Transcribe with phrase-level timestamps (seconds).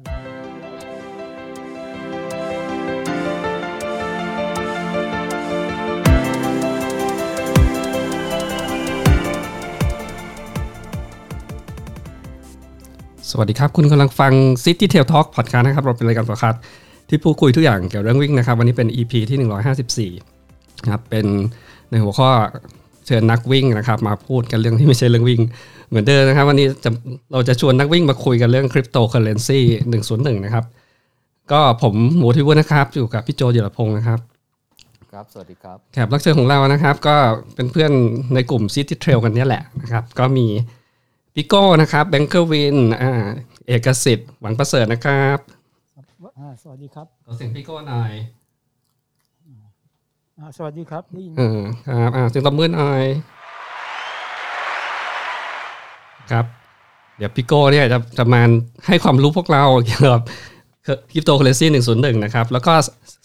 [0.00, 0.02] ส
[13.38, 14.32] วัสดีครับ คุณกำลังฟัง
[14.64, 16.60] City Tail Talk Podcast นะครับ เราเป็นรายการโทรทัศน์
[17.08, 21.26] ที่พูดคุยทุกอย่างเกี่ยวกับเรื่องวิ่งนะครับ วันนี้เป็น EP ที่ 154นะครับเป็น
[21.90, 22.28] ในหัวข้อ
[23.08, 25.40] เชิญนักวิ่งนะครับมาพูดกันเรื่องที่ไม่ใช่เรื่องวิ่ง
[25.88, 26.90] เหมือนเดิมนะครับ วันนี้จะ
[27.32, 29.60] เราจะชวนนักวิ่งมาคุยกันเรื่องคริปโตเคอเรนซี
[30.02, 30.64] 101นะครับ
[31.52, 34.20] ก็ผมหมูทิวนะครับ อยู่กับพี่โจเยรพงศ์นะครับ
[35.12, 37.16] ครับสวัสดีครับแขกรับเชิญของเรานะครับ ก็
[37.54, 37.92] เป็นเพื่อน
[38.34, 40.46] ในกลุ่ม City Trail กันเนี่ยแหละนะครับ ก็มี
[41.34, 43.12] พี่โก้นะครับแบงเกอร์วินอ่า
[43.66, 45.38] เอกสิทธิ์หวังประเสริฐนะครับ
[46.38, 48.37] อ่าสวัสดีครับขอเสียงพี่โก้หน่อยอ่า
[50.56, 53.04] สวัสดีครับได้ยินเออครับอ่าเสียงตบมือหน่อย
[56.30, 56.44] ครับ
[57.16, 58.42] เดี๋ยวพี่โก้เนี่ยจะจะมา
[58.86, 60.22] ให้ความรู้พวกเราเกี่ยวกับ
[61.12, 62.72] คริปโตเคอเรนซีหนึ่งศูนย์หนึ่งนะครับ แล้วก็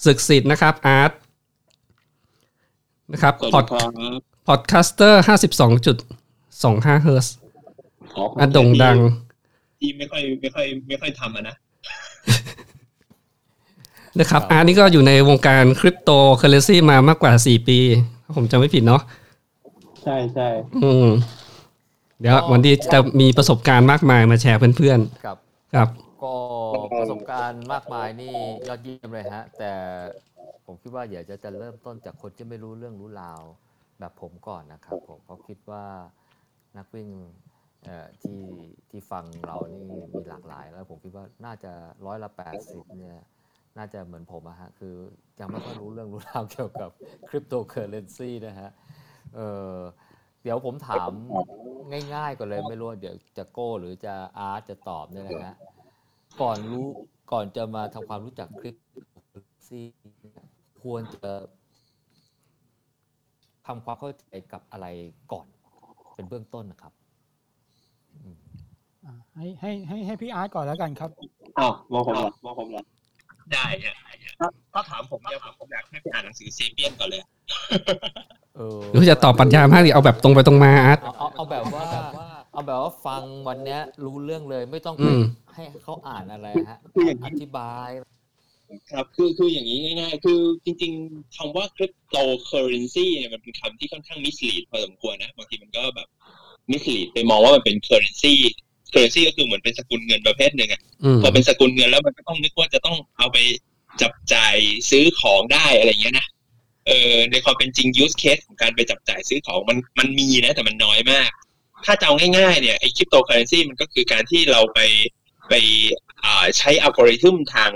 [0.06, 1.12] ศึกสิทธิ์นะครับอาร์ต
[3.14, 3.66] นะครับพอด
[4.48, 5.98] podcaster ห้าสิบสองจุด
[6.64, 7.28] สองห้าเฮิร์ส
[8.40, 8.98] อันโด่งดัง
[9.80, 11.56] ที่ไม่ค่อยไม่ค่อยไม่ค่อยทำอะนะ
[14.20, 17.80] นะครับอาร์ตนี่ก็อยู่ในวงการคริปโตเคอร์เรนซีมามากกว่าสี่ปี
[18.24, 19.02] ถ้าผมจำไม่ผิดเนาะ
[20.04, 20.50] ใช่ใช่
[20.84, 21.08] อืม
[22.20, 25.90] เดี๋ยววันนี้จะมีประสบการณ์มากมายมาแชร์เพื่อนครับๆครับ
[26.24, 26.36] ก็
[26.98, 28.36] ประสบการณ์มากมายนี่
[28.68, 29.72] ยอดเยี่ยมเลยฮะ แต่
[30.66, 33.42] ผมคิดว่าอยากจะจะเริ่มต้นจากคนที่ไม่รู้เรื่องรู้ราว
[34.00, 35.86] แบบผมก่อนนะครับ ผมเพราะคิดว่า
[36.78, 37.10] นักวิ่ง
[37.86, 38.44] เอ่อที่
[38.90, 41.72] ที่ฟังเรานี่มีหลากหลาย แล้วผมคิดว่าน่าจะ
[42.06, 43.18] ร้อยละแปดสิบเนี่ย
[43.78, 44.96] น่าจะเหมือนผมอะฮะ คือ
[45.40, 46.90] ยังไม่ค่อยรู้เรื่องรู้ราวเกี่ยวกับ
[47.30, 48.70] คริปโตเคอเรนซีนะฮะ
[49.36, 49.40] เอ
[49.76, 49.78] อ
[50.44, 51.10] เดี๋ยวผมถาม
[52.16, 55.58] ง่ายๆก่อนเลยไม่รู้ว่าเดี๋ยวจะโก้หรือจะอาร์ตจะตอบเนี่ยนะฮะ
[56.42, 56.88] ก่อนรู้
[57.32, 58.76] ก่อนจะมาทำความรู้จักคริป
[59.30, 59.36] โต
[59.68, 59.82] ซี
[60.82, 61.32] ควรจะ
[63.68, 64.88] ทำความเข้าใจกับอะไร
[65.32, 65.48] ก่อน
[66.16, 66.94] เป็นเบื้องต้นนะครับ
[69.06, 71.10] อ่าให้ให้ให้ให้พี่อาร์ตก่อนแล้วกันครับ
[71.60, 72.84] อ้าวมองผมเหรอมองผมเหรอ
[73.52, 73.96] ได้ฮะ
[74.40, 77.22] ถ้าถ้าถามผมเนี่ยผมผมอยากให้ไปอ่านหนังสือ Sapiens ก่อนเลย
[78.56, 81.88] เออหรือจะตอบปรัชญามากดิเอาแบบตรงไปตรงมาอาร์ตเอาเอาเอาแบบว่า
[82.54, 85.22] เอาแบบว่าฟังวันเนี้ย รู้เรื่องเลยไม่ต้องอืไปม
[85.56, 87.90] ให้เขาอ่านอะไรฮะคืออย่างนี้อธิบาย
[88.92, 96.08] ครับคือคืออย่างนี้ง่ายๆ คือจริงๆคำว่าคริปโตเคอร์เรนซีเนี่ยมันเป็นคำที่ค่อนข้าง mislead พอสมควรนะบางทีมันก็แบบ
[96.72, 103.38] mislead ไปมองว่ามันเป็น currency currency ก็คือเหมือนเป็นสกุลเงินประเภทหนึ่งอะอืมพอเป็นสกุลเงินแล้วมันก็ต้องนึกว่าจะต้องเอาไป
[104.02, 104.56] จับจ่าย
[104.90, 106.28] ซื้อของได้อะไรเงี้ยนะ
[106.88, 111.30] เออในความเป็นจริง use case ของการไปจับจ่ายซื้อของมันมันมีนะ แต่มันน้อยมาก
[111.86, 114.80] ถ้าจะเอาง่ายๆเนี่ยไอ้คริปโตเคอร์เรนซีมันก็คือการที่เราไป
[115.50, 115.54] ไป
[116.24, 117.72] อ่าใช้อัลกอริทึมทาง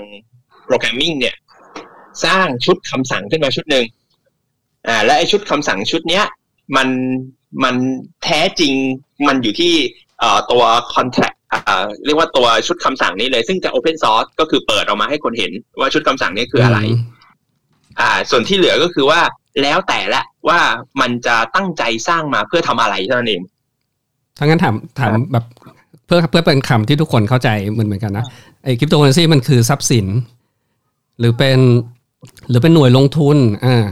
[0.66, 1.36] programming เนี่ย
[2.24, 3.86] สร้างชุดคำสั่งขึ้นมาชุดหนึ่ง
[4.88, 6.24] อ่า และไอ้ชุดคำสั่งชุดเนี้ย
[6.76, 6.88] มัน
[7.64, 7.76] มัน
[8.24, 8.74] แท้จริง
[9.26, 10.07] มันอยู่ที่เอ่อ
[10.50, 10.62] ตัว
[10.94, 11.36] contract
[11.68, 16.78] อ่าเรียกว่าตัวชุดคำสั่งนี้เลยซึ่งจะ open source ก็คือเปิดออกมาให้คนเห็นว่าชุดคำสั่งนี้คืออะไร
[18.00, 19.20] อ่า ส่วนที่เหลือก็คือว่า
[19.62, 20.60] แล้วแต่ละว่า
[21.00, 23.42] มันจะตั้งใจสร้างมาเพื่อทำอะไรเท่านั้นเอง
[24.38, 25.44] ถ้างั้นถามถามแบบ
[26.06, 28.24] เพื่อเพื่อเป็นคำที่ทุกคนเข้าใจเหมือนเหมือนกันนะ
[28.64, 30.06] ไอ้คริปโตเคอเรนซีมันคือทรัพย์สิน
[31.18, 31.58] หรือเป็น
[32.48, 33.84] หรือเป็นหน่วยลงทุน อ่า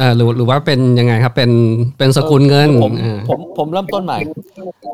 [0.00, 1.50] อ่าหรือหรือว่าเป็นยังไงครับ เป็น
[1.98, 4.18] เป็นสกุลเงินผมอ่าผมผมเริ่มต้นใหม่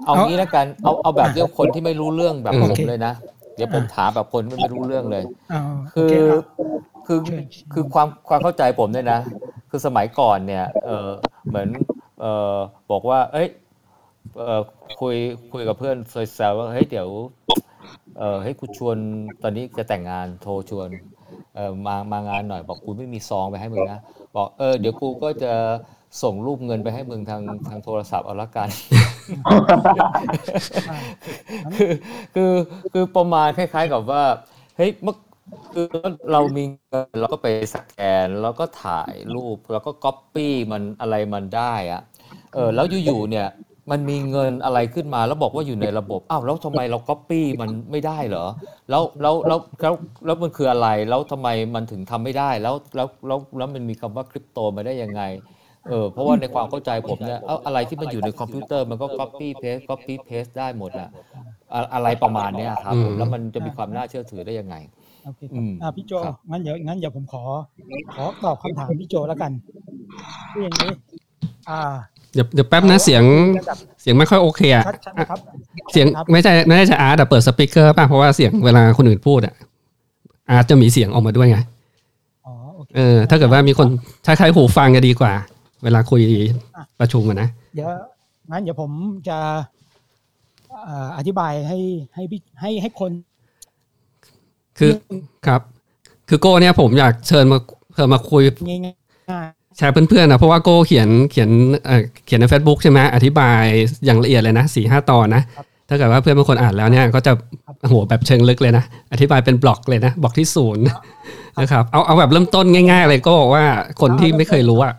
[0.05, 3.13] เอางี้แล้วกันเอาเอาแบบเรียกคนที่ไม่รู้เรื่องแบบอืมผมเลยนะ
[3.57, 5.61] เดี๋ยวผมถามแบบคนที่ไม่รู้เรื่องเลยอ่า
[5.95, 6.43] โอคือเคครับ
[7.07, 9.21] คือเชิญคือความความเข้าใจผมเนี่ยนะ
[9.71, 11.09] คือสมัยก่อนเนี่ยเออ
[11.49, 11.69] เหมือน
[12.21, 12.57] เออ
[12.91, 13.49] บอกว่า เอ้ย
[14.37, 14.61] เออ
[15.01, 15.17] คุย
[15.53, 15.97] คุยกับเพื่อน
[16.35, 17.09] แซวๆว่าเฮ้ยเดี๋ยว
[18.19, 18.97] เออให้กูชวน
[19.43, 20.89] ตอนนี้จะแต่งงานโทรชวน
[21.57, 24.01] เออมามางานหน่อยบอกกูไม่มีซองไปให้มึงนะ
[24.37, 25.53] บอกเออเดี๋ยวกูก็จะ
[26.23, 28.69] ส่งรูปเงินไปให้มึงทางทางโทรศัพท์เอาละกัน
[31.75, 31.93] คือ
[32.35, 32.53] คือ
[32.93, 34.25] คือประมาณคล้าย ๆ กับว่า
[34.77, 35.17] เฮ้ยเมื่อ
[35.73, 35.87] คือ
[36.33, 42.03] เรามีเงินเราก็ไปสแกนแล้วก็ถ่ายรูปแล้วก็ก๊อปปี้มันอะไรมันได้อะ
[42.55, 43.49] เออแล้วอยู่ๆเนี่ย
[43.91, 48.47] มันมีเงินอะไรขึ้นมาแล้วบอกว่าอยู่ในระบบอ้าวแล้วทำไมเราก๊อปปี้มันไม่ได้เหรอ
[48.91, 49.95] แล้วแล้วแล้วแล้ว
[50.27, 55.23] แล้วมันคืออะไรแล้วทำไมมันถึงทำไม่ได้แล้วแล้วแล้วแล้วมันมีคำว่าคริปโตมาได้ยังไง
[55.89, 61.09] เออเพราะว่าในความเข้าใจผมเนี่ยเอาอะไรที่มันอยู่ในคอมพิวเตอร์มันก็ copy paste copy paste ได้หมดอะ
[61.75, 64.77] อะอะไรประมาณเนี้ยครับอืมแล้วมันจะมีความน่าเชื่อถือได้ยังไง
[65.25, 67.43] โอเคคอืรับมอ่าพี่โจครับงั้นเดี๋ยวงั้นเดี๋ยวผมขอ
[68.15, 69.53] ขอตอบคำถามพี่โจแล้วกัน
[70.53, 70.97] คืออย่างนี้อ่า
[72.35, 73.23] เดี๋ยวเดี๋ยวแป๊บนะเสียง
[73.59, 75.39] ระดับเสียงไม่ค่อยโอเคอะชัดชัดนะครับ
[75.93, 79.55] เสียงครับไม่ใช่ไม่ใช่จะอาร์ตแต่เปิดสปีกเกอร์ป่ะเพราะว่าเสียงเวลาคนอื่นพูดอะ
[80.51, 81.59] อาร์ตจะมีเสียงออกมาด้วยไง
[82.47, 83.87] อ๋อโอเคเออ ถ้าเกิดว่ามีคน
[84.25, 85.33] ใช้ใช้หูฟังจะดีกว่า
[85.85, 86.23] เวลาคุย
[87.01, 87.89] ประชุมอะนะเดี๋ยว
[88.51, 88.91] งั้นเดี๋ยวผม
[89.29, 89.39] จะ
[90.85, 91.79] เอ่ออธิบายให้
[92.15, 93.13] ให้พี่ให้ให้คน
[94.79, 94.93] คือ
[95.47, 95.61] ครับ
[96.29, 97.59] คือโก้เนี่ยผมอยากเชิญมา
[97.95, 99.47] เชิญมาคุยง่าย
[99.77, 101.51] แชร์เพื่อนๆนะเพราะว่าโก้เขียนเขียน
[101.87, 103.63] เอ่อเขียนใน Facebook ใช่ไหมอธิบาย
[104.05, 105.43] อย่างละเอียดเลยนะสี่ห้าตอนนะ
[105.89, 107.33] ถ้าเกิดว่าเพื่อนบางคนอ่านแล้วเนี่ยก็จะ
[107.89, 110.85] โหัวแบบเชิงลึกเลยนะ อธิบายเป็นบล็อกเลยนะบล็อกที่ศูนย์
[111.61, 113.65] นะครับเอาเอาแบบเริ่มต้นง่ายๆเลยก็บอกว่า
[114.01, 114.95] คนที่ไม่เคยรู้อะ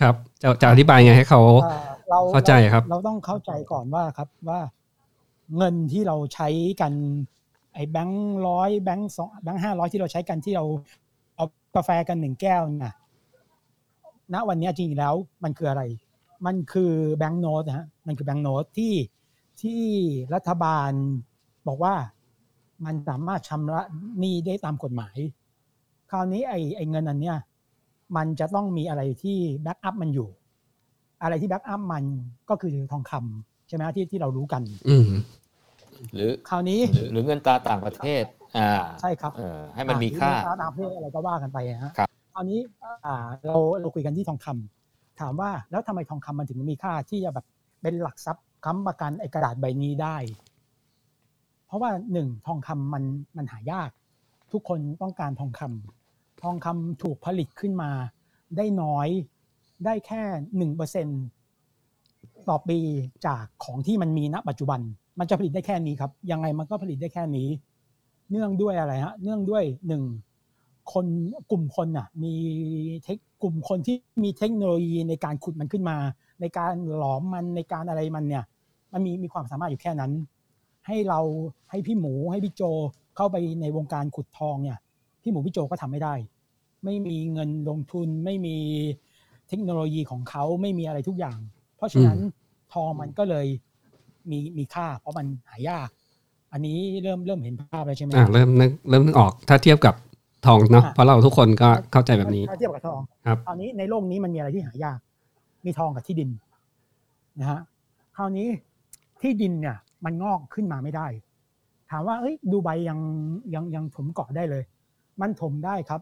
[0.00, 1.78] ครับ จะจะอธิบายไงให้เขาๆเอ่อ
[2.10, 4.60] เราเข้าใจครับ เราต้องเข้าใจก่อนว่าครับว่า
[5.56, 6.48] เงินที่เราใช้
[6.80, 6.92] กัน
[7.74, 10.64] ไอ้แบงค์ร้อยแบงค์สองแบงค์ห้าร้อยที่เราใช้กันที่เรา
[11.36, 11.44] เอา
[11.74, 12.94] กาแฟกันหนึ่งแก้วน่ะ
[14.34, 15.14] ณวันนี้จริงๆแล้ว
[15.44, 15.82] มันคืออะไร
[16.46, 18.94] มันคือแบงค์โนตนะฮะมันคือแบงค์โนตที่
[19.62, 19.82] ที่
[20.34, 20.90] รัฐบาล
[21.68, 21.94] บอกว่า
[22.84, 23.82] มันสามารถชำระ
[24.18, 25.16] หนี้ได้ตามกฎหมาย
[26.10, 27.36] คราวนี้ไอ้ไอ้เงินอันเนี้ย
[28.16, 30.28] มันจะต้องมีอะไรที่แบ็กอัพมันอยู่
[31.22, 32.04] อะไรที่แบ็กอัพมัน
[32.50, 35.08] ก็คือทองคำใช่ไหมฮะที่ที่เรารู้กัน อืม
[36.14, 38.24] หรือคราวนี้หรือหรือเงินตราต่างประเทศ
[38.58, 38.70] อ่า
[39.00, 42.00] ใช่ครับเออให้มันมีค่าอ่หรือเงินตราต่างประเทศอะไรก็ว่ากันไปอะฮะค
[42.36, 42.60] รับคราวนี้
[43.46, 47.46] เราเราคุยกันที่ทองคำถามว่าแล้วทำไมทองคำมันถึงมีค่าที่จะแบบ
[47.82, 50.16] เป็นหลักทรัพย์ค้ำประกันไอ้กระดาษใบนี้ได้
[51.66, 53.04] เพราะว่าหนึ่งทองคำมัน
[53.36, 53.90] มันหายาก
[54.52, 57.90] ทุกคนต้องการทองคำทองคำถูกผลิตขึ้นมา
[58.56, 59.08] ได้น้อย
[59.84, 60.22] ได้แค่
[60.56, 61.06] หนึ่งเปอร์เซ็น
[62.48, 62.78] ต่อปี
[63.26, 64.80] จากของที่มันมีณปัจจุบัน
[65.18, 67.48] มันจะผลิตได้แค่นี้ครับ ยังไงมันก็ผลิตได้แค่นี้
[68.30, 70.02] เนื่องด้วยอะไรฮะ เนื่องด้วยหนึ่ง
[70.92, 71.06] คน
[71.50, 72.34] กลุ่มคนน่ะมี
[73.04, 75.96] เทคกลุ่มคนที่มีเทคโนโลยีในการขุดมันขึ้นมา
[76.40, 78.44] ในการหลอมมันในการอะไรมันเนี่ย
[78.92, 80.12] มันมีมีความสามารถอยู่แค่นั้น
[80.86, 81.20] ให้เรา
[81.70, 82.62] ให้พี่หมูให้พี่โจ
[83.16, 84.78] เข้าไปในวงการขุดทองเนี่ย
[85.22, 86.14] พี่หมูพี่โจก็ทำไม่ได้
[86.84, 88.56] ไม่มีเงินลงทุนไม่มี
[89.48, 91.38] เทคโนโลยีของเขาไม่มีอะไรทุกอย่าง
[91.76, 92.18] เพราะฉะนั้น
[92.72, 93.46] ทองมันก็เลย
[94.30, 95.88] มีมีค่า เพราะมันหายาก
[96.52, 99.94] อันนี้เริ่มเริ่มเห็นภาพแล้วใช่ไหมอ่าเริ่มนึกเริ่มนึกออกถ้าเทียบกับ
[100.44, 104.98] ทองเนาะอะเพราะเราทุกคนก็เข้าใจแบบนี้ถ้าเทียบกับทองครับคราวนี้ในโลกนี้มันมีอะไรที่หายาก
[105.64, 106.30] มีทองกับที่ดิน
[107.40, 107.60] นะฮะ
[108.16, 108.48] คราวนี้
[109.22, 111.06] ที่ดินเนี่ยมันงอกขึ้นมาไม่ได้
[111.90, 112.98] ถามว่าเอ้ยดูใบยัง
[113.54, 114.62] ยังยังถมเกาะได้เลย
[115.20, 116.00] มันถมได้ครับ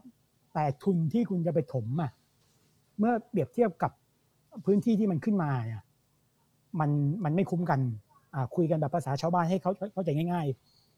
[0.53, 2.11] แต่ทุนที่คุณจะไปถมอะ
[2.99, 3.91] เมื่อเปรียบเทียบกับ
[4.65, 5.83] พื้นที่ที่มันขึ้นมาเนี่ย
[6.79, 6.89] มัน
[7.23, 7.79] มันไม่คุ้มกัน
[8.33, 10.47] อ่าคุยกันแบบภาษาชาวบ้านให้เขาเข้าใจง่าย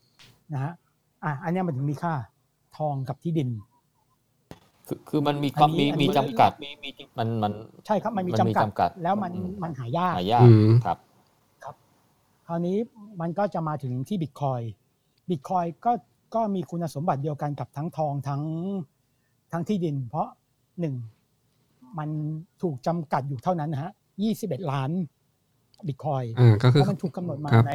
[0.01, 0.73] ๆ นะฮะ
[1.23, 2.13] อะอันเนี้ยมันถึงมีค่า
[2.77, 3.49] ทองกับที่ดิน
[4.87, 6.51] คือคือมันมีอันนี้มีอันนี้มีจำกัด
[7.19, 7.53] มันมัน
[7.85, 10.97] ใช่ครับมันมีมันจำมีกัดจำกัด แล้วมันอืมมันหายากหายากอืมครับ
[12.47, 12.77] คราวนี้
[13.21, 14.61] มันก็จะมาถึงที่บิตคอย
[15.29, 15.91] บิตคอยก็
[16.35, 18.41] ก็มีคุณสมบัติเดียวกันกับทั้งทองทั้ง
[19.51, 20.27] ทั้งที่ดิน เพราะ
[20.79, 20.95] หนึ่ง
[21.99, 22.09] มัน
[22.61, 23.91] ถูกจำกัดอยู่เท่านั้นนะฮะ
[24.23, 24.91] ยี่สิบเอ็ดล้าน
[25.87, 27.73] บิตคอยอ่าก็เพคือราะมันถูกกำหนดมาครับใน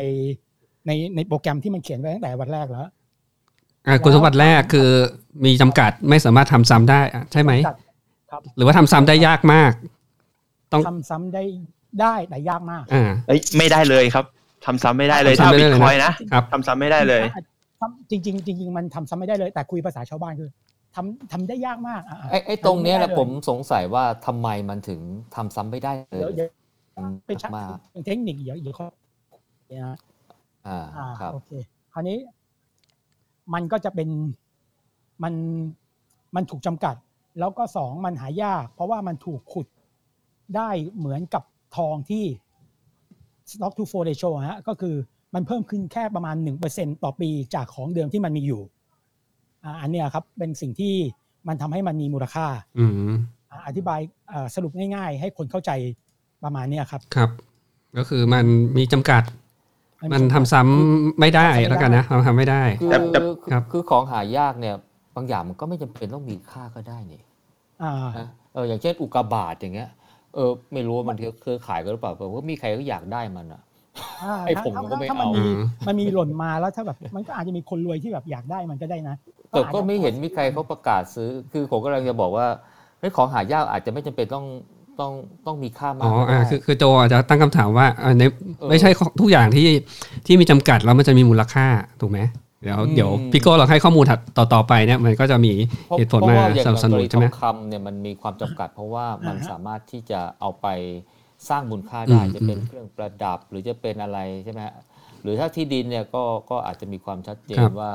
[0.86, 2.90] ในในโปรแกรมที่มันเขียนไว้ตั้งแต่วันแรกแล้วอ่า
[4.04, 4.88] คุณสมบัติแรกคือ
[5.44, 7.76] มีจำกัดไม่สามารถทำซ้ำได้อะใช่ไหมจำกัด
[8.30, 9.72] ครับ หรือว่าทำซ้ำได้ยากมาก
[10.72, 11.44] ต้องทำซ้ำได้
[12.00, 14.24] ได้แต่ยากมากอ่าเอ้ยไม่ได้เลยครับ
[14.66, 17.22] ทำซ้ำไม่ได้เลยทำซ้ำถ้าไม่บิได้ตเลยนะคอยนะครับทำซ้ำไม่ได้เลย
[17.80, 20.50] ทำจริงๆจริงๆมันทำซ้ำไม่ได้เลย แต่คุยภาษาชาวบ้านคือ
[20.96, 25.00] ทำทำได้ยากมากอะะไอ้ไอ้ตรงเนี้ยแหละทำไได้ผมสงสัยว่าทำไมมันถึง
[25.36, 26.48] ทำซ้ำไม่ได้เลเดี๋ยวยเดี๋ยว
[27.26, 28.86] เป็นชักมากเป็นเทคนิคเดี๋ยวเดี๋ยวเขา
[29.68, 29.96] เนี่ยนะ
[30.68, 31.50] อ่าอ่าครับโอเค
[31.92, 32.18] คราวนี้
[33.54, 34.08] มันก็จะเป็น
[35.22, 35.34] มัน
[36.34, 36.96] มันถูกจำกัด
[37.38, 39.66] แล้วก็สองมันหายาก เพราะว่ามันถูกขุด
[40.56, 41.42] ได้เหมือนกับ
[41.76, 42.24] ทองที่
[43.50, 44.94] stock to flow ratio ฮะก็คือ
[45.34, 46.36] มันเพิ่มขึ้นแค่ประมาณ
[46.70, 48.62] 1%ต่อปีจากของเดิมที่มันมีอยู่
[49.64, 50.94] อ่าอันเนี้ยครับเป็นสิ่งที่
[51.48, 52.46] มันทำให้มันมีมูลค่า
[52.78, 53.12] อืม
[53.50, 54.00] อ่าอธิบาย
[54.32, 55.70] อ่าสรุปง่าย ๆ ให้คนเข้าใจ
[56.44, 57.30] ประมาณเนี้ยครับ ครับ
[57.98, 59.22] ก็คือมันมีจำกัด
[60.02, 64.74] มันมันทำซ้ำไม่ได้แล้วกันนะเราทำไม่ได้คือแต่แต่คือครับคือของหายากเนี่ย
[65.16, 67.22] บางอย่างมันก็ไม่จำเป็นต้องมีค่าก็ได้นี่
[67.82, 69.90] อ่านะเอออย่างเช่นอุกกาบาตอย่างเงี้ย
[70.34, 75.52] เออไม่รู้ว่ามันเคยขายกันหรือเปล่าผมว่ามีใครก็อยากได้มันอะาไอ้ผมถ้าก็ไม่ถ้ามันเอามี
[75.86, 79.16] มันมีหล่นมาแล้วถ้าแบบมันก็อาจจะมีคนรวยที่แบบอยากได้มันก็ได้นะ
[79.50, 82.46] แต่อาจก็จะไม่เห็นมีใครเขาประกาศซื้อ คือผมกำลังจะบอกว่า
[82.98, 84.46] เฮ้ยของหายากอาจจะไม่จำเป็นต้อง
[85.00, 85.12] ต้อง
[85.46, 88.22] ต้องมีค่ามาอ๋กอก็อ่าได้คือคือโจอาจจะตั้งคำถามว่าอ่าใน
[88.58, 89.68] เออไม่ใช่ทุกอย่างที่
[90.26, 91.66] ที่มีจำกัดแล้วมันจะมีมูลค่า
[92.00, 92.20] ถูกไหม
[92.62, 95.52] เดี๋ยวอืมเดี๋ยวพี่โก้เราให้ข้อมูลถัดต่อต่อไปเนี่ยมันก็จะมี
[95.86, 100.66] เพราะเหตุผลเพมาราะว่าอย่างสนับสนุนกรณีใช่ไหมทองคำเนี่ยมันมีความจำกัด เพราะว่ามันสามารถที่จะเอาไป
[101.48, 104.74] สร้างมูลค่าได้อืมจะเป็นเครื่องประดับหรือจะเป็นอะไรใช่ไหมฮะ
[105.22, 107.92] หรือถ้าที่ดินเนี่ยก็ก็อาจจะมีความชัดเจคนรับว่า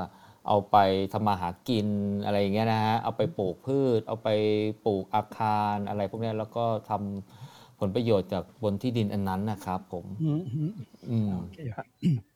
[0.47, 0.77] เอาไป
[1.13, 1.87] ทำมาหากิน
[2.25, 4.29] อะไรอย่างเงี้ยนะฮะ เอาไปปลูกพืช เอาไป
[4.85, 10.71] ปลูกอาคารอะไรพวกเนี้ยแล้วก็ทำผลประโยชน์จากบนที่ดินอันนั้นนะครับผมอืมอืม
[11.09, 11.77] อืมโอเคค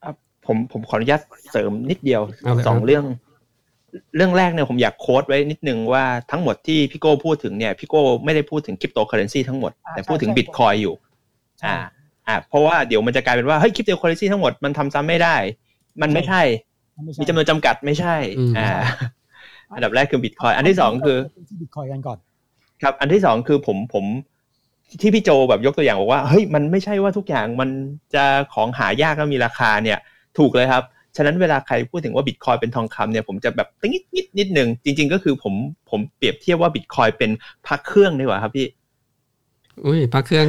[0.05, 0.15] รับ
[0.45, 3.05] ผมผมขออนุญาตเสริมนิดเดียวเอาเลยสองครับเรื่อง
[4.15, 10.93] เรื่องแรกเนี่ยผมอยาก quote ไว้นิดนึงว่าทั้งหมดที่พี่โก้พูดถึงเนี่ยพี่โก้ไม่ได้พูดถึงคริปโตเคอร์เรนซีทั้งหมดอ่าแต่พูดถึงใช่บิตคอยน์อยู่
[11.59, 11.77] ใช่อ่า
[12.27, 15.35] อ่า เพราะว่าเดี๋ยวมันจะกลายเป็นว่าเฮ้ยคริปโตเคอร์เรนซีทั้งหมดมันทำซ้ำไม่ได้
[16.01, 18.69] มันไม่ใช่ไม่ใช่มีจำนวนจำกัดไม่ใช่อืมอ่า
[19.73, 21.17] อันดับแรกคือบิตคอยน์อันที่สองคือ
[21.49, 22.17] ที่บิตคอยกันก่อน
[22.81, 24.05] ครับ อันที่สองคือผมผม
[25.01, 27.69] ที่พี่โจแบบยกตัวอย่างบอกว่าเฮ้ยมันไม่ใช่ว่าทุกอย่างมัน
[28.13, 29.99] จะของหายากแล้วมีราคาเนี่ย
[30.37, 30.83] ถูกเลยครับ
[31.15, 35.53] ฉะนั้นเวลาใครพูดถึงว่าบิตคอยเป็นทองคำเนี่ยผมจะแบบนิดนิดนิดหนึ่งจริง ๆ ก็คือผม
[35.89, 37.31] ผมเปรียบเทียบว่าบิตคอยเป็น
[37.67, 38.67] พักเครื่องดีกว่าครับพี่
[39.85, 40.47] อุ้ยพระเครื่อง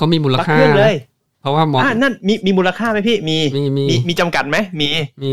[0.00, 0.94] ก็มีมูลพักค่าเครื่องเลย
[1.40, 4.88] เพราะว่ามองอ่านั่นมีมีมูลค่าไหมพี่มีมีมีมีมีจำกัดไหมมี
[5.22, 5.32] มี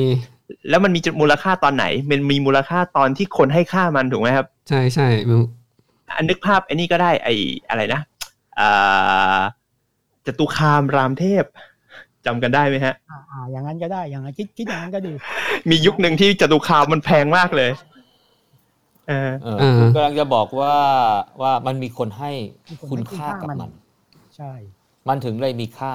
[0.69, 5.37] แล้วมันมีมูลค่าตอนไหน มันมีมูลค่าตอนที่คนให้ค่ามันถูกไหมครับ ใช่ใช่มี
[6.15, 7.33] อันนึกภาพไอ้นี่ก็ได้ไอ้
[7.69, 8.01] อะไรนะ
[8.59, 9.39] อ่า
[10.25, 11.45] จตุคามรามเทพ
[12.25, 15.13] จำกันได้ไหมฮะอ่าอ่า อย่างนั้นก็ได้ อย่างนั้นคิดคิดอย่างนั้นก็ดี
[15.69, 17.71] มียุคหนึ่งที่จตุคามมันแพงมากเลย
[19.09, 20.75] เออเออผมกำลังจะบอกว่า
[21.41, 22.31] ว่ามันมีคนให้
[22.91, 23.69] คุณค่ากับมัน
[24.35, 24.51] ใช่
[25.07, 25.93] มันถึงเลยมีค่า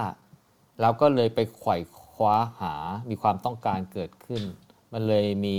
[0.81, 2.75] แล้วก็เลยไปไขว่ค ว้าหา
[3.11, 4.43] มีความต้องการเกิดขึ้น
[4.93, 5.59] มันเลยมี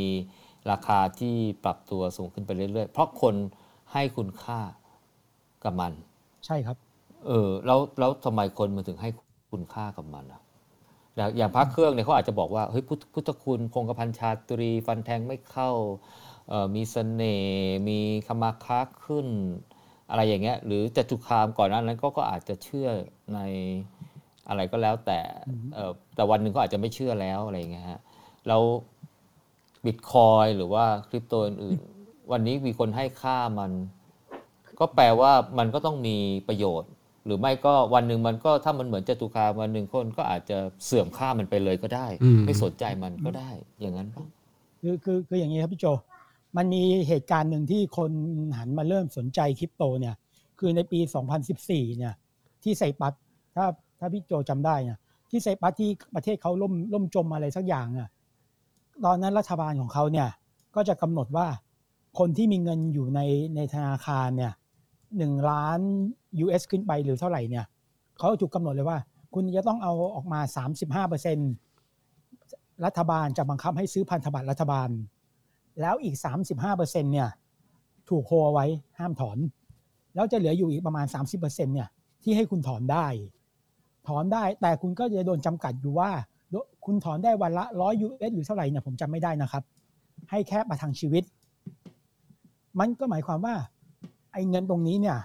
[0.72, 3.36] ราคาที่ปรับตัวสูงขึ้นไปเรื่อยๆ เพราะคน
[3.94, 4.60] ให้คุณค่า
[5.64, 5.94] กับมัน
[6.46, 6.78] ใช่ครับ
[7.28, 9.10] เออแล้วแล้วทำไมคนมันถึงให้
[9.52, 10.42] คุณค่ากับมันอะ
[11.16, 15.70] อย่างอย่างพระเครื่องเนี่ยเขาอาจจะบอกว่าเฮ้ยพุทธพุทธคุณคงกระพันชาตรี ฟันแทงไม่เข้า
[16.50, 19.28] เอ่อมีเสน่ห์มีคมาค้าขึ้น
[20.10, 22.90] อะไรอย่างเงี้ยหรือจตุคามก่อนหน้านั้นก็ก็อาจจะเชื่อ
[23.34, 23.40] ใน
[24.50, 25.20] อะไรก็แล้วแต่
[25.50, 28.00] อืมเออแต่วันหนึ่งก็อาจจะไม่เชื่อแล้วอะไรอย่างเงี้ยฮะ
[28.48, 28.62] แล้ว
[29.86, 33.72] บิตคอยหรือว่าคริปโตอื่นๆ วันนี้มีคนให้ค่ามัน
[34.80, 36.18] ก็แปลว่ามันก็ต้องมี
[36.48, 36.92] ประโยชน์
[37.26, 43.50] หรือไม่ก็วันหนึ่งมันก็ถ้ามันเหมือนจตุคามวันหนึ่งคนก็อาจจะเสื่อมค่ามันไปเลยก็ได้อืมไม่สนใจมันก็ได้
[43.82, 44.26] อย่างนั้นปะ
[44.82, 45.86] คือคือคืออย่างนี้ครับพี่โจ
[46.58, 48.12] มันมีเหตุการณ์หนึ่งที่คน
[48.58, 50.16] หันมาเริ่มสนใจคริปโตเนี่ย
[50.60, 51.00] คือในปี
[51.50, 52.14] 2014 เนี่ย
[52.64, 53.14] ที่ไซปัส
[53.56, 53.66] ถ้า
[54.02, 54.98] ถ้าพี่โจจำได้เนี่ย
[55.30, 58.10] ที่ไซปัสที่ประเทศเขาล่มล่มจมอะไรสักอย่างอะ
[59.06, 60.28] ตอนนั้นรัฐบาลของเขาเนี่ย
[60.76, 61.48] ก็จะกำหนดว่า
[62.20, 63.20] คนที่มีเงินอยู่ใน
[63.56, 64.54] ในธนาคารเนี่ย
[65.18, 65.80] หนึ่งล้าน
[66.44, 67.66] US ขึ้นไปหรือเท่าไหร่เนี่ย
[68.18, 68.98] เขาถูกกำหนดเลยว่า
[69.34, 70.40] คุณจะต้องเอาออกมา
[70.74, 71.38] 35เปอร์เซ็น
[72.86, 74.90] รัฐบาลจะบังคับให้ซื้อพันธบัตรรัฐบาล
[75.82, 76.16] แล้วอีก
[76.48, 77.30] 35เปอร์เซ็นเนี่ย
[78.10, 78.66] ถูกโฮไว้
[79.00, 79.38] ห้ามถอน
[80.16, 81.90] แล้วจะเหลืออยู่อีกประมาณ 30เปอร์เซ็นเนี่ย
[82.24, 83.08] ที่ให้คุณถอนได้
[84.08, 86.12] ถอนได้แต่คุณก็จะโดนจำกัดอยู่ว่า
[86.86, 89.64] คุณถอนได้วันละร้อยยูเอสหรือเท่าไหร่เนี่ยผมจำไม่ได้นะครับ
[90.30, 91.24] ให้แค่ประทังชีวิต
[92.80, 93.56] มันก็หมายความว่า
[94.34, 95.18] ไอ้เงินตรงนี้เนี่ย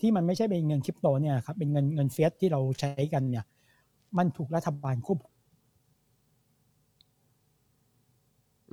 [0.00, 3.44] ที่มันไม่ใช่เป็นเงินคริปโตเนี่ยครับเป็นเงินเงินเฟียสที่เราใช้กันเนี่ย
[4.18, 5.18] มันถูกรัฐบาลควบ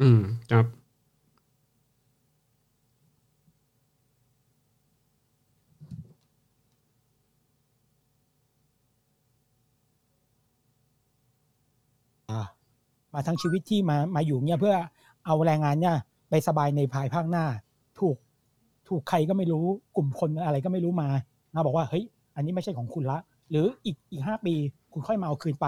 [0.02, 0.22] อืม
[0.52, 0.66] ครับ
[13.14, 14.76] มาทั้งชีวิตที่มามาอยู่เนี่ยเพื่อ
[15.26, 15.96] เอาแรงงานเนี่ย
[16.30, 17.46] ไปสบายในภายภาคหน้า
[18.00, 18.18] ถูก
[18.88, 21.08] ถูกใครก็ไม่รู้กลุ่มคนอะไรก็ไม่รู้มา
[21.56, 22.04] มาบอกว่าเฮ้ย
[22.36, 23.18] อันนี้ไม่ใช่ของคุณละ
[23.50, 24.54] หรืออีกอีกห้าปี
[24.94, 25.66] คุณค่อยมาเอาคืนไป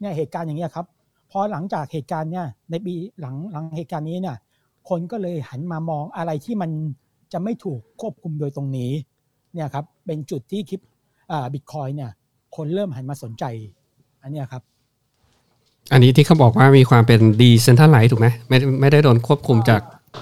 [0.00, 0.86] เนี่ยเหตุการณ์อย่างเงี้ยครับ
[1.30, 4.36] พอหลังจากเหตุการณ์เนี่ยในปีหลังหลังเหตุการณ์นี้เนี่ย
[4.88, 6.70] คนก็เลยหันมามองอะไรที่มัน
[7.32, 8.90] จะไม่ถูกควบคุมโดยตรงนี้
[9.54, 10.80] เนี่ยครับเป็นจุดที่คลิป
[11.30, 12.10] อ่าบิตคอยเนี่ย
[12.56, 13.44] คนเริ่มหันมาสนใจ
[14.22, 14.62] อันนี้ครับ
[15.92, 19.80] อันนี้ที่เขาบอกว่ามีความเป็นดีเซนทัลไลท์ถูกไหมไม่ไม่ได้โดนควบคุมจาก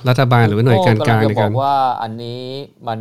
[0.09, 2.43] รัฐบาลหรือว่าหน่วยการกลางโอ้ในกำลัการจะบอกว่าอันนี้
[2.89, 2.99] มัน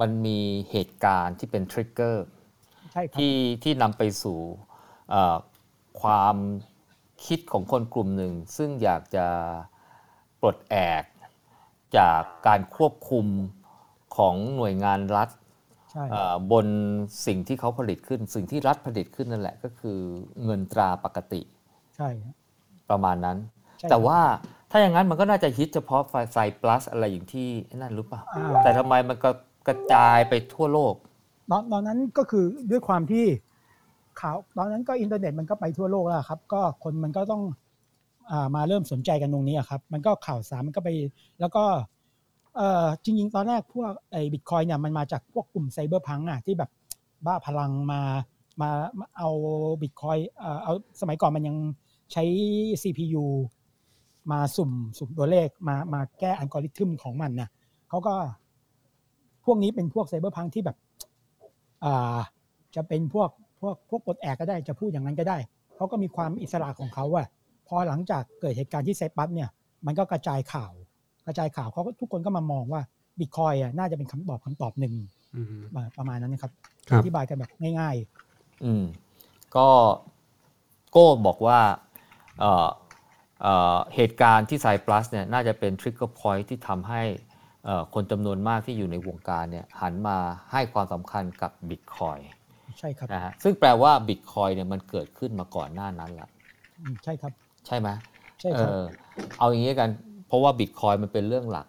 [0.00, 0.38] มันมี
[0.70, 2.24] เหตุการณ์ที่เป็นทริกเกอร์
[2.92, 4.38] ใช่ครับที่ที่นำไปสู่
[5.10, 5.36] เอ่อ
[6.02, 6.36] ความ
[7.26, 9.26] คิดของคนกลุ่มหนึ่ง ซึ่งอยากจะ
[10.40, 11.04] ปลดแอก
[11.98, 13.26] จากการควบคุม
[14.16, 15.28] ของหน่วยงานรัฐ
[15.90, 16.66] ใช่เอ่อบน
[17.26, 19.98] สิ่งที่เขาผลิตขึ้น สิ่งที่รัฐผลิตขึ้นนั่นแหละก็คือ
[20.44, 21.42] เงินตราปกติ
[21.96, 22.34] ใช่ครับ
[22.90, 23.38] ประมาณนั้น
[23.78, 24.18] ใช่แต่ว่า
[24.70, 29.30] ถ้าอย่างนั้นมันก็น่าจะฮิตเฉพาะไฟไซ plus อะไรอย่างที่นั่นหรือเปล่าอ่าแต่ทำไมมันก็
[29.68, 30.94] กระจายไปทั่วโลก
[31.50, 33.26] ตอนตอนนั้นก็คือด้วยความที่
[34.20, 37.42] ข่าวตอนนั้นก็อินเทอร์เน็ตมันก็ไปทั่วโลกแล้วครับ ก็คนมันก็ต้อง
[38.30, 40.88] อ่ามาเริ่มสนใจกันตรงนี้อะครับ มันก็ข่าวสารมันก็ไป
[41.40, 41.64] แล้วก็
[42.56, 46.70] เอ่อจริง ๆ ตอนแรกพวกไอ้บิตคอยน์เนี่ยมันมาจากพวกกลุ่ม cypherpunk อะที่แบบ
[47.26, 48.00] บ้าพลังมา
[48.60, 49.28] มามาเอา
[49.82, 50.18] บิตคอยน์
[50.64, 51.56] เอาสมัยก่อนมันยัง
[52.12, 52.24] ใช้
[52.82, 53.24] CPU
[54.30, 57.48] มาสุ่มสุ่มตัวเลขมามาแก้อัลกอริทึมของมันนะ
[57.88, 58.14] เขาก็
[59.44, 60.76] พวกนี้เป็นพวกไซเบอร์พังที่แบบ
[61.84, 62.18] อ่า
[62.74, 65.38] จะเป็นพวกพวกพวกปลดแอกก็ได้จะพูดอย่างนั้นก็ได้
[65.76, 67.26] เขาก็มีความอิสระของเขาอะ
[67.68, 69.48] พอหลังจากเกิดเหตุการณ์ที่ไซปัสเนี่ย
[69.86, 70.72] มันก็กระจายข่าว
[71.26, 72.82] กระจายข่าวเขาก็ทุกคนก็มามองว่า
[73.18, 74.94] บิตคอยอะน่าจะเป็นคำตอบคำตอบหนึ่ง
[75.36, 75.56] อืม
[75.96, 76.52] ประมาณนั้นนะครับ
[76.88, 77.96] ครับอธิบายกันแบบง่าย
[78.64, 78.84] อืม
[79.56, 79.68] ก็
[80.90, 81.58] โก้บอกว่า
[82.40, 82.68] เอ่อ
[83.42, 87.02] เอ่อเหตุการณ์ที่ไซปรัสเนี่ยน่าจะเป็น trigger point ที่ทำให้
[87.64, 90.18] เอ่อคนจำนวนมากที่อยู่ในวงการเนี่ยหันมา
[90.52, 96.28] ให้ความสำคัญกับบิตคอยน์ๆใช่ครับนะฮะซึ่งแปลว่าบิตคอยน์เนี่ยมันเกิดขึ้นมาก่อนหน้านั้นละ
[96.78, 97.32] อืมใช่ครับ
[97.66, 97.88] ใช่ไหม
[98.40, 98.80] ใช่เอครับอ
[99.38, 99.90] เอาอย่างนี้กัน
[100.26, 101.66] เพราะว่าบิตคอยน์มันเป็นเรื่องหลัก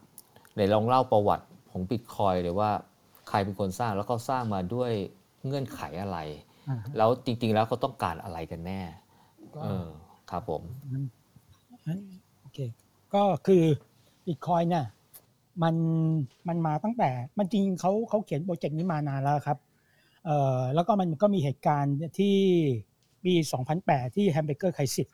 [0.54, 2.72] ไหนลองเล่าประวัติของบิตคอยน์เลยว่า
[3.30, 4.92] ใครเป็นคนสร้างแล้วก็สร้างมาด้วย
[5.46, 6.18] เงื่อนไขอะไร
[6.68, 8.82] อ่าแล้วจริง ๆ แล้วเขาต้องการอะไรกันแน่
[9.56, 9.88] ก็เออ
[10.32, 11.04] ครับผมงั้น
[11.88, 12.00] งั้น
[12.42, 12.60] โอเค
[13.14, 13.64] ก็คือ
[14.26, 14.86] บิตคอยน์เนี่ย
[15.64, 15.76] มัน
[16.48, 19.58] มันมาตั้งแต่มันจริงเขาเขาเขียนโปรเจกต์นี้มานานแล้วครับ
[20.26, 22.36] เอ่อแล้วก็มันก็มีเหตุการณ์ที่
[23.24, 23.34] ปี
[23.76, 25.08] 2008 ที่ hamburger crisis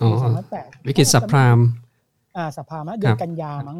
[0.00, 0.16] อ๋อปี
[0.50, 1.58] 2008วิกฤต subprime
[2.36, 3.78] อ่าสภามาเดือนครับกันยามั้ง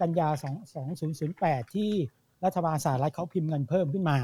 [0.00, 1.90] กันยาสองสองศูนย์ศูนย์แปดที่
[2.44, 4.18] รัฐบาลสหรัฐเขาพิมพ์เงินเพิ่มขึ้นมา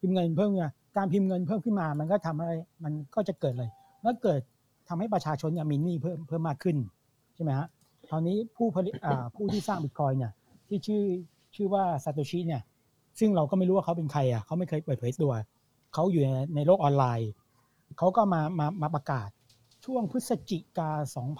[0.00, 2.50] พิมพ์เงินเพิ่มขึ้นมาการพิมพ์เงินเพิ่มขึ้นมา มันก็ทำอะไร
[2.84, 3.70] มันก็จะเกิดเลย
[4.02, 4.40] แล้วเกิด
[4.90, 6.76] ทำให้ประชาชนเนี่ยมีหนี้เพิ่มเพิ่มมากขึ้น
[7.34, 7.68] ใช่ไหมฮะ
[8.10, 10.32] ตอนนี้ผู้ผลิตอ่าผู้ที่สร้างบิตคอยเนี่ย
[10.68, 11.02] ที่ชื่อ
[11.54, 12.62] ชื่อว่าซาโตชิเนี่ย
[13.18, 15.32] ซึ่งเราก็ไม่รู้ว่าเขาเป็นใครอะเขาไม่เคยเปิดเผยตัว
[15.94, 17.30] เขาอยู่ในในโลกออนไลน์
[17.98, 19.28] เขาก็มามามาประกาศ
[19.84, 20.90] ช่วงพฤศจิกา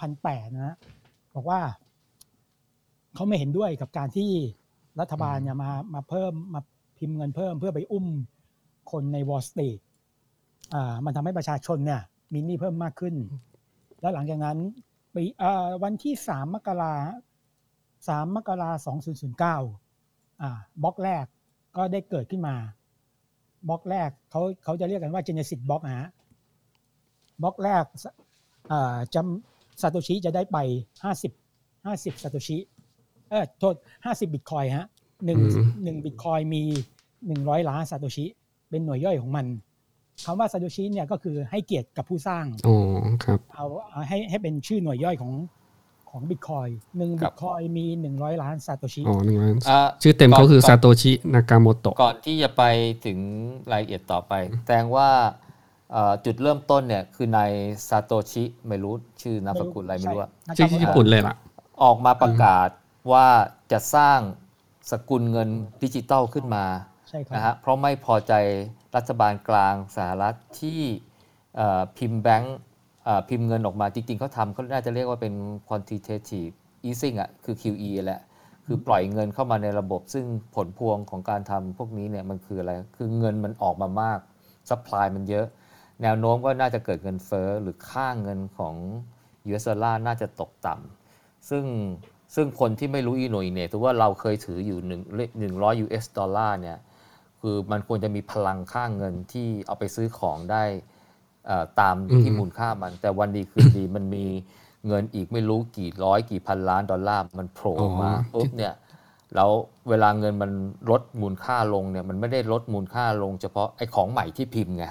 [0.03, 0.75] 2008 นะฮะ
[1.35, 1.61] บอกว่า
[3.15, 4.31] เขาไม่เห็นด้วยกับการที่
[4.99, 6.61] รัฐบาลเนี่ยมามาเพิ่มมา
[6.97, 8.07] พิมพ์เงินเพิ่มเพื่อไปอุ้ม
[8.91, 9.79] คนใน Wall Street
[10.73, 12.01] อ่ามันทำให้ประชาชนเนี่ย
[12.33, 13.15] มีหนี้เพิ่มมากขึ้น
[14.01, 14.57] แล้วหลังจากนั้น
[15.13, 16.95] ปีอ่าวันที่สามมกรา
[18.07, 19.57] สามมกราสองศูนย์ศูนย์เก้า
[20.41, 20.49] อ่า
[20.83, 21.25] บล็อกแรก
[21.75, 22.55] ก็ได้เกิดขึ้นมา
[23.69, 26.09] บล็อกแรกเขาเขาจะเรียกกันว่า Genesis บล็อกนะฮะ
[27.41, 27.83] บล็อกแรก
[28.71, 30.57] อ่าจำซาโตชิจะได้ไป
[31.03, 31.31] ห้าสิบ
[31.85, 32.57] ห้าสิบซาโตชิ
[33.29, 34.87] เออโทษห้าสิบบิตคอยน์ฮะ
[35.25, 36.61] หนึ่งอืมหนึ่งบิตคอยน์มี
[37.27, 38.25] หนึ่งร้อยล้านซาโตชิ
[38.69, 39.45] เป็นหน่วยย่อยของมัน
[40.25, 42.77] คำว่าซาโตชิเนี่ยก็คือให้เกียรติกับผู้สร้างอ๋อ
[43.25, 45.31] ครับเอาเอาให้ให้เป็นชื่อหน่วยย่อยของ
[46.09, 52.63] ของบิตคอยน์หนึ่งครับบิตคอยน์มีหนึ่งร้อยล้านซาโตชิอ๋อหนึ่งล้านอะชื่อเต็มเขาคือก่นซาโตชินากาโมโตะก่อนที่จะไป
[53.05, 53.19] ถึง
[53.71, 54.33] รายละเอียดต่อไป
[54.65, 55.09] แสดงว่า
[55.91, 57.51] เอ่อจุดเริ่มต้นเนี่ยคือนาย
[57.89, 61.35] ซาโตชิไม่รู้ชื่อนามสกุลอะไรไม่รู้อะใช่ชื่อญี่ปุ่นเลยล่ะ
[61.83, 62.69] ออกมาประกาศ
[63.11, 63.27] ว่า
[63.71, 64.19] จะสร้าง
[64.91, 65.49] สกุลเงิน
[65.83, 66.65] ดิจิตอลขึ้นมา
[67.09, 68.33] ใช่ครับนะฮะเพราะไม่พอใจ
[68.95, 70.81] รัฐบาลกลางสหรัฐที่
[71.97, 72.57] พิมพ์แบงก์
[73.29, 75.33] พิมพ์เงินออกมาจริงๆเขาทำเขาน่าจะเรียกว่าเป็น
[75.67, 76.53] quantitative
[76.87, 78.21] easing อะคือ QE แหละ
[78.65, 80.25] คือปล่อยเงินเข้ามาในระบบ ซึ่ง
[80.55, 84.19] ผลพวงของการทำพวกนี้เนี่ยมันคืออะไร คือเงินมันออกมามาก
[84.69, 85.45] supply มันเยอะ
[86.01, 88.75] แนวโน้มก็น่าจะเกิดเงินเฟ้อหรือค่าเงินของ
[89.47, 91.65] US ดอลลาร์น่าจะตกต่ำซึ่ง
[92.35, 95.01] ซึ่งคนที่ไม่รู้อีโหน่อีเหน่ถือว่าเราเคยถืออยู่หนึ่ง
[95.39, 96.77] หนึ่งร้อย US ดอลลาร์เนี่ย
[97.41, 100.63] คือมันควรจะมีพลังค่าเงินที่เอาไปซื้อของได้
[101.47, 104.25] เอ่อตามที่อืมมูลค่ามัน แต่วันดีคืนดีมันมี
[104.87, 108.73] เงินอีกไม่รู้กี่ร้อยกี่พันล้านดอลลาร์มันโผล่มาอ๋อปุ๊บเนี่ย
[109.35, 109.49] แล้ว
[109.89, 110.51] เวลาเงินมัน
[110.89, 114.85] ลดมูลค่าลงเนี่ยมันไม่ได้ลดมูลค่าลง เฉพาะไอ้ของใหม่ที่พิมพ์ไง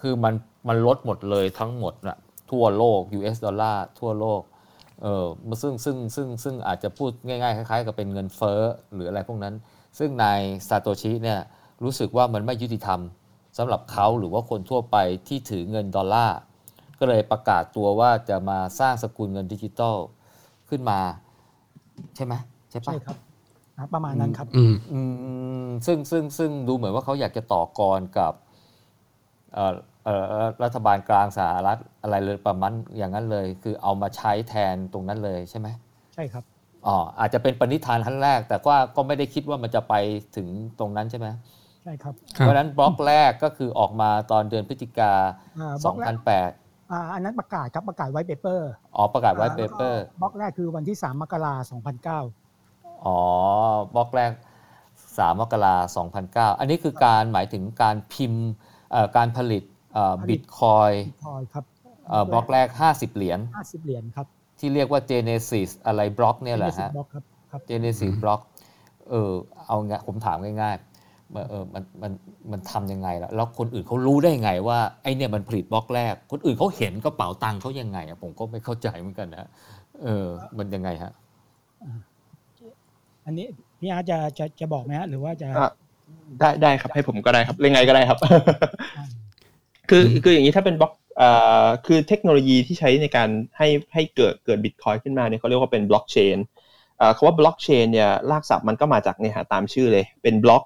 [0.00, 0.34] คือมัน
[0.68, 2.18] มันลดหมดเลยทั้งหมดนะ
[2.50, 4.42] ทั่วโลก US ดอลลาร์ทั่วโลก
[5.02, 5.26] เออ
[5.62, 8.60] ซึ่งซึ่งซึ่งซึ่งอาจจะพูดง่ายๆ คล้ายๆ กับเป็นเงินเฟ้อ
[8.94, 9.54] หรืออะไรพวกนั้น
[9.98, 11.40] ซึ่งนายซาโตชิเนี่ย
[11.84, 13.00] รู้สึกว่ามันไม่ยุติธรรม
[13.58, 14.96] สำหรับเขาหรือว่าคนทั่วไป
[15.28, 16.38] ที่ถือเงินดอลลาร์
[16.98, 19.96] ก็เลยประกาศตัวว่าจะมาสร้างสกุลเงินดิจิตอล
[20.68, 21.00] ขึ้นมา
[22.16, 22.34] ใช่ไหม
[22.70, 23.16] ใช่ปะใช่ครับ
[23.76, 25.00] อ่าประมาณนั้นครับอืมอื
[25.66, 28.32] มซึ่งซึ่งซึ่งดูเหมือนว่าเขาอยากจะต่อกรกับ
[29.54, 35.68] เอ่อเอ่อรัฐบาลกลางสหรัฐอะไรเลยประมาณอย่างนั้นเลย คือเอามาใช้แทนตรงนั้นเลยใช่ไหม
[36.14, 36.44] ใช่ครับ
[36.86, 39.94] อ๋ออาจจะเป็นปณิธานขั้นแรก แต่ว่าก็ไม่ได้คิดว่ามันจะไป
[40.36, 45.12] ถึงตรงนั้นใช่ไหมใช่ครับครับเพราะฉะนั้นบล็อกแรกก็คือออกมาตอนเดือนพฤศจิกา
[45.58, 46.08] อ่าบล็อกแรก
[46.56, 51.80] 2008อ่าอันนั้นประกาศครับประกาศไว้ paperอ๋อประกาศไว้ paperบล็อกแรกคือวันที่ 3 มกราคม
[52.38, 53.18] 2009 อ๋อ
[53.94, 54.32] บล็อกแรก
[54.84, 56.06] 3 มกราคม
[56.38, 58.46] 2009 อันนี้คือการหมายถึงการพิมพ์
[58.90, 59.62] เอ่อการผลิต
[60.20, 60.90] ผลิบิตคอยน์
[61.24, 61.64] พอยครับ
[62.32, 64.26] บล็อกแรก 50 เหรียญ50 เหรียญครับ
[64.58, 68.40] ที่เรียกว่า Genesis อะไรบล็อกเนี่ยแหละ20ฮะบล็อกครับครับ Genesis บล็อก
[69.10, 69.32] เออ
[69.66, 70.89] เอาไงผมถามง่ายๆ
[71.48, 72.12] เออมันมัน
[72.52, 79.48] มันทำยังไงล่ะแล้วคนอื่นเขารู้ได้ไงว่าไอเนี่ยมันผลิตบล็อกแรก คนอื่นเขาเห็นกระเป๋าตังค์เขายังไงอะผมก็ไม่เข้าใจเหมือนกันนะ
[80.02, 80.26] เออ
[80.58, 81.12] มันยังไงฮะ
[83.26, 83.46] อันนี้
[83.80, 85.70] พี่อาร์ตจะจะจะบอกไหมฮะหรือว่าจะอะ
[86.40, 88.18] ได้ได้ครับให้ผมก็ได้ครับยังไงก็ได้ครับ
[89.90, 91.30] คือคืออย่างนี้ถ้าเป็นบล็อกเอ่
[91.64, 96.36] อคือเทคโนโลยีที่ใช้ในการให้ให้เกิดเกิดบิตคอยน์ขึ้นมาเนี่ยเขาเรียกว่าเป็นบล็อกเชน
[96.98, 100.64] เอ่อคำว่าบล็อกเชนเนี่ยรากศัพท์มันก็มาจากเนี่ยฮะตามชื่อเลย เป็นบล็อก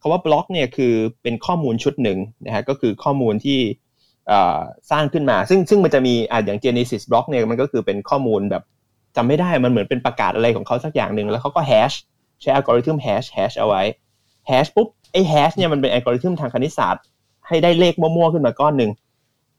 [0.00, 3.58] คำว่าบล็อกเนี่ยคือเป็นข้อมูลชุดหนึ่งนะฮะก็คือข้อมูลที่
[4.28, 4.58] เอ่อ
[4.90, 8.62] สร้างขึ้นมา ซึ่งซึ่งมันจะมีอ่าอย่าง Genesis บล็อกเนี่ยมันก็คือเป็นข้อมูลแบบ
[9.16, 11.92] จำไม่ได้มันเหมือนเป็นประกาศอะไรของเขาสักอย่างหนึ่งแล้วเขาก็ hash
[12.40, 13.82] ใช้อัลกอริทึม hash hash เอาไว้
[14.48, 17.04] hash ปุ๊บไอ้ hash เนี่ยมันเป็นอัลกอริทึมทางคณิตศาสตร์
[17.48, 18.90] ให้ได้เลขมั่วๆขึ้นมาก้อนหนึ่ง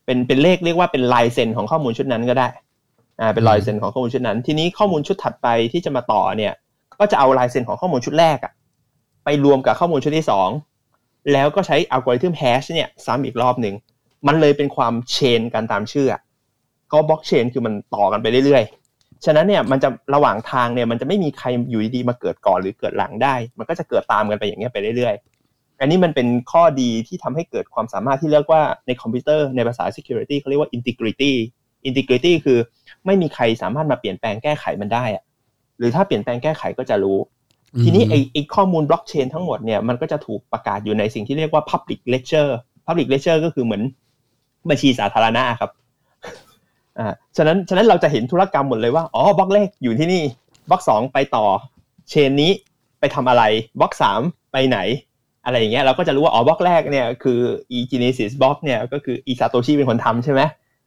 [0.05, 2.47] เป็นเป็นเลขเรียกว่าเป็นลายเซ็นของข้อมูลชุดนั้นก็ได้
[3.21, 6.53] อ่าเป็นลายเซ็นของข้อมูลชุดนั้น ทีนี้ข้อมูลชุดถัดไปที่จะมาต่อเนี่ย
[6.99, 8.51] ก็จะเอาลายเซ็นของข้อมูลชุดแรกอะ
[9.23, 10.49] ไปรวมกับข้อมูลชุดที่สอง
[11.33, 13.75] แล้วก็ใช้อัลกอริทึมแฮชเนี่ยซ้ำอีกรอบหนึ่ง
[14.27, 16.15] มันเลยเป็นความเชนกันตามชื่อ
[16.91, 31.31] ก็บล็อกเชนคือมันต่อกันไปเรื่อยๆ ฉะนั้นเนี่ยมันจะระหว่างทางเนี่ยมันจะไม่มีใครอยู่ดีๆมาเกิดก่อนหรือเกิดหลังได้ มันก็จะเกิดตามกันไปอย่างเงี้ยไปเรื่อยๆ อันนี้มันเป็นข้อดีที่ทำให้เกิดความสามารถที่เรียกว่าในคอมพิวเตอร์ในภาษา security เขาเรียกว่า integrity
[31.87, 32.59] integrity คือ
[33.05, 35.23] ไม่มีใครสามารถมาเปลี่ยนแปลงแก้ไขมันได้อะ
[35.77, 37.19] หรือถ้าเปลี่ยนแปลงแก้ไขก็จะรู้
[37.83, 38.03] ทีนี้
[38.33, 42.47] ไอ้ข้อมูลบล็อกเชนทั้งหมดเนี่ยมันก็จะถูกประกาศอยู่ในสิ่งที่เรียกว่า public ledger
[42.85, 43.83] public ledger ก็คือเหมือน
[44.69, 45.71] บัญชีสาธารณะครับ
[46.99, 50.23] อ่าฉะนั้นฉะนั้นเราจะเห็นธุรกรรมหมดเลยว่าอ๋อบล็อกแรกอยู่ที่นี่
[50.69, 51.45] บล็อกสองไปต่อ
[52.09, 52.51] เชนนี้
[52.99, 53.43] ไปทำอะไร
[53.79, 54.79] บล็อกสามไปไหน
[55.45, 57.39] อะไรอย่างเงี้ยเราก็จะรู้ว่าอ๋อบล็อกแรกเนี่ยคือ
[57.77, 60.41] e genesis บล็อกเนี่ยก็คือ e satoshi เป็นคนทำใช่ไหม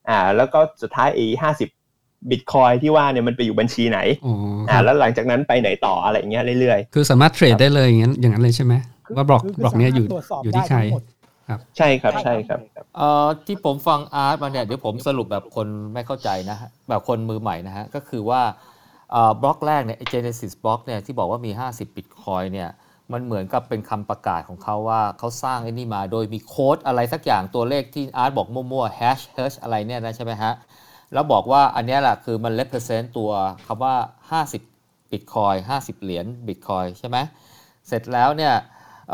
[0.08, 1.68] อ่าแล้วก็สุดท้าย e ห้าสิบ
[2.30, 4.34] บิตคอยที่ว่าเนี่ยมันไปอยู่บัญชีไหนอ๋อ
[4.68, 8.74] คอ่ารับแล้วหลังจากนั้นไปไหนต่ออะไรอย่างเงี้ยเรื่อยคือสามารถเทรดได้เลยอย่างนั้นอย่างนั้นเลยใช่ไหม
[9.06, 12.58] คือว่าบล็อกคืคืบล็อกเนี้ยอยู่สามารถตรวจสอบอยู่ที่ได้ใครทั้งหมดๆใช่ครับใช่ครับ
[12.96, 18.42] เอ่อที่ผมฟังอาร์ตมาเนี่ยเดี๋ยวผมสรุปแบบคนไม่เข้าใจนะฮะแบบคนมือใหม่นะฮะก็คือว่า
[19.12, 22.70] เอ่อบล็อกแรกเนี่ย Genesis บล็อกเนี่ยที่บอกว่ามี 50บิตคอยน์เนี่ย
[23.12, 30.52] มันเหมือนกับเป็นคำประกาศของเขาว่าเขาสร้างไอ้นี่มาโดยมีโค้ดอะไรสักอย่างตัวเลขที่อาร์ตบอกมั่วๆ hash hash อะไรเนี่ยนะใช่ไหมฮะ
[31.12, 33.30] แล้วบอกว่าอันนี้แหละคือมัน represent ตัว
[33.66, 33.96] คำว่า
[34.52, 37.16] 50บิตคอยน์50 เหรียญบิตคอยน์ใช่ไหม
[37.88, 38.54] เสร็จแล้วเนี่ย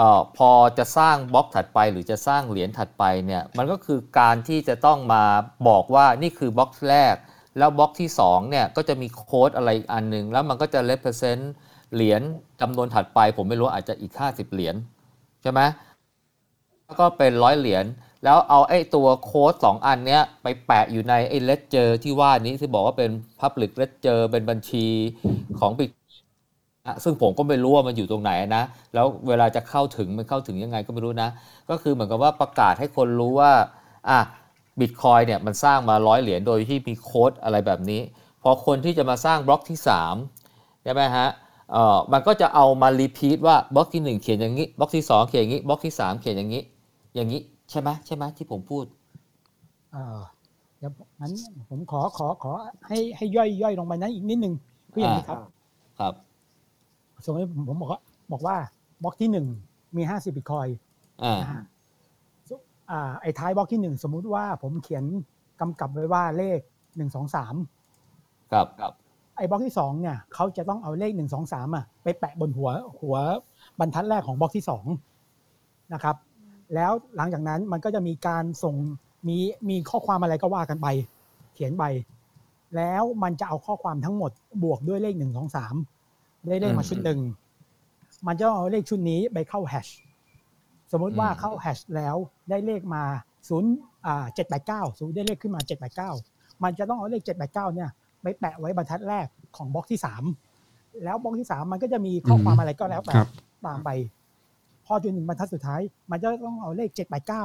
[0.01, 5.25] ออพอจะสร้างบล็อกถัดไปหรือจะสร้างเหรียญถัดไปเนี่ยมันก็คือการที่จะต้องมา
[5.69, 7.15] บอกว่านี่คือบล็อกแรก
[7.59, 11.43] แล้วบล็อกที่2เนี่ยก็จะมีโค้ดอะไรอีกอันหนึ่งแล้วมันก็จะ represent
[11.95, 12.23] เหรียญ
[12.61, 14.77] จำนวนถัดไป ผมไม่รู้อาจจะอีก 50 เหรียญ
[15.43, 15.61] ใช่ไหม
[16.85, 17.85] แล้วก็เป็นร้อยเหรียญ
[18.25, 24.87] แล้วเอาไอ้ตัวโค้ดสองอันเนี้ยไปแปะอยู่ในไอ้เลเจอร์ที่ว่านี้ที่บอกว่าเป็น Public Ledger เป็นบัญชี
[25.61, 25.91] ของบิต
[27.05, 31.31] ซึ่งผมก็ไม่รู้ว่ามันอยู่ตรงไหนนะ แล้วเวลาจะเข้าถึงมันเข้าถึงยังไงก็ไม่รู้นะ
[31.71, 33.53] ก็คือเหมือนกับว่าประกาศให้คนรู้ว่า
[34.11, 34.19] อะ
[34.81, 38.01] บิตคอยเนี่ยมันสร้างมาร้อยเหรียญโดยที่มีโค้ดอะไรแบบนี้
[38.43, 39.79] พอคนที่จะมาสร้างบล็อกที่
[40.31, 41.29] 3ใช่ไหมฮะ
[41.73, 46.63] เอ่อมันก็จะเอามารีพีทว่าบล็อกที่ 1 เขียนอย่างนี้บล็อกที่ 2 เขียนอย่างนี้บล็อกที่ 3 เขียนอย่างนี้
[47.15, 48.85] อย่างนี้ ใช่ไหมใช่ไหมที่ผมพูด
[49.93, 50.19] เอ่อ
[50.79, 51.33] เดี๋ยวงั้น
[51.71, 52.53] ผมขอขอขอ
[52.87, 54.55] ให้ให้ย่อยย่อยลงไปนั้นอีกนิดนึง
[54.93, 55.39] คืออย่างนี้ครับ
[55.99, 56.15] ครับ
[57.25, 58.01] สมมติผมผมบอกว่า
[58.33, 58.57] บอกว่า
[59.03, 59.47] บล็อกที่หนึ่ง
[59.97, 60.77] มีห้าสิบบิตคอยน์
[61.25, 61.63] อ่านะฮะ
[62.91, 65.05] อ่าไอ้ท้ายบล็อกที่หนึ่งสมมุติว่าผมเขียน
[65.61, 66.59] กำกับไว้ว่าเลข
[66.97, 67.55] หนึ่งสองสาม
[68.53, 68.93] ครับครับ
[69.37, 73.17] ไอ้บล็อกที่สองเนี่ยเขาจะต้องเอาเลขหนึ่งสองสามอะไปแปะบนหัวหัว
[73.81, 74.85] บรรทัดแรกของบล็อกที่สอง
[75.95, 76.17] นะครับ
[76.75, 78.75] แล้วหลังจากนั้นมันก็จะมีการส่ง
[79.29, 79.37] มี
[79.69, 80.87] มีข้อความอะไรก็ว่ากันไป
[81.55, 81.85] เขียนไป
[82.77, 84.31] แล้วมันจะเอาข้อความทั้งหมด
[84.63, 85.75] บวกด้วยเลขหนึ่งสองสาม
[86.47, 87.21] ได้เลขมาชุดหนึ่ง
[88.27, 89.89] มันจะเอาเลขชุดนี้ไปเข้าแฮช
[90.93, 92.17] สมมุติว่าเข้าแฮชแล้ว
[92.51, 93.03] ได้เลขมา
[93.49, 93.71] ศูนย์
[94.07, 96.11] อ่าเจ็ดแปดเก้าศูนย์ได้เลขขึ้นมาเจ็ดแปดเก้า
[96.63, 97.89] มันจะต้องเอาเลขเจ็ดแปดเก้าเนี่ย
[98.23, 99.27] ไปแปะไว้บรรทัดแรก
[99.57, 100.23] ของบล็อกที่สาม
[101.05, 103.29] แล้วบล็อกที่สามมันก็จะมีข้อความอะไรก็แล้วแต่ครับ
[103.67, 103.91] ตามไป
[104.89, 107.45] พอจนถึงบรรทัดสุดท้าย มันจะต้องเอาเลขเจ็ดแปดเก้า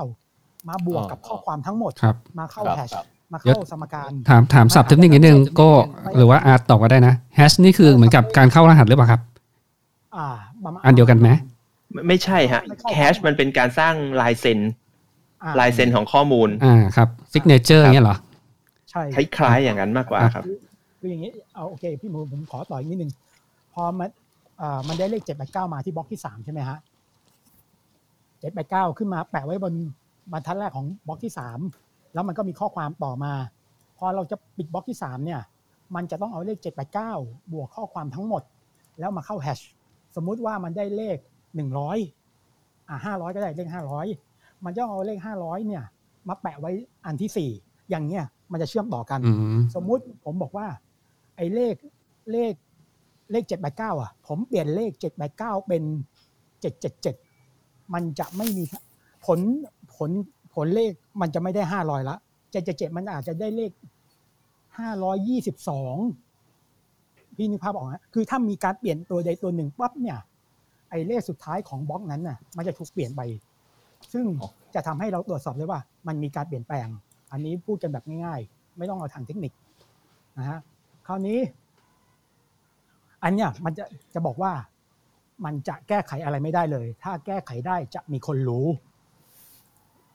[0.70, 5.70] มาบวกกับข้อความทั้งหมดครับมาเข้าครับ hash ครับมาเข้าสมการ ถามถามศัพท์เทคนิคนิดนึงก็
[6.16, 9.22] หรือว่าอาร์ตตอบก็ได้นะ hash นี่คือเหมือนกับการเข้ารหัสหรือเปล่าครับ
[10.16, 10.28] อ่า
[10.64, 11.30] ประมาณอันเดียวกันไหม
[11.92, 14.60] ไม่ไม่ใช่ฮะ hash มันเป็นการสร้างลายเซ็น
[15.44, 18.18] อ่ลายเซ็นของข้อมูลอ่าครับ signature เงี้ยเหรอ
[18.90, 20.44] ใช่คล้ายๆอย่างนั้นมากกว่าครับ
[21.00, 23.12] คืออย่างนี้เอาโอเคพี่หมูผมขอต่ออีกนิดนึง
[23.74, 24.10] พอมัน
[24.62, 26.78] อ่ามันได้เลขเจ็ดแปดเก้ามาที่บล็อกที่สามใช่ไหมฮะ
[28.44, 29.74] เจ็ดแปดเก้าขึ้นมาแปะไว้บน
[30.32, 31.60] บรรทัดแรกของบล็อกที่สาม
[32.14, 33.34] แล้วมันก็มีข้อความต่อมา
[33.98, 35.42] พอเราจะปิดบล็อกที่สามเนี่ย
[35.96, 37.12] มันจะต้องเอาเลขเจ็ดแปดเก้า
[37.54, 38.44] บวกข้อความทั้งหมด
[39.00, 39.60] แล้วมาเข้าแฮช
[40.16, 41.18] สมมุติว่ามันได้เลข
[41.56, 41.98] หนึ่งร้อย
[42.88, 44.06] อ่าห้าร้อยก็ได้เลขห้าร้อย
[44.64, 45.84] มันจะเอาเลขห้าร้อยเนี่ย
[46.28, 46.72] มาแปะไว้
[47.06, 47.50] อันที่สี่
[47.90, 50.68] อย่างเงี้ยมันจะเชื่อมต่อกันอืมสมมุติผมบอกว่า
[51.36, 51.76] ไอ้เลข
[52.32, 52.54] เลข
[53.32, 55.84] เลขเจ็ดแปดเก้าอะ ผมเปลี่ยนเลขเจ็ดแปดเก้าเป็น
[56.62, 57.16] เจ็ดเจ็ดเจ็ด
[57.94, 58.64] มันจะไม่มี
[59.26, 59.40] ผล
[59.96, 60.12] ผล
[60.54, 60.92] ผลเลข
[61.22, 62.16] มันจะไม่ได้ห้าร้อยละ
[62.52, 63.72] เจ็ดเจ็ดเจ็ดมันอาจจะได้เลข
[64.80, 65.96] ห้าร้อยยี่สิบสอง
[67.38, 70.18] พี่นึกภาพออกฮะคือถ้ามีการเปลี่ยนตัวใดตัวหนึ่งปั๊บเนี่ย
[70.90, 73.22] ไอ้เลขสุดท้ายของบล็อกนั้นน่ะ มันจะถูกเปลี่ยนไป
[74.14, 74.26] ซึ่ง
[74.76, 76.88] จะทำให้เราตรวจสอบได้ว่า มันมีการเปลี่ยนแปลง
[77.32, 79.52] อันนี้พูดกันแบบง่ายๆ ไม่ต้องเอาทางเทคนิค
[80.38, 80.60] นะฮะ
[81.08, 81.40] คราวนี้
[83.24, 84.52] อันเนี้ยมันจะจะบอกว่า
[85.46, 88.68] มันจะแก้ไขอะไรไม่ได้เลย ถ้าแก้ไขได้จะมีคนรู้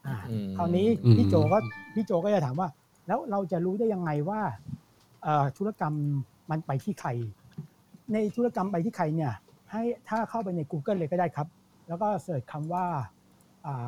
[0.05, 1.57] อ่าอืมคราวนี้อืมพี่โจก็
[1.95, 2.69] พี่โจก็จะถามว่า
[3.07, 4.41] แล้วเราจะรู้ได้ยังไงว่า
[5.23, 5.93] เอ่อธุรกรรม
[6.51, 7.09] มันไปที่ใคร
[8.13, 9.31] ในธุรกรรมไปที่ใครเนี่ย
[9.71, 11.47] ให้ถ้าเข้าไปใน Google เลยก็ได้ครับ
[11.87, 12.85] แล้วก็ search คำว่า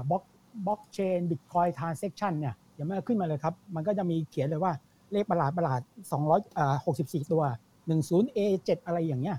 [0.09, 0.23] บล็อก
[0.65, 4.73] บล็อกเชนบิตคอยน์ transaction เนี่ยเดี๋ยวมันก็ขึ้นมาเลยครับ มันก็จะมีเขียนเลยว่า
[5.11, 5.81] เลขประหลาดประหลาด
[6.19, 7.43] 200อ่า64 ตัว
[7.89, 9.37] 10A7 อะไรอย่างเงี้ย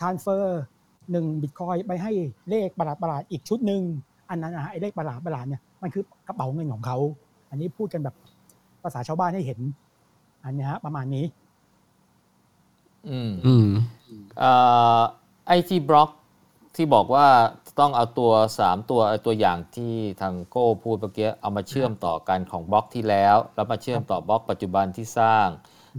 [0.00, 0.62] ทรานเฟอร์
[1.00, 2.12] 1บิตคอยไปให้
[2.50, 3.82] เลขประหลาดประหลาดอีกชุดหนึ่ง
[4.30, 6.98] อันนั้นนะฮะไอ้เลขประหลาดประหลาดเนี่ยมันคือกระเป๋าเงินของเขา
[7.50, 8.14] อันนี้พูดกันแบบ
[8.82, 9.60] ภาษาชาวบ้านให้เห็น
[10.44, 11.24] อันเนี้ยฮะประมาณนี้
[13.08, 13.68] อืมอืม
[15.46, 16.10] ไอที่บล็อก
[16.76, 17.26] ที่บอกว่า
[17.80, 18.32] ต้องเอาตัว
[18.62, 25.46] 3 ตัวไอ้ตัวอย่างที่ทางโก้พูดเมื่อกี้เอามาเชื่อมต่อกันของบล็อกที่แล้ว แล้วมาเชื่อมต่อบล็อกปัจจุบันที่สร้าง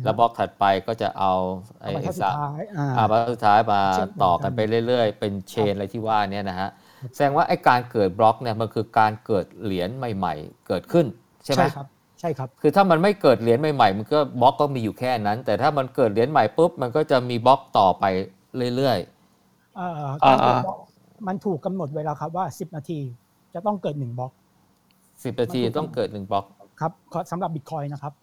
[0.03, 1.33] แล้วบล็อกถัดไปก็จะเอา
[1.81, 6.69] ไอ้เอามาไอ้สุดสะท้ายอ่าอ่าบล็อกสุดท้ายมาเชื่อมต่ต่ออกักันนไปเรื่อยๆ เป็น chain อะไรที่ว่าเนี้นะฮะ
[7.13, 11.05] แสดงว่าไอ้การเกิดบล็อกเนี่ยมันคือการเกิดเหรียญใหม่ ๆ เกิดขึ้น
[11.45, 11.87] ใช่ไหมใช่ครับ
[12.19, 18.05] ใช่ครับคือถ้ามันไม่เกิดเหรียญใหม่ๆ มันก็บล็อกก็มีอยู่แค่นั้น แต่ถ้ามันเกิดเหรียญใหม่ปุ๊บมันก็จะมีบล็อกต่อไป
[18.75, 18.99] เรื่อย
[19.75, 20.77] เอ่ออ่าการเกิดอ่าบล็อก
[21.27, 22.99] มันถูกกำหนดไว้แล้วครับว่า 10 นาที
[23.53, 26.45] จะต้องเกิดหนึ่งบล็อกๆสิบนาทีต้องเกิดหนึ่งบล็อก
[26.79, 28.13] ครับขอสำหรับบิตคอยน์นะครับ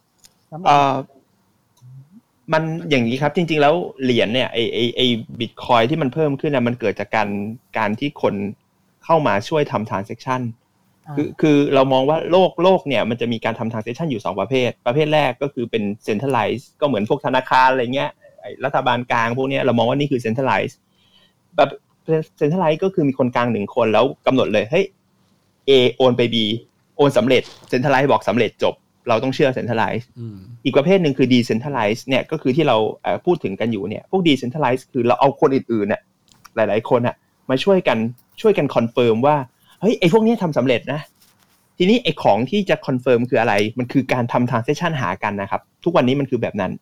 [0.52, 0.94] สำหรับเอ่อ
[2.52, 5.00] มันอย่างนี้ครับ จริง ๆ แล้วเหรียญเนี่ยไอไอไอ
[5.40, 7.28] บิตคอยน์ที่มันเพิ่มขึ้นนะมันเกิดจากการ
[7.78, 8.34] การที่คน
[9.04, 10.40] เข้ามาช่วยทำ transaction
[11.10, 20.76] าคือคือเรามองว่าโลกโลกเนี่ยมันจะมีการทำ transaction อยู่ 2 ประเภท ประเภทแรกก็คือเป็น centralized ก็เหมือนพวกธนาคารอะไรเงี้ยไอ้รัฐบาลกลางพวกเนี้ยเรามองว่านี่คือ centralized
[21.56, 21.70] แบบ
[22.40, 24.84] centralized ก็คือมีคนกลางหนึ่งคนแล้วกำหนดเลยเฮ้ย
[25.68, 26.36] A โอนไป B
[26.96, 28.74] โอนสำเร็จ centralized บอกสำเร็จจบ
[29.08, 36.00] เราต้องเชื่อ centralized อืมอีกประเภทหนึ่งคือ decentralized เนี่ยก็คือที่เราเอ่อพูดถึงกันอยู่เนี่ยพวก decentralized คือเราเอาคนอื่นๆเนี่ย
[36.56, 37.14] หลาย ๆ คนอะ
[37.50, 37.98] มาช่วยกัน
[38.40, 39.36] ช่วยกันคอนเฟิร์มว่า
[39.80, 41.00] เฮ้ยไอ้พวกเนี้ยทำสำเร็จนะ
[41.78, 46.72] ทีนี้ไอ้ของที่จะคอนเฟิร์มคืออะไร มันคือการทำ transaction หากันนะครับ ทุกวันนี้มันคือแบบนั้น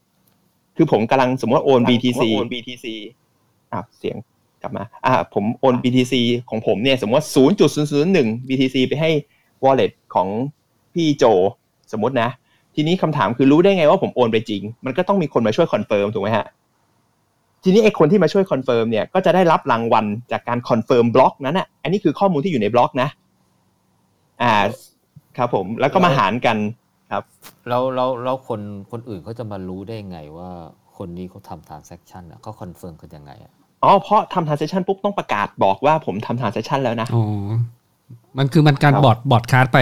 [0.76, 2.86] คือผมกำลังสมมติว่าโอน BTC โอน BTC
[3.72, 4.16] อะเสียง
[4.62, 6.14] กลับมาอ่าผมโอน BTC
[6.50, 7.26] ของผมเนี่ยสมมติว่า
[7.86, 9.10] 0.001 BTC ไปให้
[9.64, 10.28] wallet ของ
[10.94, 11.24] พี่โจ
[11.92, 12.28] สมมตินะ
[12.74, 16.46] ทีนี้คำถามคือรู้ได้ไงว่าผมโอนไปจริง มันก็ต้องมีคนมาช่วยคอนเฟิร์มถูกไหมฮะ
[17.62, 23.08] ทีนี้ไอ้คนที่มาช่วยคอนเฟิร์มเนี่ยก็จะได้รับรางวัลจากการคอนเฟิร์มบล็อกนั้นอะอันนี้คือข้อมูลที่อยู่ในบล็อกนะ
[24.42, 24.52] อ่า
[25.36, 26.56] ครับผมแล้วก็มาหารกัน
[27.12, 27.22] ครับ
[27.68, 28.60] แล้วแล้วแล้วคน
[28.92, 30.50] คนอื่นเขาจะมารู้ได้ไงว่า
[30.96, 33.52] คนนี้เขาทำ transaction อะเขาคอนเฟิร์มกันยังไงอะ
[33.82, 37.24] อ๋อเพราะทำ transaction ปุ๊บต้องประกาศบอกว่าผมทำ transaction แล้วนะอ๋อ
[38.38, 39.78] มันคือมันการครับ broad broadcast ไป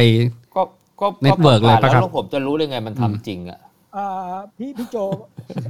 [0.54, 0.62] ก็
[1.00, 3.60] ก็ Network เลยปะครับแล้วผมจะรู้ได้ไงมันทำจริงอะ
[3.92, 4.96] เอ่อพี่พี่โจ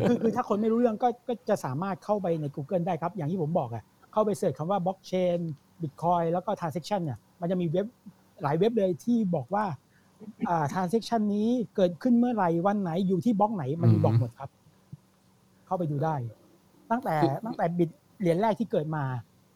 [0.07, 5.39] คือคือถ้าคนไม่รู้เรื่องก็ก็จะสามารถเข้าไปใน Google ได้ครับ อย่างที่ผมบอกอะเข้าไป search คำว่าบล็อกเชน
[5.83, 7.87] บิตคอยน์แล้วก็ transaction เนี่ยมันจะมีเว็บ
[8.43, 9.65] หลายเว็บเลยที่บอกว่า
[10.49, 14.51] อ่า transaction นี้เกิดขึ้นเมื่อไหร่วันไหนอยู่ที่บล็อกไหนมันมีบอกหมดครับ
[15.67, 16.15] เข้าไปดูได้
[16.91, 17.17] ตั้งแต่
[17.47, 17.91] ตั้งแต่บิต
[18.21, 19.05] เหรียญแรกที่เกิดมา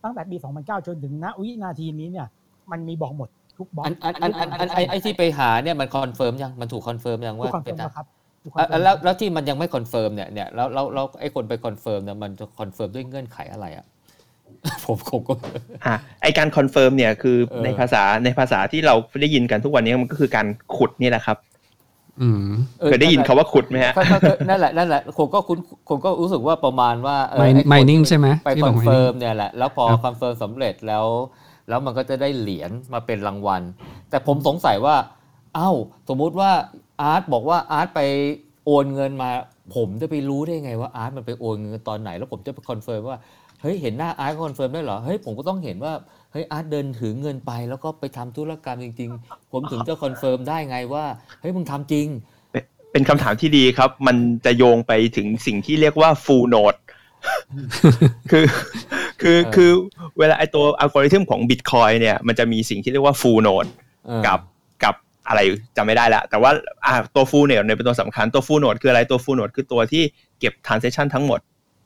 [0.05, 2.27] ตั้งแต่ปี 2009 จนถึงณวินาทีนี้เนี่ย
[2.71, 8.07] มันมีบอกหมด ทุกบล็อกอันอันอันอันอันไอไอที่ไปหาเนี่ยมันคอนเฟิร์มยังมันถูกคอนเฟิร์มยังทุกว่าคอนเป็เฟินร์มอะนะครับ
[8.45, 13.87] ทุกคอนอะเฟิร์มแล้วแล้วที่มันยังไม่คอนเฟิร์มเนี่ยเนี่ยแล้วแล้วแล้วไอ้คนไปคอนเฟิร์มเนี่ยมันจะคอนเฟิร์มด้วยเงื่อนไขอะไรอะ
[14.85, 15.33] ผมผมก็
[15.87, 21.39] อะไอการคอนเฟิร์มเนี่ยคือเออในภาษาในภาษาที่เราได้ยินกันทุกวันนี้มันก็คือการขุดนี่แหละครับ
[22.21, 22.47] อืม
[22.85, 31.05] เคยได้ยินคำว่าขุดไหมฮะก็ก็ก็นั่นแหละนั่นแหละผมก็คุ้นผมก็รู้สึกว่าประมาณว่าเออ Min- ไอ้คน mining ใช่ไหมไปที่คบออกน mining เฟิร์มเนี่ยแหละแล้วพอครับคอนเฟิร์มสำเร็จแล้ว
[31.69, 33.63] แล้วมันก็จะได้เหรียญมาเป็นรางวัล
[34.11, 34.97] แต่ผมสงสัยว่า
[35.55, 35.71] เอ้า
[36.09, 36.51] สมมุติว่า
[37.01, 38.01] อาร์ตบอกว่าอาร์ตไป
[38.67, 39.31] โอนเงินมา
[39.75, 43.21] ผมจะไปรู้ได้ไงว่าอาร์ตมันไปโอนเงินตอนไหน แล้วผมจะไปคอนเฟิร์มว่า
[43.63, 45.93] เฮ้ยเห็นหน้าอาร์ต confirm ได้เหรอเฮ้ยผมก็ต้องเห็นว่า
[46.33, 51.05] เฮ้ยอาร์ตเดินถือเงินไป แล้วก็ไปทำธุรกรรมจริง ๆ ผมถึงจะ confirm ได้ไงว่า
[51.41, 52.07] เฮ้ยมึงทำจริง
[52.93, 56.79] เป็นคำถามที่ดีครับ มันจะโยงไปถึงสิ่งที่เรียกว่า full node
[58.31, 58.45] คือ
[59.25, 59.71] คือเออคือ
[60.19, 63.71] เวลาไอตัวอัลกอริทึมของ Bitcoin เนี่ยมันจะมีสิ่งที่เรียกว่า full node
[64.07, 64.41] เออกับ
[64.85, 64.95] กับ
[65.29, 65.41] อะไร
[65.77, 66.51] จำไม่ได้ละ แต่ว่า
[66.87, 70.03] อ่าตัว full node เนี่ยเป็นตัวสำคัญตัว full node คืออะไรตัว full node คือตัวที่
[70.41, 71.41] เก็บ transaction ทั้งหมด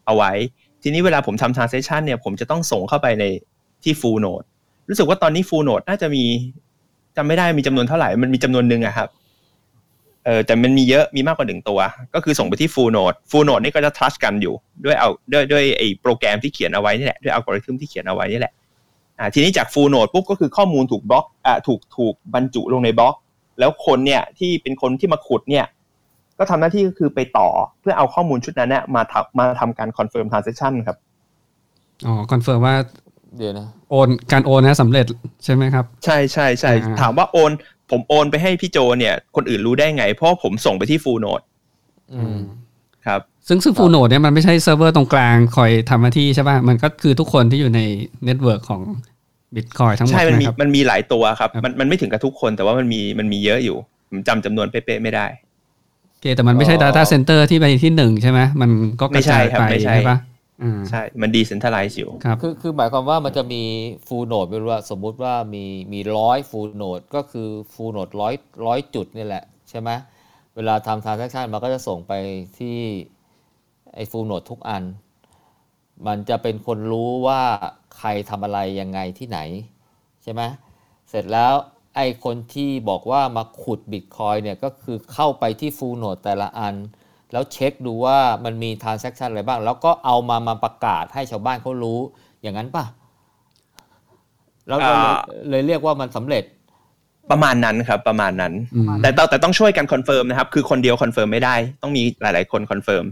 [0.07, 0.33] เอาไว้
[0.83, 3.25] ทีนี้เวลาผมทำ transaction เนี่ยผมจะต้องส่งเข้าไปใน
[3.85, 4.47] ที่ full node
[4.89, 6.25] รู้สึกว่าตอนนี้ full node น่าจะมี
[7.17, 9.09] จำไม่ได้มีจำนวนเท่าไหร่มันมีจำนวนหนึ่งอะครับ
[10.29, 11.81] เออแต่มันมีเยอะมีมากกว่าหนึ่งตัว
[12.15, 18.53] ก็คือส่งไปที่ full node full node นี่ก็จะ trust กันอยู่ด้วยเอาด้วยด้วยไอ้โปรแกรมที่เขียนเอาไว้นี่แหละด้วยอัลกอริทึมที่เขียนเอาไว้นี่แหละ
[19.19, 23.15] อ่าทีนี้จาก full node ปุ๊บก็คือข้อมูลถูกบล็อกอ่าถูกถูกบรรจุลงในบล็อก
[23.59, 25.67] แล้วคนเนี่ยที่เป็นคนที่มาขุดเนี่ย
[26.39, 27.49] ก็ทำหน้าที่ก็คือไปต่อ
[27.81, 30.97] เพื่อเอาข้อมูลชุดนั้นเนี่ยมาทำมาทำการ confirm transaction ครับ
[32.07, 32.77] อ๋อ confirm ว่า
[33.39, 35.07] เดี๋ยวนะโอนการโอนนะสำเร็จ
[35.45, 37.53] ใช่ไหมครับ ใช่ใช่ใช่อ่าถามว่าโอน
[37.91, 41.45] ผมโอนไปให้พี่โจเนี่ย คนอื่นรู้ได้ไง เพราะว่าผมส่งไปที่ full node
[42.15, 42.39] อืม
[43.07, 47.81] ครับซึ่งซึ่ง full node เนี่ยมันไม่ใช่เซิร์ฟเวอร์ตรงกลางคอยทำหน้าที่ใช่ป่ะ มันก็คือทุกคนที่อยู่ใน
[48.25, 48.83] network ของ
[49.55, 53.77] บิตคอยทั้งหมดใช่ มันมีนะครับมันมีหลายตัวครับครับ มันมันไม่ถึงกับทุกคนแต่ว่ามันมีมันมีเยอะอยู่
[54.09, 55.27] ผมจำจำนวนเป๊ะๆไม่ได้
[56.13, 58.71] โอเคแต่มันไม่ใช่ Data Center ที่ไปที่หนึ่งใช่ไหมมัน
[59.01, 60.17] ก็กระจายไม่ใช่ครับไปไม่
[60.59, 63.63] ใช่ใช่ป่ะอ่าใช่ มัน decentralize อยู่ครับคือคือหมายความว่ามันจะมี
[64.07, 68.35] full node ไม่รู้ว่าสมมุติว่ามีมีร้อย full node ก็คือ full node ร้อย
[68.67, 69.91] ร้อยจุดนี่แหละ ใช่ไหม
[70.57, 72.13] เวลาทำ transaction มันก็จะส่งไป
[72.59, 72.79] ที่
[73.95, 74.83] ไอ้ full node ทุกอัน
[76.07, 77.43] มันจะเป็นคนรู้ว่า
[77.99, 79.39] ใครทำอะไรยังไงที่ไหน
[80.23, 80.43] ใช่ไหม
[81.11, 81.55] เสร็จแล้ว
[81.97, 86.75] ไอ้คนที่บอกว่ามาขุดบิตคอยเนี่ยก็คือเข้าไปที่ full node แต่ละอัน
[87.33, 91.99] แล้วเช็คดูว่ามันมี transaction อะไรบ้าง แล้วก็เอามามาประกาศให้ชาวบ้านเขารู้
[92.43, 92.85] อย่างนั้นป่ะ
[94.69, 95.19] แล้วก็เลยอ่า
[95.51, 96.45] เลยเรียกว่ามันสำเร็จ
[97.31, 103.05] ประมาณนั้นครับประมาณนั้นอืมแต่ต้องแต่ต้องช่วยกัน confirm นะครับคือคนเดียว confirm ไม่ได้ ต้องมีหลาย ๆ คน confirm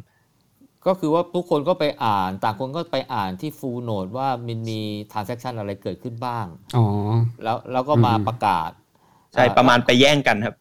[0.86, 4.80] ก็คือว่าทุกคนก็ไปอ่านต่างคนก็ไปอ่านที่ full node ว่ามันมี
[5.12, 6.84] transaction อะไรเกิดขึ้นบ้างอ๋อ
[7.42, 8.70] แล้วแล้วก็มาอืมประกาศ
[9.34, 10.54] ใช่อ่ประมาณไปแย่งกันครับ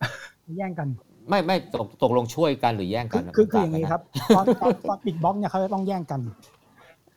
[0.58, 0.88] แย่งกัน
[1.30, 4.02] ไม่ไม่ตกตกลงช่วยกันหรือแย่งคืกัอนคือคืออย่างนี้นี้ครับ
[4.36, 6.20] ตอนตอนตอนปิดบล็อกเนี่ยเขาจะต้องแย่งกัน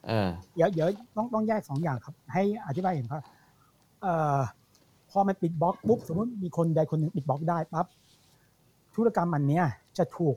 [0.07, 3.23] เออเดี๋ยวเดี๋ยวต้องต้องแยกสองอย่างครับ ให้อธิบายเห็นครับ
[4.03, 4.39] เอ่อ
[5.11, 7.87] พอมันปิดบล็อกปุ๊บสมมติมีคนใดคนหนึ่งปิดบล็อกได้ปั๊บ
[8.95, 9.65] ธุรกรรมอันเนี้ย
[9.99, 10.37] จะถูก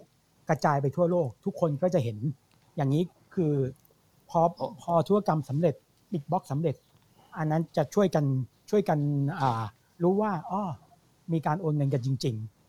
[0.49, 2.17] กระจายไปทั่วโลก ทุกคนก็จะเห็น
[2.75, 3.03] อย่างนี้
[3.35, 3.53] คือ
[4.29, 4.41] พอ
[4.81, 5.75] พอธุรกรรมสำเร็จ
[6.11, 6.75] ปิดบล็อกสำเร็จ
[7.37, 8.25] อันนั้นจะช่วยกัน
[8.69, 8.99] ช่วยกัน
[9.39, 9.63] อ่า
[10.03, 10.61] รู้ว่าอ้อ
[11.33, 12.60] มีการโอนเงินกันจริง ๆ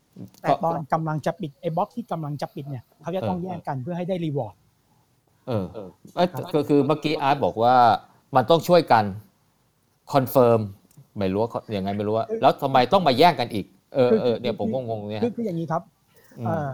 [0.42, 4.54] แต่ตอนกำลังจะปิดไอ้บล็อกที่กำลังจะปิดเนี่ยเขาจะต้องแย่งกันเพื่อให้ได้ reward
[5.46, 5.64] เออ
[6.14, 7.74] เอ้ยก็คือเมื่อกี้อาร์ตบอกว่า
[8.36, 9.04] มันต้องช่วยกัน
[10.12, 10.60] confirm
[11.18, 15.82] ไม่รู้ว่ายังไงไม่รู้ว่าแล้วทำไมต้องมาแย่งกันอีกเออเออเนี่ยผมงงๆเนี่ยคือคืออย่างนี้ครับ
[16.38, 16.70] อืมเอ่อ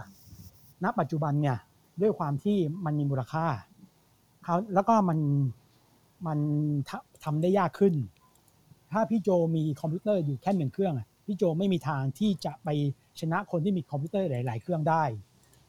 [0.85, 1.57] ณปัจจุบันเนี่ย
[2.01, 3.47] ด้วยความที่มันมีมูลค่า
[4.45, 5.19] เขาแล้วก็มัน
[6.27, 6.39] มัน
[6.89, 7.95] ทำทำได้ยากขึ้น
[8.93, 12.69] ถ้าพี่โจมีคอมพิวเตอร์อยู่แค่หนึ่งเครื่องอะพี่โจไม่มีทางที่จะไป
[13.21, 15.05] ชนะคนที่มีคอมพิวเตอร์หลาย ๆ เครื่องได้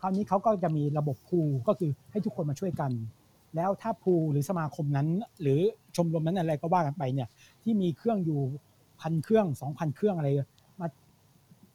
[0.02, 2.92] คราวนี้เขาก็จะมีระบบ pool ก็คือให้ทุกคนมาช่วยกัน
[3.56, 5.08] แล้วถ้า pool หรือสมาคมนั้น
[5.42, 5.60] หรือ
[5.96, 7.28] ชมรมนั้นอะไรก็ว่ากันไปเนี่ย
[7.64, 8.40] ที่มีเครื่องอยู่
[9.02, 10.30] พันเครื่องสองพันเครื่องอะไร
[10.80, 10.88] มา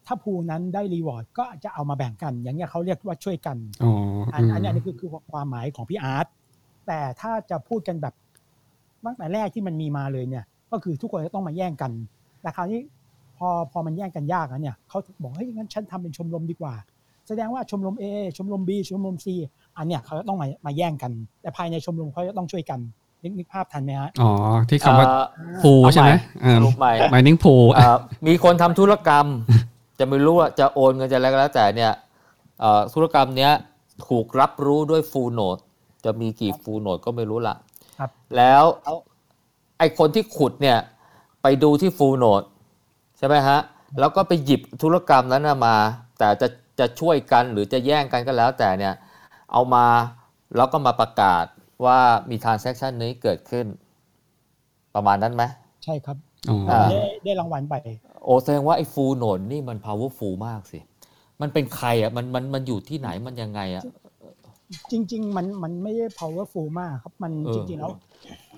[0.07, 3.93] ถ้าพูลนั้นได้รีวอร์ดก็จะเอามาแบ่งกัน อย่างเงี้ยเขาเรียกว่าช่วยกันอ๋อ
[4.35, 6.27] อันอันนี้อันนี้คือคือความหมายของพี่อาร์ต
[6.87, 8.15] แต่ถ้าจะพูดกันแบบ
[9.05, 11.93] ตั้งแต่แรกที่มันมีมาเลยเนี่ย ก็คือทุกคนจะต้องมาแย่งกัน
[12.43, 12.81] แต่คราวนี้
[13.39, 16.75] พอพอมันแย่งกันยากแล้วเนี่ยเขาบอกเฮ้ยงั้นฉันทำเป็นชมรมดีกว่า
[17.29, 18.05] แสดงว่าชมรม A
[18.37, 19.27] ชมรม B ชมรม C
[19.77, 22.81] อันเนี้ยเขาจะต้องมามาแย่งกัน แต่ภายในชมรมเขาจะต้องช่วยกัน
[23.23, 24.31] นึกนึกภาพทันไหมฮะอ๋อ
[24.69, 25.25] ที่คำว่าเอ่อ
[25.63, 29.27] พูใช่ไหมเอาใหม่สรุปใหม่มายนิ่งพูเอ่อมีคนทำธุรกรรม
[29.99, 31.93] จะไม่รู้ว่าจะโอนเงินจะอะไรก็แล้วแต่เนี่ย
[32.61, 33.53] เอ่อธุรกรรมเนี้ย
[34.09, 35.59] ถูกรับรู้ด้วยฟูลโนด
[36.05, 37.55] จะมีกี่ฟูลโนดก็ไม่รู้ละ
[37.99, 38.65] ครับแล้ว
[39.79, 40.79] ไอคนที่ขุดเนี่ย
[41.43, 43.61] ไปดูที่ฟูลโนดใช่ไหมฮะ
[44.01, 45.77] แล้วก็ไปหยิบธุรกรรมนั้นนะมา
[46.19, 48.95] แต่จะจะช่วยกันหรือจะแย่งกันก็แล้วแต่เนี่ย
[49.53, 49.87] เอามา
[50.57, 51.45] แล้วก็มาประกาศ
[51.85, 51.99] ว่า
[52.31, 53.67] มี transaction นี้เกิดขึ้น
[54.95, 55.43] ประมาณนั้นไหม
[55.85, 56.17] ใช่ครับ
[56.49, 57.75] อ๋ออ่าได้ได้รางวัลไป
[58.25, 60.79] โอ้แสดงว่าไอ้ฟูลโนดนี่มัน powerful มากสิ
[61.41, 63.85] มันเป็นใครอะมันมันมันอยู่ที่ไหนมันยังไงอะ
[64.91, 67.93] จริง ๆ มันมันไม่ได้ powerful มากครับมันเออจริงๆแล้ว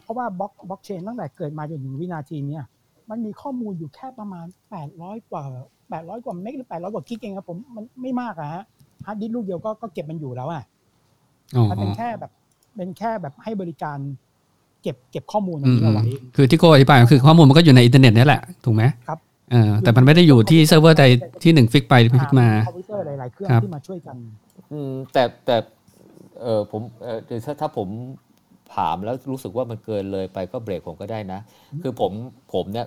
[0.02, 2.64] เพราะว่าบล็อกบล็อกเชนตั้งแต่เกิดมาจนถึงวินาทีเนี้ย
[3.10, 4.46] มันมีข้อมูลอยู่แค่ประมาณ
[4.86, 5.44] 800 กว่า
[5.90, 8.64] 800 กว่าเมกหรือ 800 กว่ากิกเองครับผมมันไม่มากอะฮะ
[9.06, 10.62] ฮาร์ดดิสก์ลูกเดียวก็ก็เก็บมันอยู่แล้วอะ
[11.56, 12.30] อ๋อมันเป็นแค่แบบ
[12.76, 13.98] เป็นแค่แบบให้บริการ
[14.82, 16.04] เก็บเก็บข้อมูลตรงนี้เอาไว้
[16.36, 19.18] คือที่โกอธิบายก็คือข้อมูลมันก็อยู่ในอินเทอร์เน็ตนี่แหละถูกไหมครับ
[19.50, 21.04] เออแต่มันไม่ได้อยู่ที่เซิร์ฟเวอร์ใด
[21.42, 24.16] ที่หนึ่ง fix ไป fix มาคอมพิวเตอร์หลายๆเครื่องครับที่มาช่วยกัน
[24.72, 25.56] อืมแต่แต่
[26.42, 27.88] เออผมเออถ้าถ้าผม
[28.74, 31.40] ถามแล้วรู้สึกว่ามันเกินเลยไปก็เบรกผมก็ได้นะ
[31.82, 32.12] คือผม
[32.52, 32.86] ผมเนี่ย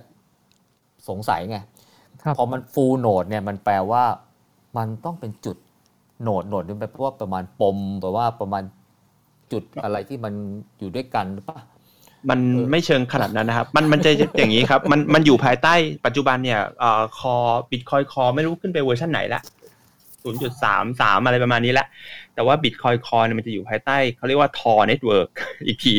[1.08, 1.58] สงสัยไง
[2.22, 4.04] ครับพอมัน full node เนี่ยมันแปลว่า
[4.76, 5.56] มันต้องเป็นจุด
[6.22, 8.62] node node นี่แปลว่าประมาณปมแปลว่าประมาณ
[9.52, 10.32] จุดอะไรที่มัน
[10.78, 11.58] อยู่ด้วยกันหรือเปล่า
[12.30, 15.74] มันเออไม่เชิงขนาดนั้นนะครับ มันมันจะอย่างนี้ครับ มันมันอยู่ภายใต้
[16.06, 17.34] ปัจจุบันเนี่ยเอ่อคอ
[17.70, 19.40] Bitcoin Core ไม่รู้ขึ้นไปเวอร์ชันไหนละ
[20.54, 21.86] 0.33 อะไรประมาณนี้ละ
[22.34, 25.28] แต่ว่า Bitcoin Core เนี่ยมันจะอยู่ภายใต้ เขาเรียกว่า Tor network
[25.66, 25.94] อีกที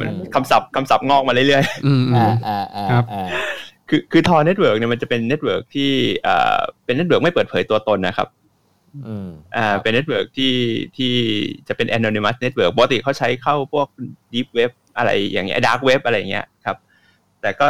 [0.00, 3.28] มันคำศัพท์คำศัพท์งอกมาเรื่อยๆ อืมอือ่ามอ่าอ่าครับอ่า
[3.88, 5.90] คือคือ Tor network เนี่ยมันจะเป็น network ที่
[6.24, 8.28] เอ่อเป็น network ไม่เปิดเผยตัวตนนะครับ
[9.06, 10.54] อืมอ่าเป็น network ที่
[10.96, 11.12] ที่
[11.68, 13.86] จะเป็น anonymous network ปกติเขาใช้เข้าพวก
[14.32, 16.76] deep web อะไรอย่างเงี้ย dark web อะไรอย่างเงี้ยครับ
[17.40, 17.66] แต่ก็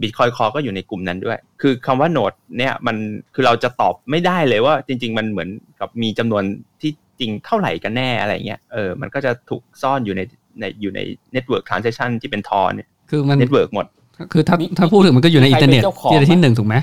[0.00, 2.96] Bitcoin Core ก็อยู่ในกลุ่มนั้นด้วย คือคำว่า nodeเนี่ยมัน
[3.34, 5.48] คือเราจะตอบไม่ได้เลยว่าจริง ๆ มันเหมือน
[5.80, 6.42] กับมีจำนวน
[6.80, 10.20] ที่จริงเท่าไหร่กันแน่อะไรเงี้ยเออมันก็จะถูกซ่อนอยู่ใน
[10.60, 11.00] ในอยู่ใน
[11.34, 13.86] network transaction ที่เป็นทอเนี่ยคือมัน network หมด
[14.32, 16.76] คือถ้ามีถ้าพูดถึงมันก็อยู่ในอินเทอร์เน็ตใครเป็นเจ้าของที่ที่หนึ่งถูกไหม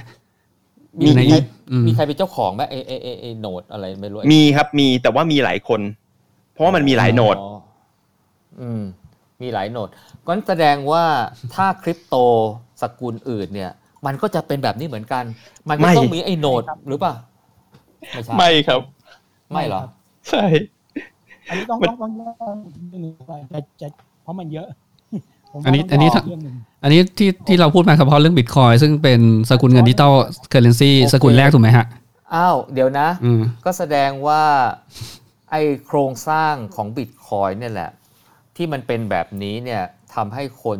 [0.99, 1.37] มีอยู่ในใคร
[1.71, 5.81] อืมมีใครเป็นเจ้าของไหมไอไอไอไอโหนดอะไรไม่รู้ไอ้มีครับมีแต่ว่ามีหลายคน
[6.53, 7.57] เพราะว่ามันมีหลายโนดอ๋อ
[8.61, 8.81] อืม
[9.41, 9.89] มีหลายโหนด
[10.27, 11.03] ก็แสดงว่า
[11.55, 12.15] ถ้าคริปโต
[12.81, 13.71] สกุลอื่นเนี่ย
[14.05, 15.23] มันก็จะเป็นแบบนี้เหมือนกัน
[15.69, 17.13] มันก็ไม่ต้องมีไอ้ node หรือเปล่า
[18.11, 18.81] ไม่ใช่ไม่ครับ
[19.51, 19.81] ไม่เหรอ
[20.29, 20.43] ใช่
[21.49, 22.55] อันนี้ต้องมันต้องต้องต้อง
[22.89, 23.13] เรื่องหนึ่ง
[23.53, 23.87] จะจะ
[24.23, 24.67] เพราะมันเยอะ
[25.51, 30.13] ผมอันนี้ว่าอันนี้ต้องเรื่องหนึ่งอันนี้ที่ที่เราพูดมาเฉพาะเรื่องบิตคอยซึ่งเป็นสกุลเงิน digital
[30.49, 31.85] currency โอเคสกุลแรกถูกไหมฮะ
[32.35, 34.43] อ้าว เดี๋ยวนะอืมก็แสดงว่า
[35.51, 37.89] ไอโครงสร้างของบิตคอยเนี่ยแหละ
[38.61, 39.83] ที่มันเป็นแบบนี้เนี่ย
[40.15, 40.79] ทำให้คน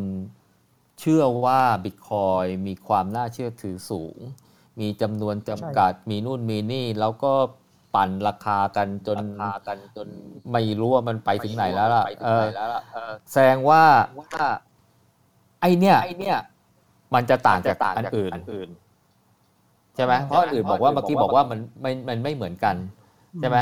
[1.00, 4.18] เชื่อว่าบิตคอยมีความน่าเชื่อถือสูง
[4.80, 7.34] มีจำนวนจำกัดมีนู่นมีนี่ แล้วก็
[7.96, 9.18] ปั่นราคากันจน
[9.68, 10.08] กันจน
[10.52, 12.48] ไม่รู้ว่ามันไปถึงไหนแล้วล่ะเออ
[13.32, 13.84] แสดงว่า
[14.20, 14.46] ว่า
[15.62, 16.38] ไอเนี่ยไอเนี่ย
[17.14, 18.30] มันจะต่างจากอันอื่
[18.68, 18.70] น
[19.96, 22.76] ใช่ไหมเพราะอันอื่นบอกว่าเมื่อกี้บอกว่ามันมันมันไม่เหมือนกัน
[23.40, 23.58] ใช่ไหม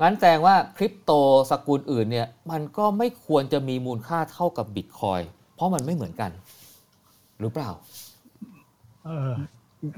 [0.00, 1.10] งั้นแสดงว่าคริปโต
[1.50, 5.20] สกุลอื่นเนี่ยมันก็ไม่ควรจะมีมูลค่าเท่ากับบิตคอย
[5.54, 6.30] เพราะมันไม่เหมือนกัน
[7.40, 7.70] หรือเปล่า
[9.04, 9.32] เออ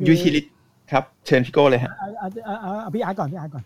[0.07, 0.45] utility
[0.93, 3.65] ครับ เชิญพี่โก้เลยฮะเอาเอาเอาเอาเอาพี่อาร์ตก่อนพี่อาร์ตก่อน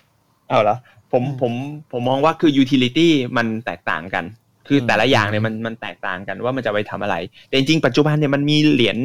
[0.48, 0.76] เอาละ
[1.12, 1.52] ผมอืมผม
[1.92, 4.24] ผมมองว่าคือ utility มันแตกต่างกัน
[4.68, 7.16] คืออมแต่ละอย่างเนี่ยมันมันแตกต่างกันว่ามันจะไปทำอะไร
[7.48, 8.98] แต่จริงๆปัจจุบันเนี่ยมันมีเหรียญ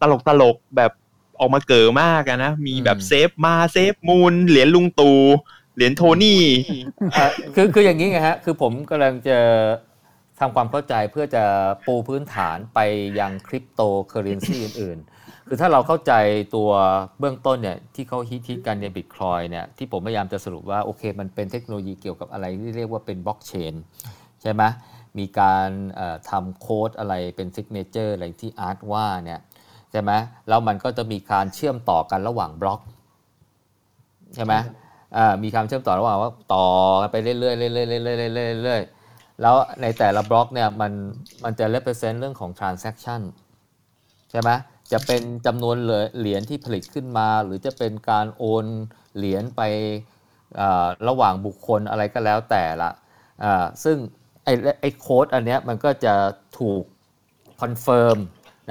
[0.00, 0.92] ตลกตลกๆแบบ
[1.40, 5.18] ออกมาเก๋อมากอะนะ มีแบบเซฟมาเซฟมูลเหรียญลุงตู่
[5.76, 6.40] เหรียญโทนี่
[7.54, 9.38] คือคืออย่างนี้ไงฮะ คือผมกำลังจะ
[10.40, 11.44] ทำความเข้าใจเพื่อจะ
[11.86, 12.78] ปูพื้นฐานไป
[13.20, 16.12] ยังคริปโตเคอเรนซีอื่น ๆ คือถ้าเราเข้าใจ
[16.56, 16.70] ตัว
[17.18, 23.74] เบื้องต้นเนี่ยที่เขาฮิตฮิตกันในบิตคอยเนี่ยที่ผมพยายามจะสรุปว่า โอเค มันเป็นเทคโนโลยีเกี่ยวกับอะไรที่เรียกว่าเป็นบล็อกเชน
[24.42, 24.62] ใช่ไหม
[25.18, 25.68] มีการ
[26.30, 29.40] ทำโค้ดอะไรเป็น signature อะไรที่อาร์ตว่าเนี่ย
[29.92, 30.12] ใช่ไหม
[30.48, 32.80] แล้วมันก็จะมีการเชื่อมต่อกันระหว่างบล็อก
[34.34, 34.54] ใช่ไหม
[35.42, 36.66] มีกาเชื่อมต่อระหว่างว่าต่อ
[37.12, 40.92] ไปเรื่อยๆเรื่อยๆเรื่อยๆเรื่อยๆแล้วในแต่ละบล็อกเนี่ยมัน
[41.44, 43.20] มันจะ represent เรื่องของ transaction
[44.30, 44.50] ใช่ไหม
[44.92, 45.76] จะเป็นจำนวน
[46.18, 48.66] เหรียญที่ผลิตขึ้นมา หรือจะเป็นการโอน
[49.16, 49.60] เหรียญไป
[51.08, 52.90] ระหว่างบุคคลอะไรก็แล้วแต่ละ
[53.84, 53.96] ซึ่ง
[54.44, 56.14] ไอ้ไอ้โค้ดอันเนี้ยมันก็จะ
[56.58, 56.82] ถูก
[57.60, 58.18] confirm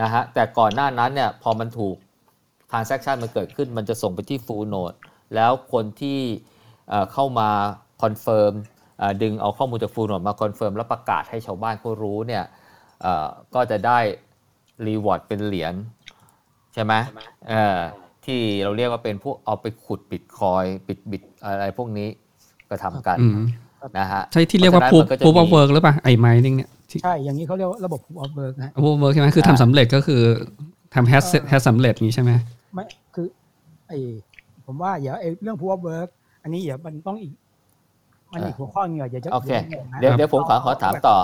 [0.02, 1.96] นะฮะแต่ก่อนหน้านั้นเนี่ยพอมันถูก
[2.72, 4.98] transaction มันเกิดขึ้นมันจะส่งไปที่ full node
[5.36, 6.19] แล้วคนที่
[6.89, 7.49] เอ่อเข้ามา
[8.01, 8.53] confirm
[9.21, 12.43] ดึงเอาข้อมูลจาก full node มา confirm แล้วประกาศให้ชาวบ้านเขารู้เนี่ย
[13.01, 13.99] เอ่อก็จะได้
[14.88, 15.73] reward เป็นเหรียญ
[16.73, 16.93] ใช่ไหม
[17.49, 17.79] เอ่อ
[18.25, 22.07] ที่เราเรียกว่าเป็นพวกเอาไปขุดบิตคอยบิตบิตอะไรพวกนี้
[22.69, 23.36] ก็ทำกันอืม
[23.99, 30.21] นะฮะใช่ที่เรียกว่าเพ proof ราะฉะนั้นมันก็จะ proof of มี work หรือเปล่าไอ้ไมนิ่งเนี่ยที่ใช่อย่างนี้เขาเรียกว่าระบบ proof of work นะฮะ proof of work ใช่ไหมคือทำสำเร็จก็คือ
[30.95, 32.32] ทำ has เออ has สำเร็จนี้ใช่ไหม
[32.73, 32.84] ไม่
[33.15, 33.27] คือ
[33.88, 33.93] ไอ
[34.72, 36.09] ผมว่าเดี๋ยวไอเรื่อง proof of work
[36.43, 37.34] อันนี้เดี๋ยวมันต้องอีก
[38.34, 41.17] มันอีกหัวข้อหนึงเดี๋ยวจะโอเคดี๋ยวนะเดี๋ยวเดี๋ยวผมขอขอถามต่อ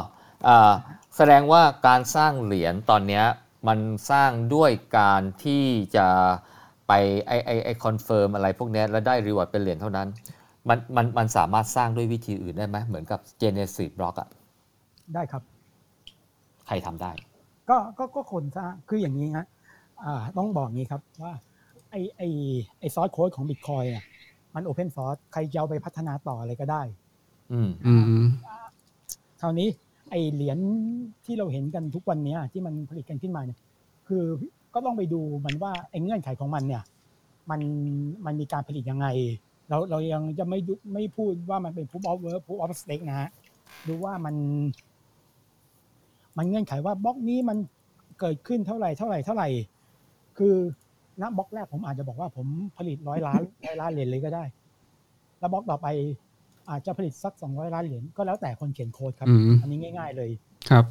[0.48, 0.72] อ่า
[1.18, 3.26] แสดงว่าการสร้างเหรียญตอนเนี้ย
[3.68, 3.80] มัน
[4.12, 6.08] สร้างด้วยการที่จะ
[6.88, 6.94] ไป
[7.28, 10.08] ไอไอไอคอนเฟิร์มอะไรพวกเนี้ยแล้วได้รีวอร์ดเป็นเหรียญเท่านั้น
[10.70, 14.30] มันมันมันสามารถสร้างด้วยวิธีอื่นได้ไหมเหมือนกับ Genesis Block อะ
[15.14, 15.42] ได้ครับ
[16.68, 17.12] ใครทำได้
[17.70, 19.46] ก็ก็ก็คนสร้างคืออย่างนี้ฮะ
[20.04, 21.34] อ่าต้องบอกงี้ครับว่า
[21.92, 22.22] ไอไอ
[22.80, 24.04] ไอ source code ของบิตคอยอะ
[24.56, 26.82] มัน open source ใครจะเอาไปพัฒนาต่ออะไรก็ได้
[27.52, 28.28] อืมอืม
[29.42, 29.68] คราวนี้
[30.10, 30.58] ไอเหรียญ
[31.26, 33.60] ที่เราเห็นกันทุกวันเนี้ย ที่มันผลิตกันขึ้นมาเนี่ย
[34.08, 34.24] คือ
[34.74, 36.84] ก็ต้องไปดูมันว่าไอเงื่อนไขของมันเนี่ย
[37.50, 37.62] มัน
[38.26, 39.08] มันมีการผลิตยังไง
[39.70, 43.30] เราเรายังจะไม่ดูไม่พูดว่ามันเป็น proof of work proof of stake นะฮะ
[43.88, 44.36] ดูว่ามัน
[46.38, 47.58] มันเงื่อนไขว่าบล็อกนี้มัน
[48.20, 49.50] เกิดขึ้นเท่าไหร่เท่าไหร่เท่าไหร่
[50.38, 50.56] คือ
[51.22, 52.48] ณบล็อกแรกผมอาจจะบอกว่าผม
[52.78, 54.44] ผลิตร้อยล้านร้อยล้านเหรียญเลยก็ได้
[55.40, 55.88] แล้วบล็อกต่อไป
[56.70, 60.30] อาจจะผลิตสักสองร้อยล้านเหรียญก็แล้วแต่คนเขียนโค้ดครับอืมอันนี้ง่าย ๆเลย
[60.70, 60.86] ครับ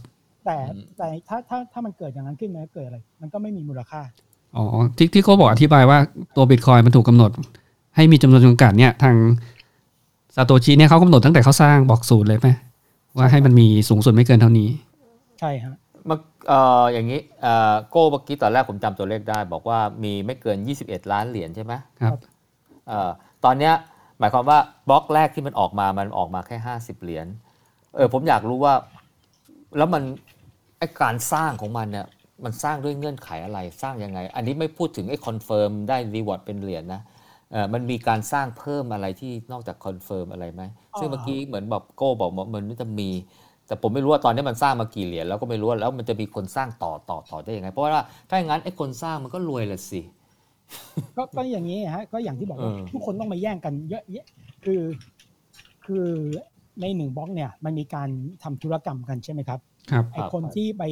[0.44, 4.00] แต่อืมแต่ถ้าถ้าถ้ามันเกิดอย่างนั้นขึ้นมาเกิดอะไร มันก็ไม่มีมูลค่า
[4.56, 4.64] อ๋อ
[4.96, 5.98] ที่ที่เขาบอกอธิบายว่า
[6.36, 7.30] ตัวบิตคอยมันถูกกำหนด
[7.96, 9.14] ให้มีจำนวนจำกัดเนี่ย ทาง
[10.34, 12.48] ซาโตชิเนี่ยเขากำหนดตั้งแต่เขาสร้างบอกสูตรเลยไหม
[13.16, 14.68] ว่าให้มันมีสูงสุดไม่เกินเท่านี้
[15.40, 15.74] ใช่ฮะ
[16.46, 22.18] เมื่อเอ่ออย่างนี้เอ่อโก้เมื่อกี้ตอนแรกผมจำตัวเลขได้ บอกว่ามีไม่เกิน 21 ล้านเหรียญใช่ไหมครับ
[22.88, 23.10] เอ่อ
[23.44, 23.74] ตอนเนี้ย
[24.18, 27.26] หมายความว่าบล็อกแรกที่มันออกมามันออกมาแค่ 50 เหรียญ
[27.96, 28.74] เออผมอยากรู้ว่า
[29.76, 30.02] แล้วมัน
[30.78, 32.06] ไอการสร้างของมันเนี่ย
[32.44, 37.02] มันสร้างด้วยเงื่อนไขอะไรสร้างยังไง อันนี้ไม่พูดถึงไอ้ confirm ได้ reward เป็นเหรียญนะ
[37.52, 40.62] เออมันมีการสร้างเพิ่มอะไรที่นอกจาก confirm อะไรไหม
[40.98, 43.10] ซึ่งเมื่อกี้เหมือนแบบโก้บอกว่ามันจะมี
[43.66, 50.00] แต่ผมไม่รู้ว่าตอนนี้มันสร้างมากี่เหรียญแล้วก็ไม่รู้ว่าแล้วมันจะมีคนสร้างต่อต่อต่อได้ยังไง เพราะว่าถ้าอย่างนั้นไอ้คนสร้างมันก็รวยละสิ
[51.16, 54.26] ก็ก็อย่างนี้ฮะก็อย่างที่บอกว่าเออทุกคนต้องมาแย่งกันเยอะแยะ
[54.64, 54.82] คือ
[55.86, 56.06] คือ
[56.80, 58.08] ในหนึ่งบล็อกเนี่ย มันมีการ
[58.42, 59.60] ทำธุรกรรมกันใช่ไหมครับ
[59.90, 60.82] ครับไอคนที่ไป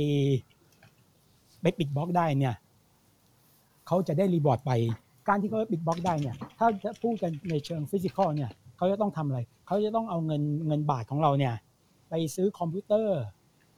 [1.62, 2.54] ไปปิดบล็อกได้เนี่ย
[3.86, 4.72] เขาจะได้ reward ไป
[5.28, 11.54] การที่เขาปิดบล็อกได้เนี่ย ถ้าจะพูดกันในเชิง physical เนี่ยเขาจะต้องทำอะไรเขาจะต้องเอาเงินเงินบาทของเราเนี่ย
[12.16, 13.20] ไปซื้อคอมพิวเตอร์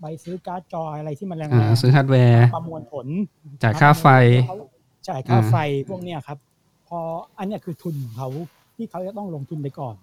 [0.01, 3.07] ไปซื้อการ์ดจออะไรที่มันแรงอ่าๆซื้อฮาร์ดแวร์ประมวลผล
[3.63, 4.07] จ่ายค่าไฟ
[5.09, 5.57] จ่ายค่าอ่าไฟ
[5.89, 6.39] พวกเนี้ยครับ
[6.89, 6.99] พอ
[7.39, 8.29] อันเนี้ยคือทุนของเขา
[8.77, 9.97] ที่เขาจะต้องลงทุนไปก่อน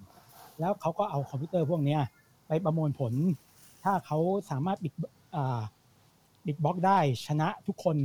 [0.60, 2.02] แล้วเขาก็เอาคอมพิวเตอร์พวกเนี้ย
[2.48, 3.14] ไปประมวลผล
[3.84, 4.18] ถ้าเขา
[4.50, 4.94] สามารถปิด
[5.36, 5.62] อ่า
[6.46, 7.98] ปิดบล็อกได้ชนะทุกคน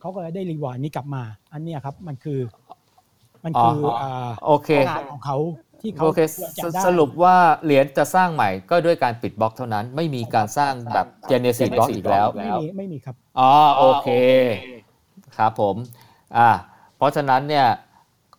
[0.00, 1.22] เขาก็จะได้ reward นี้กลับมา
[1.52, 2.38] อันเนี้ยครับมันคือ
[3.44, 5.36] มันคือออ่าโอเคงานของเขา
[5.80, 6.20] ที่เขาโอเค
[6.62, 14.08] ควรจะสได้สรุปว่าเหรียญจะสร้างใหม่ก็ด้วยการปิดบล็อกเท่านั้น ไม่มีการสร้างแบบ Genesis Block อีกแล้วไม่มีไม่มีครับอ๋อโอเค
[15.36, 15.76] ครับผม
[16.36, 16.50] อ่า
[16.96, 17.66] เพราะฉะนั้นเนี่ย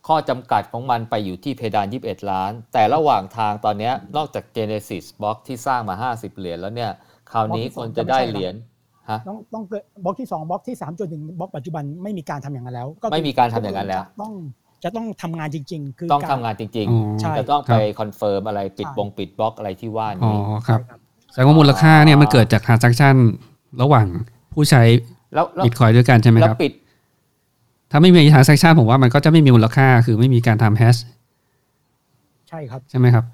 [0.08, 6.92] ข้อจำกัดของมันไปอยู่ที่เพดาน 21 ล้าน แต่ระหว่างทางตอนเนี้ยนอกจาก Genesis Box ที่สร้างมา 50 เหรียญแล้วเนี่ย
[7.32, 8.56] คราวนี้บล็อกที่คนสองจะได้จะไม่ใช่เหรียญ
[9.10, 14.34] ฮะต้องต้องเกิดบล็อกที่สองบล็อกที่สามจนถึงบล็อกปัจจุบันไม่มีการทำอย่างนั้นแล้วก็คือไม่มีการทำอย่างนั้นแล้วจะต้อง
[14.84, 21.00] จะต้องทำงานจริง ๆ คือต้องกรทำงานจริงอ๋อใช่ๆจะต้องครัไปบคอนเฟิร์มอะไรปิดใช่บงปิดบล็อกอะไรที่ว่าอ๋อนี้ครับใช่ครับ
[21.32, 23.16] แสดงว่ามูลค่าเนี่ยมันเกิดจาก transaction
[23.82, 24.08] ระหว่าง
[24.54, 24.82] ผู้ใช้
[25.34, 26.74] แล้วแล้วบิตคอยด้วยกันใช่ไหมแล้ควรับปิด
[27.92, 31.00] ถ้าไม่มี transaction ผมว่ามันก็จะไม่มีมูลค่าคือไม่มีการทำ hash
[32.50, 33.26] ใช่ครับใช่ไหมครับ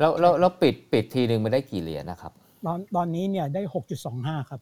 [0.00, 2.32] แล้วแล้วแล้วปิดปิดทีหนึ่งมันได้กี่เหรียญนะครับ
[2.66, 3.62] ตอนตอนนี้เนี่ยได้
[4.06, 4.60] 6.25ครับ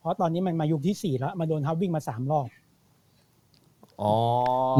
[0.00, 2.61] เพราะตอนนี้มันมายุคที่4แล้วมาโดนฮับวิ่งมา3รอบอ๋อ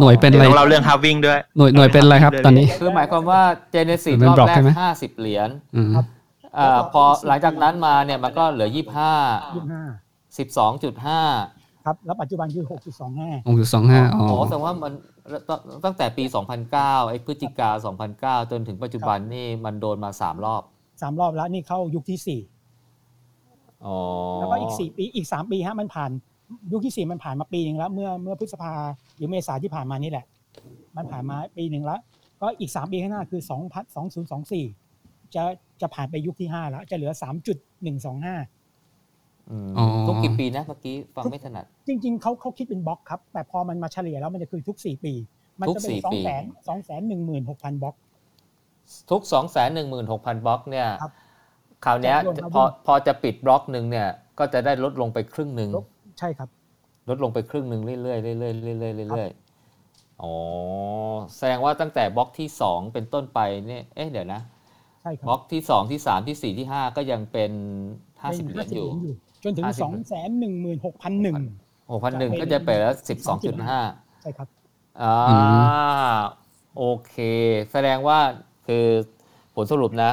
[0.00, 3.40] หน่วยเป็นเดี๋ยวอะไรเราเรื่อง halving ด้วยหน่วยหน่วยเป็นอะไรครับตอนนี้ คือหมายความว่า
[3.74, 6.06] Genesis เป็นรอบบล็อกแรใช่กไหม50เหรียญอืมครับ
[6.58, 8.76] อ่าพอหลังจากนั้นมาเนี่ยมันก็เหลือ25
[10.36, 14.92] 25 12.5ครับ แล้วปัจจุบันคือ6.25องค์จุดสองห้าอ๋ออ๋อแต่ว่ามัน
[15.48, 16.24] ตั้งตั้งแต่ปี
[16.66, 17.70] 2009ไอ้พฤศจิกา
[18.40, 22.18] 2009จนถึงปัจจุบันนี่มันโดนมา3รอบ3รอบแล้วนี่เข้ายุคที่
[23.86, 23.96] อ๋อ
[24.34, 26.10] 4แล้วก็อีก4ปีอีก3ปีฮะมันผ่าน
[26.72, 28.72] ยุคที่4มันผ่านมาปีหนึ่งแล้ว เมื่อเมื่อพฤษภา
[29.16, 30.24] หรือเมษาที่ผ่านมานี่แหละ
[30.96, 32.00] มันผ่านมาปีหนึ่งแล้ว
[32.40, 33.50] ก็อีก3ปีข้างหน้าคือ2
[34.14, 35.42] 2024จะ
[35.80, 45.14] จะผ่านไปยุคที่5แล้ว จะเหลือ3.125อืมอ๋อทุกกี่ปีนะเมื่อกี้ฟังไม่ถนัด จริง ๆเขาเขาคิดเป็นบล็อกครับ แต่พอมันมาเฉลี่ยแล้วมันจะคือทุก4ปี
[45.60, 47.94] มันจะเป็นทุกสอง4ปีแสนสองแสนหนึ่งหมื่นหกพันบล็อก
[49.10, 49.32] ทุก216,000
[50.44, 51.12] บล็อกเนี่ยครับ
[51.84, 56.48] คราวเนี้ยจะรวมครับพอพอจะปิดบล็อกหนึ่งเนี่ย ก็จะได้ลดลงไปครึ่งหนึ่งลดใช่ครับ
[57.08, 60.34] ลดลงไปครึ่งหนึ่งเรื่อยๆเรื่อยๆเรื่อยๆเรื่อยๆอ๋อ
[61.36, 64.40] แสดงว่าตั้งแต่บล็อกที่ 2 เป็นต้นไปเนี่ยเอ๊ะเดี๋ยวนะ
[65.02, 67.52] ใช่ครับบล็อกที่ 2 ที่ 3 ที่ 4 ที่ 5 ก็ยังเป็น
[68.22, 68.88] 50เหรียญอยู่
[69.44, 71.36] จนถึง50สองแสนหนึ่งหมื่นหกพันหนึ่ง
[71.90, 72.94] 6,001ก็จะเป็นแล้ว
[73.58, 74.48] 12.5 ใช่ครับ
[75.02, 75.36] อ่าอื
[76.76, 77.16] โอเค
[77.72, 78.18] แสดงว่า
[78.66, 78.86] คือ
[79.54, 80.12] ผลสรุปนะ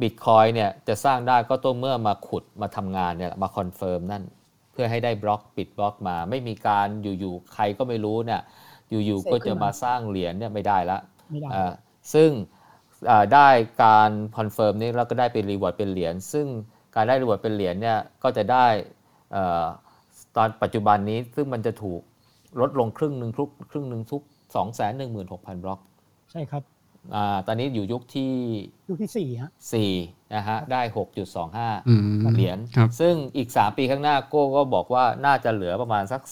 [0.00, 8.40] บิตคอยเนี่ยจะสร้างได้ก็ต้องเมื่อมาขุดมาทำงานเนี่ยมาคอนเฟิร์มนั่นเพื่อให้ได้บล็อกปิดบล็อกมา ไม่มีการอยู่ๆใครก็ไม่รู้เนี่ย
[8.90, 10.98] อยู่ๆก็จะมาสร้างเหรียญเนี่ยไม่ได้ละ
[11.30, 11.72] ไม่ได้อ่า
[12.14, 12.30] ซึ่ง
[13.10, 13.48] อ่าได้
[13.84, 16.46] การ confirm นี้แล้วก็ได้เป็น reward เป็นเหรียญซึ่ง
[16.94, 18.66] การได้ reward เป็นเหรียญเนี่ยก็จะได้
[19.32, 19.64] เอ่อ
[20.36, 22.00] ตอนปัจจุบันนี้ซึ่งมันจะถูก
[22.60, 24.22] ลดลงครึ่งหนึ่งทุกครึ่งหนึ่งทุก
[24.54, 25.80] 2 1 6 0 0 0 บล็อก
[26.30, 26.62] ใช่ครับ
[27.14, 28.32] อ่าตอนนี้อยู่ยุคที่
[28.90, 29.50] ยุคที่สี่ฮะ
[29.82, 30.80] 4 นะฮะได้
[31.34, 32.02] 6.25อืม
[32.34, 36.22] เหรียญครับซึ่งอีก 3 ปีข้างหน้าโก้ก็บอกว่าน่าจะเหลือประมาณสัก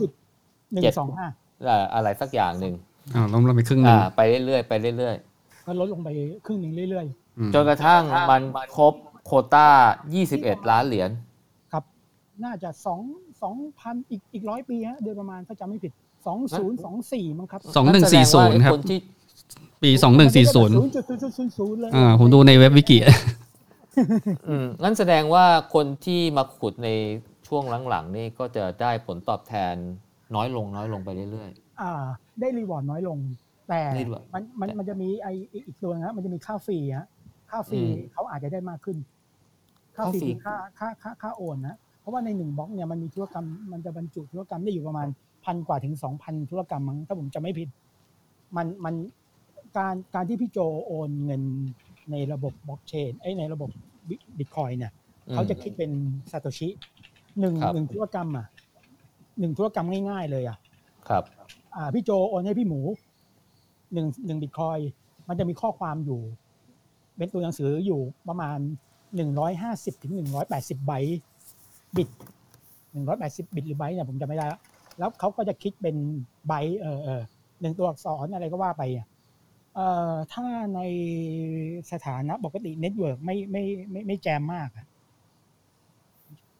[0.00, 0.10] จุด
[0.42, 1.26] 3หนึ่งเจ็ดสองห้า
[1.64, 2.74] เอ่ออะไรสักอย่างหนึ่ง
[3.14, 6.08] อ้าวล้มลงไปครึ่งหนึงอ่าไปเรื่อยๆไปเรื่อยๆก็ลดลงไป
[6.46, 7.06] ครึ่งหนึ่งเรื่อย
[7.38, 8.42] อืมจนกระทั่งมัน
[8.76, 8.94] ครบ
[9.26, 9.68] โควต้า
[10.16, 11.84] 21 ล้านเหรียญๆครับ
[12.44, 13.00] น่าจะสอง
[13.42, 15.92] สองพันอีกอีกร้อยปีฮะโดยประมาณถ้าจำไม่ผิด
[16.26, 18.98] สองศูนย์สองสี่มั้งครับสองหนึ่งสี่ศูนย์ครับคนที่
[19.82, 22.98] ปีสองหนึ่งสี่ศูนย์ศูนย์จุดศูนย์ศูนย์ศูนย์เลยอ่าผมดูในเว็บวิกิ
[24.48, 26.88] อืมงั้นแสดงว่าคนที่มาขุดใน
[27.46, 29.74] ช่วงหลังๆนี่ก็จะได้ผลตอบแทน
[30.34, 31.50] น้อยลงน้อยลงไปเรื่อย
[31.80, 31.92] อ่า
[32.40, 33.18] ได้ reward น้อยลง
[33.68, 35.28] แต่ได้ด้วยมันมันมันจะมีไอ
[35.66, 37.06] อีกตัวนะมันจะมีค่าฟรีฮะ
[37.50, 38.96] ค่าฟรีอืมเขาอาจจะได้มากขึ้น
[39.96, 45.06] ค่าฟรีค่าฟรีคือค่าค่าค่าค่าโอนนะเพราะว่าในหนึ่งบล็อกเนี่ยมันมีธุรกรรมมันจะบรรจุธุรกรรมได้อยู่ประมาณ
[45.44, 47.68] พันกว่าถึงสองพันธุรกรรมมั้งถ้าผมจะไม่ผิด
[48.56, 48.94] มันมัน
[49.76, 51.42] การการที่พี่โจโอนเงิน
[52.10, 53.70] ในระบบบล็อกเชนไอยในระบบ
[54.38, 55.90] บิตคอยเนี่ยๆเขาจะคิดเป็น
[56.30, 56.68] ซาโตชิ
[57.40, 58.46] หนึ่งครับหนึ่งธุรกรรมอะ
[59.40, 60.58] หนึ่งธุรกรรมง่ายๆเลยอะ
[61.08, 61.24] ครับ
[61.76, 62.80] อ่าพี่โจโอนให้พี่หมู
[63.92, 64.78] หนึ่งหนึ่งบิตคอย
[65.28, 66.20] มันจะมีข้อความอยู่
[67.16, 68.58] เป็นตัวหนังสืออยู่ประมาณ
[69.16, 71.20] หนึ่งร้อยห้าสิบถึงหนึ่งร้อยแปดสิบไบต์
[71.96, 72.08] บิต
[72.92, 74.60] หนึ่งร้อยแปดสิบบิตหรือไบต์เนี่ยผมจำไม่ได้แล้ว
[74.98, 75.96] แล้วเขาก็จะคิดเป็น
[76.46, 77.22] ไบต์เออเออ
[77.60, 79.15] หนึ่งตัวอักษรอะไรก็ว่าไปอะเอ่อ
[80.32, 80.80] ถ้าใน
[81.92, 84.86] สถานะปกติ network ไม่ไม่ไม่ไม่แจมมากอะ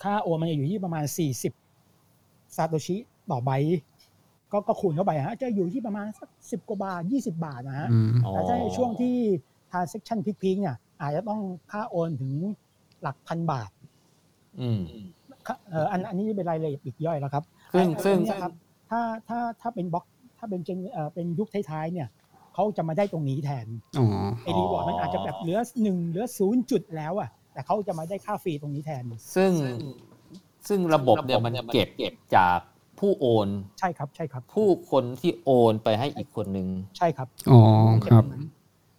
[0.03, 1.53] ค่าโอนมันจะอยู่ที่ประมาณสี่สิบ
[2.57, 2.97] ซาโตชิ
[3.31, 3.81] ต่อไบต์
[4.53, 9.15] ก็ก็คูณเข้าไปฮะจะอยู่ที่ประมาณสักสิบกว่าบาทยี่สิบบาทนะฮะอืมอ๋อแต่ถ้าในช่วงที่
[9.71, 11.41] transaction peak ๆเนี่ยอาจจะต้อง
[11.71, 12.33] ค่าโอนถึง
[13.03, 13.71] หลักพันบาท
[14.61, 14.81] อืม
[15.47, 17.45] ค่าเอ่ออันอันนี้เป็นรายละเอียดปลีกย่อยแล้วครับ
[17.75, 18.53] ซึ่งไอ้ซึ่งอันเนี้ยครับ
[18.91, 20.05] ถ้าถ้าถ้าเป็นบล็อก
[20.39, 22.09] ถ้าเป็นเจนเอ่อเป็นยุคท้ายๆเนี่ย
[22.59, 23.67] เขาจะมาได้ตรงนี้แทน
[23.99, 24.07] อ๋อ
[24.45, 29.05] ไอ้รีวอร์ดมันอาจจะแบบเหลือหนึ่งเหลือศูนย์จุดแล้วอะ แต่เขาจะมาได้ค่าฟรีตรงนี้แทน
[29.35, 29.53] ซึ่ง
[30.69, 31.89] ซึ่งระบบเนี่ยมันเก็บ
[32.37, 32.59] จาก
[32.99, 33.49] ผู้โอน
[33.81, 37.61] ใช่ครับใช่ครับ ผู้คนที่โอนไปให้อีกคนนึงใช่ครับอ๋อ
[38.07, 38.25] ครับ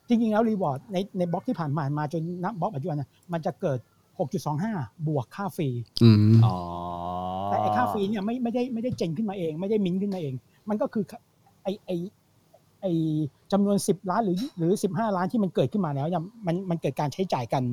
[0.08, 3.80] จริงๆแล้ว reward ในในบล็อกที่ผ่านมามาจนณบล็อกปัจจุบันนะมันจะเกิด
[4.44, 5.70] 6.25 บวกค่า fee
[6.04, 6.56] อืมอ๋อ
[7.50, 10.34] แต่ไอ้ค่า feeเนี่ยไม่ไม่ได้ไม่ได้ gen ขึ้นมาเอง ไม่ได้มิ้นท์ขึ้นมาเอง
[10.70, 11.04] มันก็คือ
[11.64, 11.96] ไอ้ไอ้
[12.82, 12.92] ไอ้
[13.52, 17.64] จำนวน 10 ล้านหรือหรือ 15 ล้านที่มันเกิดขึ้นมาแล้วเนี่ยมันมันเกิดการใช้จ่ายกัน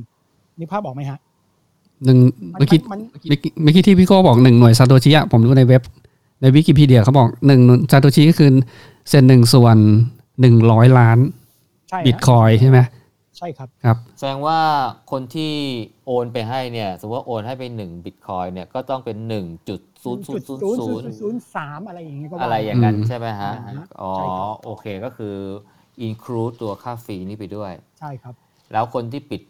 [0.58, 1.18] นึกภาพออกไหมฮะ
[2.04, 2.18] หนึ่ง
[2.52, 5.82] มันเมื่อกี้มันเมื่อกี้เมื่อกี้ที่พี่โก้บอกหนึ่งหน่วยซาโตชิอะผมดูในเว็บ
[6.40, 8.50] ในวิกิพีเดียเขาบอกหนึ่งซาโตชิก็คือ
[9.08, 9.76] เซนหนึ่งส่วน
[10.40, 11.18] หนึ่งร้อยล้าน
[11.88, 12.78] ใช่ฮะบิตคอยใช่ไหม
[13.38, 14.58] ใช่ครับครับ แสดงว่า
[15.10, 15.52] คนที่
[16.06, 25.36] โอนไปให้เนี่ย สมมติว่าโอนให้ไปหนึ่งบิตคอยเนี่ยก็ต้องเป็นหนึ่งจุด ศูนย์ศูนย์ศูนย์ศูนย์ศูนย์สามอะไรอย่างเงี้ยก็ว่าอะไรอย่างนั้นอืมใช่ไหมฮะอ่าฮะอ๋อใช่ครับโอเคก็คือ
[26.08, 28.34] include ตัวค่า fee นี่ไปด้วย ใช่ครับ
[28.72, 29.42] แล้วคนที่ปิด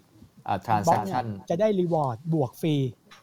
[0.48, 2.74] อ่าบล็อกเนี่ย transaction จะได้ reward บวก fee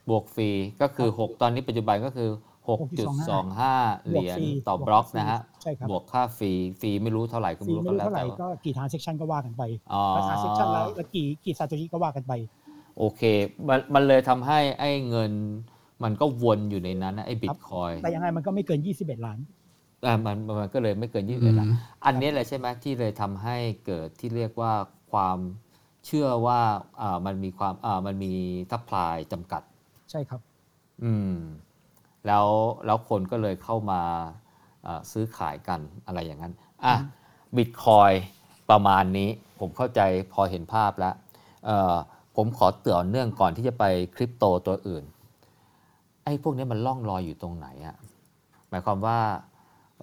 [0.09, 0.49] บวกฟรี
[0.81, 2.29] ก็คือ 6 ตอนนี้ปัจจุบันก็คือ
[2.69, 9.63] 6.25 เหรียญบวกฟรีต่อบล็อกนะฮะใช่ครับบวกค่าฟรีฟรีไม่รู้เท่าไหร่ก็ฟรีไม่รู้ไม่ก็รู้แล้วเท่าไหแต่ร่ก็กี่ทางเซ็กชันก็ว่ากันไป
[9.93, 12.33] อ๋อแล้วทางเซ็กชันแล้วแล้วกี่กี่ซาโตชิก็ว่ากันไป
[12.97, 13.21] โอเค
[13.67, 15.31] มันมันเลยทำให้ไอ้เงิน
[16.03, 19.39] มันก็วนอยู่ในนั้นนะไอ้บิตคอยแต่ยังไงมันก็ไม่เกิน 21 ล้าน
[20.05, 21.69] อ่ามันมันก็เลยไม่เกินยี่สิบอืเอ็ดมล้าน
[22.05, 24.73] อันนี้แหละใช่ไหมที่เลยทำให้เกิดที่เรียกว่า
[25.11, 25.37] ความ
[26.05, 26.59] เชื่อว่า
[27.01, 28.33] อ่ามันมีความอ่ามันมี
[28.71, 29.61] ทัพพลายจำกัด
[30.11, 30.41] ใช่ครับ
[31.03, 31.35] อืม
[32.27, 32.47] แล้ว
[32.85, 34.01] แล้วคนก็เลยเข้ามา
[34.83, 36.53] เอ่อซื้อขายกันอะไรอย่างนั้น
[36.85, 36.95] อะ
[37.57, 38.11] บิตคอย
[38.69, 39.29] ประมาณนี้
[39.59, 40.01] ผมเข้าใจ
[40.33, 41.13] พอเห็นภาพแล้ว
[41.65, 41.95] เอ่อ
[42.35, 43.85] ผมขอเตือนเนื่องก่อนที่จะไป
[44.15, 45.03] คริปโตตัวอื่น
[46.23, 47.95] ไอ้พวกนี้มันล่องลอยอยู่ตรงไหนอะ
[48.69, 49.19] หมายความว่า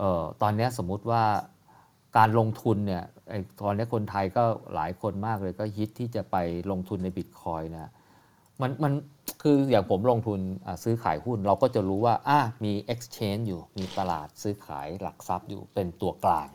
[0.00, 1.22] ออตอนนี้สมมุติว่า
[2.16, 4.44] การลงทุนเนี่ยไอ้ตอนนี้คนไทยก็
[4.74, 6.36] หลายคนมากเลยก็ฮิตที่จะไป
[6.70, 7.90] ลงทุนในบิตคอยนะ
[8.60, 8.92] มันมัน
[9.42, 10.40] คืออย่างผมลงทุน
[10.84, 16.48] ซื้อขายหุ้น เราก็จะรู้ว่าอะมี exchange อยู่มีตลาดซื้อขายหลักทรัพย์อยู่เป็นตัวกลาง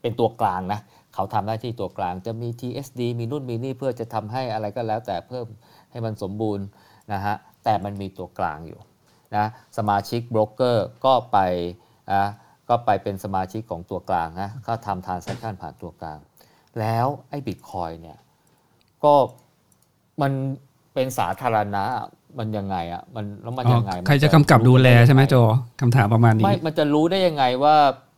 [0.00, 0.80] เป็นตัวกลางนะ
[1.14, 5.46] เขาทำหน้าที่ตัวกลางจะมี TSD มีนู่นมีนี่เพื่อจะทำให้อะไรก็แล้วแต่เพิ่ม
[5.90, 6.66] ให้มันสมบูรณ์
[7.12, 8.80] นะฮะแต่มันมีตัวกลางอยู่
[9.36, 9.46] นะ
[9.78, 11.38] สมาชิกโบรกเกอร์ก็ไป
[12.12, 12.24] นะ
[12.68, 16.18] ก็ไปเป็นสมาชิกของตัวกลางนะก็ทำ transaction ผ่านตัวกลาง
[16.80, 18.18] แล้วไอ้บิตคอยเนี่ย
[19.04, 19.14] ก็
[20.22, 20.32] มัน
[20.94, 21.84] เป็นสาธารณะ
[22.38, 25.34] มันยังไงอะมันแล้วมันอ๋อยังไงมันใครจะกำกับดูแลใช่ไหมโจ
[25.80, 27.76] คำถามประมาณนี้ไม่มันจะรู้ได้ยังไงว่า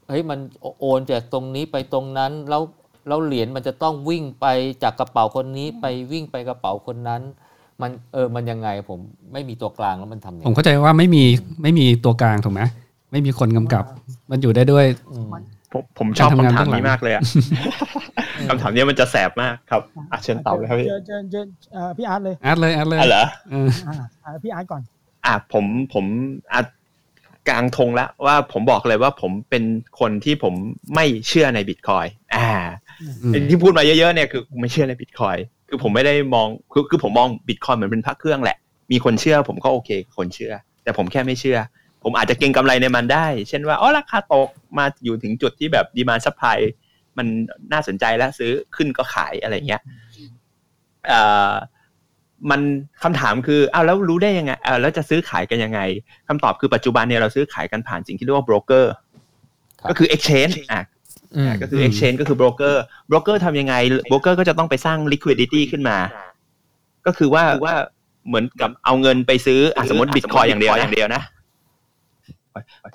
[0.08, 0.38] เฮ้ยมัน
[0.80, 2.62] โอนจากตรงนี้ไปตรงนั้นแล้ว
[3.08, 4.46] แล้วเหรียญมันจะต้องวิ่งไป
[4.82, 7.22] จากกระเป๋าคนนี้ไปวิ่งไปกระเป๋าคนนั้น
[7.82, 9.00] มันเออมันยังไงผม
[9.32, 11.22] ไม่มีตัวกลางแล้วมันทำยังผมไงเข้าใจว่าไม่มี
[11.62, 12.62] ไม่มีตัวกลางถูกไหม
[13.12, 13.84] ไม่มีคนกำกับ
[14.30, 15.28] มันอยู่ได้ด้วยอืม
[15.72, 17.22] ผมผมชอบการทำงานคำถามเบื้องหลันี้งมากเลยอะ
[18.48, 24.82] คำถามนี้มันจะแสบมากครับอะเชิญตอบเลยครับพี่เจอเจอเจอเอ่อพี่อาร์ตเลยแอดเลยแอดเลยอะเหรอเอออ่าอ่าพี่อาร์ตก่อน
[25.26, 25.64] อะผม
[25.94, 26.04] ผม
[26.52, 26.60] อะ
[27.48, 29.64] กลางธงแล้วว่าผมบอกเลยว่าผมเป็น
[30.00, 30.54] คนที่ผม
[30.94, 32.06] ไม่เชื่อในบิตคอย
[32.36, 32.48] อ่า
[33.22, 35.36] อืมที่พูดมาเยอะๆเนี่ยคือไม่เชื่อในบิตคอย
[35.68, 38.56] คือผมไม่ได้มองคือคือผมมองบิตคอยเหมือนเป็นพระเครื่องแหละ
[38.92, 40.52] มีคนเชื่อผมก็โอเค คนเชื่อ
[40.84, 41.58] แต่แต่ผมแค่ไม่เชื่อ
[42.04, 44.48] ผมอาจจะเก็งกำไรในมันได้ เช่นว่าอ๋อราคาตก
[44.78, 46.58] มาอยู่ถึงจุดที่แบบ demand supply
[47.18, 47.26] มัน
[47.72, 49.82] น่าสนใจแล้วซื้อขึ้นก็ขายอะไรเงี้ย
[51.08, 51.52] เอ่อ
[52.50, 52.60] มัน
[53.02, 55.80] คำถามคืออ้าวแล้วรู้ได้ยังไงอ้าวแล้วจะซื้อขายกันยังไง
[56.28, 58.92] คำตอบคือปัจจุบันเนี่ยเราซื้อขายกันผ่านสิ่งที่เรียกว่าโบรกเกอร์
[59.80, 60.97] ครับก็คือ exchange อะอืม
[61.60, 62.74] ก็คือ exchange ก็คือ broker
[63.10, 63.74] broker ทำยังไง
[64.10, 65.98] broker ก็จะต้องไปสร้าง liquidity ขึ้นมา
[67.06, 67.74] ก็คือว่าว่า
[68.28, 71.22] เหมือนกับเอาเงินไปซื้ออะสมมติบิตคอยอย่างเดียวอย่างเดียวนะ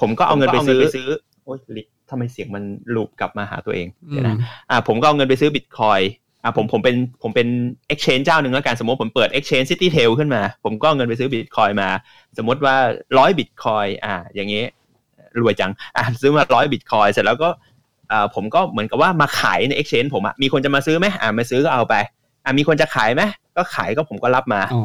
[0.01, 1.07] ผมก็เอาเงินไปซื้อ
[1.45, 2.63] โอ๊ยลิทำไมเสียงมัน
[2.95, 4.37] ลูปกลับมาหาตัวเองอืเดี๋ยวมนะ
[4.69, 5.99] อะผมก็เอาเงินไปซื้อบิตคอย
[6.43, 7.47] อะผมผมเป็นผมเป็น
[7.93, 11.89] exchange เจ้าหนึ่งแล้วกันสมมติผมเปิด exchange city tail ขึ้นมา ผมก็เอาเงินไปซื้อบิตคอยมา
[12.37, 12.75] สมมติว่า
[13.17, 14.63] ร้อยบิตคอยอะอย่างงี้
[15.41, 17.72] รวยจังอะซื้อมาร้อยบิตคอยเสร็จแล้วก็อ่า
[18.35, 21.95] ผมก็เหมือนกับว่ามาขายใน exchange ผมอะมีคนจะมาซื้อไหมอ่ามาซื้อก็เอาไป
[22.43, 23.21] อ่ามีคนจะขายไหม
[23.57, 24.83] ก็ขายก็ผมก็รับมาอ๋อ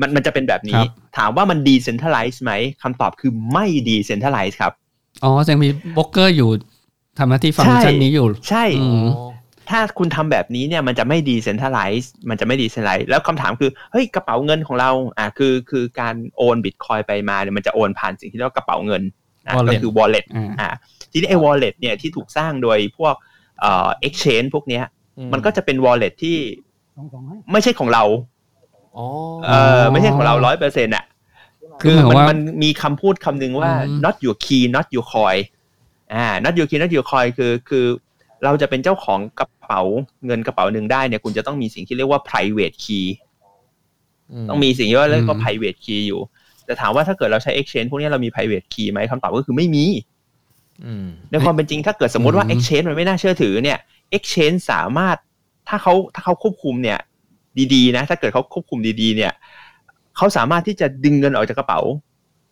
[0.00, 2.52] มันมันจะเป็นแบบคนี้รับถามว่ามัน decentralized ไหม
[2.82, 4.72] คำตอบคือไม่ decentralized ครับ
[5.24, 6.50] อ๋อยังมีบล็อกเกอร์อยู่
[7.18, 9.06] ทำหน้าที่ฟังก์ชันนี้อยู่ ใช่อืม
[9.70, 19.02] ถ้าคุณทำแบบนี้เนี่ยมันจะไม่ decentralized มันจะไม่ decentralized แล้วคำถามคือเฮ้ยกระเป๋าเงินของเราอ่าคือคือการโอนบิตคอยไปมาเนี่ยมันจะโอนผ่านสิ่งที่เรียกว่ากระเป๋าเงิน
[19.46, 20.68] อะ Wallet ก็คือ wallet อ่าอ่า
[21.10, 23.14] ทีนี้ไอ้ wallet เนี่ยที่ถูกสร้างโดยพวก
[23.60, 24.84] เอ่อ exchange พวกเนี้ย
[25.32, 26.36] มันก็จะเป็น wallet ที่
[26.96, 28.04] สองสองให้ไม่ใช่ของเรา
[28.96, 29.06] อ๋อ
[29.46, 31.04] เออไม่ใช่ของเราร้อยเปอร์เซ็นต์อะ
[31.82, 35.40] คือเหมือนมันว่ามันมีคำพูดคำหนึ่งว่าอืม not your key not your coin
[36.14, 37.84] อ่า not your key not your coin คือคือ
[38.44, 39.82] เราจะเป็นเจ้าของกระเป๋า
[40.26, 43.06] เงินกระเป๋าหนึ่งได้เนี่ยคุณจะต้องมีสิ่งที่เรียกว่า private key
[44.48, 46.20] ต้องมีสิ่งที่เรียกว่าอืม private key อยู่
[46.64, 50.09] แต่ถามว่าถ้าเกิดเราใช้ exchange พวกนี้เรามี private key ไหมคำตอบก็คือไม่มีอืม
[51.30, 53.78] ในความเป็นจริงถ้าเกิดสมมติว่าอืม exchange มันไม่น่าเชื่อถือเนี่ย
[54.16, 55.16] exchange สามารถ
[55.68, 56.98] ถ้าเขาถ้าเขาควบคุมเนี่ย
[57.74, 59.32] ดีๆ นะ ถ้าเกิดเขาควบคุมดีๆ เนี่ย
[60.16, 61.80] เขาสามารถที่จะดึงเงินออกจากกระเป๋า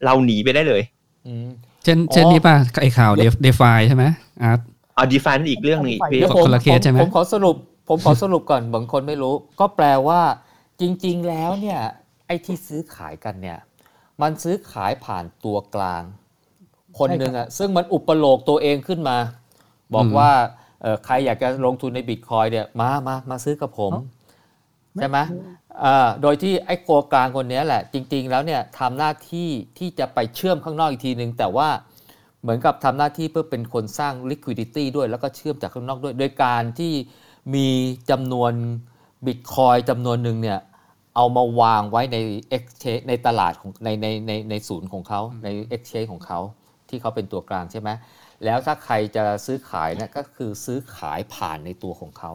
[0.04, 0.82] เราหนีไปได้เลย
[1.26, 1.48] อืม
[1.84, 3.12] เช่นอ๋อเช่นนี้ป่ะไอข่าว
[3.42, 4.04] เดฟายใช่ไหม
[4.42, 4.60] อาร์ต
[4.94, 7.56] เอา define อีกเรื่องหนึงอีกพี่เดี๋ยวผมคนละเคสใช่ไหมผมขอสรุป
[7.88, 10.20] ผมขอสรุปก่อนบางคนไม่รู้ ก็แปลว่า
[10.80, 11.80] จริง ๆ แล้วเนี่ย
[12.26, 13.58] ไอ้ที่ซื้อขายกันเนี่ย
[14.22, 16.02] มันซื้อขายผ่านตัวกลาง
[16.98, 19.16] คนหนึ่งอะซึ่งมันอุปโลกตัวเองขึ้นมา
[19.94, 20.30] บอกอืมว่า
[20.82, 23.92] เอ่อใครอยากจะลงทุนในบิตคอยเนี่ยมามามาซื้อกับผม
[24.96, 25.18] ใช่ไหม
[25.84, 31.68] อ่าโดยที่ไอ้ตัวกลางคนเนี้ยแหละ จริง ๆ แล้วเนี่ยทำหน้าที่ที่จะไปเชื่อมข้างนอกอีกทีหนึ่งแต่ว่า
[32.42, 36.92] เหมือนกับทำหน้าที่เพื่อเป็นคนสร้าง liquidity ด้วยแล้วก็เชื่อมจากข้างนอกด้วย โดยการที่
[37.54, 37.68] มี
[38.10, 38.52] จำนวน
[39.26, 40.58] บิตคอยจำนวนหนึ่งเนี่ย
[41.16, 42.16] เอามาวางไว้ใน
[42.56, 46.40] exchange ในตลาดของในในในในศูนย์ของเขาใน exchange ของเขา
[46.90, 47.90] ที่เขาเป็นตัวกลางใช่ไหม
[48.44, 52.32] แล้วถ้าใครจะซื้อขายเนี่ยก็คือซื้อขายผ่านในตัวของเขา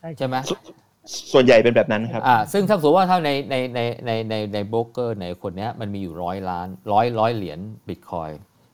[0.00, 0.36] ใช่ใช่ไหม
[1.32, 8.30] ส่วนใหญ่เป็นแบบนั้นครับอ่าซึ่งถ้าสมมติว่าถ้าในในในในในในโบรกเกอร์ในคนเนี้ยมันมีอยู่ร้อยล้านร้อยร้อยเหรียญบิตคอย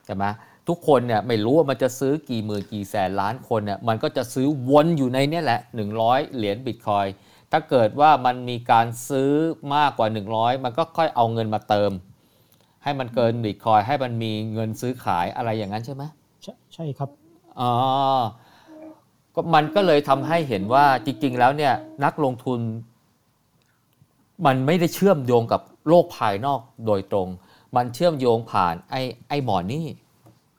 [0.06, 0.24] ใช่ไหม
[0.68, 5.60] ทุกคนเนี่ยไม่รู้ว่ามันจะซื้อกี่หมื่นกี่แสนล้านคนเนี่ยมันก็จะซื้อวนอยู่ในเนี้ยแหละ
[5.96, 7.06] 100 เหรียญบิตคอย
[7.52, 9.32] ถ้าเกิดว่ามันมีการซื้อ
[9.74, 11.90] มากกว่า 100 มันก็ค่อยเอาเงินมาเติม
[12.82, 16.02] ให้มันเกินบิตคอยให้มันมีเงินซื้อขายอะไรอย่างนั้นใช่ไหม
[16.42, 17.10] ใช่ใช่ครับ
[17.60, 17.72] อ๋อ
[19.34, 21.74] ก็มันก็เลยทำให้เห็นว่าจริง ๆ แล้วเนี่ย
[22.04, 22.60] นักลงทุน
[24.46, 27.28] มันไม่ได้เชื่อมโยงกับโลกภายนอกโดยตรง
[27.76, 29.84] มันเชื่อมโยงผ่านไอ้ไอ้หมอนี่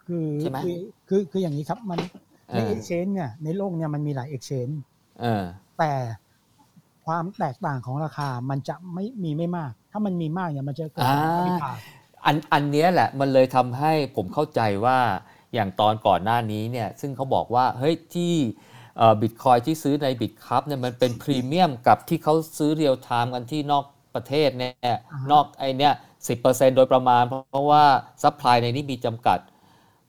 [0.05, 1.99] คือใช่ไหมคือคือคืออย่างนี้ครับมัน
[2.49, 4.75] เอในอ exchange เนี่ยในโลกเนี่ยมันมีหลาย exchange
[5.21, 5.43] เออ
[5.79, 5.93] แต่
[7.05, 11.79] ความแตกต่างของราคามันจะไม่มีไม่มาก ถ้ามันมีมากเนี่ยมันจะเกิดอ่าความผิดพลาด
[12.25, 14.99] อันอันเนี้ยแหละมันเลยทำให้ผมเข้าใจว่า
[15.53, 18.33] อย่างตอนก่อนหน้านี้เนี่ยซึ่งเขาบอกว่าเฮ้ยที่
[19.21, 23.83] บิตคอยที่ซื้อใน Bitkub เนี่ยมันเป็นพรีเมียมกับที่เขาซื้อเรียลไทม์กันที่นอก
[24.15, 24.97] ประเทศเนี่ย
[25.31, 25.93] นอกไอเนี่ย
[26.27, 26.33] สิ
[26.75, 27.83] โดยประมาณ เพราะว่า
[28.23, 29.39] supply ในนี้มีจำกัด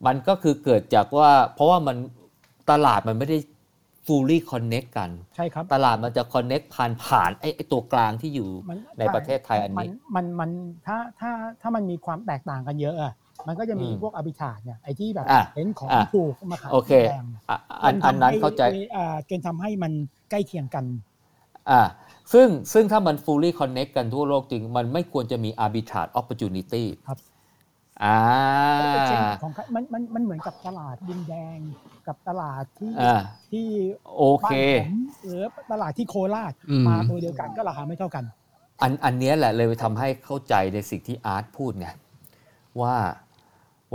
[0.06, 1.96] มันก็คือเกิดจากว่าเพราะว่ามัน
[2.70, 3.38] ตลาดมันไม่ได้
[4.06, 10.50] fully connect กัน ใช่ครับ ตลาดมันจะ connect ผ่านผ่านไอ้ไอ้ตัวกลางที่อยู่มันในประเทศไทยอันนี้มัมันมัน
[10.86, 11.30] ถ้าถ้า
[11.60, 13.12] ถ้ามันมีความแตกต่างกันเยอะอะ
[13.46, 19.92] มันก็จะมีอืมพวกอ r b ิ r a g e เนี่ยไอ้ที่แบบอะเห็นของอะถูกมาขายโอเคแพงอะอันอันนั้นเข้าใจมัทำอ่าจนทำให้มัน
[20.30, 20.84] ใกล้เคียงกัน
[21.70, 21.82] อ่า
[22.32, 27.18] ซึ่งซึ่งถ้ามัน fully connect กันทั่วโลกจริง มันไม่ควรจะมี arbitrage opportunity ครับ
[28.04, 28.18] อ่า
[29.08, 31.58] เช่นของเขามันมันมันเหมือนกับตลาดดินแดง
[32.06, 33.20] กับตลาดที่อ่า
[33.52, 33.66] ที่
[34.16, 34.92] โอเคบ้านผม
[35.24, 35.42] หรือ
[35.72, 38.24] ตลาดที่โคราชอืมมาตัวเดียวกันก็ราคาไม่เท่ากัน
[38.82, 41.88] อันอันเนี้ยแหละเลยไปทำให้เข้าใจในสิ่งที่อาร์ตพูดไง
[42.80, 42.96] ว่า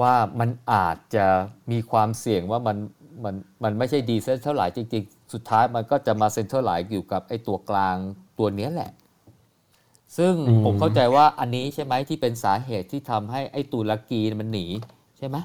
[0.02, 1.26] ว่ามันอาจจะ
[1.72, 2.78] มีความเสี่ยงว่ามัน
[3.24, 7.96] มันมันไม่ใช่ดีเซนเท่าไหร่จริง ๆ สุดท้ายมันก็จะมาเซ็นเท่าไหร่อยู่กับไอ้ตัวกลาง
[8.40, 8.92] ตัวเนี้ยแหละ
[10.18, 14.66] ซึ่งอืมผมเข้าใจว่าอันนี้ใช่ไหมที่เป็นสาเหตุที่ทำให้ไอ้ตุรกีมันหนี
[15.18, 15.38] ใช่ไหม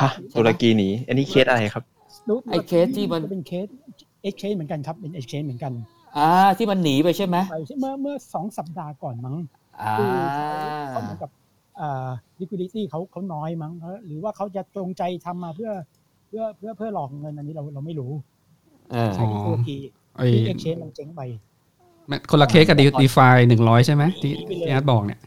[0.00, 1.84] ฮะตุรกีหนี อันนี้เคสอะไรครับ
[2.50, 3.66] ไอ้เคสที่มันเป็นเคส
[4.22, 5.72] เอ็กเคสเหมือนกันครับเป็นเอ็กเคสเหมือนกัน
[6.16, 6.28] อ่า
[6.58, 9.36] ที่มันหนีไปใช่ไหมไปเมื่อเมื่อสองสัปดาห์ก่อนมั้ง
[9.82, 10.14] อ่าคือ
[10.90, 11.30] เขาเหมือนกับ
[11.80, 12.08] อ่า
[12.40, 13.72] liquidity เขาเขาน้อยมั้ง
[14.06, 15.70] หรือว่าเขาจะตรงใจทำมาเพื่อ
[16.28, 18.12] เพื่อเพื่อเพื่อหลอกเงินอันนี้เราเราไม่รู้
[18.92, 19.76] เออใช่ที่ตุรกี
[20.14, 21.22] ไอ้ที่เอ็กเคสมันเจ๊งไป
[22.30, 25.20] คนละเคสกับดีฟาหนึ่งร้อยใช่ไหมที่ที่อาร์ตบอกเนี่ย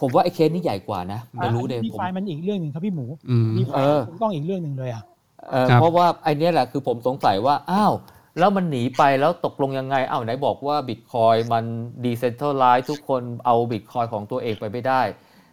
[0.00, 5.02] ผมว่าไอ้เคสนี้ใหญ่กว่านะไม่รู้เลยดีผมฟามันอีกเรื่องหนึ่งครับพี่หมูอืมดีฟาเออต้องอีกเรื่องหนึ่งเลยอะ
[5.50, 7.94] เออครับเพราะว่าไอ้เนี้ยแหละคือผมสงสัยว่าอ้าว
[8.38, 11.64] แล้วมันหนีไปแล้วตกลงยังไงอ้าวไหนบอกว่าบิตคอยมัน
[12.04, 15.02] ดีเซนทรัลไลซ์ทุกคนเอาบิตคอยของตัวเองไปไม่ได้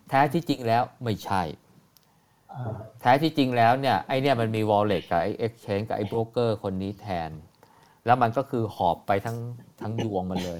[0.10, 1.41] แท้ที่จริงแล้วไม่ใช่
[2.52, 2.72] อ่า
[3.02, 7.32] แท้ที่จริงแล้วเนี่ยไอเนี่ยมันมี wallet กับไอ exchange กับไอ broker คนนี้แทน
[8.06, 9.38] แล้วมันก็คือหอบไปทั้ง
[9.82, 10.60] ทั้งยวงมันเลย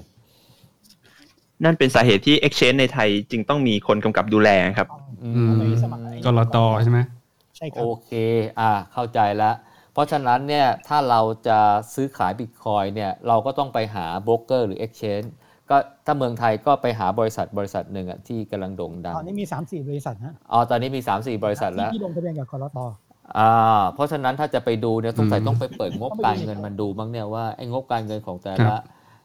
[1.64, 4.88] นั่นเป็นสาเหตุที่ Exchange ในไทยจึงต้องมีคนกำกับดูแลครับ
[5.24, 7.00] อือืมมในสมัยกรตใช่ไหม
[7.56, 8.10] ใช่ครัโอบเค
[8.60, 9.54] อ่า เข้าใจแล้ว
[9.92, 11.58] เพราะฉะนั้นเนี่ยถ้าเราจะ
[11.94, 15.28] ซื้อขายบิตคอยเนี่ยเราก็ต้องไปหาโบรกเกอร์หรือ exchange
[15.70, 15.76] ก็
[16.06, 22.78] ถ้าเมืองไทยก็ไปหาบริษัทบริษัทหนึ่งอะที่กำลังโด่งดัง ตอนนี้มีสามสี่บริษัทฮะอ๋อตอนนี้มี 3-4 บริษัทแล้ว ที่ลงทะเบียนกับกรต
[23.38, 28.82] อ่าเพราะฉะนั้นถ้าจะไปดูเนี่ยสงสัยอืมต้องไปเปิดงบการเงินมันดูบ้างเนี่ยว่าไอ้งบการเงินของแต่ครัละบ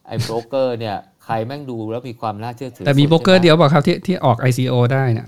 [0.08, 0.95] ไอ้โบรกเกอร์เนี่ย
[1.26, 5.28] ใครแม่งดูแล้วมีความน่าเชื่อถือแต่มีสุโบรกเกอร์ใช่ไหเดียวบอกครับที่ที่ออก ICO ได้เนี่ย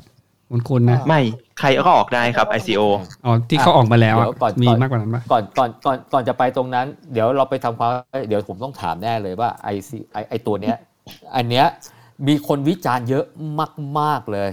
[0.51, 1.21] คุณคุณนะไม่
[1.59, 2.81] ใครก็ออกได้ครับ ICO
[3.25, 7.91] อ๋อที่เขาออกมาแล้วอะเดี๋ยวก่อนมีก่อนมากกว่านั้นปะก่อนก่อนก่อนก่อนจะไปตรงนั้น เดี๋ยวเราไปทำความ
[8.29, 10.77] เดี๋ยวผมต้องถามแน่เลยว่าไอซีไอไอตัวเนี้ย
[11.35, 11.65] อันเนี้ย
[12.27, 13.25] มีคนวิจารณ์เยอะ
[13.99, 14.49] มาก ๆเลย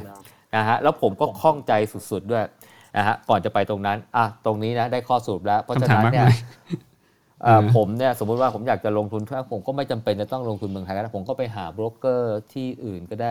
[0.56, 1.72] นะฮะแล้วผมก็ข้องใจ
[2.10, 2.44] สุด ๆ ด้วย
[2.96, 6.34] นะฮะก่อนจะไปตรงนั้นอะตรงนี้นะได้ข้อสรุปแล้ว เพราะฉะคำถามนั้นมากเนี่ยมาย
[7.42, 13.30] เอ่อเออผมเนี่ยสมมุติว่าผมอยากจะลงทุนถ้าผมก็ไม่จำเป็นจะต้องลงทุนเมืองไทยก็ได้ผมก็ไปหาโบรกเกอร์ที่อื่นก็ได้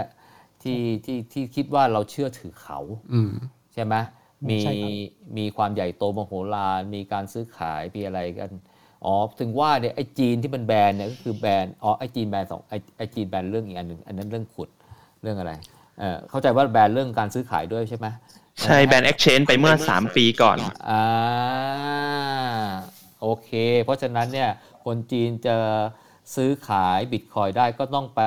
[0.63, 2.79] ที่ที่ที่คิดว่าเราเชื่อถือเขา
[3.13, 3.31] อืม
[3.73, 3.95] ใช่ไหม
[4.49, 4.91] มีใช่ครับ
[5.37, 8.51] มีความใหญ่โตมโหฬารมีการซื้อขายมีอะไรกัน
[9.05, 14.69] อ๋อถึงว่าเนี่ยไอ้จีนที่มันแบนเนี่ยก็คือแบนอ๋อไอ้จีนแบนสองไอ้ไอ้จีนแบนเรื่องอีกอันหนึ่งอันนั้นเรื่องขุด
[15.21, 15.53] เรื่องอะไร
[15.99, 18.07] เออเข้าใจว่าแบนเรื่องการซื้อขายด้วยใช่ไหม
[18.63, 20.57] ใช่แบรนด์ Exchange ไปเมื่อ 3 ปีก่อน
[20.89, 21.05] อ่า
[23.21, 23.49] โอเค
[23.83, 24.49] เพราะฉะนั้นเนี่ย
[24.85, 25.55] คนจีนจะ
[26.35, 28.21] ซื้อขายบิตคอยได้ก็ต้องไป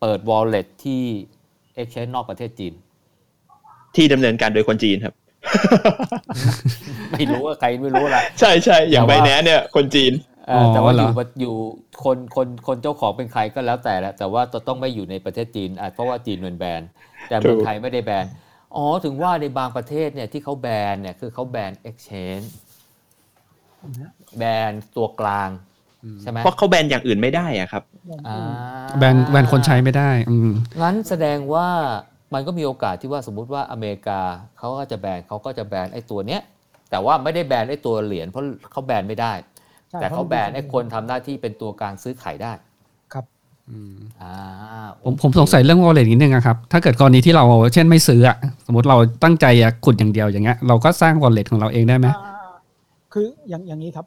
[0.00, 1.02] เปิด wallet ที่
[1.80, 2.74] exchange นอกประเทศจีน
[3.96, 5.14] ที่ดำเนินการโดยคนจีนครับ
[7.12, 10.12] ไม่รู้ว่าใครไม่รู้ล่ะใช่ใช่อย่างแต่ไบว่าแนนเนี่ยคนจีน
[10.48, 11.54] เออแต่ว่าอ๋ออเหรอยู่อยู่
[12.04, 16.82] คนคนคนเจ้าของเป็นใครก็แล้วแต่แหละแต่ว่าจะต้องไม่อยู่ในประเทศจีนอะเพราะว่าจีนมันแบน
[17.28, 18.26] แต่เมืองถูกไทยไม่ได้แบน
[18.76, 22.46] อ๋อถึงว่าในบางประเทศเนี่ยที่เขาแบนเนี่ยคือเขาแบน exchange
[24.38, 25.50] แบนตัวกลาง
[26.22, 27.82] ใช่ไหมเพราะเขาแบนอย่างอื่นไม่ได้อะครับ
[28.28, 28.38] อ่า
[28.98, 30.50] แบนแบนคนใช้ไม่ได้อืม
[30.82, 31.68] งั้นแสดงว่า
[32.34, 34.20] มันก็มีโอกาสที่ว่าสมมุติว่าอเมริกา
[34.58, 36.42] เขาก็จะแบนเขาก็จะแบนไอ้ตัวเนี้ย
[36.90, 39.32] แต่ว่าไม่ได้แบนไอ้ตัวเหรียญเพราะเขาแบนไม่ได้
[39.90, 42.67] ใช่แต่เขาแบนไอ้คนทำหน้าที่เป็นตัวกลางซื้อขายได้ครับอ่า
[45.04, 47.44] ผมผมสงสัยเรื่อง wallet นิดนึงอะครับ ถ้าเกิดกรณีที่เรา
[47.74, 52.50] เช่นไม่ซื้ออะสมมติเราตั้งใจจะขุดอย่างเดียวอย่างเงี้ยเราก็สร้าง wallet ของเราเองได้ไหมอ่า
[53.12, 54.06] คืออย่างอย่างนี้ครับ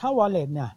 [0.00, 0.70] ถ้า wallet เนี่ย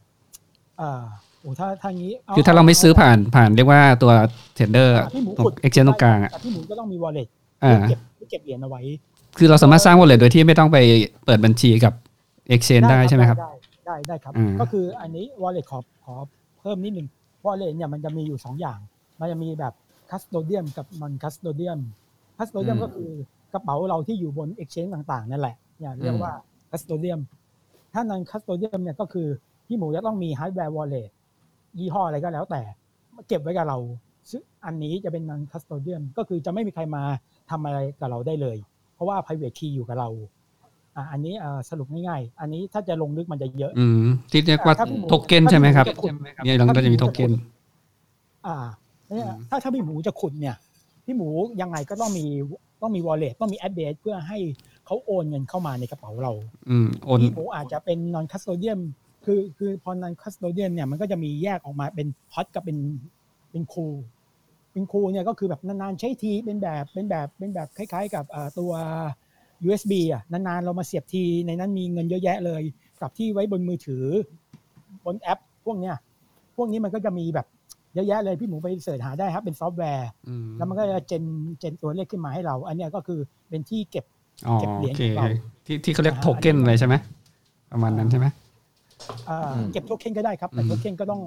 [0.81, 1.01] อ่า
[1.41, 4.11] โอ้ถ้าถ้างี้คือถ้าเราไม่ซื้อผ่านผ่านเรียกว่าตัว
[4.57, 7.27] tender อ่าพี่หมูตรงขุด exchange ตรงกลางอะแต่พี่หมูก็ต้องมี wallet
[7.63, 7.99] อ่าเก็บ
[8.31, 8.81] เก็บเหรียญเอาไว้
[9.37, 10.77] คือเราสามารถสร้าง wallet โดยที่ไม่ต้องไป
[11.25, 11.93] เปิดบัญชีกับ
[12.53, 13.51] exchange ได้ใช่ไหมครับ ได้
[13.85, 16.15] ได้ได้ครับอืมก็คืออันนี้ wallet ขอขอ
[16.59, 17.07] เพิ่มนิดนึง
[17.47, 18.79] wallet เนี่ยมันจะมีอยู่สองอย่าง
[19.19, 19.73] มันจะมีแบบ
[20.11, 21.79] custodian กับ non custodian
[22.37, 23.09] custodian อืมก็คือ
[23.53, 26.31] กระเป๋าเราที่อยู่บน exchange ต่างๆนั่นแหละเนี่ยเรียอืกมว่า
[26.71, 27.19] custodian
[27.93, 29.27] ถ้า non custodian เนี่ยก็คือ
[29.67, 31.07] พี่หมูจะต้องมี hardware wallet
[31.79, 32.61] ยี่ห้ออะไรก็แล้วแต่
[33.27, 33.77] เก็บไว้กับเรา
[34.31, 37.03] ซึ่งอันนี้จะเป็น non custodian ก็คือจะไม่มีใครมา
[37.49, 38.57] ทำอะไรกับเราได้เลย
[38.95, 40.09] เพราะว่า private key อยู่กับเรา
[40.97, 47.31] อะอันนี้อ่าสรุปง่ายๆ อันนี้ถ้าจะลงลึกมันจะเยอะ อืมที่เรียกว่าถ้าพี่หมูโทเก้นใช่ไหมครับถ้าพี่หมูจะขุดเนี่ยเราก็จะมีโทเก้น
[48.47, 48.57] อ่า
[49.07, 50.55] เนี่ยอืมถ้าถ้าพี่หมูจะขุดเนี่ย
[51.05, 51.29] พี่หมู
[51.61, 52.25] ยังไงก็ต้องมี
[52.81, 54.37] ต้องมี wallet ต้องมี address เพื่อให้
[54.85, 56.33] เขาโอนเงินเข้ามาในกระเป๋าเรา
[56.69, 58.79] อืมโอนพี่หมูอาจจะเป็น non custodian
[59.25, 62.77] คือคือพอ non custodian เนี่ยมันก็จะมีแยกออกมาเป็น hot กับเป็น
[63.51, 63.95] เป็น cool
[64.71, 68.71] เป็น cool เนี่ยก็คือแบบนานๆใช้ทีเป็นแบบเป็นแบบเป็นแบบคล้าย ๆ กับอ่าตัว
[69.65, 72.61] USB อะนานๆเรามาเสียบทีในนั้นมีเงินเยอะแยะเลย
[73.01, 74.05] กับที่ไว้บนมือถือ
[75.05, 75.95] บนแอป พวกเนี้ย
[76.57, 77.47] พวกนี้มันก็จะมีแบบ
[77.93, 81.23] เยอะแยะเลยพี่หมูไป search หาได้ครับ เป็นซอฟต์แวร์อืมแล้วมันก็จะ gen
[81.59, 84.05] gen ตัวเลขขึ้นมาให้เรา อันเนี้ยก็คือเป็นที่เก็บ
[84.47, 85.25] อ๋อเก็บเหรีโอยญเคของเรา
[85.65, 86.95] ที่ที่เขาเรียกโทเก้นอะไรใช่ไหม
[87.71, 88.27] ประมาณนั้นใช่ไหม
[89.29, 91.21] อ่าอืมเก็บโทเค็นก็ได้ครับแต่อืมโทเค็นก็ต้อง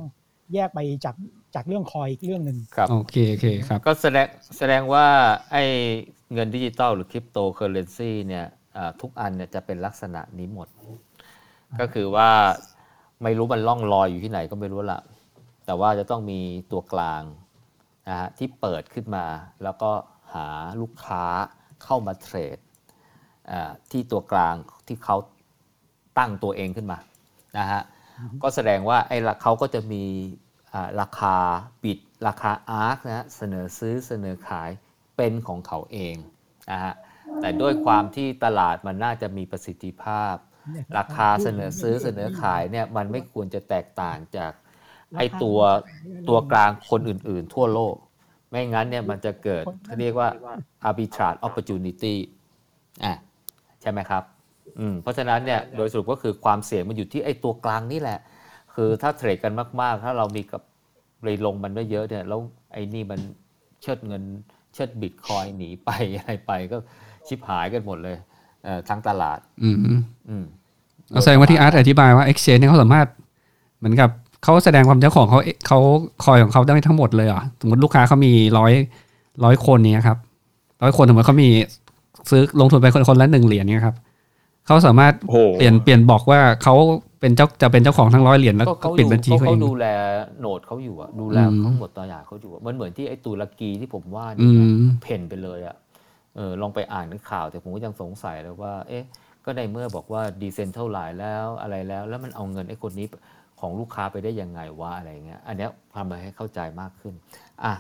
[0.54, 1.14] แยกไปจาก
[1.54, 4.26] จากเรื่อง coin อีกเรื่องหนึ่งครับโอเคโอเคครับ ก็แสดง
[4.58, 5.06] แสดงว่า
[5.52, 5.64] ไอ้
[6.32, 8.46] เงินดิจิตอลหรือคริปโตเคอเรนซีเนี่ย
[9.00, 10.68] ทุกอันเนี่ยจะเป็นลักษณะนี้หมด
[11.80, 12.30] ก็คือว่า
[13.22, 15.00] ไม่รู้มันล่องลอยอยู่ที่ไหนก็ไม่รู้ละ
[15.66, 16.40] แต่ว่าจะต้องมี
[16.72, 17.22] ตัวกลาง
[18.08, 19.26] นะฮะที่เปิดขึ้นมา
[19.62, 19.90] แล้วก็
[20.34, 20.46] หา
[20.80, 21.24] ลูกค้า
[21.82, 22.58] เข้ามาเทรด
[23.90, 24.54] ที่ตัวกลาง
[24.86, 25.16] ที่เขา
[26.18, 26.98] ตั้งตัวเองขึ้นมา
[27.58, 27.82] นะฮะ
[28.42, 30.04] ก็แสดงว่าไอ้ละเขาก็จะมี
[31.00, 31.36] ราคา
[31.84, 34.70] บิดราคาอาร์คนะฮะเสนอซื้อเสนอขาย
[35.20, 36.16] เป็นของเขาเอง
[36.70, 36.94] นะฮะ
[37.40, 40.34] แต่ด้วยความที่ตลาดมันน่าจะมีประสิทธิภาพ
[40.98, 44.52] ราคาเสนอซื้อเสนอขายเนี่ยมันไม่ควรจะแตกต่างจาก
[45.18, 45.60] ไอ้ตัว
[46.28, 47.94] ตัวกลางคนอื่น ๆ ทั่วโลก
[48.50, 50.28] ไม่งั้นเนี่ยมันจะเกิดเขาเรียกว่า
[50.88, 52.14] arbitrage opportunity
[53.04, 53.14] อะ
[53.80, 54.22] ใช่ไหมครับ
[54.78, 58.18] อืมเพราะฉะนั้นเนี่ยโดยสรุปก็คือความเสี่ยงมันอยู่ที่ไอ้ตัวกลางนี่แหละ
[58.74, 60.62] คือถ้าเทรดกันมาก ๆ ถ้าเรามีกับ
[61.24, 62.40] เลยลงมันได้เยอะเนี่ยแล้ว
[62.72, 63.20] ไอ้นี่มัน
[63.82, 64.22] เชิดเงิน
[64.74, 66.76] เชิดบิตคอยหนีไปอะไรไปก็
[67.26, 68.16] ชิบหายกันหมดเลย
[68.64, 69.76] เอ่อทั้งตลาด อืม
[70.28, 70.44] อืม
[71.12, 73.06] เราแสดงว่าที่อาร์ตอธิบายว่า Exchange เนี่ยเขาสามารถ
[73.78, 74.10] เหมือนกับ
[74.44, 75.78] เขาแสดงความเจ้าของเขาเขา
[76.24, 78.72] คอยของเขาได้ทั้งหมดเลยเหรอสมมติลูกค้าเขามีร้อย
[79.44, 80.18] ร้อยคนเนี้ยครับ
[80.82, 81.48] ร้อยคนสมมติเขามี
[82.30, 83.96] ซื้อลงทุนไปคนคนละหนึ่งเหรียญเนี่ยครับ
[84.66, 86.74] เขาสามารถโอ้โหเปลี่ยนเปลี่ยนบอกว่าเขา
[87.20, 89.84] เป็นเจ้าจะเป็นเจ้าของทั้งร้อยเหรียญแล้วก็ก็เขาปิดดูบัญชีเขาเขาเอเขางดูแล
[90.40, 95.76] โหนดเขาอยู่อะดูแลอืมทั้งหมดตัวอย่างเขาอยู่อะมันเหมือนที่ไอ้ตุรกีที่ผมว่าอืนี่มเพ่นไปเลยอะ
[96.36, 99.04] เออลองไปอ่านในข่าวแต่ผมก็ยังสงสัยเลยว่า เอ๊ะ
[99.44, 103.06] ก็ในเมื่อบอกว่าดีเซนเท่าไหร่แล้วอะไรแล้ว แล้วมันเอาเงินไอ้คนนี้
[103.60, 107.14] ของลูกค้าไปได้ยังไงวะอะไรเงี้ย อันเนี้ยทำให้เข้าใจมากขึ้น
[107.64, 107.72] อะ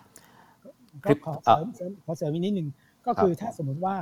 [1.04, 2.68] คลิก็ปขอเอ่อเสริมเสริมขอเสริมอีกนิดนึง
[3.06, 3.96] ก็คือถ้าสมมติว่า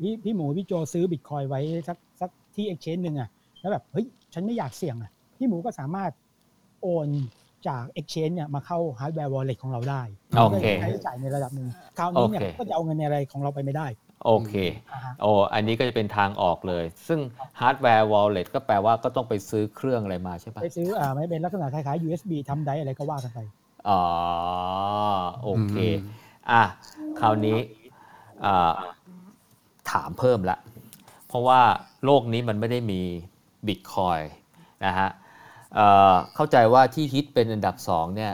[0.00, 3.28] พี่พี่หมูพี่โจซื้อบิตคอยไว้สักสักที่ exchange หนึ่งอะ
[3.60, 6.10] แล้วแบบเฮ้ย ฉันไม่อยากเสี่ยงอะพี่หมูก็สามารถ
[6.82, 7.08] โอน
[7.68, 10.02] จาก exchange เนี่ยมาเข้า hardware wallet ของเราได้
[10.36, 11.68] โอเคใช้จ่ายในระดับหนึ่ง
[11.98, 13.86] คราวนี้เนี่ยโอเคก็จะเอาเงินในอะไรของเราไปไม่ได้
[14.24, 14.54] โอเค
[14.92, 17.20] อ่าฮะโอ้อันนี้ก็จะเป็นทางออกเลย ซึ่ง
[17.60, 23.38] ฮาร์ดแวร์ wallet ก็แปลว่าก็ต้องไปซื้อเครื่องอะไรมาใช่ปะไปซื้ออ่าไม่เป็นลักษณะคล้ายๆ USB ทำได้อะไรก็ว่ากันไป
[23.88, 24.02] อ๋อ
[25.42, 26.62] โอเคอืมอะ
[27.20, 27.58] คราวนี้
[28.44, 28.74] อ่า
[29.90, 30.58] ถามเพิ่มละ
[31.28, 31.60] เพราะว่า
[32.04, 33.02] โลกนี้มันไม่ได้มี
[33.66, 34.20] บิตคอย
[34.86, 35.08] นะฮะ
[35.74, 38.32] เอ่อเข้าใจว่าที่ฮิตเป็นอันดับสองเนี่ย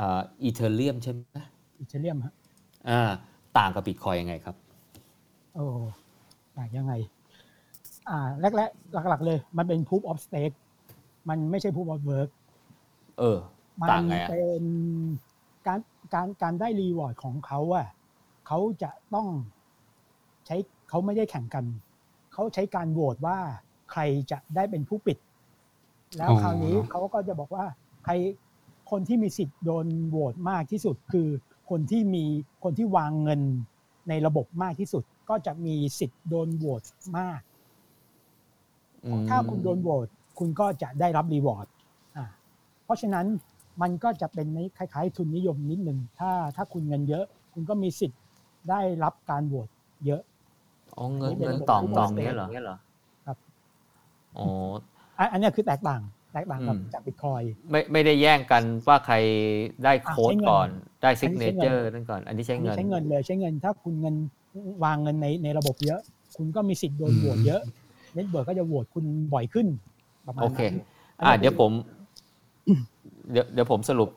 [0.00, 1.22] อีเทเรียมใช่ไหม
[1.80, 2.34] อิตาเลียมฮะ
[2.88, 3.00] อ่า
[3.58, 4.56] ต่างกับบิตคอยยังไงครับ
[5.54, 5.66] โอ้
[6.56, 6.92] ต่างยังไง
[8.08, 10.56] อ่าแรกแรกๆหลักๆ เลย มันเป็น proof of stake
[11.28, 12.30] มันไม่ใช่ proof of work
[13.18, 13.38] เออ
[13.80, 14.62] มัต่างไงอะเป็น
[15.66, 15.80] การ
[16.14, 17.86] การการได้รีวอร์ดของเขาอะ
[18.46, 19.26] เขาจะต้อง
[20.46, 20.56] ใช้
[20.88, 21.64] เขาไม่ได้แข่งกัน
[22.32, 23.38] เขาใช้การโหวตว่า
[23.92, 25.18] ใครจะได้เป็นผู้ปิด
[26.16, 27.64] แล้วอ๋อคราวนี้เขาก็จะบอกว่า
[28.04, 28.12] ใคร
[28.90, 31.28] คนที่มีสิทธิ์โดนโหวตมากที่สุด คือ
[31.70, 32.24] คนที่มี
[32.64, 33.40] คนที่วางเงิน
[34.08, 36.82] ในระบบมากที่สุด ก็จะมีสิทธิ์โดนโหวต
[37.18, 37.40] มาก
[39.04, 40.08] อืมถ้าคุณโดนโหวต
[40.38, 41.66] คุณก็จะได้รับรีวอร์ด
[42.16, 42.24] อ่า
[42.84, 43.26] เพราะฉะนั้น
[43.82, 48.20] มันก็จะเป็นในคล้ายๆ ทุนนิยมนิดนึงถ้าถ้าคุณเงินเยอะ คุณก็มีสิทธิ์
[48.70, 49.68] ได้รับการโหวต
[50.06, 50.22] เยอะ
[50.96, 52.87] อ๋อเงินนี่เป็นเงินระบบต่อง proof ต่อ of ง stake เนี้ยเหรอครับ
[54.40, 54.48] อ๋อ
[55.18, 56.00] อะอันเนี้ยคือแตกต่าง
[56.32, 59.16] แตกต่างกับอืมจากบิตคอยไม่ไม่ได้แย่งกันว่าใคร
[59.84, 60.68] ได้โค้ดใช้เงินก่อน
[61.02, 64.14] ได้อัซินกนี้เนใช้เงินเจอร์นั่นก่อน อันนี้ใช้เงินใช้เงินเลยใช้เงินถ้าคุณเงิน
[64.84, 66.00] วางเงินในในระบบเยอะ
[66.36, 67.62] คุณก็มีสิทธิ์โดนโหวตเยอะ
[68.14, 69.66] network ก็จะโหวตคุณบ่อยขึ้น
[70.26, 70.60] ประมาณโอนั้นเค
[71.22, 71.72] อ่าเดี๋ยวผม
[73.30, 74.08] เดี๋ยวเดี๋ยวผมสรุป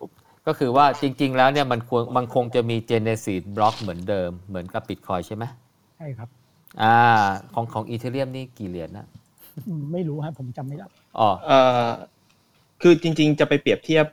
[0.47, 5.43] ก็คือว่าจริง ๆ แล้วเนี่ยมันควรมันคงจะมี genesis block เหมือนเดิมเหมือนกับบิตคอยใช่ไหม
[5.97, 6.29] ใช่ครับ
[6.81, 6.95] อ่า
[7.53, 9.20] ของของ Ethereum นี่กี่เหรียญนะอืม
[9.93, 10.87] ไม่รู้ฮะผมจำไม่ได้
[11.19, 11.87] อ๋อเอ่อ
[12.81, 14.05] คือจริง ๆ จะไปเปรียบเทียบ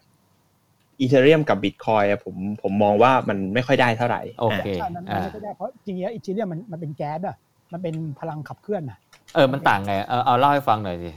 [1.00, 7.36] Ethereum กับบิตคอยผมผมมองว่ามันไม่ค่อยได้เท่าไหร่โอเคใช่มันมันไม่ได้เพราะจริงๆแล้ว Ethereum มันมันเป็นแก๊สอะ
[7.72, 8.98] มันเป็นพลังขับเคลื่อนอะ
[9.34, 11.10] เออมันต่างไงเออเอาเล่าให้ฟังหน่อยสิ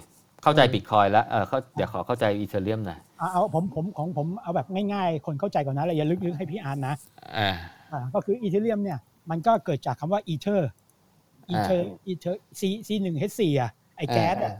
[0.43, 6.95] เข้าใจบิตคอยแล้วเออเขาเดี๋ยวขอเข้าใจ Ethereum หน่อยเอาเอาผมผมของผมเอาแบบง่ายๆ คนเข้าใจก่อนนะเราอย่าลึกๆให้พี่อ่านนะ
[7.37, 7.49] อ่า
[7.91, 8.99] อ่าก็คือ Ethereum เนี่ย
[9.29, 14.53] มันก็เกิดจากคำว่า ether ether ether C C หนึ่ง H สี่อะไอแก๊สอะ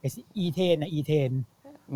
[0.00, 0.04] ไอ
[0.38, 1.30] อีเทนอะอีเทน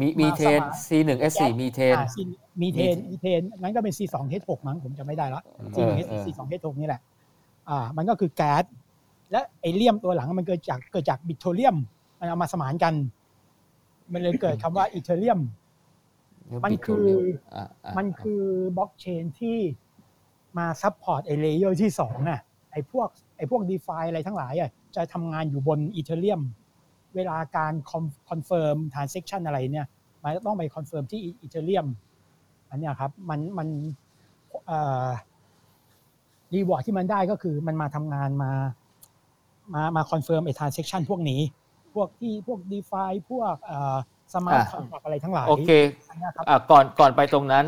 [0.01, 2.16] มีมีเทนมาสมาน C1 S4 มีเทนอ่า C
[2.61, 5.42] มีเทนอีเทนนั้นก็เป็น C สอง H หกมั้งผมจะไม่ได้ละ
[5.74, 7.01] C หนึ่ง H เออ C สอง H หกนี่แหละ
[7.68, 8.64] อ่า มันก็คือแก๊ส
[9.30, 11.76] และไอเลียมตัวหลังมันเกิดจากเกิดจากบิทโทเรียม
[12.20, 12.94] มันเอามาสมานกัน
[14.12, 15.40] มันเลยเกิดคำว่าอีเทเรียม
[16.64, 17.07] มันคือ
[17.55, 18.42] อ่าอ่ามันคือ
[18.76, 19.59] บล็อกเชนที่
[20.59, 22.40] มาซัพพอร์ตไอเลเยอร์ที่สองน่ะ
[22.72, 26.40] ไอพวกไอพวก d e f i อะไรทั้งหลายอะจะทำงานอยู่บน Ethereum
[27.16, 27.72] เวลาการ
[28.28, 29.86] confirm transaction อะไรเนี่ย
[30.22, 31.86] มันจะต้องไป confirm ที่ Ethereum
[32.70, 33.68] อันเนี้ยครับมันมัน
[34.66, 35.08] เอ่อ
[36.55, 38.52] reward ที่มันได้ก็คือมันมาทำงานมา
[39.74, 41.40] มามา confirm ไอ้ transaction พวกนี้
[41.94, 43.96] พวกที่พวก d e f i พวกเอ่อ
[44.34, 45.70] smart อะ con อะไรทั้งหลายโอเค
[46.08, 47.64] อันเนี้ยครับอะก่อนก่อนไปตรงนั้น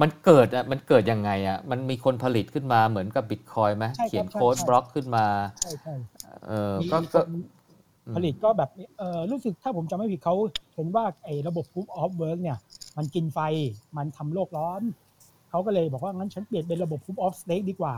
[0.00, 5.26] มันเกิดอะมันเกิดยังไงอะมันมีคนผลิตขึ้นมาเหมือนกับบิตคอยไหมใช่ครับเขียนโค้ดใช่บล็อกขึ้นมา
[5.60, 5.94] ใช่ใช่
[6.46, 7.28] เออมีก็คก็น
[8.14, 10.34] ผลิตก็แบบเออรู้สึกถ้าผมจำไม่ผิดเขา
[10.74, 12.58] เห็นว่าไอ้ระบบ proof of work เนี่ย
[12.96, 13.38] มันกินไฟ
[13.96, 14.82] มันทำโลกร้อน
[15.50, 17.94] เขาก็เลยบอกว่า งั้นฉันเปลี่ยนเป็นระบบ proof of stake ดีกว่า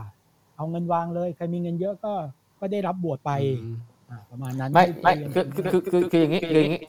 [0.57, 2.13] เอาเงินวางเลย ใครมีเงินเยอะก็
[2.59, 3.31] ก็ได้รับบวชไป
[3.63, 3.75] อืม
[4.09, 6.83] อ่าประมาณนั้นไม่ไม่คือคือคือคือคืออย่างนี้คืออย่างนี้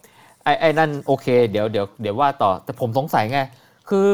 [0.45, 3.41] ไอ้ไอ้นั่นโอเค เดี๋ยวเดี๋ยวเดี๋ยวว่าต่อแต่ผมสงสัยไง
[3.89, 4.09] คือ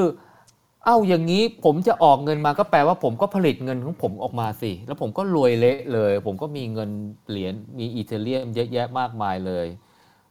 [0.85, 6.91] เอ้าอย่างนี้ผมจะออกเงินมาก็แปลว่าผมก็ผลิตเงินของผมออกมาสิ แล้วผมก็รวยเละเลย ผมก็มีเงิน
[7.31, 9.67] เหรียญมี Ethereum เยอะแยะมากมายเลย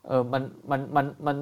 [0.07, 0.41] เออมัน
[0.71, 1.35] มันมันมัน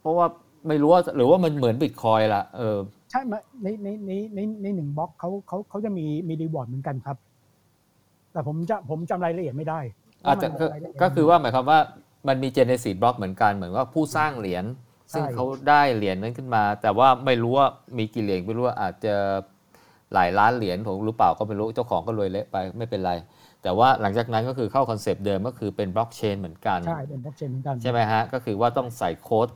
[0.00, 0.26] เพราะว่า
[0.68, 2.78] ไม่รู้ว่าหรือว่ามันเหมือนบิตคอยล่ะเออ
[3.10, 7.16] ใช่มในในในในในหนึ่งบล็อกเขาเขาเขาจะมีมี reward เหมือนกันครับ
[8.32, 9.80] แต่ผมจะผมจำรายละเอียดไม่ได้
[10.26, 11.78] อาจจะก็รายละเอียดก็คือว่าหมายความว่า
[12.28, 14.64] มันมี genesis block เหมือนกันเหมือนว่าผู้สร้างเหรียญ
[15.12, 19.14] ซึ่งใช่เขาได้เหรียญนั้นขึ้นมา แต่ว่าไม่รู้ว่ามีกี่เหรียญไม่รู้ว่าอาจจะ
[20.14, 23.12] หลายล้านเหรียญผมหรือเปล่าก็ไม่รู้เจ้าของก็รวยเละไปไม่เป็นไร
[23.62, 29.48] แต่ว่าหลังจากนั้นก็คือเข้า concept เดิมก็คือเป็นบล็อกเชนเหมือนกันใช่เป็นบล็อกเชนเหมือนกันใช่ไหมฮะก็คือว่าต้องใส่โค้ด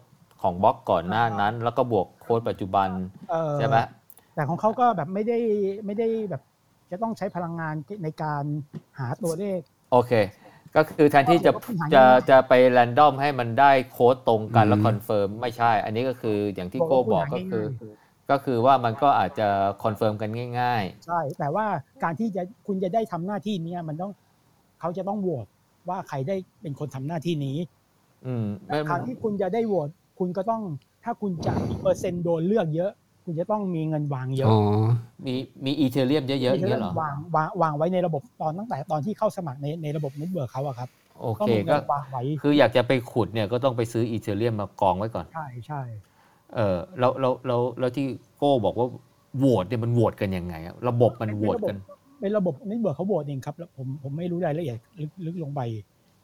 [0.42, 2.88] ของบล็อกก่อนหน้านั้น แล้วก็บวกโค้ดปัจจุบัน
[3.30, 3.76] เอ่อใช่ไหม
[4.34, 5.38] แต่ของเขาก็แบบไม่ได้
[5.86, 6.42] ไม่ได้แบบ
[6.90, 7.74] จะต้องใช้พลังงาน
[8.04, 8.44] ในการ
[8.98, 9.60] หาตัวเลข
[9.92, 10.12] โอเค
[10.76, 19.48] ก็คือแทนที่จะก็คือหาจะง่ายๆจะไป random ให้มันได้โค้ดตรงกันแล้วอืม confirm ไม่ใช่ อันนี้ก็คืออย่างที่บอกโก้ว่าบอกหาก็คือง่ายก็คือว่ามันก็อาจจะ
[19.82, 21.66] confirm กันง่ายใช่ แต่ว่า
[22.04, 24.12] การที่จะคุณจะได้ทำหน้าที่เนี้ยมันต้อง
[24.80, 25.46] เขาจะต้องโหวต
[25.88, 29.88] ว่าใครได้เป็นคนทำหน้าที่นี้ๆอืมไม่การที่คุณจะได้โหวต
[30.18, 30.62] คุณก็ต้อง
[31.04, 32.92] ถ้าคุณจะมีเปอร์เซ็นต์โดนเลือกเยอะ
[33.28, 34.56] คุณจะต้องมีเงินวางเยอะอ๋อ
[35.26, 40.88] มีมี Ethereum เยอะๆอย่างเงี้ยเหรอวางวางวางไว้ในระบบตอนตั้งแต่ตอนที่เข้าสมัครในในระบบ network เขาอะครับ
[41.20, 45.82] โอก็เคมีก็เงินวางไว้คืออยากจะไปขุดเนี่ยก็ต้องไปซื้อ Ethereum มากองไว้ก่อนใช่ใช่
[46.54, 48.06] เออแล้วแล้วแล้วแล้วที่
[48.38, 48.86] โก้บอกว่า
[49.38, 51.76] โหวตเนี่ยมันโหวตกันยังไงอะระบบมันโหวตกัน
[52.20, 55.60] เป็นระบบ network เขาโหวตเองครับแล้วผมผมไม่รู้รายละเอียดลึกลึกลงไป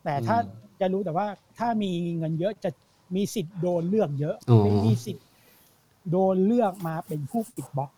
[0.05, 0.45] แต่ถ้าอืม
[0.81, 1.27] จะรู้แต่ว่า
[1.59, 2.71] ถ้ามีเงินเยอะจะ
[3.17, 5.25] มีสิทธิ์โดนเลือกเยอะอ๋อไม่มีสิทธิ์
[6.11, 7.91] โดนเลือกมาเป็นผู้ปิดบล็อก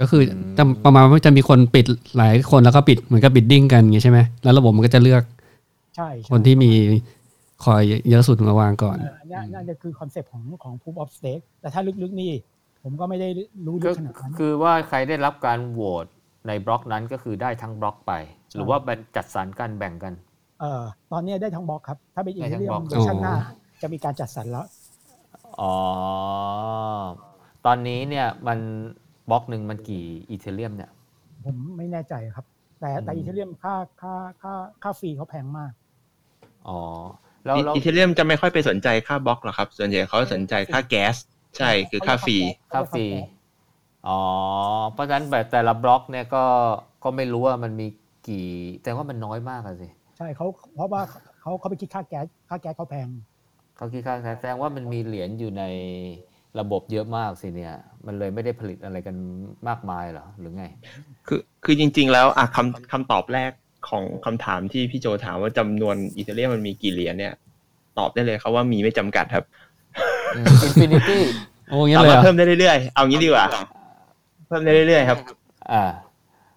[0.00, 0.22] ก็คือ
[0.58, 1.86] จะประมาณว่าจะมีคนปิด
[2.16, 5.22] หลายคนแล้วก็ปิดเหมือนกับ bidding กันอย่างงี้ใช่ไหมแล้วระบบมันก็จะเลือก
[5.96, 6.70] ใช่ใช่คนที่มี
[7.64, 12.32] coin เยอะสุดมาวางก่อนเอออันเนี้ยนั่นจะคือ concept ของของ proof of stake แต่ถ้าลึกๆนี่
[12.82, 13.28] ผมก็ไม่ได้
[13.66, 16.06] รู้ลึก็กขนาดนั้นคือว่าใครได้รับการโหวต
[16.46, 18.12] ในบล็อกนั้นก็คือได้ทั้งบล็อกไป
[18.54, 20.14] หรือว่าเป็นจัดสรรกันแบ่งกัน
[20.60, 20.82] เอ่อ
[21.12, 23.34] ตอนนี้ได้ทั้งบล็อกครับ ถ้าเป็นอีได้ทั้งบล็ออ๋อ เวอร์ชันหน้า
[23.82, 24.66] จะมีการจัดสรรแล้ว
[25.60, 25.74] อ๋อ
[27.66, 28.58] ตอนนี้เนี่ยมัน
[29.30, 30.90] บล็อกหนึ่งมันกี่ Ethereum เนี่ย
[31.44, 32.46] ผมไม่แน่ใจครับ
[32.80, 35.72] แต่แต่อืมอีเทเรียมค่าค่าค่าค่า fee เขาแพงมาก
[36.68, 36.80] อ๋อ
[37.46, 41.16] แล้วแล้วอีเทเรียมจะไม่ค่อยไปสนใจค่าบล็อกหรอกครับ ส่วนใหญ่เขาสนใจค่าแก๊ส
[41.56, 42.36] ใช่คือค่า fee
[42.72, 44.20] ค่า feeอ๋อ
[44.92, 46.44] เพราะฉะนั้นแบบแต่ละบล็อกเนี่ยก็
[47.04, 47.86] ก็ไม่รู้ว่ามันมี
[48.28, 48.46] กี่
[48.82, 51.02] แต่ว่ามันน้อยมากอะสิ ใช่เขาเพราะว่า
[51.40, 53.08] เขาเขาไปคิดค่าแก๊สค่าแก๊สเขาแพง
[53.80, 55.64] เขาคิดค่าแสดงว่ามันมีเหรียญอยู่ใน
[56.60, 57.74] ระบบเยอะมากสิเนี่ย
[58.06, 59.16] มันเลยไม่ได้ผลิตอะไรกัน
[59.68, 60.64] มากมายเหรอหรือไง
[61.26, 63.50] คือคือจริง ๆ แล้วอะคำคำตอบแรก
[63.88, 67.34] ของคำถามที่พี่โจถามว่าจำนวน Ethereum มันมีกี่เหรียญเนี่ย
[67.98, 69.44] ตอบได้เลยครับว่ามีไม่จำกัดครับ
[70.62, 71.22] infinity
[71.70, 73.46] โอ้ยงั้นเลยมารเหรอถเพิ่มได้เรื่อยๆ เอางี้ดีกว่า
[74.48, 75.18] เพิ่มได้เรื่อยๆครับ
[75.72, 75.84] อ่า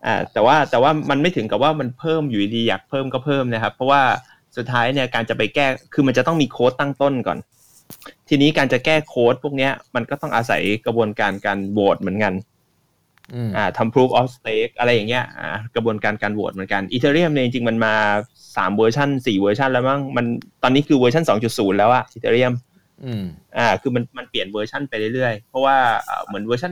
[0.05, 4.01] อ่า แต่ว่าแต่ว่ามันไม่ถึงกับว่ามันเพิ่มอยู่ดีๆอยากเพิ่มก็เพิ่มนะครับ เพราะว่า
[4.57, 7.37] สุดท้ายเนี่ยการจะไปแก้คือมันจะต้องมีโค้ดตั้งต้นก่อน
[8.29, 12.33] ทีนี้การจะแก้โค้ดพวกเนี้ยมันก็ต้องอาศัยกระบวนการการโหวตเหมือนกัน
[13.33, 17.93] อืมอ่าทำ proof of stake อะไรอย่างเงี้ยอ่ากระบวนการการโหวตเหมือนกัน Ethereum เนี่ยจริงๆมันมา
[18.57, 20.25] สามเวอร์ชันสี่เวอร์ชันแล้วมั้งมัน
[20.63, 22.53] ตอนนี้คือเวอร์ชัน2.0แล้วอะ Ethereum
[23.05, 23.23] อืม
[23.57, 26.71] อ่า คือมันมันเปลี่ยนเวอร์ชันไปเรื่อยๆ เพราะว่าเอ่อเหมือนเวอร์ชัน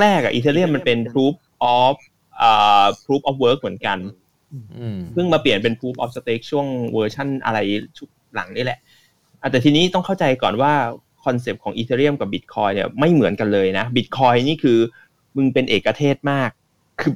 [0.00, 1.34] แรกๆอะ Ethereum มันเป็น proof
[1.78, 1.94] of
[2.42, 4.23] อ่า proof of work เหมือนกันอืม
[5.12, 7.58] เพิ่งมาเปลี่ยนเป็น proof of stake ช่วงเวอร์ชันอะไร
[7.98, 8.78] ชุดหลังนี่แหละ
[9.40, 10.72] อะแต่ทีนี้ต้องเข้าใจก่อนว่า
[11.24, 14.78] concept ของ Ethereum กับ Bitcoin เนี่ยไม่เหมือนกันเลยนะ Bitcoin นี่คือ
[15.36, 16.50] มึงเป็นเอกเทศมาก
[17.00, 17.12] คือ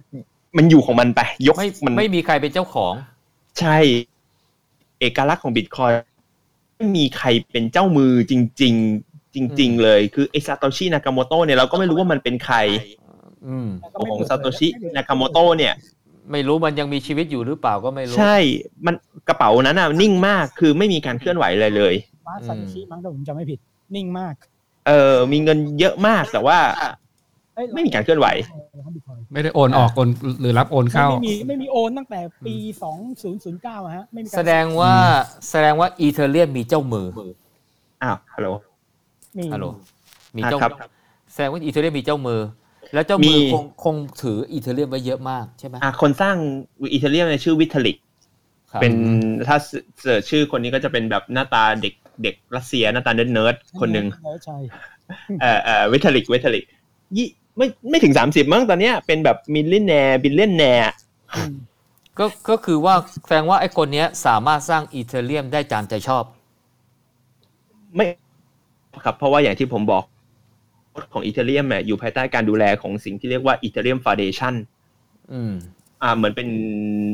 [0.56, 2.92] มันอยู่ของมันไป ยกไม่มันไม่มีใครเป็นเจ้าของ
[3.60, 3.78] ใช่
[5.00, 5.92] เอกลักษณ์ของ Bitcoin
[6.76, 8.32] ไม่มีใครเป็นเจ้ามือจ
[8.62, 8.74] ริง
[9.04, 12.56] ๆ จริง ๆ เลย คือไอซาโตชินากาโมโตเนี่ยเราก็ไม่รู้ว่ามันเป็นใคร
[13.46, 13.68] อืม
[14.10, 15.74] ของซาโตชินากาโมโตเนี่ย
[16.32, 18.36] ไม่รู้มันยังมีชีวิตอยู่หรือเปล่าก็ไม่รู้ ใช่
[18.86, 18.94] มัน
[19.28, 21.94] กระเป๋านั้นน่ะนิ่งมากคือไม่มีการเคลื่อนไหวอะไรเลย
[22.26, 23.58] มาซาโตชิมั้งถ้าผมจำไม่ผิด
[23.94, 24.34] นิ่งมาก
[24.86, 26.58] เออ มีเงินเยอะมากแต่ว่า
[27.54, 28.26] เอ้ยไม่มีการเคลื่อนไหว
[28.84, 30.08] ครับ Bitcoin ไม่ได้โอนออกโอน
[30.40, 32.54] หรือรับโอนเข้า ไม่มีไม่มีโอนตั้งแต่ปี
[33.20, 34.94] 2009อะฮะไม่มีการแสดงว่า
[35.50, 37.06] แสดงว่า Ethereum มีเจ้ามือ
[38.02, 38.48] อ้าวฮัลโหล
[39.38, 39.66] มีฮัลโหล
[40.36, 40.72] มีอะเจ้าครับ
[41.32, 42.40] แสดงว่า Ethereum มีเจ้ามือ
[42.94, 46.36] แล้วเจ้ามือมีคงคงถือ Ethereum ไว้เยอะมากใช่ไหมอะคนสร้าง
[46.92, 47.96] Ethereum เนี่ยชื่อ Vitalik
[48.72, 48.94] ครับเป็น
[49.48, 49.56] ถ้า
[50.02, 54.56] search ชื่อคนนี้ก็จะเป็นแบบหน้าตาเด็กเด็กรัสเซียหน้าตาเนิร์ดๆคนหนึ่งเออใช่
[55.40, 56.64] เอ่อเอ่อ Vitalik Vitalik
[57.16, 60.90] ยี่ไม่ไม่ถึงสามสิบมั้งตอนเนี้ยเป็นแบบ millionaire billionaire
[61.36, 61.54] อืม
[62.18, 62.94] ก็ก็คือว่า
[63.24, 66.24] แสดงว่าไอ้คนเนี้ยสามารถสร้าง Ethereum ได้ตามใจชอบ
[67.94, 68.04] ไม่
[69.04, 70.04] ครับ เพราะว่าอย่างที่ผมบอก
[71.12, 74.54] ของ Ethereum เนี่ยอยู่ภายใต้การดูแลของสิ่งที่เรียกว่าอีเทเรียมฟ u เดชั o น
[75.32, 75.54] อืม
[76.02, 76.48] อ่าเหมือนเป็น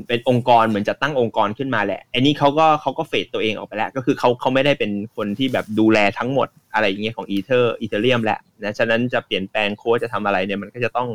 [0.09, 11.09] เป็นองค์กรเหมือนจะตั้งองค์กรขึ้นมาแหละอันนี้เขาก็เขาก็ fade ตัวเองออกไปแล้ว ก็คือเขาเขาไม่ได้เป็นคนที่แบบดูแลทั้งหมดอะไรอย่างเงี้ยของ Ether Ethereum แหละนะฉะนั้นจะเปลี่ยนแปลงโค้ดจะทำอะไรเนี่ยมันก็จะต้อง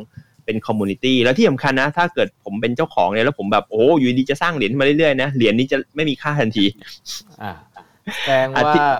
[0.44, 6.64] เป็น community แล้วที่สำคัญนะ ถ้าเกิดผมเป็นเจ้าของเนี่ยแล้วผมแบบโอ้อยู่ดีจะสร้างเหรียญมาเรื่อยๆนะเหรียญนี้จะไม่มีค่าทันที
[7.42, 7.52] อ่า
[8.24, 8.90] แสดงอาว่าทิตย์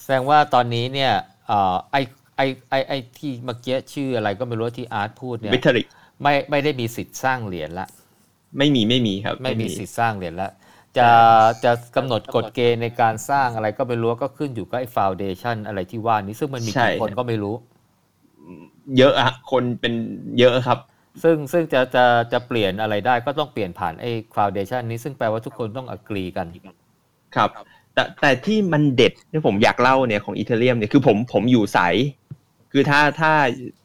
[0.00, 1.12] แสดงว่าตอนนี้เนี่ย
[1.46, 1.96] เอ่อไอ
[2.36, 2.40] ไอ
[2.70, 5.86] ไอไอที่เมื่อกี้ชื่ออะไรก็ไม่รู้ที่อาร์ตพูดเนี่ย Vitalik
[6.22, 7.88] ไม่ไม่ได้มีสิทธิ์สร้างเหรียญละ
[8.58, 10.50] ไม่มีไม่มีครับ ไม่มีสิทธิ์สร้างเหรียญละ
[10.98, 11.08] จะ
[11.64, 17.54] จะกำหนดกฎเกณฑ์ในการสร้างอะไรก็ไม่รู้ก็ขึ้นอยู่กับไอ้ foundation อะไรที่ว่านี้ซึ่งมันมีกี่คนก็ไม่รู้
[18.98, 19.92] เยอะอะคนเป็น
[20.38, 20.78] เยอะครับ
[21.22, 26.46] ซึ่งซึ่งจะจะจะเปลี่ยนอะไรได้ก็ต้องเปลี่ยนผ่านไอ้ foundation นี้ซึ่งแปลว่าทุกคนต้อง agree กัน
[27.36, 27.50] ครับ
[27.94, 31.94] แต่แต่ที่มันเด็ดที่ผมอยากเล่าเนี่ยของ Ethereum เนี่ยคือผมผมอยู่สาย
[32.78, 33.32] คือถ้าถ้า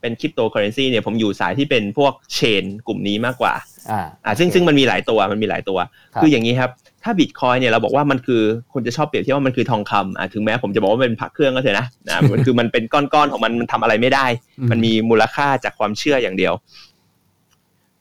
[0.02, 3.54] เป็นคริปโตเคอเรนซีเนี่ยผมอยู่สายที่เป็นพวก chain กลุ่มนี้มากกว่า
[3.92, 5.78] อ่าอ่าซึ่งซึ่งมันมีหลายตัวมันมีหลายตัว
[6.14, 6.72] ครับคืออย่างนี้ครับ
[7.04, 8.42] ถ้าบิตคอยเนี่ยเราบอกว่ามันคือ
[8.74, 14.26] คนจะชอบเปรียบเทียบว่ามันคือทองคำอ่าถึงแม้ผมจะบอกว่าเป็นพระเครื่องก็เถอะนะนะมันคือมันเป็นก้อนๆของมันมันทำอะไรไม่ได้
[14.60, 16.54] อืมมันมีมูลค่าจากความเชื่ออย่างเดียว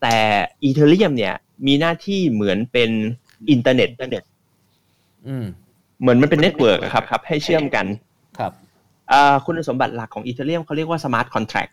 [0.03, 0.17] แต่
[0.63, 1.35] Ethereum เนี่ย
[1.67, 2.91] มีหน้าที่เหมือนเป็น
[3.51, 3.89] อินเทอร์เน็ต
[5.29, 5.47] อืม
[6.01, 7.87] เหมือนมันเป็น network ครับครับ ให้เชื่อมกัน
[9.11, 11.69] ครับอ่าคุณสมบัติหลักของ Ethereum เขาเรียกว่า smart contract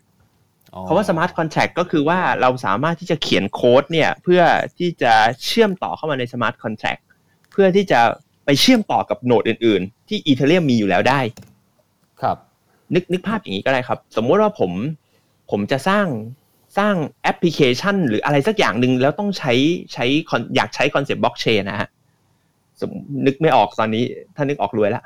[0.73, 4.41] อ๋อเพราะว่า smart contract ก็คือว่าเราสามารถที่จะเขียนโค้ดเนี่ยเพื่อ
[4.77, 5.13] ที่จะ
[5.45, 6.97] เชื่อมต่อเข้ามาใน smart contract
[7.51, 7.99] เพื่อที่จะ
[8.45, 11.19] ไปเชื่อมต่อกับ node อื่น ๆ ที่ Ethereum มีอยู่แล้วได้
[12.21, 12.37] ครับ
[12.93, 14.71] นึกนึกภาพอย่างนี้ก็ได้ครับ สมมุติว่าผม
[15.51, 16.07] ผมจะสร้าง
[16.77, 19.53] สร้างแอปพลิเคชัน หรืออะไรสักอย่างหนึ่งแล้วต้องใช้
[19.93, 21.96] ใช้ con- อยากใช้ concept blockchain นะฮะสม
[23.25, 24.03] นึกไม่ออกตอนนี้
[24.35, 25.03] ถ้านึกออกรวยแล้ว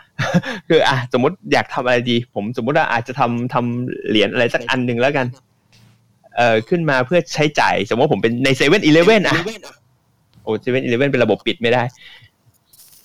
[0.69, 5.27] คืออะสมมติอยากทำอะไรดี ผมสมมติว่าอาจจะทำทำเหรียญอะไรสักอันหนึ่งแล้วกัน
[6.37, 9.35] เอ่อขึ้นมาเพื่อใช้จ่าย สมมติว่าผมเป็นใน Seven Eleven อะ
[10.43, 11.83] โอ้ Seven Eleven เป็นระบบปิดไม่ได้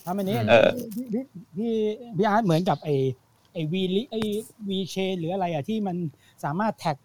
[0.05, 1.06] ทำอันนี้เออพี่
[1.56, 1.72] พี่
[2.16, 2.90] พี่อาร์ตเหมือนกับไอ
[3.52, 4.16] ไอวีลิไอ
[4.68, 5.97] วีเชหรืออะไรอะที่มัน
[6.44, 6.97] สามารถแท็ก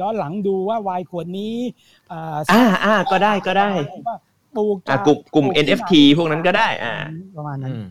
[0.00, 1.56] ย้อนหลังดูว่าวายขวดนี้
[2.12, 3.70] อ่าอ่าอ่าก็ได้ก็ได้
[4.08, 4.16] ว่า
[4.56, 6.94] ปลูกอะจากกลุ่มกลุ่มปขึ้ NFT พวกนั้นก็ได้ อ่า
[7.36, 7.86] ประมาณนั้นอืม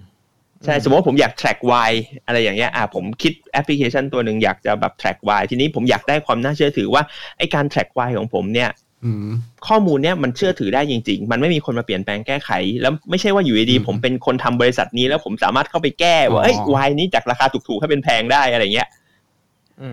[0.66, 1.60] ใช่สมมติว่าผมอยาก track
[1.90, 1.92] Y
[2.26, 7.04] อะไรอย่างเงี้ยอ่าผมคิดแอปพลิเคชันตัวหนึ่งอยากจะแบบ track Y ทีนี้ผมอยากได้ความน่าเชื่อถือว่า
[7.38, 8.70] ไอการ track Y ของผมเนี่ย
[9.06, 9.30] อืม
[9.68, 12.52] ข้อมูลเนี่ยมันเชื่อถือได้จริง ๆ มันไม่มีคนมาเปลี่ยนแปลงแก้ไข
[12.82, 16.56] แล้วไม่ใช่ว่าอยู่ดีอืมๆผมเป็นคนทำบริษัทนี้แล้วผมสามารถเข้าไปแก้ว่าอ๋อเอ้ย
[16.88, 18.90] Y นี้จากราคาถูกๆให้เป็นแพงได้อะไรเงี้ย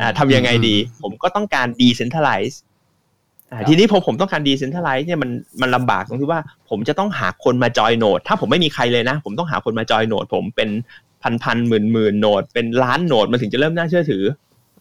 [0.01, 2.68] อ่าทำยังไงดี ผมก็ต้องการ decentralize อ่าครับ
[3.69, 5.31] ทีนี้พอผมต้องการ decentralize เนี่ยมัน
[5.61, 10.69] มันลำบากตรงที่ว่าผมจะต้องหาคนมาจอยโนดถ้าผมไม่มีใครเลยนะ ผมต้องหาคนมาจอยโนดผมเป็น
[11.23, 14.25] พันพันหมื่นหมื่นโนดเป็นล้านโนดมันถึงจะเริ่มน่าเชื่อถือ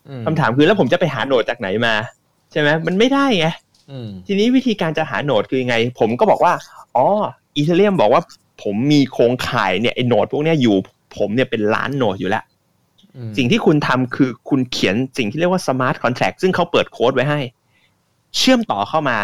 [0.09, 1.93] อืมคำถามคือแล้วผมจะไปหาโนดจากไหนมา
[2.51, 3.47] ใช่ไหมมันไม่ได้ไง
[3.91, 6.53] อืมทีนี้วิธีการจะหาโนดคือยังไง ผมก็บอกว่า
[6.95, 7.05] อ๋อ
[7.55, 8.21] อีเทเรียมบอกว่า
[8.63, 10.75] ผมมีโครงข่ายเนี่ยไอ้โนดพวกเนี้ยอยู่
[11.17, 12.43] ผมเนี่ยเป็นล้านโนดอยู่แล้ว
[13.15, 17.39] อืมสิ่งที่คุณทำคือคุณเขียนสิ่งที่เรียกว่า smart contract ซึ่งเขาเปิดโค้ดไว้ให้
[18.37, 19.17] เชื่อมต่อเข้ามา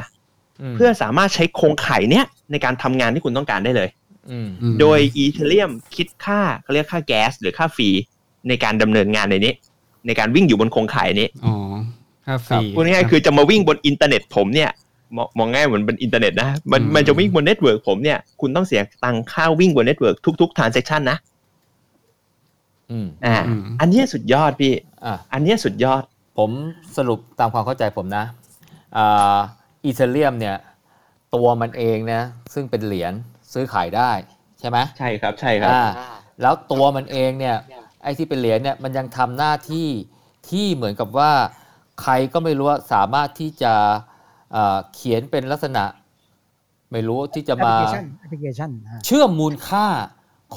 [0.72, 3.90] มเพื่อสามารถใช้โครงข่ายเนี้ยในการทำงานที่คุณต้องการได้เลย
[4.32, 7.90] อืมอืมโดยอีเทเรียมคิดค่าเขาเรียกค่าแก๊สหรือค่าฟรี
[8.48, 9.54] ในการดำเนินงานในนี้
[10.08, 11.54] ในการวิ่งอยู่บนโครงข่ายนี้อ๋อ
[12.26, 14.72] ค่า fee พูดง่ายๆคือจะมาวิ่งบนอินเทอร์เน็ตผมเนี่ย
[15.16, 21.18] มองมองง่ายเหมือนเป็นอินเทอร์เน็ตนะ มันอืมมันจะวิ่งบน network ผมเนี่ย คุณต้องเสียตังค่าวิ่งบน network ทุกๆ transaction นะ
[22.92, 24.74] อืมอ่าอืมอันเนี้ยสุดยอดพี่
[25.06, 26.04] อะอันเนี้ยสุดยอด
[26.38, 26.50] ผม
[26.98, 28.26] สรุปตามความเข้าใจผมนะ
[28.98, 29.38] อ่า
[29.86, 30.56] Ethereum เนี่ย
[31.36, 32.22] ตัวมันเองนะ
[32.54, 33.14] ซึ่งเป็นเหรียญ
[33.54, 34.12] ซื้อขายได้
[34.60, 35.84] ใช่ไหมใช่ครับใช่ครับอ่า
[36.42, 37.56] แล้วตัวมันเองเนี่ย
[38.04, 39.90] ไอ้ที่เป็นเหรียญเนี่ยมันยังทำหน้าที่
[40.50, 41.32] ที่เหมือนกับว่า
[42.02, 43.74] ใครก็ไม่รู้ว่าสามารถที่จะ
[44.52, 45.84] เอ่อเขียนเป็นลักษณะ
[46.92, 49.88] ไม่รู้ที่จะแอปพมาลิเคชันแอปพลิเคชันฮะเชื่อมมูลค่า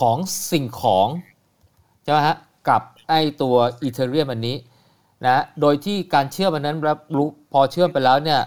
[0.00, 0.16] ของ
[0.52, 1.08] สิ่งของ
[2.02, 2.36] ใช่ไหมฮะ
[2.68, 4.56] กับไอ้ตัว Ethereum อันนี้
[5.24, 8.40] นะโดยที่การเชื่อมอันนั้นรับรู้พอเชื่อมไปแล้วเนี่ย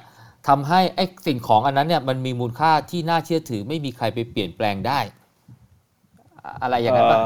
[0.48, 5.00] ทำให้ไอ้สิ่งของอันนั้นเนี่ยมันมีมูลค่าที่น่าเชื่อถือไม่มีใครไปเปลี่ยนแปลงได้
[6.64, 7.20] อะไรอย่างนั้นปะ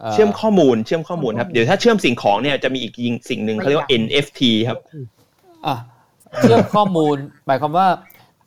[0.00, 2.92] เอ่อเชื่อมข้อมูลเชื่อมข้อมูลครับเดี๋ยวถ้าเชื่อมสิ่งของเนี่ยจะมีอีก
[3.30, 4.78] สิ่งหนึ่งเขาเรียกว่า NFT ครับ
[5.66, 5.76] อะ
[6.40, 7.16] เชื่อมข้อมูล
[7.46, 7.86] หมายความว่า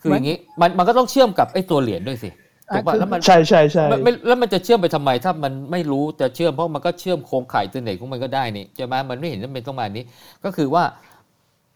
[0.02, 2.30] คืออย่างนี้มันมันก็ต้องเชื่อมกับไอ้ตัวเหรียญด้วยสิ
[2.74, 10.06] ถูกป่ะแล้วมันใช่ใช่ใช่ไม่ไม่แล้วมันจะเชื่อมไปทำไมถ้ามันไม่รู้จะเชื่อมเพราะมันก็เชื่อมโครงข่ายอินเทอร์เน็ตของมันก็ได้นี่ใช่ไหมมันไม่เห็นจำเป็นต้องมาอันนี้
[10.44, 10.84] ก็คือว่า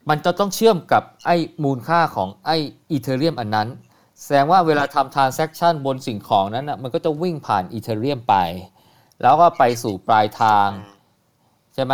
[0.10, 2.58] มันจะต้องเชื่อมกับไอ้มูลค่าของไอ้
[2.92, 3.68] อีเทเรียมอันนั้น
[4.22, 8.36] แสดงว่าเวลาทำ transaction บนสิ่งของนั้นนะมันก็จะวิ่งผ่านอีเทเรียมไป
[9.22, 10.70] แล้วก็ไปสู่ปลายทาง
[11.76, 11.94] ใช่ไหม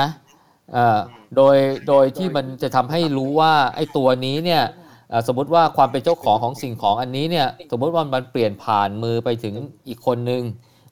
[0.73, 0.99] เอ่อ
[1.35, 1.57] โดย
[1.87, 4.86] โดยที่มันจะทำให้รู้ว่าไอ้ตัวนี้เนี่ยเอ่อ
[5.27, 9.53] สมมติว่าความเป็นเจ้าของของสิ่งของอันนี้เนี่ยสมมติว่ามันเปลี่ยนผ่านมือไปถึง
[9.87, 10.41] อีกคนนึง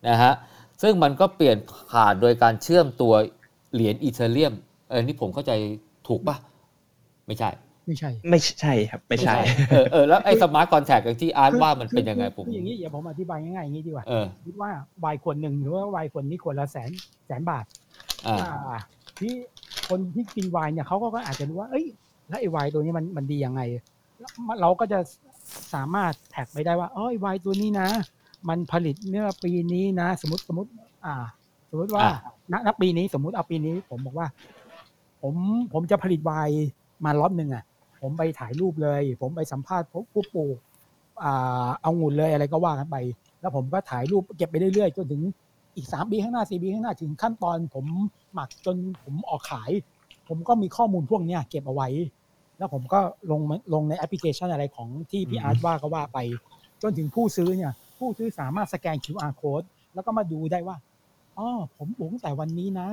[0.09, 0.33] นะฮะ
[0.81, 1.57] ซึ่งมันก็เปลี่ยน
[1.91, 3.13] ผ่านโดยการเชื่อมตัว
[3.73, 4.53] เหรียญ Ethereum
[4.89, 5.51] เออนี่ผมเข้าใจ
[6.07, 6.35] ถูกปะ
[7.27, 7.49] ไม่ใช่
[7.87, 9.35] ไม่ใช่ ไม่ใช่ครับไม่ใช่
[9.71, 16.89] เออเออแล้วไอ้ smart contract ที่อาร์ตคือว่ามันเป็นคือยังไงคือผมคืออย่างนี้เดี๋ยวผมอธิบายง่ายๆอย่างนี้ดีกว่าเออคิดว่าไวน์ขวดหนึ่งหรือว่าไวน์ขวดนี้ขวดละแสน
[17.27, 17.65] แสนบาท
[18.27, 18.37] อ่า
[18.67, 18.79] อ่า
[19.19, 19.33] ที่
[19.89, 21.85] คนที่กินไวน์เนี่ยเขาก็อาจจะรู้ว่า เอ้ย
[22.29, 23.83] แล้วไอ้ไวน์ตัวนี้มันมันดียังไงแล้ว
[24.61, 24.99] เราก็จะ
[25.73, 27.89] สามารถ track ไปได้ว่าเอ้ยไวน์ตัวนี้นะ
[28.49, 30.69] มันผลิตเมื่อปีนี้นะ สมมติสมมติ
[31.05, 31.15] อ่า
[31.69, 32.13] สมมติว่าอ่า
[32.51, 34.27] ณณปีนี้สมมุติเอาปีนี้ ผมบอกว่า
[35.21, 35.33] ผม
[35.73, 36.57] ผมจะผลิตไวน์
[37.05, 37.63] มาล็อตหนึ่งอะ
[38.01, 40.57] ผมไปถ่ายรูปเลย ผมไปสัมภาษณ์ผู้ปลูก
[41.23, 42.97] อ่าเอางุ่นเลยอะไรก็ว่ากันไป
[43.41, 45.21] แล้วผมก็ถ่ายรูปเก็บไปเรื่อยๆจนถึง
[45.75, 47.85] อีกสามปีข้างหน้าสี่ปีข้างหน้าถึงขั้นตอน ผม
[48.33, 49.71] หมักจนผมออกขาย
[50.27, 51.87] ผมก็มีข้อมูลพวกเนี้ยเก็บเอาไว้
[52.57, 52.99] แล้วผมก็
[53.31, 56.19] ลงมาลงในแอปพลิเคชันอะไรของที่พี่อาร์ตว่าก็ว่าไป
[56.81, 60.77] จนถึงผู้ซื้อเนี่ย ผู้ซื้อสามารถสแกน QR code แล้วก็มาดูได้ว่า
[61.37, 62.87] อ๋อผมปลูกตั้งแต่วันนี้นะ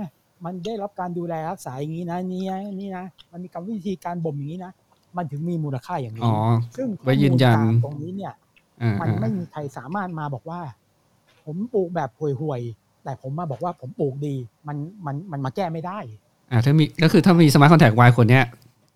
[0.44, 4.72] มันได้รับการดูแลรักษาอย่างนี้นะนี่นะนี่นะมันมีกรรมวิธีการบ่มอย่างนี้นะ
[5.16, 6.34] มันถึงมีมูลค่าอย่างนี้อ๋อ
[6.76, 8.32] ซึ่งไว้ยืนยันข้อมูลต่างตรงนี้เนี่ย
[8.82, 10.60] อ่ามันอ่าไม่มีใครสามารถมาบอกว่า
[11.44, 14.34] ผมปลูกแบบห่วยๆแต่ผมมาบอกว่าผมปลูกดี
[14.68, 14.76] มัน
[15.06, 15.98] มันมันมาแก้ไม่ได้
[16.51, 18.44] อ่าถ้ามีก็คือถ้ามี smart contract ไวน์ขวดเนี้ย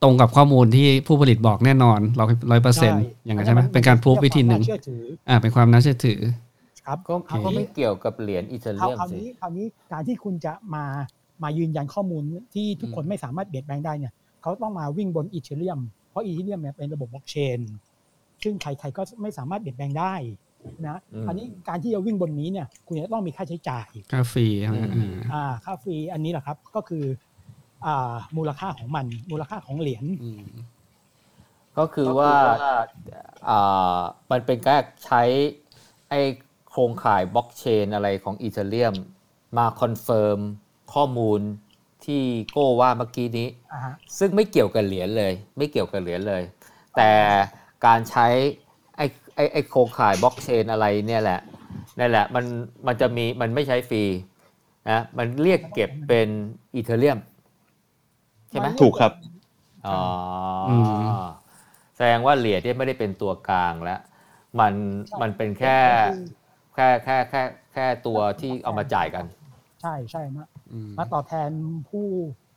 [0.03, 6.21] ตรงกับข้อมูลที่ผู้ผลิตบอกแน่นอนร้อยร้อยเปอร์เซ็นต์อย่างนั้นใช่ไหมเป็นการพูฟวิธีหนึ่งเชื่อถืออ่าเป็นความน่าเชื่อถือ
[6.87, 10.85] ครับก็คราวก็นี้ไม่เกี่ยวกับเหรียญอีเทคราวเรียมคราวสินี้คราวนี้การที่คุณจะมา
[11.43, 12.23] มายืนยันข้อมูล
[12.55, 14.13] ที่ทุกคนไม่สามารถเปลี่ยนแปลงได้เนี่ย
[14.43, 17.59] เขาต้องมาวิ่งบนอีเทเรียมเพราะอีเทเรียมเนี่ยเป็นระบบบล็อกเชน
[18.43, 20.15] ซึ่งใครๆก็ไม่สามารถเปลี่ยนแปลงได้
[20.87, 20.99] นะ
[21.29, 27.26] อันนี้การที่จะวิ่งบนนี้เนี่ยคุณจะต้องมีค่าใช้จ่าย ค่าฟรีใช่ไหมอ่าอ่าค่า fee อันนี้แหละครับ ก็คืออ่า
[28.37, 30.45] มูลค่าของมัน มูลค่าของเหรียญอืม
[31.79, 32.33] ก็คือว่า
[33.49, 34.01] อ่า
[34.31, 35.23] มันเป็นการใช้
[36.11, 36.21] ไอ้
[36.71, 38.95] โครงข่ายบล็อกเชนอะไรของ Ethereum
[39.57, 40.39] มา confirm
[40.95, 41.41] ข้อมูล
[42.05, 42.23] ที่
[42.53, 46.43] โก้ว่าเมื่อกี้นี้อ่าฮะซึ่งไม่เกี่ยวกับเหรียญเลย ไม่เกี่ยวกับเหรียญเลย
[46.97, 47.13] แต่
[47.87, 48.27] การใช้
[48.97, 51.41] ไอ้ไอ้ไอ้โครงข่ายบล็อกเชนอะไรเนี่ยแหละ
[51.99, 52.45] นั่นแหละมัน
[52.87, 54.05] มันจะมีมันไม่ใช้ฟรี
[54.91, 56.29] นะมันเรียกเก็บเป็น
[56.75, 57.19] Ethereum
[58.51, 59.13] ใช่ไหมถูกครับ
[59.87, 60.01] อ๋อ
[60.69, 60.71] อ
[61.17, 61.17] ม
[61.97, 64.01] แสดงว่าเหรียญที่ไม่ได้เป็นตัวกลางแล้ว
[64.61, 64.73] มัน
[65.21, 65.79] มันเป็นแค่
[66.75, 67.43] แค่แค่แค่
[67.73, 69.25] แค่ตัวที่เอามาจ่ายกัน
[69.83, 71.51] ใช่ใช่มาอืมมาตอบแทน
[71.89, 72.07] ผู้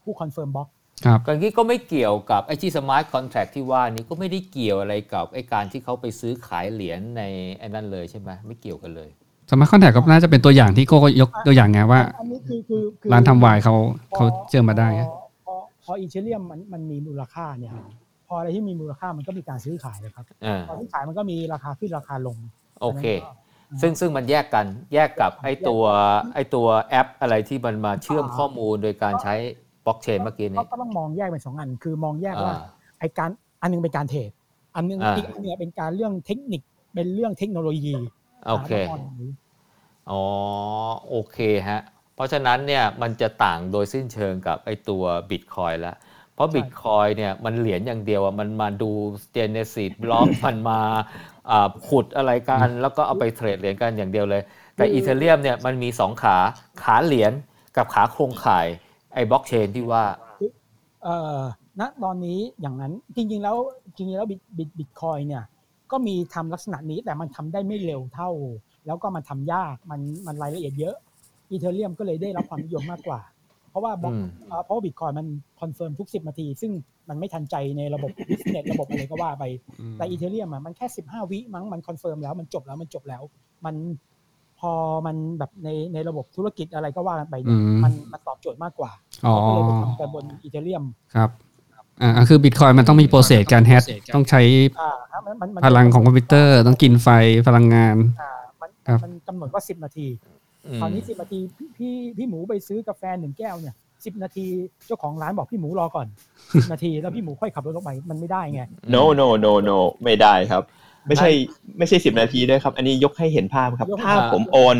[0.03, 0.68] ผู้ confirm block
[1.06, 7.22] ครับกันนี้ก็ไม่เกี่ยวกับไอ้ที่ smart contract ที่ว่านี้ก็ไม่ได้เกี่ยวอะไรกับไอ้การที่เขาไปซื้อขายเหรียญใน
[7.60, 9.10] ไอ้นั่นเลยใช่ไหมไม่เกี่ยวกันเลย
[9.49, 13.76] smart contract ก็น่าจะเป็นตัวอย่างที่โก้ก็ยกตัวอย่างไงว่า อันนี้คือคือคือร้านทำไวน์เขา
[14.11, 15.19] พอเขาเชื่อมมาได้พ
[15.91, 17.74] อพอพอ Ethereum มันมันมีมูลค่าเนี่ย
[18.28, 22.38] พออะไรที่มีมูลค่ามันก็มีการซื้อขายเลยครับอ่าพอซื้อขายมันก็มีราคาขึ้นราคาลง
[22.82, 23.30] โอเคอันนั้นก็
[23.82, 25.84] ซึ่งซึ่งมันแยกกันแยกกับไอ้ตัว
[26.36, 29.34] ไอ้ตัวแอปอะไรที่มันมาเชื่อมข้อมูลโดยการใช้
[29.86, 32.61] บล็อกเชนเมื่อกี้ก็นี้ก็ต้องมองแยกเป็นสองอัน คือมองแยกว่าอ่า
[32.99, 33.30] ไอการ
[33.61, 34.32] อันหนึงเป็นการเทรด
[34.76, 36.61] อันหนึงอ่าอีกอันหนึงเป็นการเรื่องเทคนิค
[36.94, 37.95] เป็นเรื่องเทคโนโลยี
[38.48, 39.32] โอเคาต้องมองอย่างนี้
[40.11, 40.24] อ๋อ
[41.10, 41.38] โอเค
[41.70, 41.82] ฮะ
[42.20, 45.96] เพราะฉะนั้นเนี่ยมันจะต่างโดยสิ้นเชิงกับไอตัวบิตคอยแล้ว
[46.34, 48.91] เพราะบิตคอยเนี่ยมันเหรียญอย่างเดียวอะมันมาดู
[49.34, 50.80] Genesis block มันมา
[51.50, 54.41] อ่าขุดอะไรกันแล้วก็เอาไปเทรดเหรียญกันอย่างเดียวเลย
[54.76, 56.38] แต่ Ethereum เนี่ยมันมีสองขา
[56.84, 57.32] ขาเหรียญ
[57.78, 58.68] กับขาโครงข่าย
[59.14, 60.04] ไอ้บล็อกเชนที่ว่า
[61.04, 61.40] เอ่อ
[61.80, 63.58] ณตอนนี้อย่างนั้นจริงๆแล้ว
[63.96, 65.44] จริงๆแล้วบิตบิตบิตคอยเนี่ย
[65.91, 68.30] ก็มีทำลักษณะนี้แต่มันทำได้ไม่เร็วเท่า
[68.86, 70.98] แล้วก็มันทำยากมันมันรายละเอียดเยอะ
[71.52, 73.19] Ethereum ก็เลยได้รับความนิยมมากกว่า
[73.69, 75.27] เพราะว่าบล็อกอืมเอ่อเพราะว่าบิตคอยมัน
[75.61, 76.71] confirm ทุก10นาที ซึ่ง
[77.09, 79.43] มันไม่ทันใจในระบบ business ระบบอะไรก็ว่าไป
[79.97, 83.21] แต่ Ethereum อะมันแค่15วิมั้งมัน confirm แล้วมันจบแล้วมันจบแล้ว
[83.65, 83.76] มัน
[84.59, 84.73] พอ
[85.05, 88.91] มันแบบในในระบบธุรกิจอะไรก็ว่ากันไปเนี่ยอืมมันมันตอบโจทย์มากกว่า
[89.26, 90.84] อ๋อเขาก็เลยไปทำกันบน Ethereum
[91.15, 91.30] ครับ
[92.01, 93.84] อ่าคือบิตคอยมันต้องมี process การ hash
[94.15, 94.41] ต้องใช้
[94.80, 97.09] อ่าฮะมันมันมันพลังของคอมพิวเตอร์ต้องกินไฟ
[97.47, 98.31] พลังงานอ่า
[98.61, 100.39] มันครับมันกำหนดว่าสิบนาทีอืม
[100.78, 103.76] คราวนี้สิบนาทีพี่พี่พี่หมูไปซื้อกาแฟหนึ่งแก้วเนี่ย
[104.06, 104.46] สิบนาที
[104.86, 106.08] เจ้าของร้านบอกพี่หมูรอก่อน
[106.54, 108.62] สิบนาทีแล้วพี่หมูค่อยขับรถออกไปมันไม่ได้ไง
[108.94, 110.64] no no no no ไม่ได้ครับ
[111.08, 111.30] ไม่ใช่
[111.78, 114.78] ไม่ใช่สิบนาทีด้วยครับ อันนี้ยกให้เห็นภาพครับยกให้ถ้าเห็นภาพผมโอน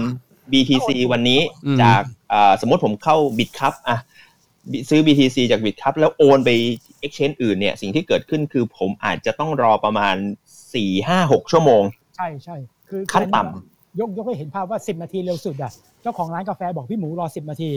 [0.52, 2.02] BTC วันนี้อืมจาก
[2.34, 3.98] อ่าสมมติผมเข้า BitCup อะ
[4.90, 6.50] ซื้อ BTC จาก BitCup แล้วโอนไป
[7.06, 10.16] Exchange อื่นเนี่ย สิ่งที่เกิดขึ้นคือผมอาจจะต้องรอประมาณ
[10.64, 11.84] 4 5 6 ชั่วโมง
[12.18, 12.56] ใช่ใช่
[12.90, 15.72] คือขั้นต่ำ ยกยกให้เห็นภาพว่าสิบนาทีเร็วสุดอะ
[16.02, 17.70] เจ้าของร้านกาแฟบอกพี่หมูรอสิบนาที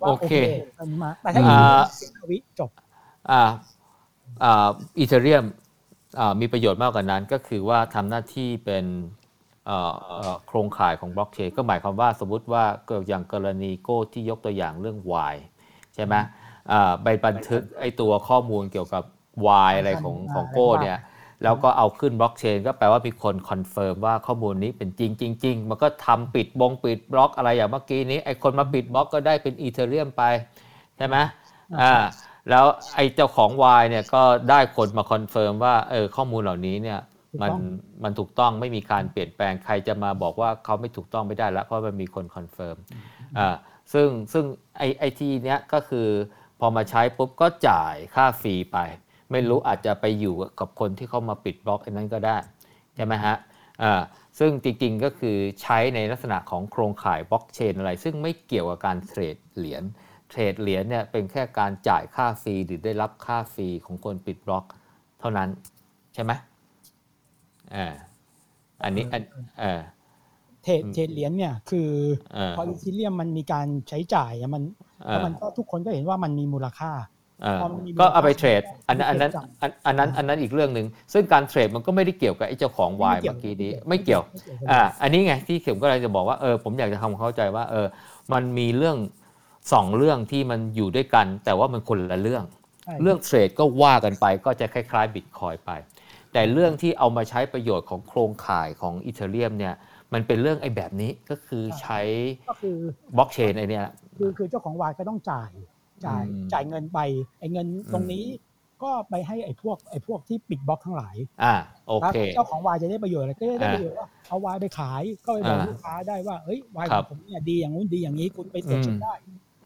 [0.00, 0.32] ว่าโอเค
[0.78, 2.70] อันนี้มาแต่ถ้าอ่าสิบวิจบ
[3.30, 3.42] อ่า
[4.42, 4.68] อ่า
[4.98, 5.44] Ethereum
[6.18, 8.84] อ่ามีประโยชน์มากกว่านั้นก็คือว่าทำหน้าที่เป็น
[9.66, 14.98] เอ่อเอ่อโครงข่ายของบล็อกเชนก็หมายความว่าสมมุติว่าเกิดอย่างกรณีโก้ที่ยกตัวอย่างเรื่อง
[15.32, 15.36] Y
[15.94, 16.14] ใช่ไหม
[16.72, 19.04] อ่าไปบันทึกไอตัวข้อมูลเกี่ยวกับ
[19.70, 20.98] Y อะไรของอ่าของโก้เนี่ย
[21.42, 30.22] แล้วก็เอาขึ้นบล็อกเชนก็แปลว่ามีคน confirm ว่าข้อมูลนี้เป็นจริงจริงๆมันก็ทำปิดบงปิดบล็อกอะไรอย่างเมื่อกี้นี้ไอคนมาปิดบล็อกก็ได้เป็น Ethereum ไป
[30.96, 31.16] ใช่ไหม
[31.80, 31.94] อ่า
[32.50, 37.00] แล้วไอ้เจ้าของไวน์เนี่ยก็ได้คนมา confirm ว่าเออข้อมูลเหล่านี้เนี่ย
[37.42, 37.52] มัน
[38.02, 42.76] มันถูกต้องไม่มีการเปลี่ยนแปลงใครจะมาบอกว่าเขาไม่ถูกต้องไม่ได้แล้วเพราะมันมีคน confirm
[43.38, 43.54] อ่า
[43.92, 44.44] ซึ่งซึ่ง
[44.78, 46.08] ไอ้ไอ้ที่เนี้ยก็คือ
[46.60, 48.78] พอมาใช้ปุ๊บก็จ่ายค่า fee ไป
[49.30, 52.36] ไม่รู้อาจจะไปอยู่กับคนที่เขามาปิดบล็อกไอ้นั้นก็ได้
[52.94, 53.34] ใช่ไหมฮะ
[53.82, 54.00] อ่า
[54.38, 59.82] ซึ่งจริงๆก็คือใช้ในลักษณะของโครงข่ายบล็อกเชนอะไร ซึ่งไม่เกี่ยวกับการเทรดเหรียญ
[60.28, 64.64] เทรดเหรียญเนี่ยเป็นแค่การจ่ายค่า fee หรือได้รับค่า fee ของคนปิดบล็อก
[65.20, 65.48] เท่านั้น
[66.14, 66.32] ใช่ไหม
[67.74, 67.86] อ่า
[68.82, 69.22] อันนี้อัน
[69.60, 69.80] เออ
[70.62, 71.90] เทรดเทรดเหรียญเนี่ยคือ
[72.34, 74.62] เออพอ Ethereum มันมีการใช้จ่ายอะมัน
[75.04, 77.17] เอแล้วอมันก็ทุกคนก็เห็นว่ามันมีมูลค่าเออพอมันมี
[78.00, 84.22] ก็เอาไปเทรดอันมีนั้นอันนั้นเทรดอันอันนั้นอันนั้นอีกเรื่องหนึ่งซึ่งการเทรดมันก็ไม่ได้เกี่ยวกับไอ้เจ้าของไวน์ไม่เกี่ยวเมื่อกี้นี้ไม่เกี่ยว
[84.70, 87.86] อ่าอันนี้ไงที่เข็มก็เลยจะบอกว่าเออผมอยากจะทำความเข้าใจว่าเออ
[88.32, 88.96] มันมีเรื่อง
[89.72, 92.44] สองเรื่องที่มันอยู่ด้วยกัน แต่ว่ามันคนละเรื่อง
[92.84, 95.70] ใช่เรื่องเทรดก็ว่ากันไปก็จะคล้ายๆบิตคอยไป
[96.32, 99.74] แต่เรื่องที่เอามาใช้ประโยชน์ของโครงข่ายของอีเทเรียมเนี่ย
[100.12, 102.00] มันเป็นเรื่องไอ้แบบนี้ก็คือใช้
[102.50, 102.76] ก็คือ
[103.16, 103.86] บล็อกเชนไอ้เนี่ย
[104.18, 105.50] คือคือเจ้าของวายก็ต้องจ่าย
[106.06, 106.98] จ่ายอืมจ่ายเงินไป
[107.38, 108.24] ไอ้เงินตรงนี้
[108.82, 111.54] ก็ไปให้ไอ้พวกไอ้พวกที่ปิดบล็อกทั้งหลาย อ่า
[111.88, 119.14] โอเคแล้วเจ้าของวายจะได้ประโยชน์อะไรก็ได้ประโยชน์ว่าเอาวายไปขายก็ไปบอกอ่าลูกค้าได้ว่า เฮ้ยวายคขรัอบงผมเนี่ยดีอย่างนู้นดีอย่างนี้คุณไปตรวจเช็คได้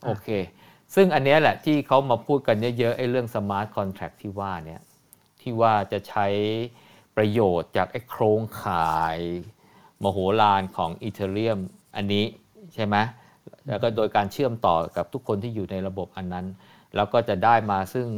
[0.05, 0.29] โอเค
[0.95, 4.81] ซึ่งอันเนี้ยแหละที่เขามาพูดกันเยอะๆไอ้เรื่อง smart contract ที่ว่าเนี่ย
[5.41, 6.27] ที่ว่าจะใช้
[7.17, 9.19] ประโยชน์จากไอ้โครงข่าย
[10.03, 11.59] มโหฬารของ Ethereum
[11.97, 12.25] อันนี้
[12.75, 12.97] ใช่ไหม
[13.69, 16.47] แล้วก็โดยการเชื่อมต่อกับทุกคนที่อยู่ในระบบอันนั้น
[16.97, 18.09] แล้วก็จะได้มาซึ่ง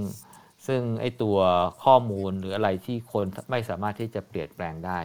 [0.66, 1.38] ซึ่งไอ้ตัว
[1.84, 4.98] ข้อมูลหรืออะไรที่คนไม่สามารถที่จะเปลี่ยนแปลงได้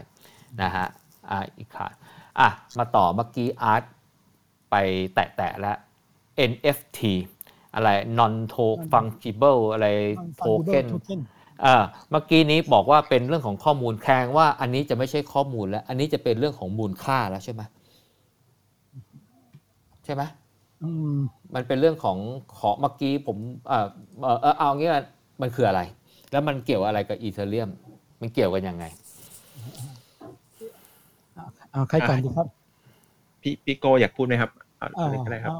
[0.61, 0.87] นะฮะ
[1.29, 1.87] อ่าอีกค่ะ
[2.39, 3.83] อะมาต่อเมื่อกี้อาร์ต
[4.71, 4.75] ไป
[5.13, 5.77] แตะๆแล้ว
[6.51, 6.99] NFT
[7.75, 7.89] อะไร
[8.19, 8.33] non
[8.91, 9.87] fungible อะไร
[10.41, 11.19] token โทเค็น
[11.65, 11.75] อ่า
[12.11, 20.23] เมื่อกี้นี้บอกว่าเป็นเรื่องของข้อมูลแคงว่าอันนี้จะไม่ใช่ข้อมูลแล้ว อันนี้จะเป็นเรื่องของมูลค่าแล้วใช่ไหมใช่ไหม
[20.83, 21.15] อืม
[21.55, 22.17] มันเป็นเรื่องของ
[22.59, 23.37] ของเมื่อกี้ผม
[23.67, 23.87] เออ
[24.23, 25.03] เออเออเอางี้ละ
[25.41, 25.81] มันคืออะไร
[26.31, 27.69] แล้วมันเกี่ยวอะไรกับอีเทเรียม
[28.21, 28.85] มันเกี่ยวกันยังไง
[31.71, 32.47] เอาใครก่อนดีครับ
[33.41, 35.59] พี่พี่โก้อยากพูดไหมครับเอาเอาเลยก็ได้ครับเอา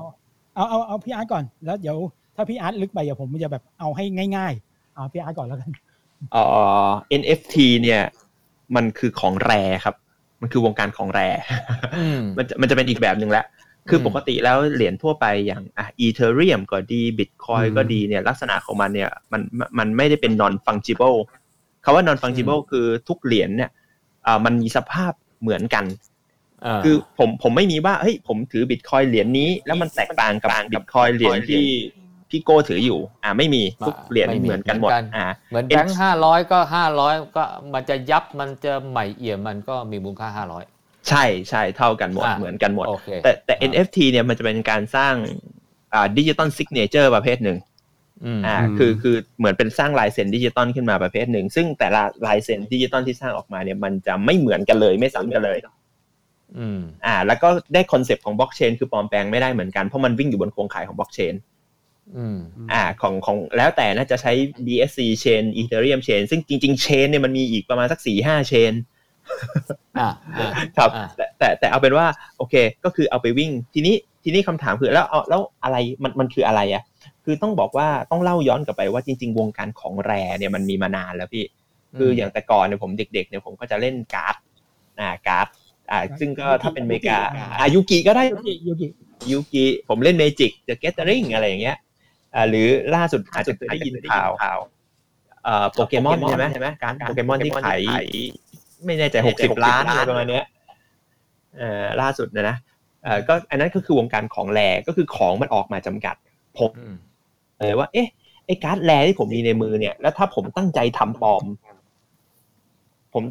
[0.56, 1.98] เอาเอาเอาพี่อาร์ตก่อน แล้วเดี๋ยว
[2.36, 4.06] ถ้าพี่อาร์ตลึกไปเดี๋ยวผมจะแบบเอาให้
[4.38, 5.72] ง่าย ๆ เอาพี่อาร์ตก่อนแล้วกัน
[6.32, 6.44] เอ่
[6.88, 6.90] อ
[7.22, 8.02] NFT เนี่ย
[8.76, 9.52] มันคือของ rare
[9.86, 9.96] ครับ
[10.42, 11.22] มันคือวงการของ rare
[11.98, 13.46] อืมมันจะมันจะเป็นอีกแบบหนึ่งแล้ว
[13.90, 19.42] คืออมปกติแล้วเหรียญทั่วไปอย่างอะ Ethereum ก็ดีบิตคอยอืมก็ดีเนี่ยลักษณะของมันเนี่ยมัน
[19.80, 21.18] มันไม่ได้เป็น non fungible
[21.84, 23.70] คาว่า non fungible คือทุกเหรียญเนี่ย
[24.28, 31.66] อ่ามันมีสภาพเหมือนกันาคือผมผมไม่มีว่าเฮ้ยผมถือบิตคอยเหรียญนี้ แล้วมันแตกต่างกับบิตคอยเหรียญที่
[32.30, 37.44] พี่โก้ถืออยู่ อ่าไม่มีทุกเหรียญเหมือนกันหมดอ่าเหมือนแบงค์ห้าร้อยก็ห้าร้อยก็
[37.74, 40.64] มันจะยับมันจะใหม่เอี่ยมมันก็มีมูลค่าห้าร้อย
[41.08, 45.16] ใช่ใช่เท่ากันหมดอ่าเหมือนกันหมดโอเคแต่แต่อ่า NFT เนี่ยมันจะเป็นการสร้าง
[45.94, 47.58] อ่า digital signature ประเภทหนึ่ง
[48.26, 55.58] อืมอ่าอืมคือคือเหมือนเป็นสร้างลายเซ็นดิจิตอลขึ้นมาประเภทหนึ่ง ซึ่งแต่ละลายเซ็นดิจิตอลที่สร้างออกมาเนี่ยมันจะไม่เหมือนกันเลยไม่ซ้ำกันเลย
[56.58, 61.34] อืมอ่า แล้วก็ได้ concept ของบล็อกเชนคือปลอมแปลงไม่ได้เหมือนกันเพราะมันวิ่งอยู่บนโครงข่ายของบล็อกเชน
[62.18, 62.40] อืม
[62.72, 64.32] อ่าของของแล้วแต่น่าจะใช้
[64.66, 68.89] BSC chain Ethereum chain ซึ่งจริงๆ chain เนี่ยมันมีอีกประมาณสักสี่ห้า chain อ่าอ่า
[70.78, 72.06] ครับอ่าแต่แต่แต่เอาเป็นว่า
[72.38, 76.84] โอเค ก็คือเอาไปวิ่ง ทีนี้ทีนี้คำถามคือแล้วเอาแล้วอะไรมันมันคืออะไรอะ
[77.26, 81.46] คือต้องบอกว่าต้องเล่าย้อนกลับไปว่าจริง ๆ วงการของ rare เนี่ยมันมีมานานแล้วพี่
[81.98, 84.36] คืออย่างแต่ก่อนเนี่ยผมเด็ก ๆเนี่ยผมก็จะเล่นการ์ด
[85.00, 85.48] อ่าการ์ด
[85.92, 87.20] อ่าซึ่งก็ถ้าเป็นอเมริกา
[87.62, 91.78] อ่า Yu-Gi ก็ได้ Yu-Gi Yu-Gi Yu-Gi ผมเล่น Magic: The Gathering อะไรอย่างเงี้ย
[92.36, 94.30] อ่าหรือล่าสุดอาจจะเคยได้ยินข่าว
[95.44, 97.82] เอ่อโปเกมอนใช่ไหมใช่ไหมการ์ดโปเกมอนที่ขาย
[98.86, 100.44] ไม่แน่ใจหกสิบล้านอะไรประมาณเนี้ย
[101.58, 102.56] เอ่อล่าสุดนะนะ
[103.04, 106.16] เอ่อก็อันนั้นก็คือวงการของแรก็คือของมันออกมาจำกัด
[106.58, 106.96] ผมอืม
[107.68, 108.08] เลยว่า เอ๊ะ
[108.46, 111.44] ไอ้การ์ดแรที่ผมมีในมือเนี่ย แล้วถ้าผมตั้งใจทำปลอม
[113.14, 113.24] ผม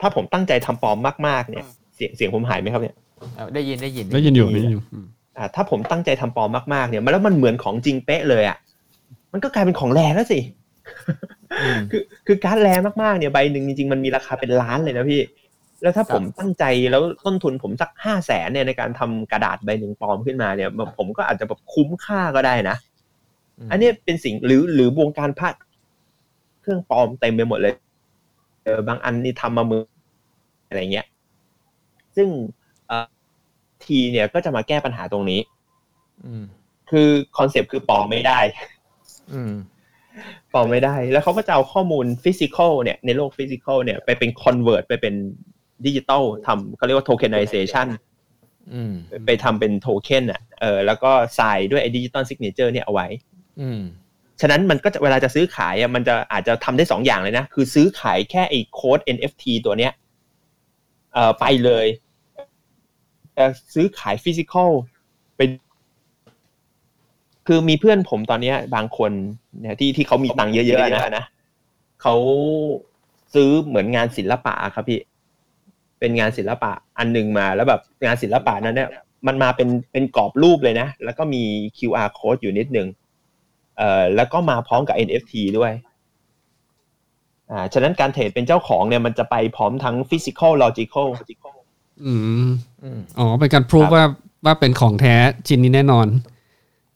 [0.00, 1.64] ถ้าผมตั้งใจทำปลอมมากๆ เนี่ย
[1.94, 2.96] เสียงเสียงผมหายไหมครับเนี่ย
[3.34, 5.06] เอาได้ยินได้ยินได้ยินอยู่ได้ยินอยู่อืม
[5.36, 8.58] อ่าถ้าผมตั้งใจทำปลอมมากๆเนี่ยมันแล้วมันเหมือนของจริงเป๊ะเลยอะ
[9.32, 10.40] มันก็กลายเป็นของแรแล้วสิ
[11.08, 11.33] อืม
[11.90, 12.68] คือคือการ์ดแร
[13.02, 15.20] มากๆเนี่ยใบหนึ่งจริงๆมันมีราคาเป็นล้านเลยนะพี่
[15.82, 22.76] แล้วถ้าผมตั้งใจแล้วต้นทุนผมสักห้าแสนเนี่ยในการทำกระดาษใบหนึ่งปลอมขึ้นมาเนี่ย ผมก็อาจจะแบบคุ้มค่าก็ได้นะ
[23.70, 25.50] อันนี้เป็นสิ่งหรือหรือวงการพระ
[26.60, 27.74] เครื่องปลอมเต็มไปหมดเลย
[28.64, 29.82] เออบางอันนี่ทำมามือ
[30.68, 31.06] อะไรเงี้ย
[32.16, 32.28] ซึ่ง
[32.86, 33.06] เอ่อ
[33.84, 35.40] ทีเนี่ยก็จะมาแก้ปัญหาตรงนี้
[36.24, 36.44] อืม
[36.90, 38.38] คือ concept คือปลอมไม่ได้
[40.16, 45.14] อืมปลอมไม่ได้ แล้วเขาก็จะเอาข้อมูล physical เนี่ยในโลก physical เนี่ยไปเป็น convert ไปเป็น
[45.86, 47.88] ดิจิตอลทำเขาเรียกว่า tokenization
[48.72, 48.92] อืม
[49.26, 53.06] ไปทำเป็นโทเค็นอะเออแล้วก็ใส่ด้วยไอ้ digital signature เนี่ยเอาไว้
[53.60, 53.80] อืม
[54.40, 59.92] ฉะนั้นมันก็จะเวลาจะซื้อขายอะมันจะอาจจะทำได้สองอย่างเลยนะ คือซื้อขายแค่ไอ้โค้ด NFT ตัวเนี้ย
[61.14, 61.86] เอ่อไปเลย
[63.34, 64.70] แต่ซื้อขายฟิสิกอล
[65.36, 65.40] ไป
[67.46, 69.10] คือมีเพื่อนผมตอนเนี้ย บางคน
[69.60, 71.24] เนี่ยที่ที่เขามีตังค์เยอะๆนะนะ
[72.02, 72.14] เขา
[73.34, 75.00] ซื้อเหมือนงานศิลปะครับพี่
[76.00, 78.88] เป็นงานศิลปะอันหนึ่งมาแล้วแบบงานศิลปะนั้นเนี่ย
[79.26, 81.42] มันมาเป็นเป็นกรอบรูปเลยนะ แล้วก็มี
[81.76, 82.88] QR code อยู่นิดนึง
[83.76, 85.72] เอ่อแล้วก็มาพร้อมกับ NFT ด้วย
[87.50, 91.06] อ่าฉะนั้นการเทรดเป็นเจ้าของเนี่ยมันจะไปพร้อมทั้ง physical logical
[92.04, 92.12] อื
[92.46, 92.48] ม
[92.82, 94.04] อืมอ๋อเป็นการพิสูจครับว่า
[94.44, 95.14] ว่าเป็นของแท้
[95.46, 96.06] ชิ้นนี้แน่นอน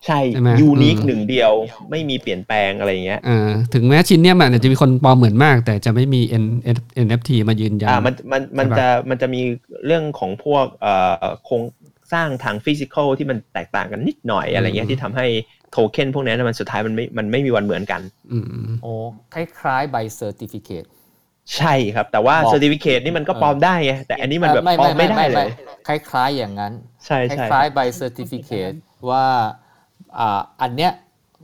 [0.06, 1.52] ใช่ใช่ไหมยูนิคอืมหนึ่งเดียว
[1.90, 6.44] ไม่มีเปลี่ยนแปลงอะไรอย่างเงี้ยอ่าถึงแม้ชิ้นเนี้ยมันอาจจะมีคนปลอมเหมือนมาก แต่จะไม่มี N
[7.06, 9.42] NFT มายืนยันอ่ามันมันมันใช่ปะจะมันจะมี
[9.86, 11.62] เรื่องของพวกเอ่อโครง
[12.12, 15.26] สร้างทาง physical ที่มันแตกต่างกันนิดหน่อยอะไรเงี้ยที่ทำให้
[15.70, 18.00] โทเค็นพวกนั้นมันสุดท้ายมันไม่มันไม่มีวันเหมือนกัน
[18.32, 18.92] อืมโอ้
[19.34, 20.84] คล้ายๆใบเซอร์ติฟิเคต
[21.56, 25.48] ใช่ครับ แต่ว่าบอก certificate นี่มันก็ปลอมได้ไงแต่อันนี้มันแบบปลอมไม่ได้เลย
[25.88, 26.72] คล้ายๆอย่างนั้น
[27.06, 28.72] ใช่คใช่ล้ายๆใบ certificate
[29.10, 29.26] ว่า
[30.19, 30.93] อ่าอันเนี้ย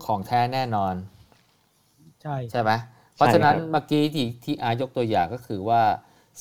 [0.05, 0.95] ของแท้แน่นอน
[2.23, 2.71] ใช่ใช่ไหม
[3.15, 5.83] เพราะฉะนั้นเมื่อกี้ที่ที่อายกตัวอย่างก็คือว่า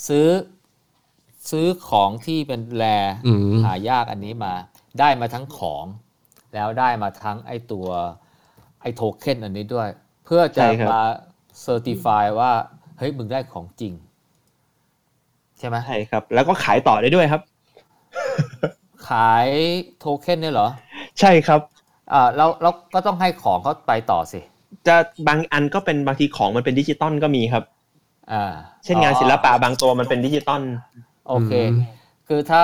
[0.08, 0.28] ซื้อ
[1.50, 2.84] ซื้อของที่เป็น rare
[3.28, 4.54] อืมหายากอันนี้มา
[5.00, 5.86] ได้มาทั้งของ
[6.54, 7.88] แล้วได้มาทั้งไอตัว
[8.82, 9.90] ไอโทเค็นอันนี้ด้วย
[10.26, 11.02] เพื่อจะใช่ครับมา
[11.62, 12.52] certify ว่า
[12.98, 13.94] เฮ้ยมึงได้ของจริง
[15.58, 17.42] ใช่ไหมใช่ครับ แล้วก็ขายต่อได้ด้วยครับ
[19.10, 19.48] ขาย
[20.00, 20.68] โทเค็นเนี่ยเหรอ
[21.20, 21.62] ใช่ครับ
[22.14, 24.40] อ่าแล้วเราก็ต้องให้ของเขาไปต่อสิ
[24.88, 24.96] จะ
[25.28, 27.64] บางอันก็เป็นบางทีของมันเป็นดิจิตอลก็มีครับ
[28.32, 28.44] อ่า
[28.84, 30.62] เช่นงานศิลปะบางตัวมันเป็นดิจิตอล
[31.28, 31.78] โอเคอืม
[32.28, 32.64] คือถ้า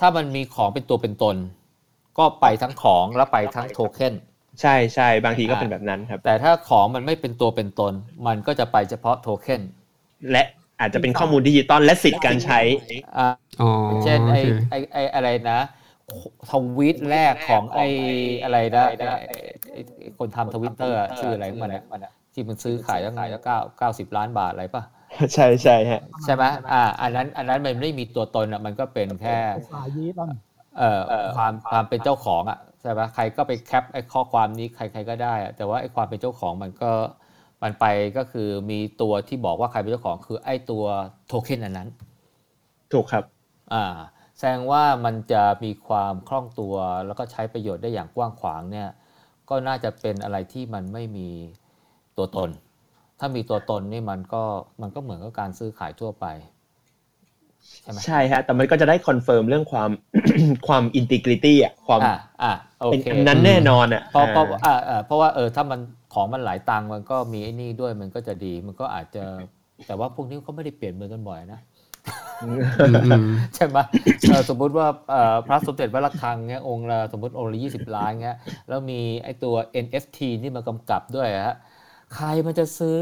[0.00, 1.36] ถ้ามันมีของเป็นตัวเป็นตน
[2.18, 4.14] ก็ไปทั้งของแล้วไปทั้งโทเค็น
[4.60, 7.92] ใช่ใช่บางทีก็เป็นแบบนั้นครับ แต่ถ้าของมันไม่เป็นตัวเป็นตน
[8.26, 9.62] มันก็จะไปเฉพาะโทเค็น
[10.30, 10.42] และ
[10.80, 12.60] อาจจะเป็นข้อมูลดิจิตอลและสิทธิ์การใช้
[13.16, 13.26] อ่า
[13.60, 13.70] อ๋อ
[14.04, 15.58] เช่นไอโอเคไอไออะไรนะ
[16.50, 17.80] ทวีตแรกของไอ
[18.44, 18.96] อะไรนะไอ้
[19.28, 19.38] ไอ้
[19.72, 21.72] ไอ้ไอ้คนทำทวิตเตอร์ชื่ออะไรของมัน
[22.04, 24.82] อะที่มันซื้อขายตั้งตั้งเก้าเก้าสิบล้านบาทอะไรป่ะ
[25.34, 29.38] ใช่ใช่ฮะใช่ไหมอ่า อันนั้น อันนั้นมันไม่มีตัวตนอะมันก็เป็นแค่
[29.72, 30.34] สายยีตอน
[30.78, 31.02] เอ่อ
[31.36, 36.92] ความความเป็นเจ้าของอะใช่ไหมใครก็ไปแคปไอ้ข้อความนี้ใครใครก็ได้อะแต่ว่าไอ้ความเป็นเจ้าของมันก็
[37.62, 40.84] มันไปก็คือมีตัวที่บอกว่าใครเป็นเจ้าของคือไอ้ตัว
[41.26, 41.88] โทเค็นอันนั้น
[42.92, 43.24] ถูกครับ
[43.74, 43.84] อ่า
[44.38, 46.74] แสดงว่ามันจะมีความคล่องตัว
[47.06, 48.88] แล้วก็ใช้ประโยชน์ได้อย่างกว้างขวางเนี่ย
[49.48, 51.28] ก็น่าจะเป็นอะไรที่มันไม่มี
[52.16, 52.50] ตัวตน
[53.18, 54.42] ถ้ามีตัวตนนี่มันก็
[54.82, 56.26] มันก็เหมือนกับการซื้อขายทั่วไป
[57.82, 59.90] ใช่ไหมใช่ฮะ แต่มันก็จะได้ confirm เรื่องความ
[60.66, 65.80] ความ integrity อะความอ่าอ่าโอเคเป็นอันนั้นแน่นอนอะเพราะเพราะอ่าอ่าอ่าเพราะว่าเออถ้ามัน
[66.14, 69.24] ของมันหลายตังค์มันก็มีไอ้นี่ด้วยมันก็จะดี มันก็อาจจะ
[69.86, 71.75] แต่ว่าพวกนี้ก็ไม่ได้เปลี่ยนมือกันบ่อยนะอืมอืม
[73.54, 73.78] ใช่ไหม
[74.28, 78.38] เออสมมุติว่าเอ่อพระสมเด็จพระระฆังเงี้ยองค์ละสมมติองค์ละยี่สิบล้านเงี้ย
[78.68, 79.54] แล้วมีไอ้ตัว
[79.84, 81.56] NFT ที่มากำกับด้วยฮะ
[82.14, 83.00] ใครมันจะซื้อ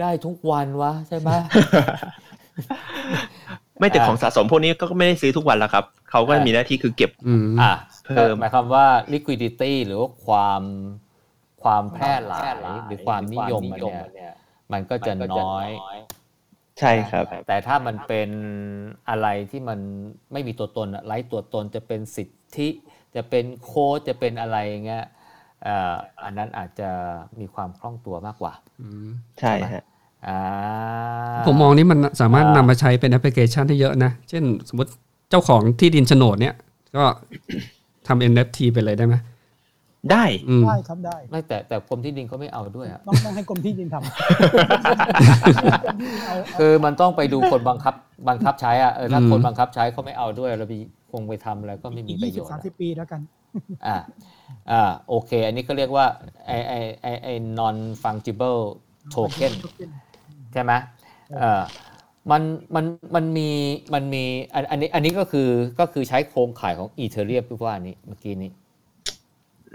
[0.00, 1.30] ได้ทุกวันวะใช่ไหม
[3.78, 7.72] ไม่แต่อ่าของสะสมพวกนี้ก็ไม่ได้ซื้อทุกวันแล้วครับ เขาก็อ่ามีมีหน้าที่คือเก็บอืมอะ
[8.04, 10.62] เพิ่มหมายความว่า liquidity หรือว่าความ
[11.62, 12.46] ความแพร่หลาย
[12.86, 14.34] หรือความนิยมมันเนี่ย
[14.72, 15.68] มันก็จะน้อย
[16.80, 18.30] ใช่ครับ แต่ถ้ามันเป็น
[19.10, 19.78] อะไรที่มัน
[20.32, 22.68] ไม่มีตัวตนอะไร้ตัวตนจะเป็นสิทธิ
[23.14, 25.04] จะเป็นโค้ดจะเป็นอะไรอย่างเงี้ย
[25.62, 25.94] เอ่อ
[26.24, 26.90] อันนั้นอาจจะ
[27.40, 29.08] มีความคล่องตัวมากกว่าอืม
[29.40, 29.84] ใช่ฮะ
[30.26, 30.38] อ่า
[31.46, 34.90] ผมมองนี่มันสามารถอ่านำมาใช้เป็นแอปพลิเคชันได้เยอะนะ เช่นสมมติ
[35.30, 36.54] เจ้าของที่ดินโฉนดเนี่ย
[36.96, 37.04] ก็
[38.06, 39.14] ทำ NFT ไปเลยได้ไหม
[40.12, 44.02] ได้อืมได้ครับได้ไม่แต่แต่กรมที่ดินเขาไม่เอาด้วยอะต้องต้องให้กรมที่ดินทำ
[46.26, 47.94] เอาคือมันต้องไปดูคนบังคับ
[48.28, 50.74] บังคับใช้อะเออถ้าอืมคนบังคับใช้เขาไม่เอาด้วยเราไป
[51.12, 53.20] คงไปทำแล้วก็ไม่มีอีกประยี่โยสิบชน์สามอะสิบปีแล้วกัน
[53.86, 53.96] อ่า
[54.70, 56.06] อ่าโอเค อันนี้ก็เรียกว่า
[56.46, 57.28] ไอไอไอไอ
[57.58, 58.60] non fungible
[59.14, 59.52] token
[60.52, 60.72] ใช่ไหม
[61.38, 61.62] เออ
[62.30, 62.42] มัน
[62.74, 63.48] มันมันมี
[63.94, 64.24] มันมี
[64.54, 65.48] อันอันนี้อันนี้ก็คือ
[65.80, 68.50] ก็คือใช้โครงข่ายของอีเทเรียมที่ว่านี้เมื่อกี้นี้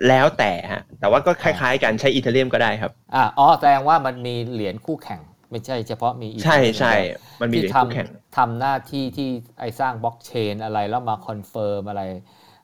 [0.08, 6.94] แล้วแต่ฮะแต่ว่าก็คล้ายๆกันใช้อีเทเรียมก็ได้ครับอ่าอ๋อแสดงว่ามันมีเหรียญคู่แข่ง ไม่ใช่เฉพาะมีใช่ Ethereum ใช่
[7.42, 12.02] มันมีเหที่รียญทคู่แข่งำทำหน้าที่ที่ไอสร้างบล็อกเชนอะไรแล้วมาคอนเฟิร์มอะไร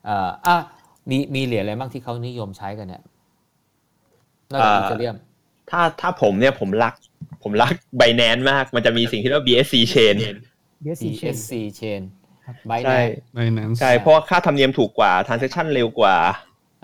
[0.06, 0.56] เอ่ออะ
[1.10, 3.04] มีมีเหรียญอะไรบ้างที่เขานิยมใช้กันเนี่ย
[4.52, 5.16] นอกจากเอ่ออีเทเรียม
[5.70, 6.94] ถ้าถ้าผมเนี่ยผมรัก
[7.44, 10.16] ผมรักไบแนนมาก มันจะมีสิ่งที่เรียกว่า BSC chain
[10.84, 12.02] BSC chain BSC chain
[12.46, 13.00] ครับไบใช่
[13.34, 16.16] แน Binance ใช่เพราะว่าค่าธรรมเนียมถูกกว่า transaction เร็วกว่า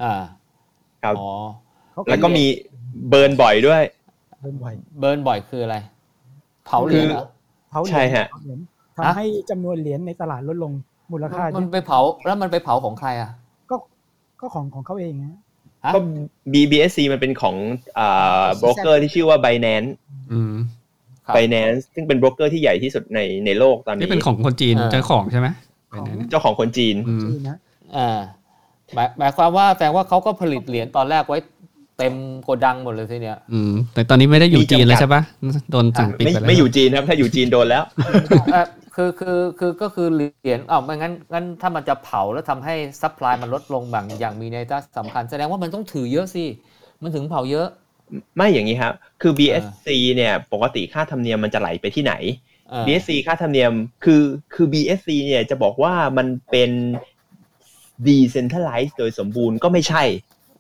[0.02, 0.14] อ่า
[1.04, 1.30] ครับอ๋อ
[1.92, 2.46] เขาแล้วก็มี
[3.10, 3.84] burn บ่อยด้วย
[4.42, 4.68] burn ไว
[5.00, 5.76] burn บ่อยคืออะไร
[6.66, 7.26] เผาเหรียญเหรอ
[7.70, 8.60] เผาเหรียญใช่ฮะเผาเหรียญ
[8.98, 10.72] ฮะทำให้จำนวนเหรียญในตลาดลดลง
[11.12, 13.30] มูลค่า มันไปเผาแล้วมันไปเผาของใครอะ
[13.70, 13.76] ก็
[14.40, 15.36] ก็ของของเขาเองฮะ
[15.86, 16.00] ฮะก็
[16.54, 17.56] BSC มันเป็นของ
[18.00, 19.90] อ่าโบรกเกอร์ที่ชื่อว่า Binance
[20.32, 20.54] อืม
[21.26, 25.48] ครับ Binance ซึ่งเป็นโบรกเกอร์ที่ใหญ่ที่สุดในในโลกตอนนี้นี่เป็นของคนจีนเออเจ้าของใช่ไหม
[25.92, 27.58] ของ Binance เจ้าของคนจีนอืมจีนนะ
[27.98, 28.20] อ่า
[28.96, 31.40] หมายหมายความว่าแสดงว่าเขาก็ผลิตเหรียญตอนแรกไว้
[31.98, 32.14] เต็ม
[32.44, 35.22] โกดังหมดเลยทีเนี้ยอืม แต่ตอนนี้ไม่ได้อยู่มีจำกัดจีนแล้วใช่ปะ
[35.72, 37.84] โดนสั่งปิดไม่ไปแล้วไม่อยู่จีนครับถ้าอยู่จีนโดนแล้ว
[38.54, 38.66] เอ่อ
[38.96, 46.46] คือคือคือก็คือเหรียญอ้าวไม่งั้นงั้นถ้ามันจะเผาแล้วทำให้ซัพพลายมันลดลงบางอย่างมีในตาสำคัญ แสดงว่ามันต้องถือเยอะสิ
[47.02, 47.68] มันถึงเผาเยอะ
[48.36, 52.14] ไม่อย่างนี้ครับ คือ BSC เนี่ยปกติค่าธรรมเนียมมันจะไหลไปที่ไหน
[52.70, 54.22] เออ BSC ค่าธรรมเนียมคือ
[54.54, 56.72] คือ BSC เนี่ยจะบอกว่ามันเป็น
[58.08, 60.04] decentralized โดยสมบูรณ์ก็ไม่ใช่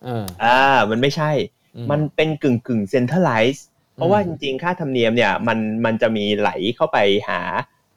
[0.04, 0.58] เอออ่า
[0.90, 1.32] มันไม่ใช่
[1.76, 3.64] อืมันเป็นกึ่งกึ่ง centralized
[3.96, 6.98] เพราะว่าจริงๆ ค่าธรรมเนียมเนี่ยมันมันจะมีไหลเข้าไป
[7.30, 7.42] หา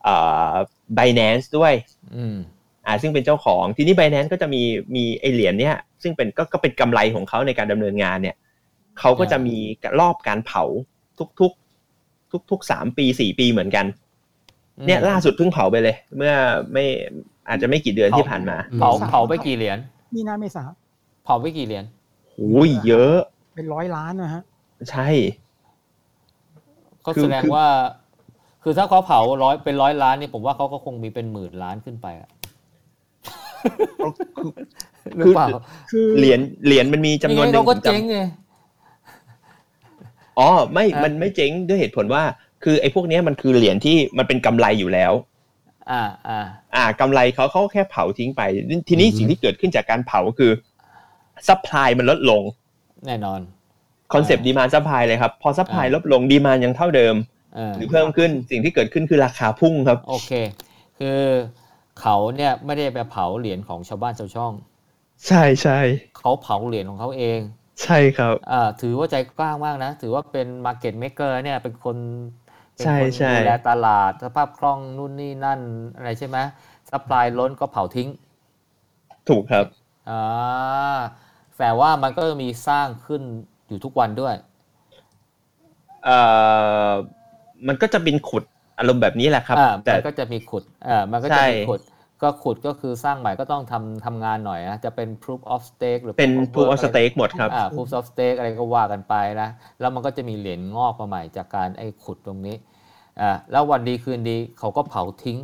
[0.03, 0.15] เอ่
[0.51, 0.53] อ
[0.99, 1.73] Binance ด้วย
[2.17, 2.37] อืม
[2.87, 4.63] อ่าซึ่งเป็นเจ้าของทีนี้ Binance ก็จะมี
[4.97, 8.37] มีไอเหรียญเนี่ยซึ่งเป็นก็ก็เป็นกำไรของเขาในการดำเนินงานเนี่ย
[9.01, 9.57] เขาก็จะมี
[10.01, 10.65] รอบการเผา
[11.41, 13.87] ทุกๆ ทุกๆสามปีสี่ปีเหมือนกัน
[14.87, 16.35] เนี่ยล่าสุดเพิ่งเผาไปเลย เมื่อ
[16.73, 16.85] ไม่
[17.49, 19.79] อาจจะไม่กี่เดือนที่ผ่านมาเผาเผาไปกี่เหรียญ
[20.15, 20.65] มีนาเมษา
[21.25, 21.85] เผาไปกี่เหรียญ
[22.37, 23.17] โอ้ยเยอะ
[23.55, 24.43] เป็นร้อยล้านนะฮะ
[24.91, 25.09] ใช่
[27.07, 27.67] ก็คือแสดงคือว่า
[28.63, 32.31] คือถ้าเขาเผาร้อยเป็นร้อยล้านนี่ผมว่าเขาก็คงมีเป็นหมื่นล้านขึ้นไปอะ
[35.17, 35.49] หรือเปล่า
[35.91, 38.19] คือเหรียญเหรียญมันมีจำนวนหไม่นึ่งั้งเขาก็ผมจำเจ๊งไง
[40.39, 42.23] อ๋อไม่อะมันไม่เจ๊งด้วยเหตุผลว่า
[42.65, 45.13] คือไอ้พวกเนี้ยมันคือเหรียญที่มันเป็นกำไรอยู่แล้ว
[45.91, 46.39] อ่าอ่า
[46.75, 48.43] อ่ากำไรเขาเขาแค่เผาทิ้งไป
[48.89, 50.53] ทีนี้อือฮึสิ่งที่เกิดขึ้นจากการเผาคือ
[51.49, 52.43] ซัพพลายมันลดลง
[53.07, 53.41] แน่นอน
[54.13, 57.15] คอนเซปต์ดีมานซัพพลายเลยครับ พอซัพพลายอ่าลดลงดีมานยังเท่าเดิม
[57.55, 60.33] เออหรือเพิ่มขึ้นสิ่งที่เกิดขึ้นคือราคาพุ่งครับ โอเค
[60.99, 61.19] คือ
[62.01, 64.53] เขาเนี่ยไม่ได้ไปเผาเหรียญของชาวบ้านชาวช่อง
[65.27, 65.79] ใช่ใช่
[66.19, 67.41] เขาเผาเหรียญของเขาเอง
[67.83, 71.97] ใช่ครับอ่าถือว่าใจกว้างมากนะ ถือว่าเป็นมาร์เก็ตเม k เกอร์เนี่ยเป็นคน
[72.77, 75.61] เป็นใช่คนใช่ดูแลตลาด สภาพคล่องนู่นนี่นั่น
[75.97, 76.39] อะไรใช่ไหม
[76.91, 78.09] supply ล้นก็เผาทิ้ง
[79.29, 79.67] ถูกครับ
[80.09, 80.97] อ่า
[81.59, 83.23] แต่ว่ามันก็มีสร้างขึ้น
[83.69, 84.35] อยู่ทุกวันด้วย
[86.05, 86.17] เอ่
[86.91, 86.93] อ
[87.69, 88.45] มันก็จะเป็นขุด
[88.79, 91.81] อารมณ์แบบนี้แหละครับอ่าแต่มันก็จะมีขุดอ่ามันก็จะใช่มีขุด
[92.23, 99.49] ก็ขุดก็คือสร้างใหม่ก็ต้องทำทำงานหน่อยนะ จะเป็น proof of stake หรือเป็น proof of ทูออ work สเต็กหมดครับอ่า proof of stake อะไรก็ว่ากันไปนะ
[99.81, 102.57] แล้วมันก็จะมีเหรียญงอกมาใหม่จากการไอ้ขุดตรงนี้
[103.21, 105.39] อ่าแล้ววันดีคืนดีเขาก็เผาทิ้ง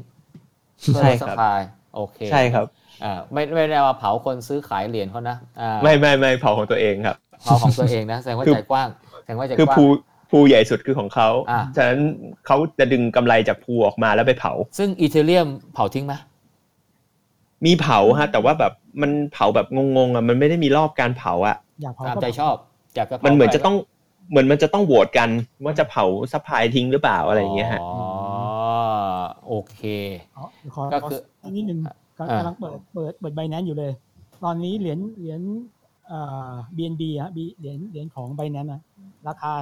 [0.82, 1.60] เพื่อใช่ลดคสรับปาย
[1.94, 2.66] โอเคใช่ครับ
[3.04, 8.88] อ่าไม่ไม่ได้มาเผาคนซื้อขายเหรียญเขานะอ่าไม่ไม่ไม่เผาของตัวเองครับเผาของตัวเองนะแสดงว่าคือใจกว้าง
[9.22, 9.84] แสดงว่าใจคือกว้างภู
[10.30, 12.00] ภูใหญ่สุดคือของเขาอ่าฉะนั้น
[12.46, 16.14] เขาจะดึงกำไรจากภูออกมาแล้วไปเผา ซึ่งอีเทเรียมเผาทิ้งไหม
[17.66, 18.72] มีเผาฮะ แต่ว่าแบบ
[19.02, 19.66] มันเผาแบบ
[19.96, 22.54] งงๆอะมันไม่ได้มีรอบการเผาอะอยากเผาตามก็ใจชอบ
[22.94, 23.76] อยากจะผามันเหมือนไปจะต้อง
[24.30, 25.28] เหมือนมันจะต้องโหวตกัน
[25.64, 27.92] ว่าจะเผาซัพพลายทิ้งหรือเปล่าอะไรอย่างเงี้ยฮะอ๋อ
[29.46, 29.80] โอเค
[30.36, 30.44] อ๋อ
[30.74, 31.94] ขอก็ขอคืออีกนิดนึงอ่า
[32.38, 33.92] กำลังเปิดเปิดเปิดใบนั้นอยู่เลย
[34.44, 35.40] ตอนนี้เหรียญเหรียญ
[36.08, 38.82] เอ่า BNB ฮะ B- เหรียญเหรียญของ Binance นะ
[39.28, 39.52] ราคา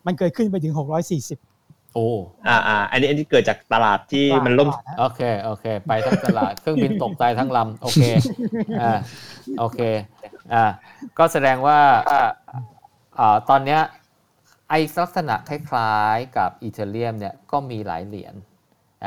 [0.06, 0.74] มันเกิดขึ้นไปถึง
[1.18, 1.51] 640
[1.94, 2.08] โอ้
[2.48, 8.04] อ่าอ่าอันนี้อันนี้เกิดจากตลาดที่มันล่มตลาดฮะโอเคโอเค ไปทั้งตลาดเครื่องบินตกตายทั้งลำโอเค
[8.82, 8.92] อ่า
[9.60, 9.80] โอเค
[10.54, 10.64] อ่า
[11.18, 11.80] ก็แสดงว่า
[13.20, 13.82] อ่าตอนเนี้ย
[14.70, 18.34] ไอลักษณะคล้ายๆกับอีเทเรียมเนี่ยก็มีหลายเหรียญ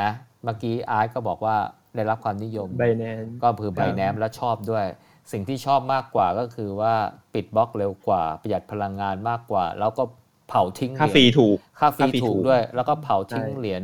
[0.00, 0.10] นะ
[0.44, 1.56] เมื่อกี้อาร์ตก็บอกว่า
[1.94, 4.84] ได้รับความนิยมไบแนนก็คือไบแนมแล้วชอบด้วย
[5.32, 6.94] สิ่งที่ชอบมากกว่าก็คือว่า
[7.34, 10.02] ปิดบล็อกเร็วกว่า ประหยัดพลังงานมากกว่า แล้วก็
[10.48, 13.82] เผาทิ้งเหค่ารียญฟรีถูกค่าฟรีค่าฟรีถูถูกกด้วย แล้วก็เผาทิ้งใช่เหรียญ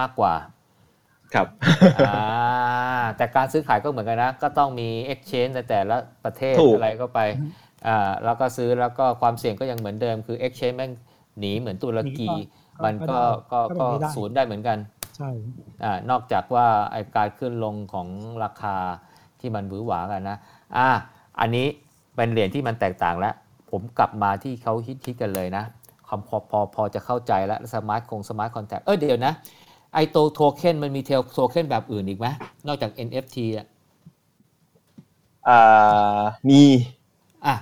[0.00, 0.34] มากกว่า
[1.34, 1.46] ครับ
[2.08, 7.20] อ่าแต่การซื้อขายก็เหมือนกันนะ ก็ต้องมี exchange ในแต่ละประเทศถูกอะไรก็ไป
[7.86, 10.92] อ่าแล้วก็ซื้อแล้วก็ความเสี่ยงก็ยังเหมือนเดิมคือ exchange แม่ง
[11.38, 12.42] หนีเหมือนตุรกีหนี
[12.78, 13.20] ก็มันก็
[13.52, 14.78] ก็ก็ก็เป็นไปได้ศูนย์ได้เหมือนกัน
[15.16, 15.30] ใช่
[15.84, 18.08] อ่านอกจากว่าไอการขึ้นลงของ
[18.44, 18.76] ราคา
[19.40, 20.38] ที่มันหวือหวากันนะ
[20.76, 20.88] อ่า
[21.40, 21.66] อันนี้
[22.16, 23.34] เป็นเหรียญที่มันแตกต่างแล้ว
[23.70, 25.81] ผมกลับมาที่เขาฮิตคิดกันเลยนะคำ
[26.28, 29.34] พอพอพอจะเข้าใจแล้วสมาร์ทคงสมาร์ทคอนแทคเออเดี๋ยวนะ
[29.94, 32.26] ไอโตโทเค็นมันมีเทลโทเค็นแบบอื่นอีกไหม
[32.66, 33.66] นอกจาก NFT อะ
[35.48, 36.62] อ่ามี
[37.46, 37.54] อะ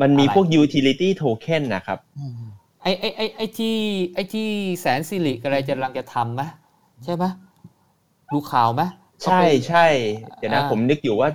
[0.00, 2.42] มันมีอะไรพวก utility token นะครับอืม
[2.82, 3.76] ไอไอไอไอที่
[4.14, 4.48] ไอที่
[4.80, 6.42] แสนสิริอะไรจะกำลังจะทำไหม
[7.04, 7.24] ใช่ไหม
[8.32, 8.82] ดูข่าวไหม
[9.24, 9.86] ใช่ใช่
[10.38, 11.28] เดี๋ยวนะอ่าผมนึกอยู่ว่า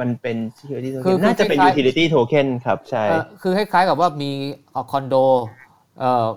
[0.00, 0.36] มันเป็น
[0.76, 4.30] utility คือ token น่าจะเป็นคล้ายๆ utility token ครับ ใช่เอ่อคือคล้ายๆกับว่ามี
[4.72, 5.63] เอ่อคอนโดเอ่อ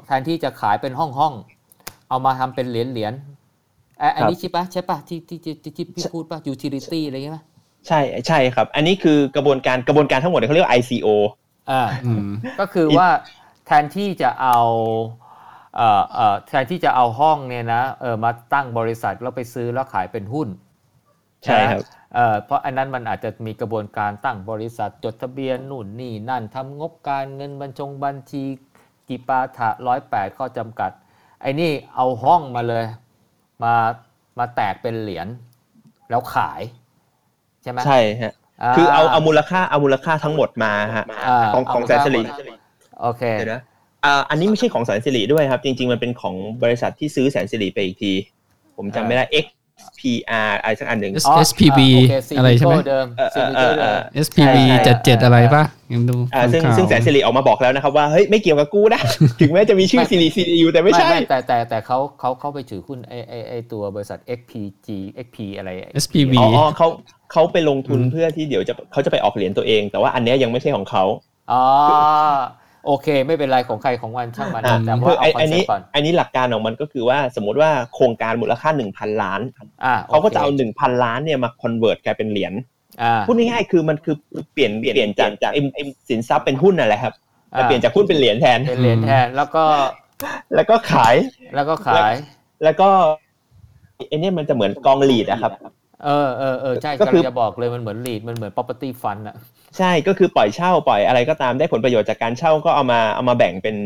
[0.05, 3.13] แทนที่จะขายเป็นห้องห้องๆเอามาทำเป็นเหรียญเหรียญ
[3.99, 7.43] เอ่ออันนี้ใช่ปะใช่ปะที่ที่ที่ที่ที่พี่พูดปะ utility อะไรเงี้ยปะ
[7.87, 11.07] ใช่ใช่ครับ อันนี้คือกระบวนการกระบวนการทั้งหมดเนี่ยเขาเรียกว่า ICO
[11.71, 12.29] อ่าอืม
[12.59, 13.07] ก็คือว่า
[13.65, 14.57] แทนที่จะเอา
[15.75, 20.47] เอ่อเอ่อแทนที่จะเอาห้องเนี่ยนะเออมาตั้งบริษัทแล้วไปซื้อแล้วขายเป็นหุ้น
[21.45, 21.83] ใช่ครับ
[22.15, 28.43] เอ่อเพราะอันนั้นมันอาจจะมีกระบวนการตั้งบริษัทจดทะเบียนนู่นนี่นั่นทำงบการเงินบัญชงบัญชี
[29.09, 30.91] กี่ปาถะร้อยแปดข้อจำกัด
[31.41, 32.85] ไอ้นี่เอาห้องมาเลย
[33.63, 33.73] มา
[34.39, 35.27] มาแตกเป็นเหรียญ
[36.09, 36.61] แล้วขาย
[37.63, 38.33] ใช่ไหมใช่ฮะ
[38.77, 42.21] คือเอาเอามูลค่าเอามูลค่าทั้งหมดมาฮะาของของเาแสนสิริ
[43.01, 43.61] โอเคเดี๋ยวนะ
[44.05, 48.13] อ่าอันนี้ไม่ใช่ของแสนสิริด้วยครับ จริง ๆ มันเป็นของบริษัทที่ซื้อแสนสิริไปอีกที
[48.77, 49.23] ผมจำไม่ได้
[49.87, 51.79] XPR อะไรสักอันหนึ่ง S- SPB
[52.37, 53.89] อะไรใช่ไหมเดิมเออเออ signature เดิ
[54.21, 59.01] ม SPB ใช่เจ็ดเจ็ดอะไรปะยังดูอ่าซึ่งข่าวซึ่งแสนสิริออกมาบอกแล้วนะครับว่าเฮ้ยไม่เกี่ยวกับกูนะ
[59.41, 64.87] ถึงแม้จะมีชื่อไม่สิริสิริอยู่แต่ไม่ใช่ แต่แต่แต่เขาเขาเขาไปถือหุ้นไอไอไอตัวบริษัท XPG
[65.25, 65.69] XP อะไร
[66.03, 66.87] SPV อ๋ออ๋อเขา
[67.31, 71.03] เขาไปลงทุนอืมเพื่อที่เดี๋ยวจะเขาจะไปออกเหรียญตัวเอง แต่ว่าอันเนี้ยยังไม่ใช่ของเขา
[71.51, 71.65] อ๋อ
[72.85, 79.41] โอเค ไม่เป็นไรของใครของมันช่างมันอ่าแต่คือว่าเอาไอ้คอนอันเซ็ปนี้ต์ก่อนอันนี้หลักการของมันก็คือว่าสมมติว่าโครงการมูลค่า 1,000 ล้าน
[79.85, 82.53] อ่าเขาก็จะเอาโค1,000 ล้านเนี่ยมาคอนเวิร์ตกลายเป็นเหรียญ
[83.01, 84.15] อ่าพูดง่ายๆคือมันคือ
[84.53, 87.13] เปลี่ยนเปลี่ยนจากจากไอ้ไอ้สินทรัพย์เป็นหุ้นนั่นแหละครับ
[87.49, 89.63] แต่เปลี่ยนจากหุ้นเป็นเหรียญแทนเป็นเหรียญแทนแล้วก็
[90.55, 91.15] แล้วก็ขาย
[91.55, 92.13] แล้วก็ขาย
[92.63, 92.89] แล้วก็
[94.07, 95.53] ไอ้เนี่ยมันจะเหมือนกองลีดอะครับ
[96.03, 99.35] เออเออเออใช่ก็ก็คือจะบอกเลยมันเหมือนลีดมันเหมือน property fund อะ
[99.77, 103.77] ใช่ก็คือปล่อยเช่าปล่อยอะไรก็ตามได้ผลประโยชน์จากการเช่าก็เอามาเอามาแบ่งเป็น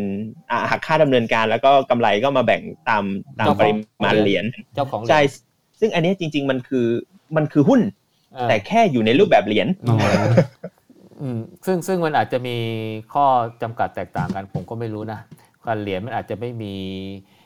[0.52, 3.04] อ่าหักค่าดำเนินการ แล้วก็กำไรก็มาแบ่งตาม
[3.40, 3.74] ตามปริ
[4.04, 5.26] มาณเหรียญเจ้าของเหรีใช่ยญ
[5.80, 6.88] ซึ่งอันเนี้ยจริง ๆ มันคือ
[7.36, 7.82] มันคือหุ้น
[8.36, 9.96] เออแต่แค่อยู่ในรูปแบบเหรียญอ๋อ
[11.22, 12.52] อืมซึ่งซึ่งมันอาจจะมี
[13.14, 13.26] ข้อ
[13.62, 15.20] จำกัดแตกต่างกันผมก็ไม่รู้นะ
[15.66, 17.41] การเหรียญมันอาจจะไม่มีเอ่อ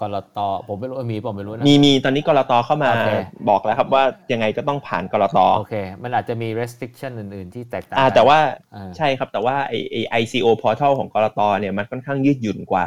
[0.00, 3.10] กรตผมไม่รู้ว่ามีเปล่าไม่รู้นะมีมีตอนนี้กรตเข้ามาโอเค
[3.48, 8.38] บอกแล้วครับว่ายังไงก็ต้องผ่านกรตโอเค มันอาจจะมี restriction อื่น ๆ ที่แตกต่างอ่ากันแต่ว่า
[8.72, 12.86] เออใช่ครับแต่ว่าไอไอ ICO portal ของกรตเนี่ยมันค่อนข้างยืดหยุ่นกว่า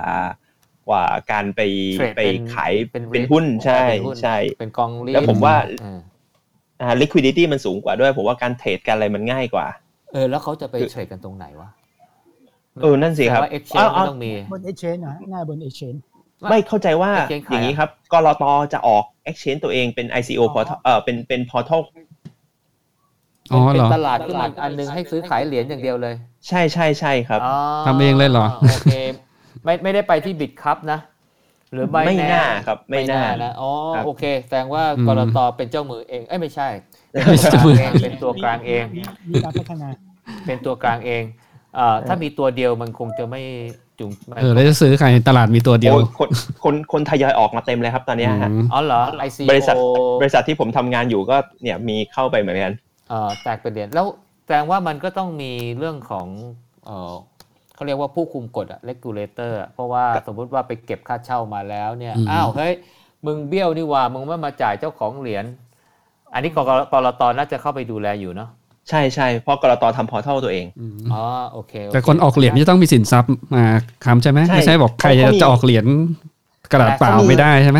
[0.90, 1.62] กว่าการไป
[1.94, 6.00] เทรดไปเป็นขายเป็นเป็นหุ้นใช่เป็นหุ้นใช่เป็นกองรีแล้วผมว่าเออ
[6.82, 9.68] อ่า liquidity มันสูงกว่าด้วย ผมว่าการเทรดกันอะไรมันง่ายกว่า
[10.14, 11.70] เออ แล้วเขาจะไปคือเทรดกันตรงไหนวะ
[12.84, 16.00] เออนั่นสิครับแต่ว่า exchange อ้าวไม่ต้องมีบน exchange นะง่ายบน exchange
[16.50, 18.44] ไม่เข้าใจว่า exchange ขายอย่างนี้ครับกรต
[18.74, 21.82] จะออก exchange ตัวเองเป็น ICO portal เออเป็นเป็น portal
[23.52, 26.16] อ๋อเป็เหรนอตลาดขึ้นมาอีกอันหนึงให้ซื้อขายเหรียญอย่างเดียวเลย
[26.48, 27.40] ใช่ใช่ใช่ครับ
[27.86, 28.94] ทำเองเลยเหรอโอเค
[29.64, 31.00] ไม่ไม่ได้ไปที่บิตครับนะ
[31.74, 36.68] หรือไม่ไม่น่าครับไม่น่านะอ๋อครับโอเคแสดงว่าอืมกรตเป็นเจ้ามือเองเอ้ยไม่ใช่
[37.28, 39.88] ไม่ใช่เจ้ามือเป็นตัวกลางเองมีมีการพัฒนา
[40.48, 41.24] เป็นตัวกลางเอง
[41.76, 43.42] เอ่อถ้ามีตัวเดียวมันคงจะไม่
[44.00, 46.30] จุงไม่เออแล้วจะซื้อใครตลาดมีตัวเดียวโอ้ยคน
[46.64, 49.76] คนคนทยอยออกมาเต็มเลยครับตอนเนี้ยฮะอืมอ๋อเหรอไอซีบริษัท
[50.22, 52.74] บริษัทที่ผมทำงานอยู่ก็เนี่ยมีเข้าไปเหมือนกัน
[53.10, 54.06] เอ่อแตกเป็นเหรียญแล้ว
[54.46, 56.28] แสดงว่ามันก็ต้องมีเรื่องของ
[56.86, 57.14] เอ่อ
[57.76, 62.74] เขาเรียกว่าผู้คุมกฎอะ regulator อะเพราะว่าสมมุติว่าไปเก็บค่าเช่ามาแล้วเนี่ยอืมอ้าวเฮ้ย
[63.26, 65.46] มึงเบี้ยวนี่หว่ามึงไม่มาจ่ายเจ้าของเหรียญ
[66.34, 68.50] อันนี้กกกรตน่าจะเข้าไปดูแลอยู่เนาะ
[68.90, 73.66] ใช่ใช่เพราะกรตทำพอร์ทัลตัวเองอืมอ๋อโอเคโอเค แต่คนออกเหรียญจะต้องมีสินทรัพย์มา
[74.06, 75.86] ค้ำใช่ไหมใช่ไม่ใช่บอกใครเขามีจะออกเหรียญ
[76.72, 77.80] กระดาษเปล่าเขามีไม่ได้ใช่ไหม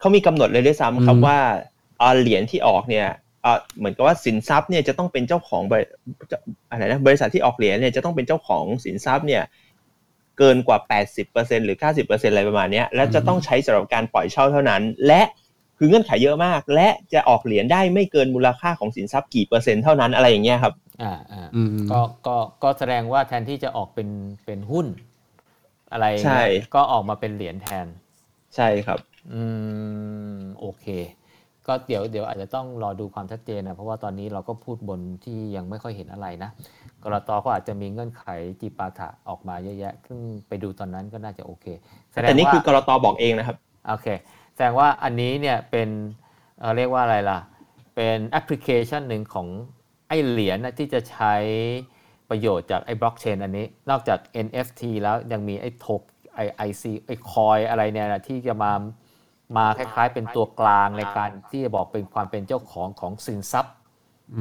[0.00, 1.38] เขามีกำหนดเลยด้วยซ้ำครับอืมว่า
[1.98, 3.06] เอ่อเหรียญที่ออกเนี่ย
[3.42, 5.84] เอ่อเหมือนกับว่าสินทรัพย์เนี่ยจะต้องเป็นเจ้าของบริ
[6.30, 6.38] จะ
[6.70, 9.42] อะไรนะบริษัทที่ออกเหรียญเนี่ยจะต้องเป็นเจ้าของสินทรัพย์เนี่ย
[10.38, 10.78] เกินกว่า
[11.18, 15.22] 80%หรือ 90%อะไรประมาณเนี้ยและจะต้องใช้สำหรับการปล่อยเช่าเท่านั้น และ
[15.82, 24.08] คือเงื่อนไขเยอะมาก และจะออกเหรียญได้ไม่เกินมูลค่าของสินทรัพย์กี่เปอร์เซ็นต์เท่านั้นอะไรอย่างเงี้ยครับอ่าอ่าอืมก็ก็ก็แสดงว่าแทนที่จะออกเป็น
[24.44, 24.86] เป็นหุ้น
[25.92, 26.42] อะไรใช่
[26.74, 27.86] ก็ออกมาเป็นเหรียญแทน
[28.56, 28.98] ใช่ครับ
[29.32, 29.42] อื
[30.34, 30.86] มโอเค
[31.66, 36.50] ก็เดี๋ยวเดี๋ยวอาจจะต้องรอดูความชัดเจนนะเพราะว่าตอนนี้เราก็พูดบนที่ยังไม่ค่อยเห็นอะไรนะ
[37.02, 38.24] กรตก็อาจจะมีเงื่อนไข
[38.60, 41.66] จีปาถะออกมาเยอะแยะ ซึ่งไปดูตอนนั้นก็น่าจะโอเค
[42.12, 43.56] แสดงแต่นี่ว่าคือกรตบอกเองนะครับ
[43.88, 45.88] โอเคแส ดงว่าอันนี้เนี่ยเป็น
[46.58, 47.38] เอ่อเรียกว่าอะไรล่ะ
[47.94, 49.48] เป็นแอปพลิเคชันหนึ่งของ
[50.08, 51.34] ไอ้เหรียญนะที่จะใช้
[52.30, 56.02] ประโยชน์จากไอ้บล็อกเชนอันนี้ นอกจาก NFT แล้วยังมีไอ้โทก
[56.34, 58.72] ไอ ICO ไอ้ coin อะไรเนี่ยนะที่จะมา
[59.56, 63.74] มาคล้ายๆ เป็นตัวกลางในการที่จะบอกเป็นความเป็นเจ้าของของสินทรัพย์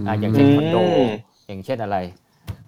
[0.07, 1.11] อะอย่างเช่นคอนโดอืม
[1.47, 1.97] อย่างเช่นอะไร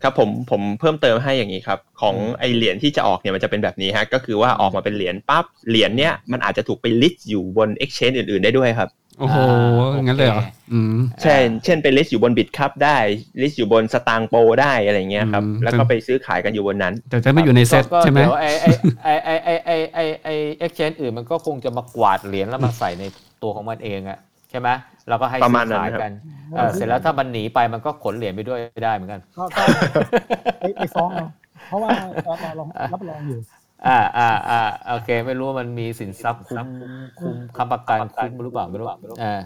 [0.04, 8.90] ครับผมผมเพิ่มเติมให้อย่างนี้ครับ ของไอเหรียญที่จะออกเนี่ยมันจะเป็นแบบนี้ฮะก็คือว่าออกมาเป็นเหรียญปั๊บเหรียญเนี้ยมันอาจจะถูกไป list อยู่บน Exchange อื่น ๆได้ด้วยครับ
[9.20, 9.38] โอ้โห
[10.04, 10.44] งั้นเลยเหรอ
[11.22, 11.36] ใช่
[11.66, 12.98] เช่นไป list อยู่บน Bitkub ได้
[13.42, 18.46] list อยู่บน Satang Pro ได้อะไรเงี้ยครับแล้วก็ไปซื้อขายกันอยู่บนนั้น แต่จะไม่อยู่ในเซ็ตใช่ไหมเดี๋ยวไอ
[19.04, 19.30] ไอไอ
[19.66, 20.30] ไอไอไอ
[20.60, 23.04] เอ็กชแนนอื่นมันก็คงจะมากวาดเหรียญแล้วมาใส่ใน
[23.44, 24.70] ตัวของมันเองอะใช่ไหม
[25.10, 26.14] เราก็ให้ประซื้มาณอนั้นขายครับกัน
[26.56, 29.64] เออเสร็จแล้วถ้ามันหนีไปมันก็ขนเหรียญไปด้วยได้เหมือนกันก็ก็
[30.60, 31.28] ไปไปฟ้องเอา
[31.68, 31.90] เพราะว่า
[32.26, 33.40] เราเราลองรับรองอยู่
[33.88, 36.68] อ่าอ่าอ่าโอเค ไม่รู้ว่ามันมีสินทรัพย์คุ้ม
[37.20, 38.88] คุ้มคำประกันคุ้มหรือเปล่าไม่รู้
[39.24, 39.40] อ่า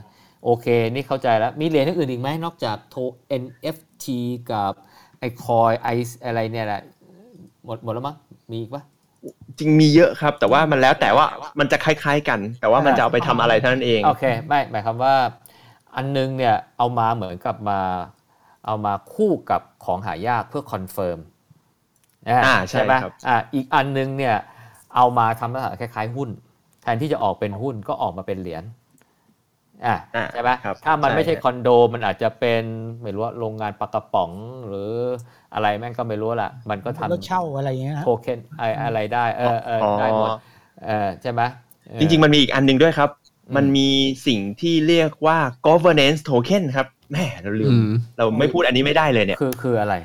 [0.44, 2.96] โอเค นี่เข้าใจแล้ว มีเหรียญอื่นอีกไหมนอกจากโท
[3.42, 4.06] NFT
[4.52, 4.72] กับ
[5.20, 5.90] ไอคอยไอ
[6.26, 6.82] อะไรเนี่ยแหละ
[7.66, 8.16] หมดหมดแล้วมั้ง
[8.52, 8.84] มีอีกปะ
[9.58, 11.26] จริงมีเยอะครับ แต่ว่ามันแล้วแต่ว่า
[11.60, 15.16] มันจะคล้ายๆกัน แต่ว่ามันจะเอาไปทำอะไรเท่านั้นเอง โอเค ไม่หมายความว่า
[15.96, 17.80] อันนึงเนี่ยเอามาเหมือนกับมา
[18.66, 21.20] เอามาคู่กับของหายากเพื่อ confirm
[22.44, 24.36] อ่าใช่ไหมครับอ่าอีกอันนึงเนี่ย
[24.96, 26.30] เอามาทำลักษณะคล้ายๆหุ้น
[26.82, 28.64] แทนที่จะออกเป็นหุ้นก็ออกมาเป็นเหรียญ
[29.86, 32.64] อ่าอ่าใช่ไหมครับถ้ามันใช่ไม่ใช่คอนโดมันอาจจะเป็น
[33.02, 34.32] ไม่รู้ว่าโรงงานปลากระป๋อง
[34.68, 34.92] หรือ
[35.54, 40.32] อะไรแม่งก็ไม่รู้ละมันก็ทำรถเช่าอะไรอย่างเงี้ยฮะโทเค็นไออะไรได้เออเออได้หมด
[40.86, 41.42] เออใช่ไหม
[41.92, 43.90] เออจริงๆมันมีอีกอันหนึ่งด้วยครับอื มมันมี
[44.28, 49.96] สิ่งที่เรียกว่า governance token ครับแหม่เราลืมอืมเราไม่พูดอันนี้ไม่ได้เลยเนี่ย คือคืออะไร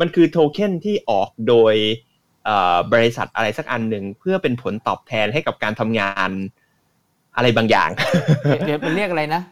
[0.00, 1.74] มันคือโทเค็นที่ออกโดย
[2.44, 6.30] เอ่อบริษัทอะไรสักอันหนึ่งเพื่อเป็นผลตอบแทนให้กับการทำงาน
[7.36, 7.90] อะไรบางอย่าง
[8.66, 9.42] เดี๋ยวมันเรียกอะไรนะ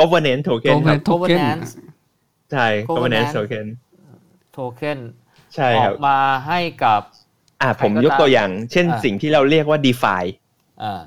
[0.00, 1.68] governance token ครับโทเค็น governance
[2.52, 3.66] ใช่ governance governance token
[4.52, 4.98] โทเค็น
[5.54, 7.02] ใช่อคอรับกมาให้กับ
[7.62, 10.24] อ่าใครผมก็ยกตัวอย่าง เช่นอ่าสิ่งที่เราเรียกว่า DeFi
[10.82, 11.00] อ่า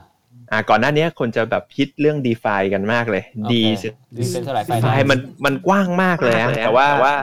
[0.52, 3.86] อ่าก่อนหน้านี้คนจะแบบฮิตเรื่อง DeFi กันมากเลยโอ D เค
[4.18, 7.16] Decentralized DeFi Finance มันมันกว้างมากเลยอะแต่ว่า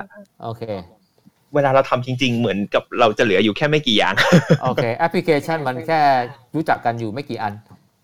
[0.44, 0.62] โอเค
[1.54, 4.14] เวลาเราทำจริง ๆ เหมือนกับเราจะเหลืออยู่แค่ไม่กี่อย่าง
[4.62, 6.00] โอเค แอปพลิเคชันมันแค่
[6.54, 7.52] รู้จักกันอยู่ไม่กี่อัน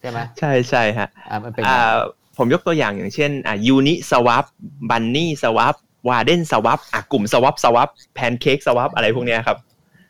[0.00, 1.94] ใช่ไหมใช่ใช่ฮะอ่ามันเป็นไงอ่า
[2.38, 4.44] ผมยกตัวอย่างอย่างเช่นอ่า Uni Swap
[4.90, 5.74] Bunny Swap
[6.08, 7.88] Warden Swap อะกลุ่ม Swap Swap
[8.18, 9.56] Pancake Swap อะไรพวกเนี้ยครับ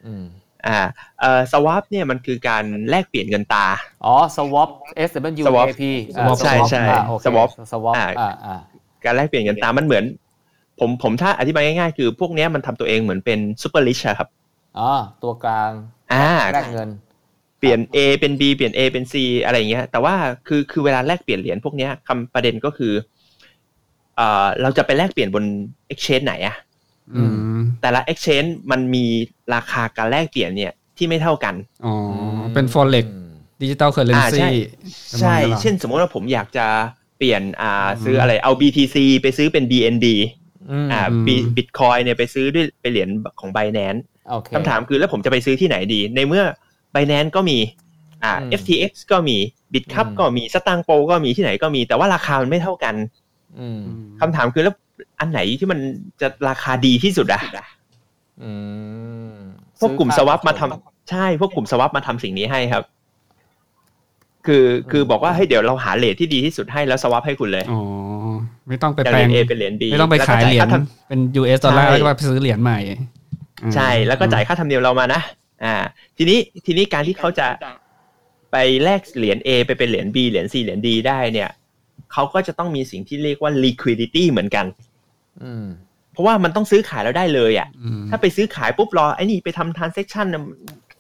[0.07, 0.25] อืม
[0.67, 0.79] อ่า
[1.21, 3.67] เอ่อ Swap เนี่ยมันคือการแลกเปลี่ยนเงินตา
[4.05, 4.69] อ๋อ swap
[5.09, 5.11] S
[5.43, 5.83] W Swap A P
[6.17, 8.57] อ่า Swap ใช่ใช่อ่าโอเค Swap swap อ่าอ่าอ่า
[9.05, 10.05] การแลกเปลี่ยนเงินตา มันเหมือน
[10.81, 14.29] ผมผมถ้าอธิบายง่ายๆ คือพวกเนี้ยมันทำตัวเองเหมือนเป็น Super Rich อะครับ
[14.79, 14.91] อ๋อ
[15.23, 15.71] ตัวกลาง
[16.13, 16.89] อ่าแลกเงิน
[17.59, 19.15] เปลี่ยน A เป็น B เปลี่ยน A เป็น C
[19.45, 20.15] อะไรอย่างเงี้ย แต่ว่า
[20.47, 22.93] คือคือเวลาแลกเปลี่ยนเหรียญพวกเนี้ยคำประเด็นก็คือ
[24.17, 25.45] เอ่อเราจะไปแลกเปลี่ยนบน
[25.93, 26.68] exchange ไหนอะอืม
[27.81, 29.05] แต่ละ exchange มันมี
[29.55, 31.55] ราคาการแลกเปลี่ยนเนี่ยที่ไม่เท่ากัน
[31.87, 31.95] อ๋อ
[32.55, 33.07] เป็น forex
[33.63, 34.57] ดิจิตอลเคอร์เรนอ่าใช่ซี
[35.21, 36.67] ใช่ เช่นสมมติว่าผมอยากจะ
[37.19, 40.07] เปลี่ยนอ่าซื้ออะไรเอา BTC ไปซื้อเป็น BND
[40.71, 41.01] อืมอ่า
[41.57, 43.09] Bitcoin เนี่ยไปซื้อด้วยไปเหรียญ
[43.41, 46.45] ของ Binance โอเคคำถามคือแล้วผมจะไปซื้อที่ไหนดี ในเมื่อ
[46.95, 47.59] Binance ก็มี
[48.25, 49.37] อ่าอืม FTX ก็มี
[49.75, 53.28] Bitcup อืมก็มีสตางโปก็มีที่ไหนก็มี แต่ว่าราคามันไม่เท่ากันอืม
[54.21, 54.75] คำถามคือแล้ว
[55.21, 55.79] อันไหนที่มัน
[56.21, 57.43] จะราคาดีที่สุดอะ
[58.43, 58.51] อื
[59.31, 59.35] ม
[59.81, 62.85] พวกกลุ่มสซื้อวัค่าบมาทำใช่ พวกกลุ่มสวับมาทำสิ่งนี้ให้ครับ
[64.47, 67.81] คือคือบอกว่าเฮ้ยเดี๋ยวเราหาเลทที่ดีที่สุดให้แล้วสวับให้คุณเลยอ๋อ
[68.69, 72.99] ไม่ต้องไปจากแปลเหรีงยญ A เป็นเหรียญ B ไม่ต้องไปขายเหรียญแล้วก็จ่ค่าธเป็น US ดอลลาร์ใช่แล้วก็ไปซื้อเหรียญใหม่อ่า
[73.75, 75.21] ใช่แล้วก็จ่ายค่าธรรมเนียมเรามานะ
[75.65, 75.75] อ่า
[76.17, 77.47] ทีนี้ทีนี้การที่เขาจะ
[78.53, 81.51] ไปแลกเหรียญ A ไปเป็นเหรียญ B เหรียญ C เหรียญ D ได้เนี่ย
[82.13, 84.67] เขาก็จะต้องมีสิ่งที่เรียกว่า liquidity เหมือนกัน
[85.43, 85.67] อืม
[86.13, 90.43] เพราะว่ามันต้องซื้อขายแล้วได้เลยอะอืมถ้าไปซื้อขายปุ๊บรอไอ้นี่ไปทำ transaction น่ะ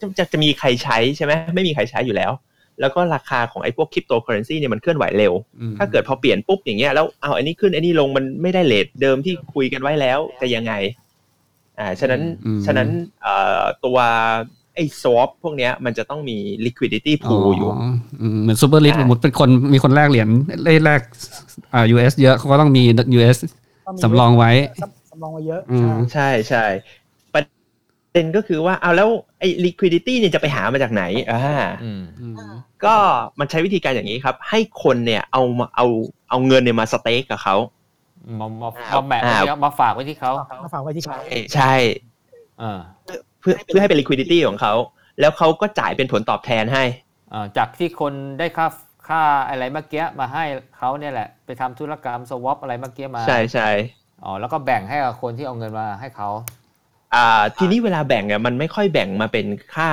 [0.01, 2.32] จะจะจะมีใครใช้ใช่ไหมไม่มีใครใช้อยู่แล้ว
[2.80, 10.72] แล้วก็ราคาของไอ้พวกคริปโตเคอเรนซีเนี่ยมันเคลื่อนไหวเร็วอืมถ้าเกิดพอเปลี่ยนปุ๊บอย่างเงี้ยแล้วเอาอันนี้ขึ้นอันนี้ลงมันไม่ได้ rate เดิมที่คุยกันไว้แล้วจะยังไง
[11.78, 12.89] อ่าฉะนั้นอืมฉะนั้น
[13.22, 13.98] เอ่อตัว
[14.78, 16.36] ไอ้ swap พวกเนี้ยมันจะต้องมี
[16.66, 17.70] liquidity pool อยู่
[18.20, 20.28] อืมเหมือน SuperRich อ่าสมมติเป็นคนมีคนแลกเหรียญ
[20.64, 21.00] ได้แลก
[21.74, 22.82] อ่า US เยอะเขาก็ต้องมี
[23.16, 23.38] US
[23.86, 24.50] ก็มีสำรองไว้
[24.82, 26.98] สำสำรองไว้เยอะอืมใช่ใช่ใช่
[27.34, 27.42] ประ
[28.12, 31.02] เด็นก็คือว่าเอาแล้วไอ้ liquidity เนี่ยจะไปหามาจากไหน
[31.32, 31.42] อ่า
[31.84, 32.36] อืมอืม
[32.84, 32.94] ก็
[33.38, 35.86] มันใช้วิธีการอย่างนี้ครับ ให้คนเนี่ยเอามาเอา
[36.30, 37.56] เอาเงินเนี่ยมา stake กับเขา
[38.40, 40.32] มามาอ่ามาแบกไว้ที่เขามาฝากไว้ที่เขา
[40.64, 41.16] มาฝากไว้ที่เขา
[41.55, 41.74] ใช่
[42.62, 42.78] อ่า
[43.40, 44.74] เพื่อเพื่อให้เป็น liquidity ของเขา
[45.20, 46.85] แล้วเขาก็จ่ายเป็นผลตอบแทนให้
[47.32, 48.66] อ่าจากที่คนได้ค่า
[49.09, 50.44] ค่าอะไรเมื่อกี้มาให้
[50.78, 53.69] เขาเนี่ยแหละ ไปทำธุรกรรมสวอปอะไรเมื่อกี้มา ใช่ใช่
[54.24, 56.28] อ๋อแล้วก็แบ่งให้กับคนที่เอาเงินมาให้เขา
[57.15, 59.90] อ่า ทีนี้เวลาแบ่งเนี่ยมันไม่ค่อยแบ่งมาเป็นค่า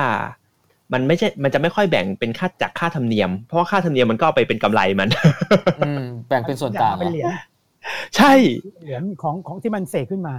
[0.92, 5.08] มันไม่ใช่ มันจะไม่ค่อยแบ่งเป็นค่าจากค่าธรรมเนียม เพราะว่าค่าธรรมเนียมมันก็เอาไปเป็นกำไรมัน
[5.80, 7.26] อืมแบ่งเป็นส่วนต่างเป็นเหรียญ
[8.16, 8.32] ใช่
[8.82, 10.34] เหรียญของของที่มันเสกขึ้นมา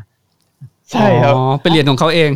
[0.92, 2.32] ใช่ครับอ๋อเป็นเหรียญของเขาเอง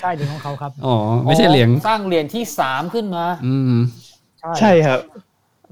[0.00, 0.94] ใช่เหรียญของเขาครับอ๋อ
[1.26, 3.80] ไม่ใช่เหรียญสร้างเหรียญที่สามขึ้นมา อืม
[4.58, 5.00] ใช่ครับ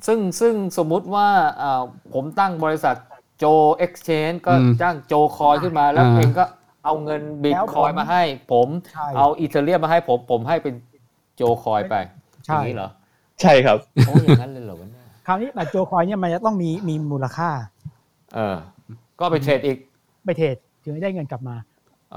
[0.07, 1.29] ซึ่งซึ่งสมมุติว่า
[1.63, 1.83] อ่า
[2.15, 2.97] ผมตั้งบริษัท
[3.39, 3.45] โจ
[3.77, 6.45] เอ็กซ์ชแนนก็อืมจ้างโจคอยขึ้นมาแล้วอ่าเองก็
[6.85, 8.23] เอาเงินบิตคอยมาให้
[8.53, 10.75] ผมใช่เอาอีเทเรียมมาให้ผมผมให้เป็น
[11.37, 11.95] โจคอยไป
[12.47, 12.89] อใช่ย่างนี้เหรอ
[13.41, 17.51] ใช่ครับโอ้อย่างนั้นเลยเหรอวะเนี่ยคราวนี้บัตรโจคอยเนี่ยมันจะต้องมีมีมูลค่า
[18.35, 18.57] เออ
[19.21, 19.79] ก็ไปเทรดอีก
[20.25, 21.57] ไปเทรดถึงจะได้เงินกลับมา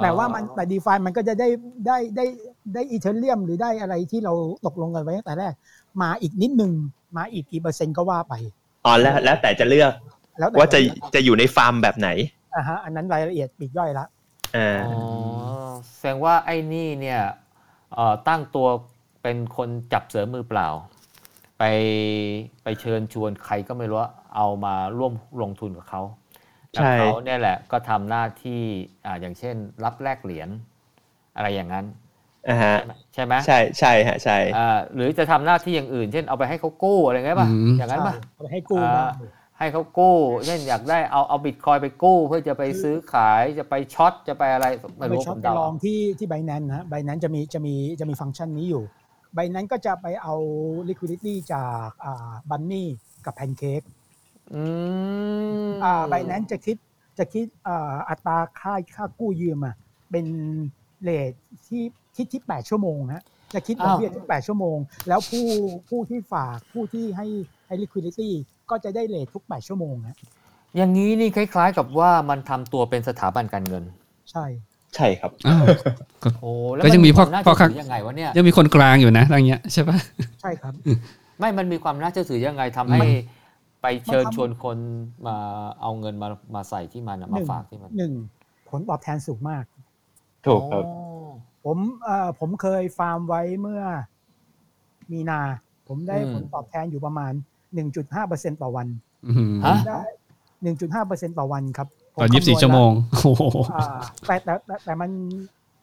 [0.04, 1.48] แต่ว่ามันแต่ดีฟามันก็จะได้
[1.88, 2.26] ได้ได้
[2.74, 4.34] ได้อีเทเรียมหรือได้อะไรที่เรา
[4.66, 5.54] ตกลงกันไว้ตั้งแต่แรก
[6.02, 6.72] มาอีกนิดนึง
[7.18, 8.34] มาอีกกี่เปอร์เซ็นต์ก็ว่าไป
[8.86, 9.92] อ๋อแล้วแล้วแต่จะเลือก
[10.40, 10.80] แล้วแต่ว่าจะ
[11.16, 12.10] จะอยู่ในฟาร์มแบบไหน
[12.56, 14.06] อ่าฮะอันนั้นรายละเอียดปลีกย่อยละ
[14.56, 14.88] อ่าอ๋อ
[15.98, 17.22] แสดงว่าไอ้นี่เนี่ย
[17.94, 18.68] เอ่อตั้งตัว
[19.22, 20.68] เป็นคนจับเสือมือเปล่า
[21.60, 21.64] ไป
[22.64, 26.21] ไปเชิญชวนใครก็ไม่รู้ว่าเอามาร่วมลงทุนกับเขาใช่แล้ว
[26.76, 28.62] เขาเนี่ยแหละก็ทำหน้าที่
[29.06, 30.50] อ่าอย่างเช่น รับแลกเหรียญ
[31.36, 31.86] อะไรอย่างนั้น
[32.50, 32.78] อ่าฮะ
[33.14, 39.06] ใช่ไหมใช่ใช่ฮะใช่อ่าหรือจะทำหน้าที่อย่างอื่น เช่นเอาไปให้เขากู้อะไรเงี้ยป่ะอืมอย่างนั้นป่ะเอาไปให้กู้อ่าได้
[39.60, 40.16] ให้เขากู้
[40.46, 44.66] เช่นอยากได้เอาเอาบิตคอยไปกู้ เพื่อจะไปซื้อขายจะไปช็อตจะไปอะไร
[44.98, 48.84] ไม่ไปรู้ช็ผอตมไปเดาลองที่ที่ไบแนนนะไบแนนจะมีจะมีจะมีฟังก์ชันนี้อยู่
[49.36, 50.36] ไบแนนก็จะไปเอา
[50.90, 52.88] liquidity จากอ่าบันนี่
[53.26, 54.01] กับแพนเค้กอืมอ่า
[56.10, 56.78] ไบแนนจะคิด
[57.18, 59.76] จะคิดอ่าอัตราค่าค่ากู้ยืมอะ
[60.12, 60.26] เป็น
[61.04, 61.32] เลท
[61.68, 61.82] ที่
[62.16, 63.24] คิดที่ 8 ชั่วโมงฮะ
[63.54, 65.46] จะคิดดอกเบี้ยที่8ชั่วโมง แล้วผู้
[65.90, 67.28] ผู้ที่ฝากผู้ที่ให้
[67.68, 68.30] ให้ liquidity
[68.70, 70.18] ก็จะได้เลททุก 8 ชั่วโมงฮะ
[70.78, 73.84] อย่างนี้นี่คล้าย ๆ กับว่ามันทำตัวเป็นสถาบันการเงิน
[74.32, 74.46] ใช่
[74.96, 75.66] ใช่ครับอ้าว
[76.40, 79.98] โอ้แล้วก็ยังมีพ่อควาน่าพ่อเชื่อค้าถือยังไงวะเนี่ยยังมีคนกลางอยู่นะอะไรเงี้ยใช่ปะ
[80.42, 80.74] ใช่ครับ
[81.40, 83.08] ไม่มันมีความน่าเชื่อถือยังไงทำให้
[83.82, 84.78] ไปเชิญมันทำชวนคน
[85.28, 85.38] มา
[85.82, 88.14] เอาเงินมามาใส่ที่มันอะมาฝากที่มันหนึ่ง
[88.70, 89.64] ผลตอบแทนสูงมาก
[90.46, 90.92] ถูกครับอ๋
[91.26, 91.28] อ
[91.66, 93.82] ผมเอ่อผมเคยฟาร์มไว้เมื่อ
[95.12, 95.40] มีนา
[95.88, 97.34] ผมได้ผลตอบแทนอยู่ประมาณ
[97.98, 98.88] 1.5%ต่อวัน
[99.26, 100.02] อื้อหือฮะได้
[101.30, 103.44] 1.5%ต่อวันครับผตอนยี่สิบสี่คำวณชั่วโมงแล้โอ้โห
[103.76, 103.86] อ่า
[104.28, 105.12] แต่แต่แต่แต่มัน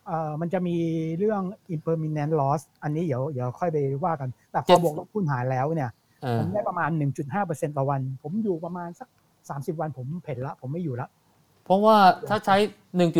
[0.07, 0.77] เอ่อมันจะมี
[1.19, 1.43] เรื่อง
[1.75, 6.91] impermanent loss อันนี้เดี๋ยวเดี๋ยวค่อยไปว่ากัน แต่พอบวกลบคูณหารแล้วเนี่ยเอ ผอมได้ประมาณ
[7.35, 9.09] 1.5%ต่อวัน ผมอยู่ประมาณสัก
[9.45, 11.09] 30 วันผมเพ่นละ ผมไม่อยู่ละ
[11.65, 11.97] เพราะว่า
[12.29, 12.57] ถ้าใช้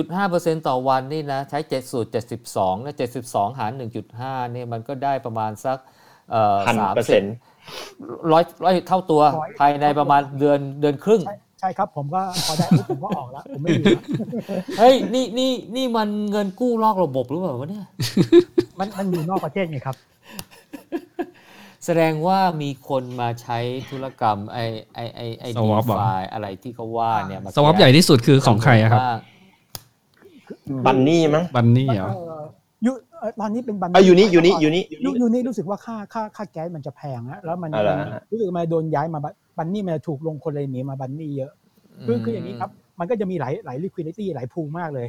[0.03, 2.11] 1.5%ต่อวันนี่นะ ใช้7สูตร
[2.49, 2.95] 72นะ
[3.27, 3.73] 72 หาร
[4.15, 5.79] 1.5นี่มันก็ได้ประมาณสัก
[6.31, 7.35] เอ่อพันสามเปอร์สิเซ็บนต์
[8.33, 9.23] ร้อยร้อยเท่าตัว
[9.61, 14.03] ภายในประมาณเดือนเดือนครึ่ง ใช่ใช่ครับผมก็พอได้ปุ๊บผมก็ออกละผมไม่อยู่ละ
[14.79, 17.85] เฮ้ยนี่นี่นี่มันเงินกู้นอกระบบหรือเปล่าวะเนี่ย
[18.79, 19.97] มันมันอยู่นอกประเทศไงครับ
[21.85, 23.59] แสดงว่ามีคนมาใช้
[23.91, 24.59] ธุรกรรมไอ
[24.95, 29.19] ไอไอไอดี Swap เหรอฟาอะไรที่เขาว่าเนี่ยมาสวอปใหญ่ที่สุดคือของใครอะครับบ้าง
[30.87, 32.43] บันนี่มั้งบันนี่เหรอเอ่อ
[32.87, 41.53] ยูเอ่อตอนนี้เป็นบันอะอยู่นี่อยู่นี่อยู่นี่อยู่ยูนี่ยูนี่รู้สึกว่าค่าค่าค่าแก๊สมันจะแพงฮะแล้วมันอะไรมันฮะรู้สึกมันโดนย้ายมาบันบันนี่มันจะถูกลงคนเลยหนีมาบันนี่เยอะ
[42.07, 45.09] คือคืออย่างนี้ครับ มันก็จะมีหลายหลาย liquidity หลายพูมากเลย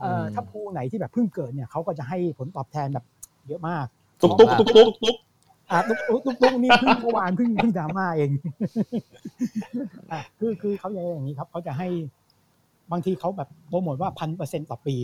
[0.00, 3.04] เอ่ออถ้าพูไหนที่แบบเพิ่งเกิดเนี่ยเขาก็จะให้ผลตอบแทนแบบ
[3.48, 3.86] เยอะมาก
[4.22, 5.16] ตุ๊กตุ๊กตุ๊กตุ๊กตุ๊ก
[5.70, 8.30] อะตุ๊กตุ๊กตุ๊กตุ๊กนี่เพิ่งเมื่อวานเพิ่งเพิ่งดราม่าเอง
[10.12, 11.88] อะคือคือเขาจะอย่างนี้ครับเขาจะให้
[12.92, 14.96] บางทีเขาแบบโปรโมทว่าพันเปอร์เซ็นต่อปี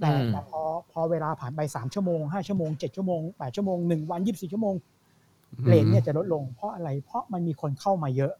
[0.00, 0.60] แต่อืมแต่พอ
[0.92, 4.74] พอเวลาผ่านไปสามชั่วโมงห้าชั่วโมงเจ็ดชั่วโมงแปดชั่วโมงหนึ่งวันยี่สิบสี่ชั่วโมง
[5.66, 8.32] rate เนี่ยจะลดลงเพราะอะไรเพราะมันมีคนเข้ามาเยอะ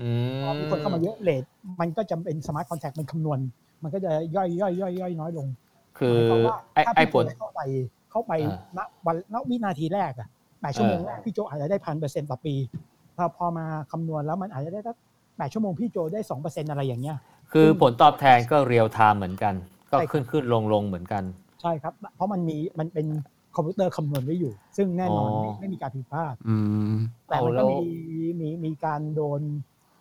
[0.00, 0.08] อื
[0.42, 1.42] พอมีคนเข้ามาเยอะ rate
[1.80, 3.38] มันก็จะเป็น smart contract มันคำนวณ
[3.82, 5.46] มันก็จะย่อยย่อยย่อยย่อยน้อยลง
[5.98, 7.60] คือหมายความว่าไอ้ถ้าไอ้พี่ผลโจเข้าไป
[8.10, 10.28] เข้าไปอ่าณวันณวินาทีแรกอะ
[10.60, 12.54] แปดชั่วโมงเออแรกพี่โจอาจจะได้พันเปอร์เซ็นต์ต่อปี
[13.16, 14.96] พอพอมาคำนวณแล้วมันอาจจะได้สัก
[15.36, 17.16] แปดชั่วโมงพี่โจได้สองเปอร์เซ็นต์อะไรอย่างเงี้ย
[17.52, 19.54] คือผลตอบแทนก็ real time เหมือนกัน
[19.90, 21.22] ก็ใช่ครับขึ้นขึ้นลงลงเหมือนกัน
[21.60, 23.06] ใช่ครับ เพราะมันมีมันเป็น
[23.56, 26.56] คอมพิวเตอร์คำนวณไว้อยู่ ซึ่งแน่นอนอ๋อไม่ไม่มีการผิดพลาดอื
[26.92, 26.94] ม
[27.28, 27.78] แต่มันเอาแล้ก็วมี
[28.40, 29.40] มีมีการโดน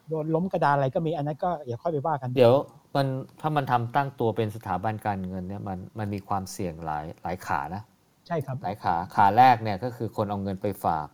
[0.10, 2.56] โดนล้มกระดานอะไรก็มีอันนั้นก็อย่าค่อยไปว่ากัน เดี๋ยว
[2.96, 3.08] มัน
[3.42, 7.84] ถ้ามันทำตั้งตัวเป็นสถาบันการเงินเนี่ยมันมันมีความเสี่ยงหลายหลายขานะ
[8.28, 11.08] ใช่ครับหลายขาขาแรกเนี่ยก็คือคนเอาเงินไปฝาก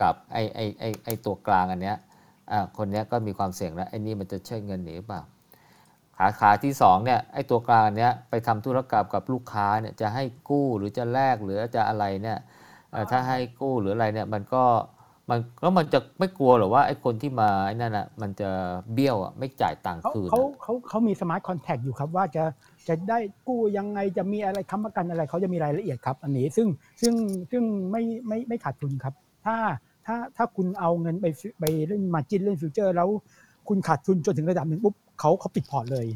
[0.00, 1.96] กับไอ้ไอ้ไอ้ไอ้ตัวกลางอันเนี้ย
[2.50, 5.22] อ่าคนเนี้ยก็มีความเสี่ยงแล้วไอ้นี่มันจะเชิดเงินหนีหรือเปล่า
[6.16, 12.38] ขาขาที่สองเนี่ยไอ้ตัวกลางอันเนี้ยไปทำธุรกรรมกับลูกค้าเนี่ยจะให้กู้หรือจะแลกหรือจะอะไรเนี่ย
[12.90, 14.64] เอ่อถ้าให้กู้หรืออะไรเนี่ยมันก็
[15.30, 18.50] มันแล้วมันจะไม่กลัวหรอว่าไอ้คนที่มาไอ้นั่นอะมันจะ
[18.92, 22.44] เบี้ยวอะไม่จ่ายตังค์เขาคืนเขาอะเขาเขามี smart contract อยู่ครับว่าจะ
[22.88, 26.68] จะได้กู้ยังไงจะมีอะไรค้ำประกันอะไรเขาจะมีรายละเอียดครับ อันนี้ซึ่ง
[27.00, 27.14] ซึ่ง
[27.50, 29.56] ซึ่งไม่ไม่ไม่ขาดทุนครับ ถ้า
[30.06, 33.08] ถ้าถ้าคุณเอาเงินไปฟิไปเล่น margin เล่น future แล้ว
[33.68, 36.06] คุณขาดทุนจนถึงระดับหนึ่งปุ๊บเขาเขาปิดพอร์ตเลย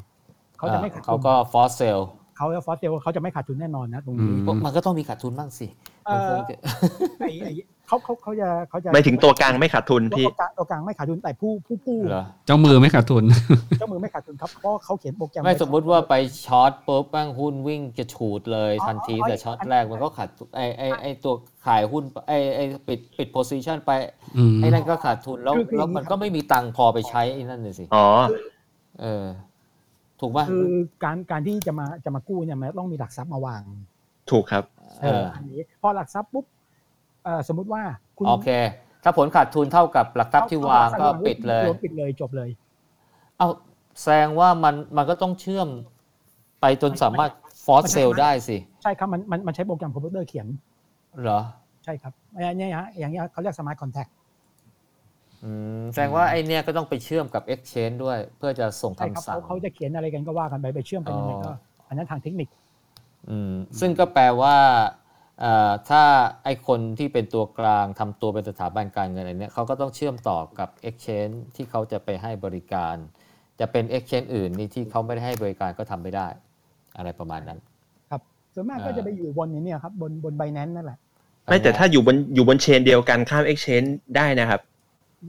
[0.59, 1.99] เขาจะไม่ขาดเขาทุนก็ force sell
[2.37, 5.67] เขาจะ force sell เขาจะไม่ขาดทุนแน่นอนนะตรงนี้อืมมันก็ต้องมีขาดทุนบ้างสิ
[6.07, 6.57] เอ่อมันคงจะ
[7.21, 7.53] ไอ้ไอ้
[7.89, 13.25] เขาเขาเขาจะเขาจะไม่ถึงตัวกลางไม่ขาดทุนตัวพี่กลางตัวกลางไม่ขาดทุนแต่ผู้ผู้ผู้เหรอเจ้ามือไม่ขาดทุน
[13.79, 16.15] เจ้ามือไม่ขาดทุนครับเพราะเขาเขียนโปรแกรมไม่ว้สมมุติว่าไป
[16.47, 21.35] ช็อตปุ๊บบ้างหุ้นวิ่งจะฉูดเลยอ๋อทันทีอ๋อแต่ช็อตแรกมันก็ขาดทุนไอไอไอตัว
[21.67, 23.91] ขายหุ้นไอไอปิดปิดโพซิชันไป
[24.37, 28.07] อืมไอ้นั่นก็ขาดทุนแล้วคือคือแล้วมันอย่างนี้ก็ไม่มีตังค์พอไปใช้ไอ้นั่นเลยสิอ๋อ
[29.03, 29.25] เออ
[30.21, 30.73] ถูกป่ะคือ
[31.05, 33.63] การการที่จะมาจะมากู้เนี่ยมันต้องมีหลักทรัพย์มาวาง
[34.31, 34.65] ถูกครับ
[35.03, 36.58] เอออันนี้พอหลักทรัพย์ปุ๊บเอ่อ
[37.49, 37.83] สมมุติว่า
[38.17, 38.49] คุณโอเค
[39.05, 42.49] ถ้าผลขาดทุนเท่ากับหลักทรัพย์ที่วางก็ปิดเลยรวมปิดเลยจบเลย
[43.39, 43.49] เอา
[44.01, 45.69] แสดงว่ามันมันก็ต้องเชื่อม
[46.61, 47.31] ไปจนสามารถ
[47.65, 50.47] force sell ได้สิ ใช่ครับมันมันมันใช้โปรแกรมคอมพิวเตอร์เขียน
[51.23, 51.41] เหรอ
[51.85, 54.07] ใช่ครับอันเนี้ยฮะอย่างเงี้ยเขาเรียก smart contract
[55.45, 55.51] อื
[55.81, 61.55] มแสดงว่าไอเนี้ยก็ต้องไปเชื่อมกับ Exchange ด้วย เพื่อจะส่งใช่ครับคำสั่งเขาเขาจะเขียนอะไรกันก็ว่ากันไปไปเชื่อมกันยังไงก็อ๋อ
[61.89, 62.49] อันนั้นทางเทคนิค
[63.31, 64.98] อืมซึ่งก็แปลว่าเอ่อ
[65.89, 66.03] ถ้า
[66.45, 72.97] ไอคนที่เป็นตัวกลางทำตัวเป็นสถาบันการเงินอะไรเนี้ยเขาก็ต้องเชื่อมต่อกับ Exchange ที่เขาจะไปให้บริการ
[73.61, 76.29] จะเป็น Exchange อื่นนี่ที่เขาไม่ได้ให้บริการก็ทำไม่ได้
[76.97, 77.59] อะไรประมาณนั้น
[78.55, 80.99] ส่วนมากก็อ่าจะไปอยู่บนนี้ครับบนบนไบแนนนั่นแหละ
[81.45, 84.61] ไม่แต่ถ้าอยู่บนอยู่บนเชนเดียวกันข้าม exchange ได้นะครับ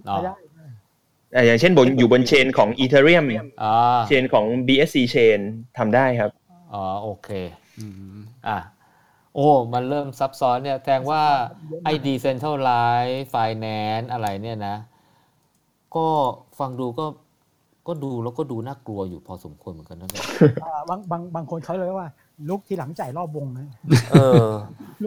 [0.10, 0.36] อ๋อไม่ได้
[1.36, 3.26] อ่าอย่างเช่นบนอยู่บนเชนของ Ethereum
[3.64, 3.74] อ๋อ
[4.08, 5.40] เชนของ BSC chain
[5.78, 6.32] ทำได้ครับ
[6.74, 7.30] อ๋อโอเค
[7.80, 7.86] อื
[8.18, 8.58] มอะ
[9.36, 11.24] โอ้ มันเริ่มซับซ้อนเนี่ยแสดงว่า
[11.86, 14.76] ไอ้ decentralized finance อะไรเนี่ยนะ
[15.96, 16.08] ก็
[16.60, 17.06] ฟังดูก็
[17.88, 20.26] ก็ดูแล้วก็ดูน่ากลัวอยู่พอสมควรเหมือนกันนะเนี่ย
[20.64, 22.10] อ่าบางบางบางคนเขาเลยว่า
[22.50, 23.68] ลุกที่หลังจ่ายรอบวงนะ
[24.12, 24.16] เอ
[24.46, 24.48] อ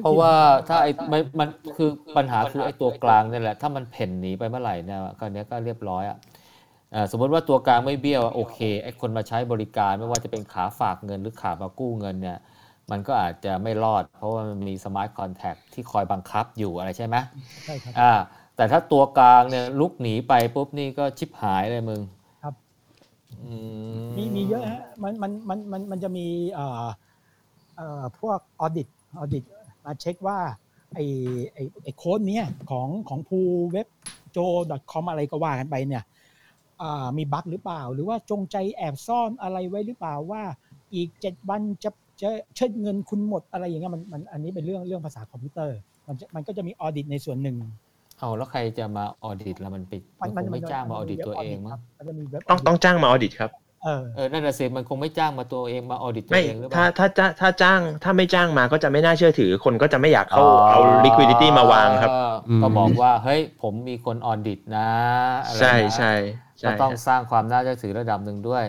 [0.02, 0.32] เพราะว่า
[0.68, 6.18] ถ้าไอ้มันมันคือปัญหาคือไอ้ตัวกลางเนี่ยแหละ ถ้ามันเพ่นหนีไปเมื่อไหร่เนี่ยก็เนี้ยก็เรียบร้อยอะ
[6.92, 12.38] เอ่อสมมติว่าตัวกลางไม่เบี้ยวอะโอเคไอ้คนมาใช้บริการไม่ว่าจะเป็นขาฝากเงินหรือขามากู้เงินเนี่ย
[12.92, 17.16] มันก็อาจจะไม่รอด เพราะว่ามันมี smart contract ที่คอยบังคับอยู่อะไรใช่ไหม
[17.64, 18.12] ใช่ครับอ่า
[18.56, 22.00] แต่ถ้าตัวกลางเนี่ยลุกหนีไปปุ๊บนี่ก็ชิบหายเลยมึง
[22.42, 22.54] ครับ
[23.42, 23.54] อื
[24.16, 26.84] มีมีเยอะฮะมันมันมันมันมันจะมีเอ่อ
[27.76, 29.44] เอ่อพวก audit audit
[29.84, 30.38] มาเช็คว่า
[30.94, 30.98] ไอ
[31.52, 33.38] ไอไอโค้ดเนี้ยของของภู
[33.72, 33.86] เว็บ
[34.32, 34.38] โจ
[34.92, 36.04] .com อะไรก็ว่ากันไปเนี่ย
[36.82, 40.42] อ่ามี bug หรือเปล่า หรือว่าจงใจแอบซ่อนอะไรไว้หรือเปล่าว่า
[40.94, 41.90] อีกเจ็ดวันจะ
[42.22, 45.76] จะเชิดเงินคุณหมดอะไรอย่างเงี้ยมันมันอันนี้เป็นเรื่องเรื่องภาษาคอมพิวเตอร์
[46.06, 47.56] มันจะมันก็จะมี audit ในส่วนหนึ่ง
[48.18, 53.50] เอาแล้วใครจะมา audit แล้วมันปิดมันคงไม่จ้างมา audit ตัวเองมั้งมันจะมีเว็บต้องต้องจ้างมา audit ครับ
[53.84, 62.10] เออเออนั่นแหะสิมันคงไม่จ้างมาตัวเองมา audit ตัวไม่เองหรือเปถ้าล่าถ้าจ้าถ้าจ้างถ้าไม่จ้างมาก็จะไม่น่าเชื่อถือ คนก็จะไม่อยากเข้าเอา liquidity มาวางครับ
[62.62, 64.88] ก็บอกว่าเฮ้ยผมมีคน audit นะ
[65.44, 66.12] อะไรนะใช่ใช่
[66.54, 68.64] ก็ใช่ต้องสร้างความน่าเชื่อถือระดับหนึ่งด้วย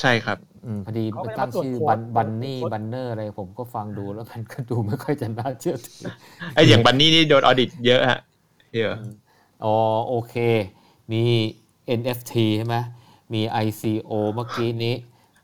[0.00, 0.51] ใช่ครับอืม
[0.86, 6.02] พอดีเขาก็มันจะตั้งมาตรวจชื่อโค้ดบันบันตรวจนี่โค้ดบันเนอร์อะไรผมก็ฟังดูแล้วมันก็ดูไม่ค่อยจะน่าเชื่อถือ
[6.54, 8.20] ไออย่างบันนี่นี่โดน audit เยอะฮะ
[8.76, 8.94] เยอะ
[9.64, 9.76] อ๋อ
[10.08, 10.34] โอเค
[11.12, 11.22] มี
[12.00, 12.76] NFT ใช่ไหม
[13.32, 14.94] มี ICO เมื่อกี้นี้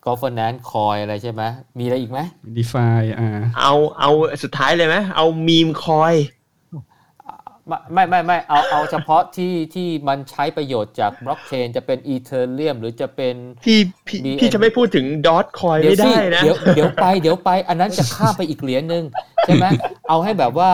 [0.06, 1.42] governance coin อะไรใช่ไหม
[1.78, 2.20] มีอะไรอีกไหม
[2.56, 3.28] ดีฟายอ่า
[3.60, 4.10] เอาเอา
[4.42, 6.37] สุดท้ายเลยไหมเอามีมคอยไม่
[7.92, 13.34] ไม่ไม่ไม่เอาเอาเฉพาะที่ที่มันใช้ประโยชน์จากบล็อกเชนจะเป็นอีเทเรียมหรือจะเป็น
[13.64, 19.04] พี่พี่ BN พี่จะไม่พูดถึงดอทคอยเดี๋ยวไม่สิได้นะเดี๋ยวเดี๋ยวไปเดี๋ยวไปอันนั้นจะข้ามไปอีกเหรียญหนึ่ง
[19.44, 19.66] ใช่ไหม
[20.08, 20.70] เอาให้แบบว่า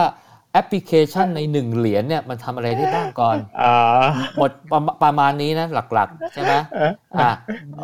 [0.51, 4.05] แอปพลิเคชันในหนึ่งเหรียญเนี่ยมันทำอะไรได้บ้างก่อนอ่า
[4.37, 7.31] หมดประมาประมาณนี้นะหลักๆ ใช่ไหมเอออะ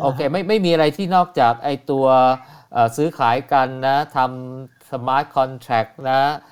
[0.02, 2.06] โอเคไม่ไม่มีอะไรที่นอกจากไอตัว
[2.72, 6.51] เอ่อซื้อขายกันนะทำ smart contract นะเอ่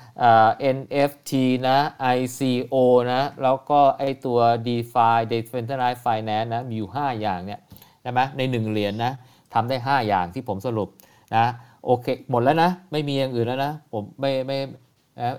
[0.77, 1.31] NFT
[1.67, 1.77] นะ
[2.17, 2.75] ICO
[3.11, 7.59] นะ แล้วก็ไอตัว DeFi Decentralized Finance นะ มีอยู่ 5 อย่างเนี่ย
[8.01, 9.11] ใช่ไหมในหนึ่งเหรียญนะ
[9.53, 10.89] ทำได้ 5 อย่างที่ผมสรุป
[11.35, 11.45] นะ
[11.85, 14.57] โอเค หมดแล้วนะ ไม่มีอย่างอื่นแล้วนะ ผมไม่ไม่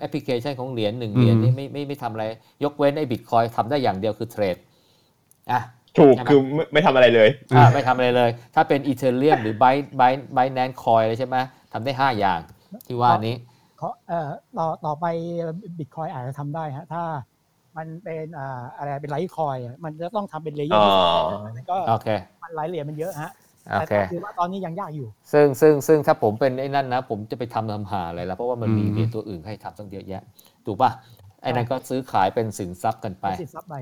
[0.01, 2.25] แอปพลิเคชันของเหรียญหนึ่งเหรียญนี่ไม่ไม่ไม่ทำอะไร
[2.65, 4.57] ยกเว้นไอ้บิตคอยทำได้อย่างเดียวคือเทรด
[5.51, 5.61] อะ
[5.99, 9.65] ถูกใช่ไหมคือไม่ไม่ทำอะไรเลยอ่าไม่ทำอะไรเลย ถ้าเป็น Ethereum หรือไบ
[9.97, 10.03] ไบ
[10.35, 11.37] Binance Coin เลยใช่ไหม
[11.73, 12.41] ทำได้ 5 อย่าง
[12.87, 13.52] ที่ว่านี้เขาเอ่อ
[14.59, 15.05] ต่อต่อไป
[15.79, 17.03] บิตคอยอาจจะทำได้ฮะถ้า
[17.77, 22.07] มันเป็นอ่าอะไรเป็น Litecoin มันจะต้องทำเป็นเลเยออ๋ร์อมันก็โอเค
[22.43, 23.31] มันหลายเหรียญมันเยอะฮะ
[23.71, 30.23] โอแต่คือว่าตอนนี้ยังยากอยู่ ซึ่งซึ่งซึ่งถ้าผมเป็นไอ้นั่นนะ ผมจะไปทำทำหาอะไรแล้วเพราะว่ามันมีอืมเหรียญตัวอื่นให้ทำตั้งเยอะแยะ
[30.67, 30.91] ถูกป่ะ
[31.43, 33.75] ไอ้นั่นก็ซื้อขายเป็นสินทรัพย์กันไปสินทรัพย์ใบ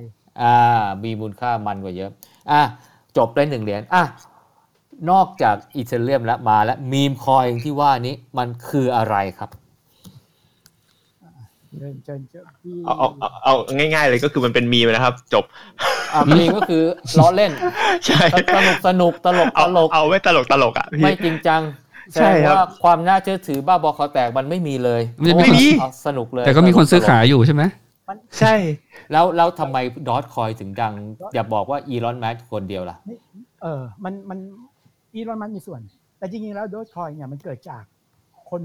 [0.42, 0.56] อ่า
[1.04, 2.10] มีมูลค่ามันกว่าเยอะ
[2.50, 2.60] อะ
[3.16, 4.02] จบได้หนึ่งเหรียญอะ
[5.10, 9.50] นอกจากอีเทเรียมแล้วมาแล้วมีมคอยที่ว่านี้มันคืออะไรครับ
[11.78, 15.44] เชิญเชิญเชิญพี่เอาเอาเอาเอาง่าย ๆ เลยก็คือมันเป็นมีมนะครับ จบ
[16.14, 16.82] อะมีก็คือ
[17.18, 17.52] ล้อเล่น
[18.06, 18.22] ใช่
[18.56, 21.62] สนุกสนุกตลกตเอาลกเอาไว้ตลกตลกอะพี่ไม่จริงจัง
[22.12, 27.62] แสใช่ดงครับว่าความน่าเชื่อถือบ้าบอคอแตกมันไม่มีเลยมันจะมีเพราะว่าไม่มีเอาสนุกเลย แต่ก็มีคนซื้อขายอยู่ใช่ไหม
[28.38, 28.54] ใช่
[29.12, 29.76] แล้วแล้วทำไม
[30.08, 30.94] ดอทคอยถึงดัง
[31.34, 32.96] อย่าบอกว่าอีลอนแมสคนเดียวล่ะ
[33.62, 34.38] เออ มันมัน
[35.14, 35.80] อีลอนมันมีส่วน
[36.18, 37.82] แต่จริงๆแล้วโดจคอยเนี่ยมันเกิดจาก
[38.50, 38.62] คน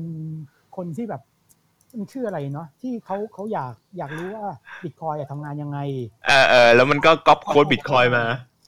[0.75, 1.21] คนที่แบบ
[1.99, 4.45] มันชื่ออะไรเนาะที่เขาเขาอยากอยากรู้ว่า
[4.83, 5.79] บิตคอยทำงานยังไง
[6.27, 8.23] เออเออแล้วมันก็ก๊อปโค้ดบิตคอยมา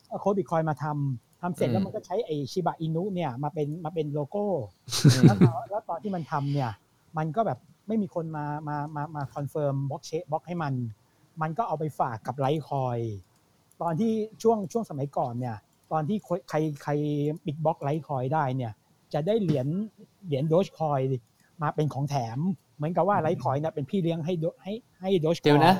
[0.07, 4.45] เอาโค้ดบิตคอยมาทำทำเสร็จอืมแล้วมันก็ใช้ไอ Shiba Inu เนี่ยมาเป็นมาเป็นโลโก้
[5.13, 6.71] อืมแล้วตอนแล้วตอนที่มันทำเนี่ย
[7.17, 10.73] มันก็แบบไม่มีคนมามามามา confirm บล็อกเชบล็อกให้มัน
[11.41, 12.99] มันก็เอาไปฝากกับ Litecoin
[13.81, 14.11] ตอนที่
[14.43, 15.57] ช่วงช่วงสมัยก่อนเนี่ย
[15.91, 16.17] ตอนที่
[16.49, 16.91] ใครใคร
[17.45, 18.71] ปิด block Litecoin ได้เนี่ย
[19.13, 19.67] จะได้เหรียญ
[20.25, 20.99] เหรียญโดชคอย
[21.61, 22.39] มาเป็นของแถม
[22.77, 25.73] เหมือนกับว่า Litecoin เนี่ยเป็นพี่เลี้ยงให้ Do- ให้ให้โดชคอยเดี๋ยวนะ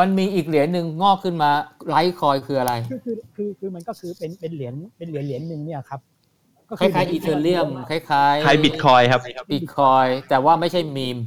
[0.00, 1.50] มันมีอีกเหรียญหนึ่งงอกขึ้นมา
[1.88, 6.00] Litecoin คืออะไรคือคือคือคือมันก็คือเป็นเป็นเหรียญเป็นเหรียญเหรียญหนึ่งเนี่ยครับ
[6.68, 9.20] ก็คล้ายๆ Ethereum คล้ายๆคล้ายบิตคอยครับ
[9.52, 11.18] บิตคอยแต่ว่าไม่ใช่มีม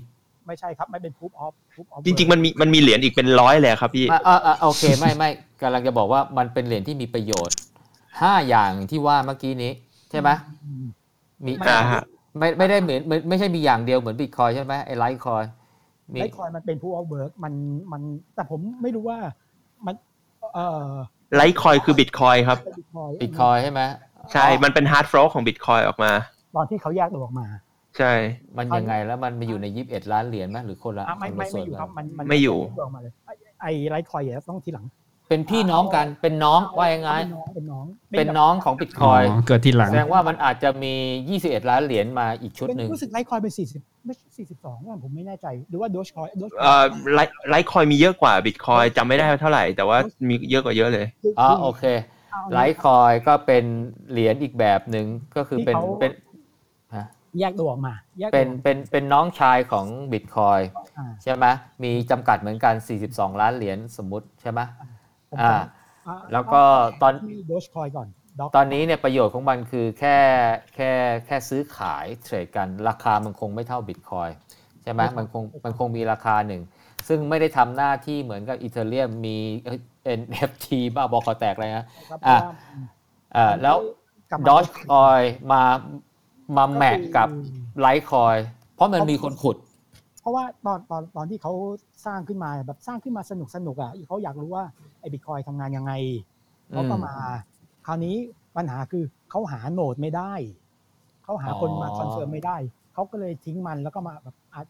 [0.47, 5.29] ไม่ใช่ครับไม่เป็น proof of proof of จริงๆมันมีมันมีเหรียญอีกเป็นร้อยเลยครับพี่อะอะอะโอเคไม่ไม่
[5.61, 7.55] กำลังจะบอกว่ามันเป็นเหรียญที่มีประโยชน์
[8.21, 9.71] ห้าอย่างที่ว่าเมื่อกี้นี้
[10.09, 10.29] ใช่ไหม
[10.63, 10.85] อืม
[11.45, 12.03] มีอ่าฮะ
[12.37, 15.43] ไม่ไม่ได้เหมือนไม่ไม่ใช่มีอย่างเดียวเหมือนบิตคอยใช่ไหมไอ้ Litecoin
[16.13, 17.53] มี Litecoin มันเป็น proof of work มัน
[17.91, 18.01] มัน
[18.35, 19.19] แต่ผมไม่รู้ว่า
[19.85, 19.95] มัน
[20.55, 20.89] เอ่อ
[21.35, 23.81] Litecoin คือบิตคอยครับบิตคอยบิตคอยใช่ไหม
[24.31, 26.11] ใช่มันเป็น hard fork ของบิตคอยออกมา
[26.55, 27.47] ตอนที่เขาแยกตัวออกมา
[27.97, 28.13] ใช่
[28.57, 34.85] มันยังไงแล้วมันมาอยู่ในยี่สิบเอ็ดล้านเหรียญไหมหรือคนละอะไม่ไม่คนไม่อยู่ครับคนละส่วนครับกันมันมันไม่อยู่แยกตัวออกมาเลยไอ้ไอ้ Litecoin เนี่ยต้องทีหลัง
[35.27, 37.11] เป็นพี่น้องกันเป็นน้องว่ายังไง
[37.55, 37.85] เป็นน้อง
[38.17, 40.93] เป็นน้องของบิตคอยเกิดทีหลังแสดงว่ามันอาจจะมี
[41.37, 46.83] 21 ล้านเหรียญมาอีกชุดเป็นหนึ่งรู้สึก Litecoin เป็นสี่สิบไม่สี่สิบสองว่าผมไม่แน่ใจหรือว่า Dogecoin Doge เอ่อ
[47.13, 49.97] Lite Litecoin มีเยอะกว่าบิตคอยจำไม่ได้เท่าไหร่ แต่ว่า
[50.27, 51.07] มีเยอะกว่าเยอะเลย
[51.39, 51.83] อ๋อโอเค
[52.53, 53.63] Litecoin ก็เป็น
[54.11, 56.11] เหรียญอีกแบบหนึ่งก็คือเป็นเป็น
[56.95, 57.05] ฮะ
[57.39, 60.59] แยกตัวออกมาแยกตัวเป็นออกมาเป็นเป็นน้องชายของบิตคอย
[60.97, 61.45] อ่าใช่ไหม
[61.83, 62.73] มีจำกัดเหมือนกัน
[63.07, 64.59] 42 ล้านเหรียญสมมุติใช่ไหม
[65.35, 66.63] ผมอ่าจำอ่าแล้วก็
[67.01, 68.07] ตอนที่ Dogecoin ก่อน
[68.39, 70.17] Doge ตอนนี้เนี่ยประโยชน์ของมันคือแค่
[70.75, 70.91] แค่
[71.25, 74.29] แค่ซื้อขายเทรดกันราคามันคงไม่เท่าบิตคอย
[74.83, 76.61] ใช่ไหมมันคงมันคงมีราคาหนึ่ง
[77.07, 79.79] ซึ่งไม่ได้ทำหน้าที่เหมือนกับ Ethereum มีเอ้ย
[80.19, 82.53] NFT บ้าบอคอแตกอะไรนะครับอะเพราะว่า
[83.35, 83.77] อ่าแล้ว
[84.31, 85.21] กลับมาดอ g คอย
[85.51, 85.61] มา
[86.57, 87.27] มา match กับ
[87.79, 88.37] Litecoin
[88.75, 89.64] เพราะมันมีคนขุดเพ
[90.25, 91.53] ราะว่าตอนตอนตอนที่เขา
[92.05, 94.63] สร้างขึ้นมาแบบสร้างขึ้นมาสนุกสนุกอะเขาอยากรู้ว่า
[94.99, 95.93] ไอ้บิตคอยทำงานยังไง
[96.71, 97.13] เขาก็อืมมา
[97.85, 98.15] คราวนี้
[98.55, 100.33] ปัญหาคือเขาหา node ไม่ได้
[101.23, 102.57] เขาหาคนมาอ๋อ confirm ไม่ได้
[102.93, 104.65] เขาก็เลยทิ้งมันแล้วก็มาแบบอาจ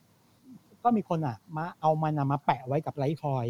[0.84, 3.48] ก็มีคนอะ มาเอามันอะมาแปะไว้กับ Litecoin คือ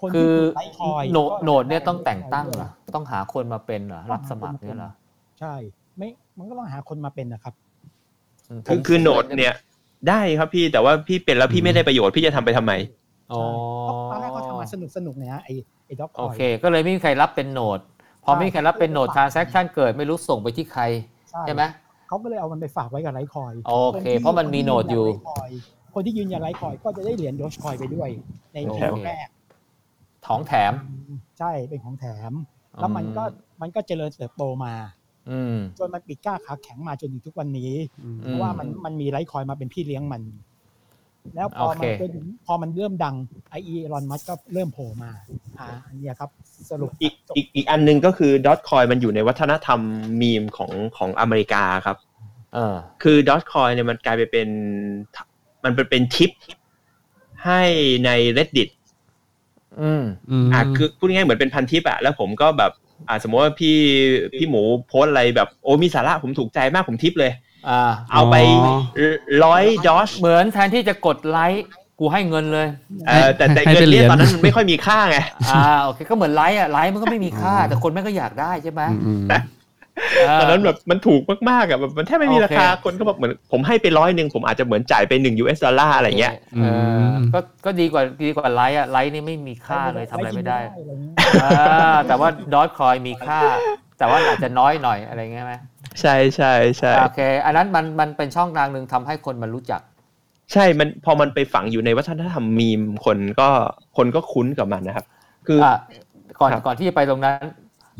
[0.00, 4.92] คนคืที่ Litecoin node ก็ node เนี่ยต้องแต่งตั้งเหรอต้องหาคนมาเป็นเหรอรับสมัครเนี่ยเหรอ
[5.40, 5.54] ใช่
[5.96, 7.54] ไม่มันก็ต้องหาคนมาเป็นนะครับ
[8.58, 9.54] มคือคือ node เนี่ย
[10.08, 12.72] ได้ครับพี่แต่ว่าพี่เป็นแล้วพี่ไม่ได้ประโยชน์พี่จะทำไปทำไม
[13.32, 13.42] อ๋อ
[14.10, 15.52] ตอนแรกเขาทำมาสนุกสนุกเนี่ยนะไอ้
[15.86, 17.78] ไอ้ด็อกคโออยเค ก็เลยไม่มีใครรับเป็น node
[18.24, 20.82] พอไม่มีใครรับเป็น node transaction เกิดไม่รู้ส่งไปที่ใคร
[21.46, 21.62] ใช่ไหม
[22.08, 25.06] เขาก็เลยเอามันไปฝากไว้กับ Litecoin โอเค เพราะมันมี node อยู่
[25.94, 28.08] คนที่ยืนยัน Litecoin ก็จะได้เหรียญโดชคอยไปด้วย
[28.54, 29.28] ในโอเคช่วงแรก
[30.26, 30.72] ของแถม
[31.38, 32.32] ใช่เป็นของแถม
[32.80, 33.24] แล้วมันก็
[33.60, 35.01] มันก็เจริญเติบโตมาอืม
[35.78, 37.72] จนมันปิดกล้าขาแข็งมาจนถึงทุกวันนี้
[38.02, 40.22] อืมเพราะว่ามันมันมีไลท์คอยมาเป็นพี่เลี้ยงมัน
[41.34, 42.12] แล้วพอโอมัเคนเป็น
[42.46, 43.14] พอมันเริ่มดัง
[43.50, 45.10] ไอเอรอนมัสก็เริ่มโผล่มา
[45.58, 46.30] อ่าอันเนี้ยครับ
[46.70, 49.80] สรุปอีกอีกอีกอันหนึ่งก็คือดอ g คอยมันอยู่ในวัฒนธรรม
[50.20, 51.96] มีมของของอเมริกาครับ
[52.54, 54.48] เออคือดอ g คอยเนี่ยมันกลายไปเป็น
[55.64, 56.30] มันเป็นเป็นทิป
[57.44, 57.62] ให้
[58.04, 58.68] ใน reddit
[59.80, 60.02] อืม
[60.44, 62.72] มอะคือพูดง่ายๆเหมือนเป็นพันทิปอะแล้วผมก็แบบ
[63.08, 63.76] อ่าสมมติว่าพี่
[64.38, 67.32] พี่หมูโพสต์อะไรแบบโอ้มีสาระผมถูกใจมากผมทิปเลย
[67.68, 67.80] อ่า
[68.12, 68.36] เอาไป
[69.44, 71.66] ร้อยดอชเหมือนแทนที่จะกดไลค์
[71.98, 72.68] กูให้เงินเลย
[73.08, 75.18] เออแต่แต่ให้เงิเป็นนเหรีเนี่ยยญตอนนั้นมันไม่ค่อยมีค่าไง
[75.50, 86.66] อ่าโอเคก็เหมือนไลค์อะไลค์มันก็ไม่มีค่า แต่คนแม่งก็อยากได้ใช่ไหมอืมอืมเตอนนั้นแบบมันถูกมากๆอะแบบมันแทบไม่มีราคาโอเคคนก็แบบเหมือนผมให้ไปร้อยหนึ่งผมอาจจะเหมือนจ่ายไปหนึ่ง US ดอลลาร์อะไรเงี้ยเอ
[87.10, 93.40] อก็ก็ดีกว่าดีกว่าไลค์อะไลค์นี่ไม่มีค่าเลยทำอะไรไม่ได้อะไรเงี้ยอ่าแต่ว่าดอทคอยมีค่า
[93.98, 95.54] แต่ว่าอาจจะน้อยหน่อยอะไรเงี้ยไหม
[96.00, 99.80] ใช่ใช่ใช่โอเค อันนั้นมันมันเป็นช่องทางหนึ่งทำให้คนมันรู้จัก
[100.52, 103.48] ใช่มันพอมันไปฝังอยู่ในวัฒนธรรมมีมคนก็
[103.96, 105.06] คนก็คุ้นกับมันนะครับ
[105.46, 105.76] คือออะ
[106.40, 107.36] ก่อนครับก่อนที่จะไปตรงนั้น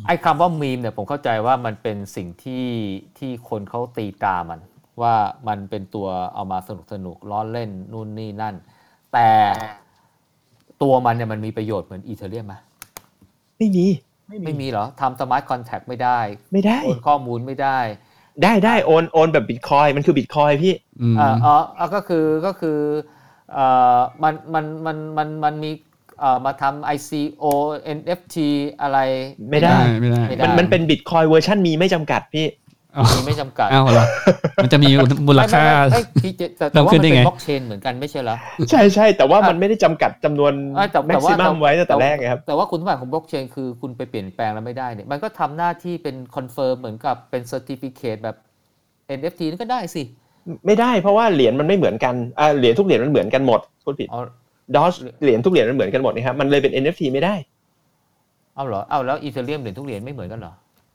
[0.06, 2.66] ไอ้คำว่ามีมเนี่ยผมเข้าใจว่ามันเป็นสิ่งที่
[3.18, 4.60] ที่คนเขาตีตรามัน
[5.02, 5.14] ว่า
[5.48, 8.54] มันเป็นตัวเอามาสนุกสนุกล้อเล่นนู่นนี่นั่น
[9.12, 9.28] แต่
[10.82, 12.54] ตัวมันเนี่ยมันมีประโยชน์เหมือน Ethereum ไหม
[13.58, 13.86] ไม่มี
[14.44, 16.18] ไม่มีเหรอทำ smart contract ไม่ได้
[16.52, 17.78] ไม่ได้โอนข้อมูลไม่ได้
[18.42, 22.78] ได้ได้โอนโอนแบบบิตคอยมันคือบิตคอยพี่อืมเอ่ออ๋ออ๋อก็คือก็คือ
[23.52, 23.66] เอ่
[23.96, 25.90] อมันมันมันมันมันมีเอ่อ
[26.44, 27.44] มาทำ ICO
[27.98, 28.36] NFT
[28.82, 28.98] อะไร
[29.50, 32.46] ไม่ได้ไม่ได้ไม่ได้ มันมันเป็นบิตคอยเวอร์ชันมีไม่จำกัดพี่
[32.94, 34.06] เอามีไม่จำกัดเอาเหรอ
[34.62, 34.90] มันจะมี
[35.26, 38.36] มูลค่าไม่ไม่ไม่พี่เจแต่แต่ว่ามันเพิ่แต่มขึ้มันนได้เป็นไงบล็อกเชนเหมือนกันไม่ใช่เหรอ
[38.70, 48.36] ใช่ใช่แต่ว่าอะมันไม่ได้จำกัดจำนวนเอ้ยแต่แต่ว่า maximum ไว้ตั้งแต่แรกไงครับแต่ว่าคุณสมบัติของบล็อกเชนคือคุณไปเปลี่ยนแปลงแล้วไม่ได้เนี่ยมันก็ทำหน้าที่เป็น confirm เหมือนกับเป็น certificate แบบ
[49.18, 50.02] NFT นั่นก็ได้สิ
[50.66, 54.20] ไม่ได้เพราะว่าเหรียญมันไม่เหมือนกันอ่าเหรียญทุกเหรียญมันเหมือนกันหมดพูดผิดเอา
[54.76, 57.34] Doge เหรียญทุกเหรียญมันเหมือนกันหมดนะครับมันเลยเป็น NFT ไม่ได้
[58.56, 60.54] เอาเหรอเอาแล้ว Ethereum เหรียญทุกเหรียญไม่เหมือนกันเหรอ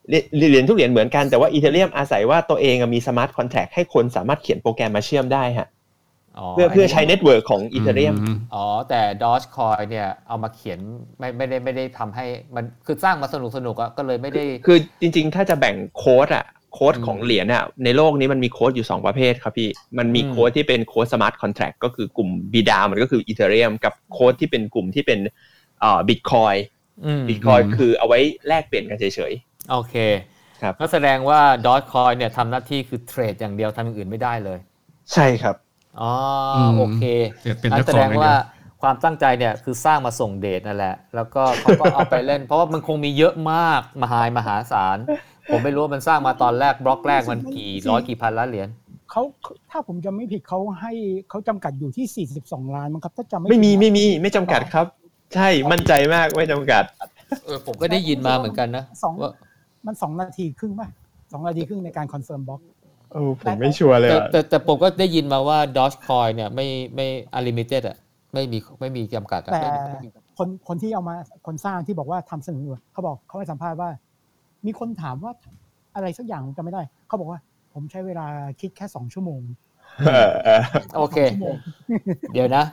[0.09, 5.67] เหรียญเหรียญทุกเหรียญเหมือนกันแต่ว่า Ethereum อาศัยว่าตัวเองอะมี smart contract ให้คนสามารถเขียนโปรแกรมมาเชื่อมได้ฮะ
[6.51, 10.79] เพื่อเพื่อใช้ network ของ Ethereum อ๋อ แต่ Dogecoin เนี่ยเอามาเขียน
[11.19, 12.25] ไม่ไม่ได้ไม่ได้ทำให้
[12.55, 16.45] มันคือสร้างมาสนุกสนุกอะก็เลยไม่ได้ คือจริงๆ ถ้าจะแบ่งโค้ดอะ
[16.77, 25.19] โค้ดอืมของเหรียญอะในโลกนี้มันมีโค้ดอยู่ 2 ประเภทครับพี่ มันมีอืมโค้ดที่เป็นโค้ด smart contract ก็คือกลุ่มบิดามันก็คือ Ethereum กับโค้ดที่เป็นกลุ่มที่เป็น
[25.83, 26.55] อ่าบิตคอย
[27.05, 29.33] อืมบิตคอยคือเอาไว้แลกเปลี่ยนกันเฉย
[29.71, 29.95] โอเค
[30.61, 35.55] ครับก็แสดงว่า Dogecoin เนี่ยทำหน้าที่คือเทรดอย่างเดียวทำอย่างอื่นไม่ได้เลยๆใช่ครับ
[36.01, 36.13] อ๋อ
[36.55, 37.03] อมโอเค
[37.59, 38.39] เป็นงั้เจ้านแสขอดงงอย่างเดีว่ายว
[38.81, 44.97] ความตั้งใจเนี่ยคือสร้างมาส่งเดทนั่นแหละ แล้วก็เขาก็เอาไปเล่น เพราะว่ามันคงมีเยอะมากมหายมหาศาล
[45.51, 48.67] ผมไม่รู้ว่ามันสร้างมาตอนแรกบล็อกแรกมันกี่ร้อยกี่พันล้านเหรียญ
[49.11, 49.21] เขา
[49.71, 50.93] ถ้าผมจำไม่ผิดเขาให้
[51.29, 54.85] เขาจำกัดอยู่ที่ 42 ล้านมั้งครับถ้าจำไม่ไม่มีผิดนะไม่มีไม่จำกัดครับ
[55.35, 56.83] ใช่มั่นใจมากไม่จำกัด
[57.45, 59.31] เออผมก็ได้ยินมาเหมือนกันนะสองว่า
[59.85, 60.87] มันสองนาทีครึ่งป่ะ
[61.31, 62.61] สองนาทีครึ่งในการ confirm block
[63.11, 67.07] โอ้ผมไม่ชัวร์เลยแต่อะแต่แต่ผมก็ได้ยินมาว่า Dogecoin เนี่ยไม่ไม่
[67.37, 67.97] unlimited อะ
[68.33, 71.15] ไม่มีไม่มีจำกัดอะแต่ไม่มีคนคนที่เอามา
[71.47, 73.89] คนสร้างที่บอกว่าทำเสนอเขาบอกเขาให้สัมภาษณ์ว่า
[74.67, 75.31] มีคนถามว่า
[75.95, 77.39] อะไรสักอย่างผมจำไม่ได้ เขาบอกว่า
[77.73, 78.25] ผมใช้เวลา
[78.61, 79.41] คิดแค่สองชั่วโมง
[80.07, 80.61] เออเออ
[80.97, 81.55] โอเคสองชั่วโมง
[82.33, 82.65] เดี๋ยวนะ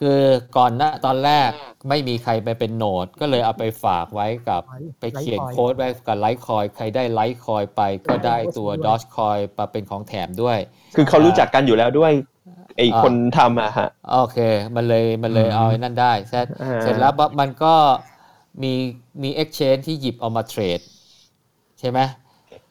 [0.00, 0.20] คือ
[0.56, 1.50] ก่อนหนะตอนแรก
[1.88, 4.62] ไม่มีใครไปเป็น node ก็เลยเอาไปฝากไว้กับ
[5.00, 10.58] ไปเขียนโค้ดไว้กับ Litecoin ใครได้ Litecoin ไปก็ได้ตัว Dogecoin มาเป็นของแถมด้วย
[10.96, 12.12] คือเขารู้จักกันอยู่แล้วด้วย
[12.76, 14.38] ไออ่าคนทำอะฮะ โอเค
[14.76, 17.74] มันเลยมันเลยอืมเอาไอ้นั่นได้เสร็จอ่าเสร็จแล้วปั๊บมันก็
[18.62, 18.72] มี
[19.22, 22.00] มี exchange ที่หยิบเอามาเทรดใช่ไหม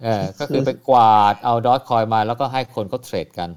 [0.04, 3.50] เออก็คือไปกวาดเอาดอทคอยมาแล้วก็ให้คนเขาเทรดกัน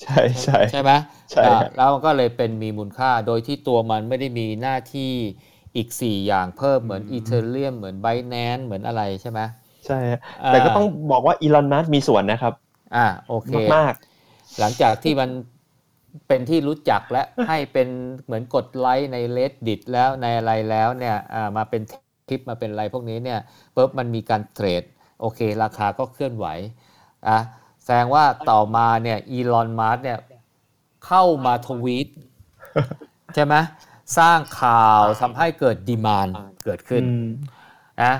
[0.00, 0.90] ใช่ใช่ใช่ไหม
[1.30, 5.12] ใช่อ่าครับแล้วมันก็เลยเป็นมีมูลค่าโดยที่ตัวมันไม่ได้มีหน้าที่
[5.76, 9.40] อีก 4 อย่างเพิ่มเหมือนอีเทเรียมเหมือน b บ n a n c e เหมือนอะไรใช่ไหม
[9.86, 12.54] ใช่ฮะแต่ก็ต้องบอกว่าอีลอนมัสมีส่วนนะครับ
[12.96, 13.94] อ่าโอเคมาก
[14.60, 15.30] หลังจากที่มัน
[16.28, 17.88] เป็นที่รู้จักและให้เป็น
[18.24, 21.82] เหมือนกดไลค์ใน Reddit แล้วในอะไรแล้วเนี่ยอ่ามาเป็น
[22.28, 23.38] คลิปมาเป็นอะไรพวกนี้เนี่ย
[23.76, 24.82] ปุ๊บมันมีการเทรด
[25.20, 26.46] โอเค ราคาก็เคลื่อนไหว
[27.28, 27.38] อะ
[27.84, 30.18] แสดงว่าต่อมาเนี่ยอีลอนมัสเนี่ย
[31.06, 32.08] เข้ามาทวีต
[33.34, 33.54] ใช่ไหม
[34.18, 36.28] สร้างข่าวทำให้เกิดดีมาน
[36.64, 37.26] เกิดๆขึ้นอืม
[38.02, 38.14] นะ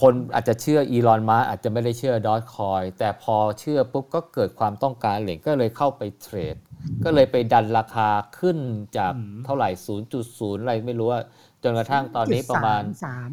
[0.00, 6.56] คนอาจจะเชื่ออีลอนมาอาจจะไม่ได้เชื่อดอทคอยแต่พอเชื่อปุ๊บก็เกิดความต้องการเหรียญก็เลยเข้าไปเทรด
[7.04, 8.08] ก็เลยไปดันราคา
[8.38, 8.58] ขึ้น
[8.96, 9.12] จาก
[9.44, 9.70] เท่าไหร่
[10.16, 11.20] 0.0 อะไรไม่รู้ว่า
[11.62, 13.30] จนกระทั่งตอนนี้ประมาณสาม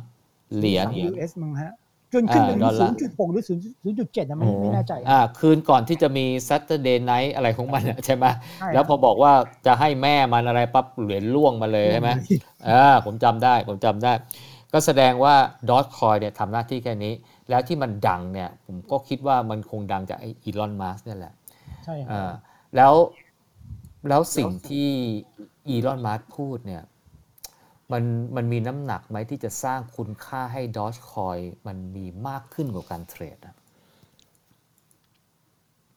[0.00, 1.72] 0.3 เหรียญ US มั้งฮะ
[2.14, 8.24] จนขึ้นไปอ่าดอลศูลาร์นย์จุดหกหรือศูนย์ศูนย์จุดเจ็ดนะไม่ไม่แน่ใจอ่าคืนก่อนที่จะมี Saturday Night อะไรของมันอะใช่ไหม
[8.58, 9.32] ใช่แล้วพอบอกว่า
[9.66, 12.10] จะให้แม่มันอะไรปั๊บเหรียญล่วงมาเลยใช่ไหม
[12.68, 14.12] อ่าผมจำได้ผมจำได้
[14.72, 15.34] ก็แสดงว่า
[15.68, 17.12] ดอ g คอยเนี่ยทำหน้าที่แค่นี้
[17.50, 21.32] แล้วที่มันดังเนี่ย ผมก็คิดว่ามันคงดังจากไอ้อีลอนมัสเนี่ยแหละ
[21.84, 22.30] ใช่ครับอ่า
[22.76, 22.94] แล้ว
[24.08, 24.88] แล้วสิ่งที่
[25.68, 26.82] อีลอนมัสพูดเนี่ย
[27.92, 28.04] มัน
[28.36, 33.54] มันมีน้ำหนักไหมที่จะสร้างคุณค่าให้ดอ g คอยมันมีมากขึ้นกว่าการเทรดอะ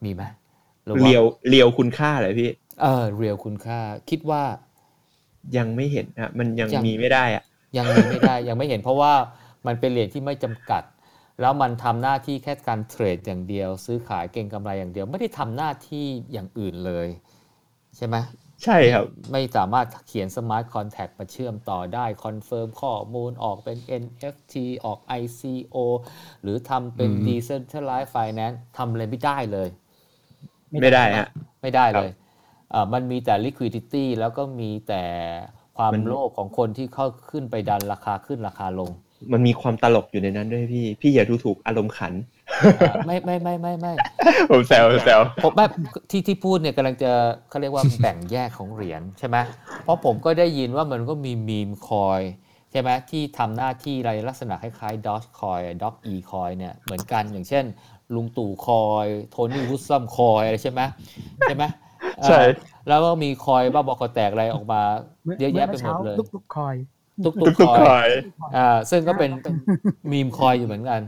[0.04, 0.22] มีไหม
[0.84, 2.50] หรือว่าเรียวเรียวคุณค่าเลยพี่
[2.82, 4.42] เออเรียวคุณค่า คิดว่า
[5.56, 7.44] ยังไม่เห็นฮะมันยังยังมีไม่ได้อะ
[7.76, 9.12] ยังมีไม่ได้ ยังไม่เห็นเพราะว่า
[9.66, 10.82] มันเป็นเหรียญที่ไม่จำกัด
[11.40, 17.08] แล้วมันทำหน้าที่แค่การเทรดอย่างเดียว ซื้อขายเก็งกำไรอย่างเดียว ไม่ได้ทำหน้าที่อย่างอื่นเลย
[17.96, 18.16] ใช่ไหม
[18.64, 24.54] ใช่ครับ ไม่สามารถเขียน smart contract มาเชื่อมต่อได้ confirm ข้อมูลออกเป็น NFT
[24.84, 25.76] ออก ICO
[26.42, 29.68] หรือทำเป็นอืม Decentralized Finance ทำอะไรไม่ได้เลย
[30.80, 31.28] ไม่ได้ฮะ
[31.62, 32.10] ไม่ได้เลย
[32.70, 35.04] เอ่อมันมีแต่ liquidity แล้วก็มีแต่
[35.76, 38.90] ความมันโลภของคนที่เข้าขึ้นไปดันราคาขึ้นราคาลง
[39.32, 42.37] มันมีความตลกอยู่ในนั้นด้วยพี่ พี่อย่าดูถูกอารมณ์ขันอ่า
[43.06, 43.92] ไม่ไม่ไม่ไม่ไม่
[44.50, 45.70] ผมแซวผมแซวผมแบบ
[46.10, 47.10] ที่ที่พูดเนี่ยกำลังจะ
[47.48, 49.36] เขาเรียกว่าแบ่งแยกของเหรียญใช่ไหม
[49.82, 52.22] เพราะผมก็ได้ยินว่ามันก็มีมีมคอย
[52.72, 57.64] ใช่ไหมที่ทำหน้าที่อะไรลักษณะคล้ายๆดอ g คอยด็อกอีคอยเนี่ยเหมือนกันอย่างเช่น
[58.14, 60.80] ลุงตู่คอยโทนี่วูดซัมคอยอะไรใช่ไหม
[61.46, 61.64] ใช่ไหม
[62.18, 62.40] เอ่อใช่
[62.88, 64.82] แล้วก็มีคอยบ้าบอคอแตกอะไรออกมา
[65.26, 66.76] มื่เยอะแยะไปหมดเลยมื่อช้าลุกๆคอย
[67.24, 68.08] ทุกทุกๆทุกคคออยย
[68.56, 69.30] อ่าซึ่งก็เป็น
[70.12, 71.00] มีมคอยอยู่เหมือนกัน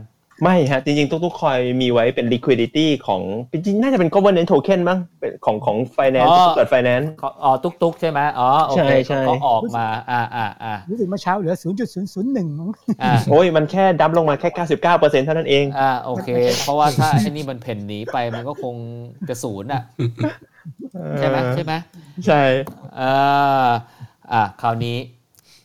[0.43, 3.21] ไม่ฮะจริงๆ ทุกๆคอยมีไว้เป็น liquidity ของ
[3.53, 7.05] จริงๆน่าจะเป็น governance token มั้งเป็นของของ finance อ๋อเกิด finance
[7.43, 11.55] อ๋อตุ๊กตุ๊กใช่ไหมอ๋อโอเคใช่ใช่เขาออกมาอ่าอ่าอ่ารู้สึกเมื่อเช้าเหลือ
[12.07, 12.69] 0.001มั้ง
[13.03, 16.29] อ่าโอ้ยมันแค่ดับลงมาแค่ 99%เท่านั้นเองอ่าโอเค
[16.61, 18.75] เพราะว่าถ้าไอ้นี่มันเพ่นหนีไปมันก็คง
[19.29, 19.83] จะศูนย์อะ
[21.19, 21.73] ใช่ไหมใช่ไหม
[22.25, 22.41] ใช่
[22.99, 23.69] อ่า
[24.31, 24.97] อ่าคราวนี้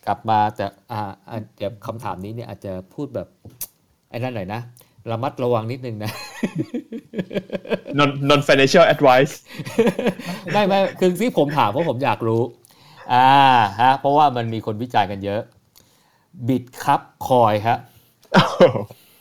[0.07, 3.27] กลับมาแต่อ่าอ่าเดี๋ยวคำถามนี้เนี่ยอาจจะพูดแบบ
[4.09, 4.61] ไอ้นั่นหน่อยนะ
[5.11, 6.11] ระมัดระวังนิดนึงนะ
[7.99, 9.33] non non financial advice
[10.53, 12.41] ไม่ไม่คือที่ผมถามเพราะผมอยากรู้
[13.13, 13.29] อ่า
[13.81, 15.41] ฮะ เพราะว่ามันมีคนวิจัยกันเยอะ
[16.47, 17.77] บิดครับคอยฮะ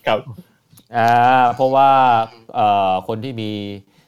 [0.06, 0.18] ครับ
[0.96, 1.90] อ่าเพราะว่า
[2.54, 3.50] เอ่อคนที่มี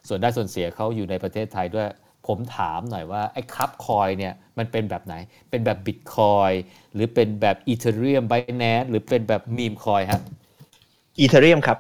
[0.09, 1.89] ส่วนได้ส่วนเสียเขาอยู่ในประเทศไทยด้วย
[2.27, 5.15] ผมถามหน่อยว่า ไอ้ KUB Coin เนี่ย มันเป็นแบบไหน
[5.51, 6.53] เป็นแบบบิตคอย
[6.95, 10.21] หรือเป็นแบบ Ethereum Binance หรือเป็นแบบ meme coin ฮะ
[11.23, 11.79] Ethereum ครับ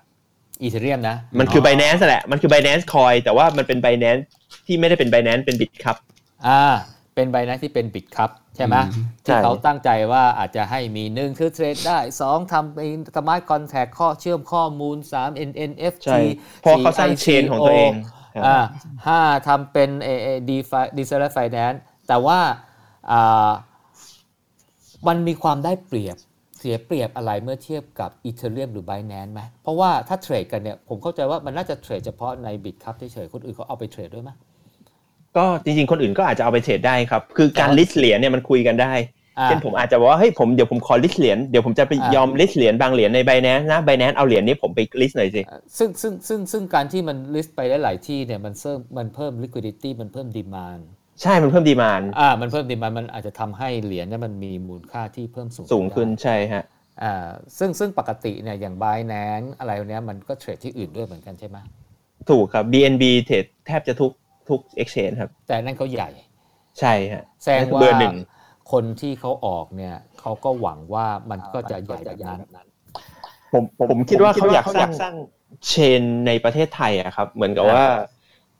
[0.63, 4.23] Ethereum นะ มันคือ Binance แหละ มันคือ Binance Coin แต่ว่ามันเป็น Binance
[4.67, 5.97] ที่ไม่ได้เป็น Binance เป็น Bit ครับ
[6.47, 6.63] อ่า
[7.15, 16.21] เป็นไบแนนที่เป็นบิตครับใช่ไหมอืมที่ใช่เขาตั้งใจว่าอาจจะให้มีหนึ่งคือเทรดได้สองทำเป็น smart contract ข้อเชื่อมข้อมูล3 N NFT ใช่
[16.63, 17.93] เพราะเขาสร้าง chain ของตัวเอง
[18.35, 18.59] ครับอ่า
[19.07, 22.39] ห้าทำเป็นเอเอ DeFi Decentralized Finance แต่ว่า
[23.11, 23.51] อ่า
[25.09, 26.17] มันมีความได้เปรียบ
[26.59, 34.31] เสียเปรียบอะไรเมื่อเทียบกับ Ethereum หรือ Binance ไหมเพราะว่าถ้าเทรดกันเนี่ยผมเข้าใจว่ามันน่าจะเทรดเฉพาะใน Bitkub เฉยๆคนอื่นเขาเอาไปเทรดด้วยไหม
[35.37, 38.93] ก็จริงๆ คนอื่นก็อาจจะเอาไปเทรดได้ครับ คือการแต่ว่า list เหรียญเนี่ยมันคุยกันได้
[39.39, 45.43] อ่าเช่นผมอาจจะบอกว่าเฮ้ยผมเดี๋ยวผมขอ list เหรียญเดี๋ยวผมจะไปอ่ายยอม list เหรียญบางเหรียญใน Binance นะ Binance เอาเหรียญนี้ผมไป list หน่อยสิ
[45.79, 50.83] ซึ่งซึ่งซึ่งซึ่งการที่มัน list ไปได้หลายที่เนี่ยมันเพิ่มมันเพิ่ม liquidity มันเพิ่ม demand
[51.23, 56.65] ใช่มันเพิ่มดีมานอ่ามันเพิ่ม demand มันอาจจะทำให้เหรียญเนี่ยมันมีมูลค่าที่เพิ่มสูงสูงขึ้นได้ใช่ฮะ
[57.03, 57.29] อ่า
[57.59, 61.57] ซึ่งซึ่งปกติเนี่ยอย่าง Binance อะไรเนี้ยมันก็เทรดที่อื่นด้วยเหมือนกันใช่ไหม
[62.31, 64.13] ถูกครับ BNB เทรดแทบจะทุก
[64.49, 66.11] ทุก exchange ครับ แต่นั่นเขาใหญ่
[66.81, 68.17] ใช่ฮะแสดงนั่นคือว่าเบอร์หนึ่ง
[68.73, 72.41] คนที่เขาออกเนี่ยเขาก็หวังว่ามันก็จะใหญ่แบบนั้น
[73.53, 75.15] ผมผมคิดว่าเขาอยากสร้างสร้าง
[75.67, 77.83] chain ในประเทศไทยอะครับ เหมือนกับว่า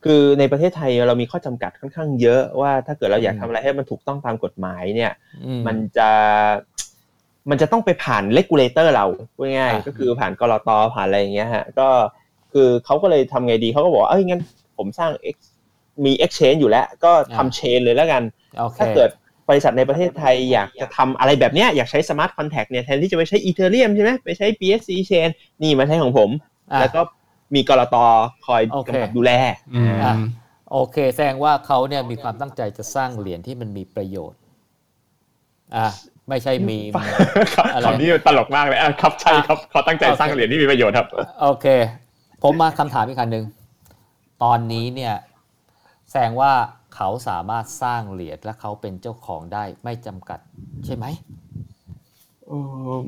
[0.05, 5.13] คือในประเทศไทยเรามีข้อจำกัดค่อนข้างเยอะว่าถ้าเกิดเราอยากทำอะไรให้มันถูกต้องตามกฎหมายเนี่ย
[5.45, 6.11] อืมมันจะ
[7.51, 9.07] มันจะต้องไปผ่าน regulator เรา
[9.37, 10.71] พูดง่ายอ่าๆก็คือผ่านก.ล.ต.
[10.95, 11.89] ผ่านอะไรอย่างเงี้ยฮะก็
[12.53, 14.43] คือเขาก็เลยทำไงดีเขาก็บอกว่าเอ้ยงั้น
[14.77, 15.37] ผมสร้าง X
[16.05, 18.23] มี exchange อยู่แล้ว ก็ทำ chain เลยแล้วกัน
[18.59, 19.11] โอเคถ้าเกิด
[19.49, 25.29] บริษัทในประเทศไทยอยากจะทำอะไรแบบเนี้ยอยากใช้ smart contract เนี่ยแทนที่จะไปใช้ Ethereum ใช่ไหมไปใช้ BSC chain
[25.63, 26.31] นี่มาใช้ของผม
[26.73, 27.01] อะแล้วก็
[27.55, 27.97] มีกรต
[28.47, 29.33] คอยโอเคกำกับดูแล
[29.75, 30.15] อืมอะ
[30.73, 34.41] โอเค แสดงว่าเขาเนี่ยมีความตั้งใจจะสร้างเหรียญที่มันมีประโยชน์
[35.77, 35.89] อะ
[36.29, 36.99] ไม่ใช่มีม
[37.55, 41.07] ครับอะไรคำนี้ตลกมากเลยอะครับใช่ครับเขาตั้งใจสร้างเหรียญที่มีประโยชน์ครับ
[41.43, 41.67] โอเค
[42.43, 43.45] ผมมาคำถามอีกคันหนึ่ง
[44.43, 45.15] ตอนนี้เนี่ย
[46.11, 46.53] แสดงว่า
[46.95, 50.41] เขาสามารถสร้างเหรียญและเขาเป็นเจ้าของได้ไม่จำกัด
[50.85, 51.07] ใช่ไหม
[52.47, 52.53] เอ
[52.97, 52.99] อ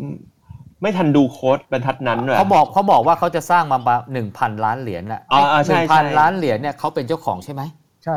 [0.82, 3.78] ไม่ทันดูโค้ดบรรทัดนั้นเลยเขาบอกเขาบอกว่าเขาจะสร้างมา
[4.12, 7.62] หนึ่งพันล้านเหรียญแหละอ๋ออ๋อใช่หนึ่งพันใช่ล้านเหรียญเนี่ยเขาเป็นเจ้าของใช่ไหม
[8.04, 8.16] ใช่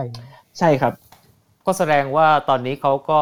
[0.59, 0.93] ใช่ครับ
[1.65, 3.21] ก็แสดงว่าตอนนี้เขาก็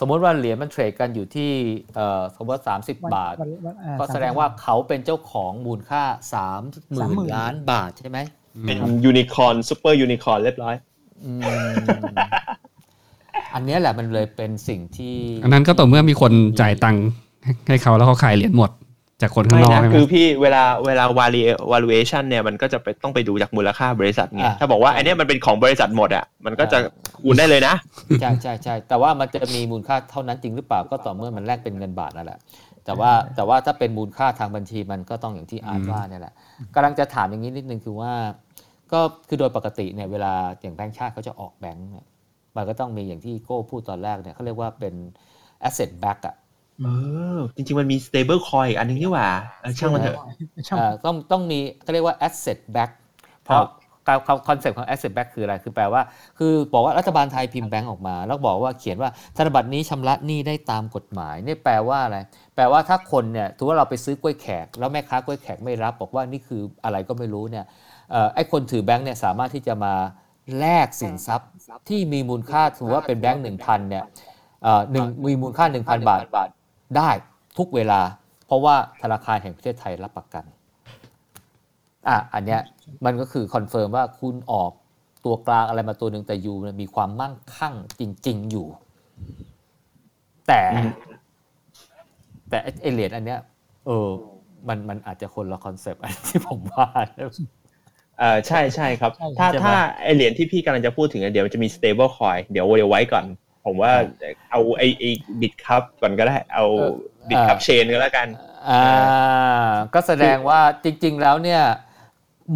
[0.00, 1.50] สมมุติว่าเหรียญมันเทรดกันอยู่ที่
[1.94, 6.02] เอ่อสมมติว่า30วันบาทวันวันอ่ก็แสดงว่าเขาเป็นเจ้าของมูลค่า
[6.34, 8.18] 3 0,000 30,000ล้านบาทใช่ไหม
[8.62, 10.74] เป็น unicorn super unicorn เรียบร้อย
[11.24, 11.40] อืม
[13.54, 17.06] อันเนี้ยแหละมันเลยเป็นสิ่งที่ อันนั้นก็ต่อเมื่อมีคนจ่ายตังค์
[17.68, 18.70] ให้เขาแล้วเขาขายเหรียญหมด
[19.22, 26.92] จากคนข้างไม่นอกนะใช่ไหมคือพี่เวลาเวลา valu- valuation เนี่ยมันก็จะไปต้องไปดูจากมูลค่าบริษัทไงอ่าถ้าบอกว่าอันเนี้ยมันเป็นของบริษัทหมดอะมันก็จะอ่า
[27.24, 27.74] คูณได้เลยนะ
[28.20, 32.38] ใช่ใช่ใช่แต่ว่ามันจะมีมูลค่าเท่านั้นจริงหรือเปล่าก็ต่อเมื่อมันแลกเป็นเงินบาทนั่นแหละ
[32.84, 36.34] แต่ว่าแต่ว่าถ้าเป็นมูลค่าทางบัญชีมันก็ต้องอย่างที่อาร์ตว่าเนี่ยแหละ
[36.74, 38.12] กำลังจะถามอย่างนี้นิดนึงคือว่า
[38.92, 42.06] ก็คือโดยปกติเนี่ยเวลาอย่างแบงก์ชาติเขาจะออกแบงก์เนี่ย
[42.56, 44.94] มันก็ต้องมีอย่างที่โก้พูดตอนแรกเนี่ยเขาเรียกว่าเป็น
[45.68, 46.34] asset back อะ
[46.82, 46.88] เอ
[47.36, 49.28] อ จริง ๆ มันมี stable coin อีกอันหนึ่งนี่หว่า
[49.60, 50.18] เออช่างมันเถอะ
[50.68, 52.90] ช่างเอ่อต้องต้องมีเขาเรียกว่า asset back
[53.44, 53.66] เพราะครับ
[54.08, 54.18] การ
[54.48, 56.02] concept ของ asset back คืออะไร คือแปลว่า
[56.38, 62.18] คือบอกว่ารัฐบาลไทยพิมพ์แบงก์ออกมา แล้วบอกว่าเขียนว่าธนบัตรนี้ชำระหนี้ได้ตามกฎหมายนี่แปลว่าอะไร
[62.54, 67.64] แปลว่าถ้าคนเนี่ยถือว่าเราไปซื้อกล้วยแขก แล้วแม่ค้ากล้วยแขกไม่รับ บอกว่านี่คืออะไรก็ไม่รู้เนี่ย
[68.10, 69.94] เอ่อไอ้คนถือแบงก์เนี่ยสามารถที่จะมา
[70.58, 71.50] แลกสินทรัพย์
[71.88, 74.04] ที่มีมูลค่าถือว่าเป็นแบงก์หนึ่งพันเนี่ย
[74.62, 76.48] เอ่อหนึ่งมีมูลค่า1,000บาท
[76.98, 77.10] ได้
[77.58, 78.00] ทุกเวลา
[78.46, 80.44] เพราะว่าธนาคารแห่งประเทศไทยรับประกัน
[82.08, 82.60] อะอันเนี้ย
[83.04, 84.72] มันก็คือ confirm ว่าคุณออก
[85.24, 88.66] ตัวกลางอะไรมาตัวหนึ่งแต่ you เนี่ยมีความมั่งคั่งจริง ๆ อยู่
[90.48, 90.60] แต่
[92.48, 93.40] แต่ไอเหรียญอันเนี้ย
[93.86, 94.08] เออ
[94.68, 96.86] มันมันอาจจะคนละ concept อันที่ผมว่า
[98.18, 103.24] เออใช่ใช่ครับ ถ้าถ้าไอเหรียญที่พี่กำลังจะพูดถึงเดี๋ยวมันจะมี stable coin เดี๋ยวเดี๋ยวไว้ก่อน
[103.64, 103.92] ผมว่า
[104.50, 105.04] เอาไอไอ
[105.40, 106.64] Bitkub ก่อนก็ได้เอา
[107.28, 108.28] Bitkub Chain ก็แล้วกัน
[108.70, 108.84] อ่า
[109.94, 111.62] ก็แสดงว่าจริง ๆ แล้วเนี่ย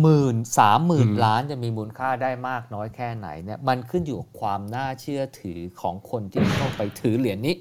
[0.00, 7.54] หมื่นสามหมื่นอืมล้านจะมีมูลค่าได้มากน้อยแค่ไหนเนี่ยมันขึ้นอยู่กับความน่าเชื่อถือของคนที่เข้าไปถือเหรียญนี้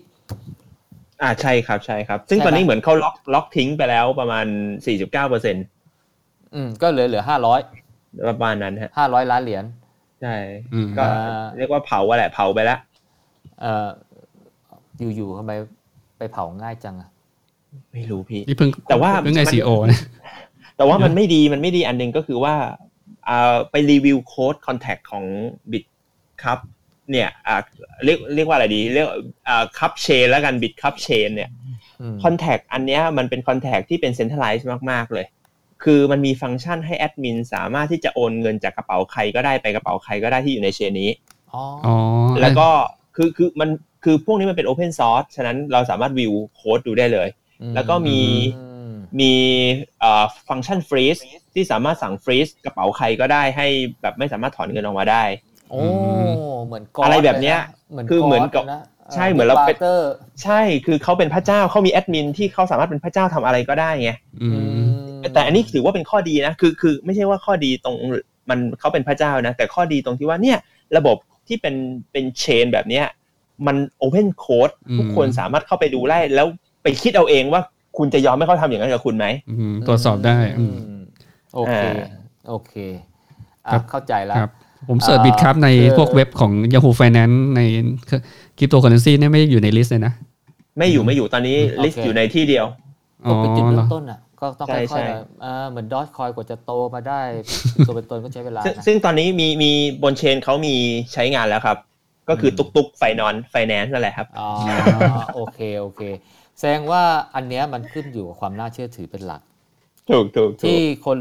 [1.21, 4.45] อ่าใช่ครับใช่ครับ ซึ่งใช่ตอนนี้ปะเหมือนเขาล็อกล็อกทิ้งไปแล้วประมาณ
[4.87, 5.65] 49เปอร์เซ็นต์
[6.55, 7.59] อืมก็เหลือเหลือห้าร้อย
[8.29, 9.65] ประมาณนั้นฮะห้าร้อยล้านเหรียญ
[10.21, 10.35] ใช่
[10.73, 13.89] อืมก็อ่าเรียกว่าเผาอะแหละเผาไปแล้วเอ่อ
[15.15, 15.53] อยู่ๆทำไม
[16.17, 17.09] ไปเผาง่ายจังอะ
[17.93, 19.99] ไม่รู้พี่นี่เพิ่งแต่ว่าเพิ่งมัน ICO นะ
[20.77, 22.55] แต่ว่ามันไม่ดีมันไม่ดีอันหนึงก็คือว่า
[23.29, 25.25] อ่าไปรีวิวโค้ดคอนแทคของ
[25.71, 25.85] บิต
[26.43, 26.59] ครับ
[27.11, 27.55] เนี่ยอ่า
[28.03, 29.07] เรียกเรียกว่าอะไรดี เรียก
[29.47, 31.49] อ่า KUB Chain แล้วกัน Bitkub Chain เนี่ย
[32.01, 35.25] อืม contract อันเนี้ยมันเป็น contract ที่เป็น centralized มาก ๆ เลย
[35.83, 41.09] คือมันมีฟังก์ชันให้แอดมินสามารถที่จะโอนเงินจากกระเป๋าใครก็ได้ไปกระเป๋าใครก็ได้ที่อยู่ใน chain นี้
[41.53, 41.95] อ๋ออ๋อ
[42.41, 42.69] แล้วก็
[43.17, 43.69] คือคือมัน
[44.03, 47.27] คือพวกนี้มันเป็น Open Source ฉะนั้นเราสามารถ view code ดูได้เลย
[47.75, 48.19] แล้วก็มี
[48.57, 49.33] อืมมี
[49.99, 51.17] เอ่อฟังก์ชัน freeze
[51.53, 53.67] ที่สามารถสั่ง freeze กระเป๋าใครก็ได้ให้
[54.01, 55.23] แบบไม่สามารถถอนเงินออกมาได้
[55.69, 55.81] โอ้
[56.65, 57.59] เหมือนกออะไรแบบเนี้ย
[57.91, 58.83] เหมือนคือเหมือนกับลยะ
[59.13, 60.11] ใช่เหมือนเราเป็นบาร์เตอร์
[60.43, 64.11] ใช่คือเขาเป็นพระเจ้าเขามีแอดมินที่เขาสามารถเป็นพระเจ้าทำอะไรก็ได้ไง
[64.41, 67.95] อืมแต่อันนี้ถือว่าเป็นข้อดีนะคือคือไม่ใช่ว่าข้อดีตรง
[68.49, 70.57] มันเขาเป็นพระเจ้านะ แต่ข้อดีตรงที่ว่าเนี่ย
[70.97, 71.17] ระบบ
[71.47, 71.75] ที่เป็น
[72.11, 73.05] เป็น chain แบบเนี้ย
[73.67, 76.47] มัน open code อืมทุกคนสามารถเข้าไปดูได้ แล้ว
[76.83, 77.61] ไปคิดเอาเองว่า
[77.97, 80.97] คุณจะยอมให้เขาทำอย่างนั้นกับคุณไหมอืมตรวจสอบได้อืมม
[81.55, 81.93] โอเคอ่า
[82.49, 82.73] โอเค
[83.65, 84.51] อะครับเข้าใจแล้วครับ
[84.89, 87.61] ผม search อ่า Bitkub ในคือพวกเว็บของ Yahoo Finance ใน
[88.57, 90.13] คริปโตเคอเรนซีเนี่ยไม่ได้อยู่ใน list เลยนะ
[90.77, 92.65] ไม่อยู่ไม่อยู่ตอนนี้โอเคลิสต์อยู่ในที่เดียว
[93.25, 97.21] อ๋อก็เป็นจุดเหรเริ่อมต้นอะ ก็ต้องใช่ค่อยใช่ๆนะอ่าเหมือน Dogecoin กว่าจะโตมาได้
[97.87, 99.71] ตัวเป็นตนก็ใช้เวลาซึ่งนะซึ่งตอนนี้มีมี
[100.03, 100.75] บน chain เขามี
[101.13, 101.77] ใช้งานแล้วครับ
[102.29, 104.49] ก็คือตุกตุกไฟนอนไฟแนนซ์นั่นแหละครับอ๋อ
[105.35, 106.01] โอเคโอเค
[106.59, 107.03] แสดงว่า
[107.35, 109.41] อันเนี้ยมันขึ้นอยู่กับความน่าเชื่อถือเป็นหลัก
[110.09, 111.19] ถูกถูกถูที่กคน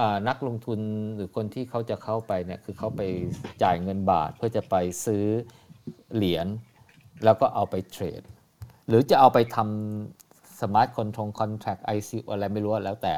[0.00, 0.80] อ่านักลงทุน
[1.14, 3.02] หรือคนที่เขาจะเข้าไปเนี่ยคือเขาไป
[3.62, 4.74] จ่ายเงินบาทเพื่อจะไป
[5.04, 5.24] ซื้อ
[6.14, 6.46] เหรียญ
[7.24, 8.22] แล้วก็เอาไป trade
[8.88, 10.29] หรือจะเอาไปทำ
[10.60, 13.14] smart control contract ไอซีอะไรไม่รู้แล้วแต่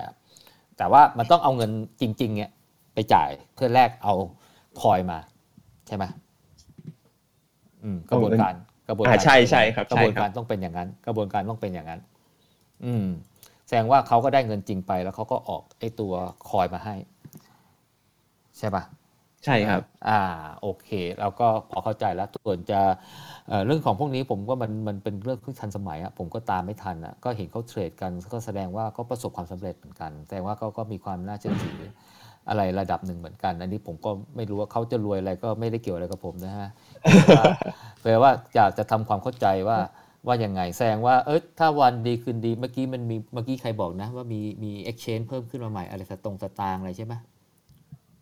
[0.76, 1.70] แต่ว่ามันต้องเอาเงิน
[2.00, 2.50] จริง ๆ เนี่ย
[2.94, 4.14] ไปจ่ายเพื่อแลกเอา
[4.82, 5.18] คอยมา
[5.86, 6.04] ใช่ไหม
[7.82, 8.52] อืมกระบวนการ
[8.88, 12.00] กระบวนอ่าการใช่ใช่ครับกระใช่บวนคการัรบต้องเป็นอย่างนั้น กระบวนการต้องเป็นอย่างนั้น
[12.84, 13.06] อืม
[13.66, 16.12] แสดงว่าเขาก็ได้เงินจริงไปแล้วเขาก็ออกไอ้ตัว
[16.50, 16.94] คอยมาให้
[18.58, 18.82] ใช่ปะ
[19.44, 20.20] ใช่ครับ อ่า
[20.62, 20.88] โอเค
[21.20, 22.80] เราก็พอเข้าใจแล้ว ส่วนจะ
[23.48, 31.80] เเรื่องของพวกนี้ผมว่ามันมันเป็นเรื่องที่ทันสมัยอะผมก็ตามไม่ทันอะก็เห็นเขาเทรดกัน ก็แสดงว่าก็ประสบความสำเร็จเหมือนกัน แสดงว่าก็ก็มีความน่าเชื่อถือ
[32.48, 36.68] อะไรระดับหนึ่งเหมือนกัน อันนี้ผมก็ไม่รู้ว่าเขาจะรวยอะไรก็ไม่ได้เกี่ยวอะไรกับผมนะฮะ
[37.22, 37.44] แปลว่า
[38.02, 39.78] แปลว่าอยากจะทำความเข้าใจว่า
[40.26, 47.14] ว่ายังไงแสดงว่าเออถ้าวันดีคืนดีเมื่อกี้มันมีเมื่อกี้ใครบอกนะ ว่ามีมี exchange เพิ่มขึ้นมาใหม่อะไรสตรงสตางอะไรใช่ไหม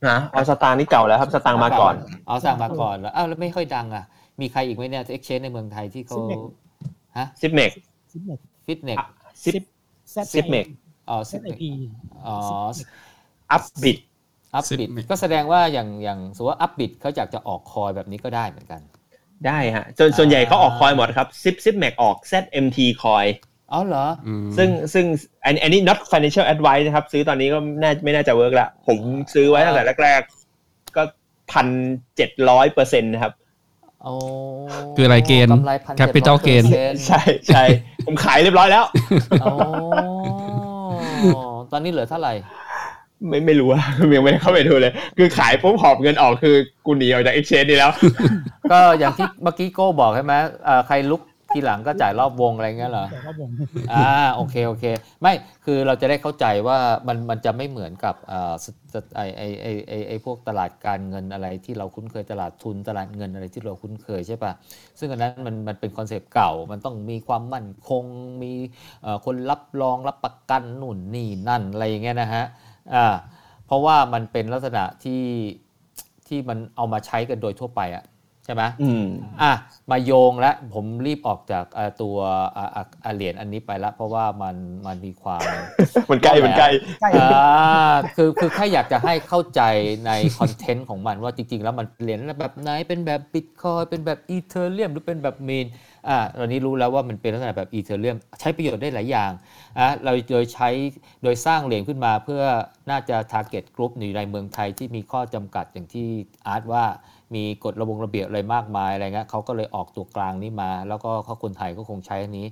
[0.09, 1.95] นะเอาสตางค์นี่เก่าแล้วครับสตางค์มาก่อน
[2.27, 4.05] เอาสตางค์มาก่อนแล้วอ้าวแล้วไม่ค่อยดังอะ
[4.41, 6.17] มีใครอีกไหมเนี่ย exchange ในเมืองไทยที่เขา
[7.19, 7.71] ฮะ Zipmeก
[8.13, 8.99] Zipmexฟิตเนส
[9.45, 9.65] Zip
[10.35, 10.67] Zipmex
[11.09, 11.71] อ๋อ Z I P
[12.27, 12.37] อ๋อ
[13.53, 13.99] Upbit
[14.55, 18.81] Upbit ก็แสดงว่าอย่างอย่างสมมติว่า Upbit เขาอยากจะออก coin แบบนี้ก็ได้เหมือนกัน
[19.47, 23.27] ได้ฮะส่วนส่วนใหญ่เขาออก coin หมดครับ Zip Zipmex ออก ZMT coin
[23.73, 25.05] อ๋อเหรออืมซึ่งซึ่ง
[25.45, 28.99] อันอันนี้ not financial advice นะครับ ซื้อตอนนี้ก็น่าไม่น่าจะ work ละ ผม
[29.35, 31.03] ซื้อไว้ตั้งแต่แรกๆ ก็
[31.53, 31.67] พัน
[32.17, 33.33] เจ็ดร้อยเปอร์เซ็นต์นะครับ
[34.03, 34.13] โอ้
[34.97, 36.65] คืออะไรเกณฑ์กำไรพัน capital gain
[37.07, 37.65] ใช่ใช่
[38.07, 38.85] ผมขายเรียบร้อยแล้ว
[39.43, 39.51] โอ้
[41.73, 42.35] ตอนนี้เหลือเท่าไหร่
[43.29, 43.83] ไม่ไม่รู้ว่า
[44.15, 46.55] ยังไม่ได้เข้าไปดูเลย คือขายปุ๊บหอบเงินออกคือ
[46.87, 47.93] กูหนีออกจาก exchange นี่แล้ว
[48.73, 50.35] ก็อย่างที่เมื่อกี้โก้บอกใช่ไหม
[50.65, 51.21] เอ่อใครลุก
[51.55, 53.51] ทีหลังก็จ่ายรอบวงอะไรเงี้ยเหรอแต่ว่าผม
[53.93, 54.85] อ่าโอเคโอเค
[55.23, 55.33] ไม่
[55.65, 56.79] คือเราจะได้เข้าใจว่า
[57.09, 64.53] มันมันจะไม่เหมือนกับเอ่อสสไอไอไอไอไอพวกตลาดการเงินอะไรที่เราคุ้นเคยตลาดทุนตลาดเงินอะไรที่เราคุ้นเคยใช่ปะ
[64.99, 68.05] ซึ่งอันนั้นมันมันเป็นคอนเซปต์เก่า มันต้องมีความมั่นคง
[68.43, 68.53] มี
[69.03, 72.45] เอ่อคนรับรองรับประกันนู่นนี่นั่นอะไรอย่างเงี้ยนะฮะ
[72.95, 73.15] อ่า
[73.67, 75.23] เพราะว่ามันเป็นลักษณะที่
[76.29, 79.07] ที่มันเอามาใช้กันโดยทั่วไปอะใช่ไหมอืม
[79.43, 79.53] อะ
[79.91, 82.17] มาโยงและผมรีบออกจากเอ่อตัว
[82.57, 84.57] อะอะอะเหรียญอันนี้ไปแล้วเพราะว่ามัน
[84.87, 85.43] มันมีความ
[86.11, 86.69] มันใกล้ มันใกล้
[87.01, 89.63] ใกล้อ่าคือคือแค่อยากจะให้เข้าใจ
[90.07, 95.67] ในคอนเทนต์ของมันว่าจริง ๆ แล้วมันเหรียญแบบไหนเป็นแบบบิตคอยเป็นแบบอีเธอเรียมหรือเป็นแบบมีน
[96.09, 99.33] อ่าตอนนี้รู้แล้วว่ามันเป็นลักษณะแบบอีเธอเรียมใช้ประโยชน์ได้หลายอย่าง
[99.79, 100.69] อะเราโดยใช้
[101.23, 102.43] โดยสร้างเหรียญขึ้นมาเพื่อ
[102.91, 106.09] น่าจะ target group อยู่ในเมืองไทยที่มีข้อจำกัดอย่างที่
[106.47, 106.85] อาร์ตว่า
[107.35, 112.47] มีกฎระบงระเบียบอะไรมากมายอะไรเงี้ยเขาก็เลยออกตัวกลางนี้มา แล้วก็เขาคนไทยก็คงใช้อันนี้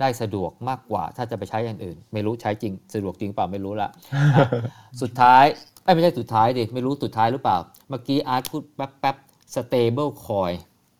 [0.00, 3.88] ได้สะดวกมากกว่า ถ้าจะไปใช้อย่างอื่น ไม่รู้ใช้จริง สะดวกจริงเปล่าไม่รู้ละ
[4.36, 4.46] อะ
[5.02, 5.44] สุดท้าย
[5.84, 7.56] เอ้ยไม่ใช่สุดท้ายดิไม่รู้สุดท้ายหรือเปล่า
[7.88, 9.16] เมื่อกี้อาร์ตพูดแป๊บแป๊บ
[9.54, 10.54] stable coin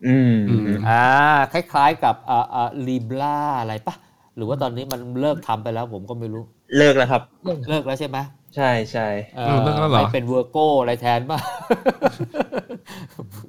[0.06, 1.04] อืมอืมอ่า
[1.52, 3.94] คล้ายๆกับอ่าอ่า Libra อะไรปะ
[4.36, 6.42] หรือว่าตอนนี้มันเลิกทำไปแล้วผมก็ไม่รู้
[6.78, 7.22] เลิกแล้วครับ
[7.68, 8.18] เลิกแล้วใช่ไหม
[8.56, 11.38] ใช่ใช่เอ่อืมเลิกแล้วเหรอไม่เป็นเวอร์โกอะไรแทนป่ะ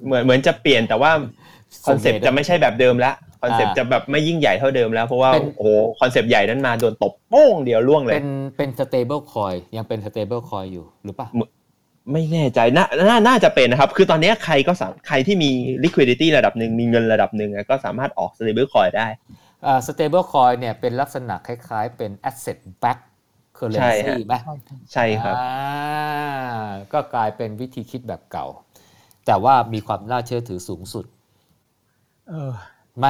[0.04, 1.10] เหมือนเหมือนจะเปลี่ยนแต่ว่า
[1.86, 11.28] concept จะไม่ใช่แบบเดิมแล้ว concept จะแบบไม่ยิ่งใหญ่เท่าเดิมแล้ว เพราะว่าเป็นโอ้โหคอนเซปต์ใหญ่นั้นมาโดนตบโป้งเดียวล่วงเลย เป็นเป็น stable coin ยังเป็น stable coin อยู่หรือปะ
[12.12, 15.50] ไม่แน่ใจน่าน่าน่าจะเป็นนะครับ คือตอนนี้ใครก็สามใครที่มี
[15.84, 19.08] liquidity ระดับหนึ่งมีเงินระดับหนึ่งอะก็สามารถออก stable coin ได้
[19.66, 22.98] อ่า stable coin เนี่ยเป็นลักษณะคล้ายๆ เป็น asset back
[23.80, 24.34] ใช่ currency ฮะไหม
[24.92, 28.46] ใช่ครับอ่าก็กลายเป็นวิธีคิดแบบเก่า
[29.26, 31.04] แต่ว่ามีความน่าเชื่อถือสูงสุด
[32.28, 32.50] เออ
[32.98, 33.06] ไหม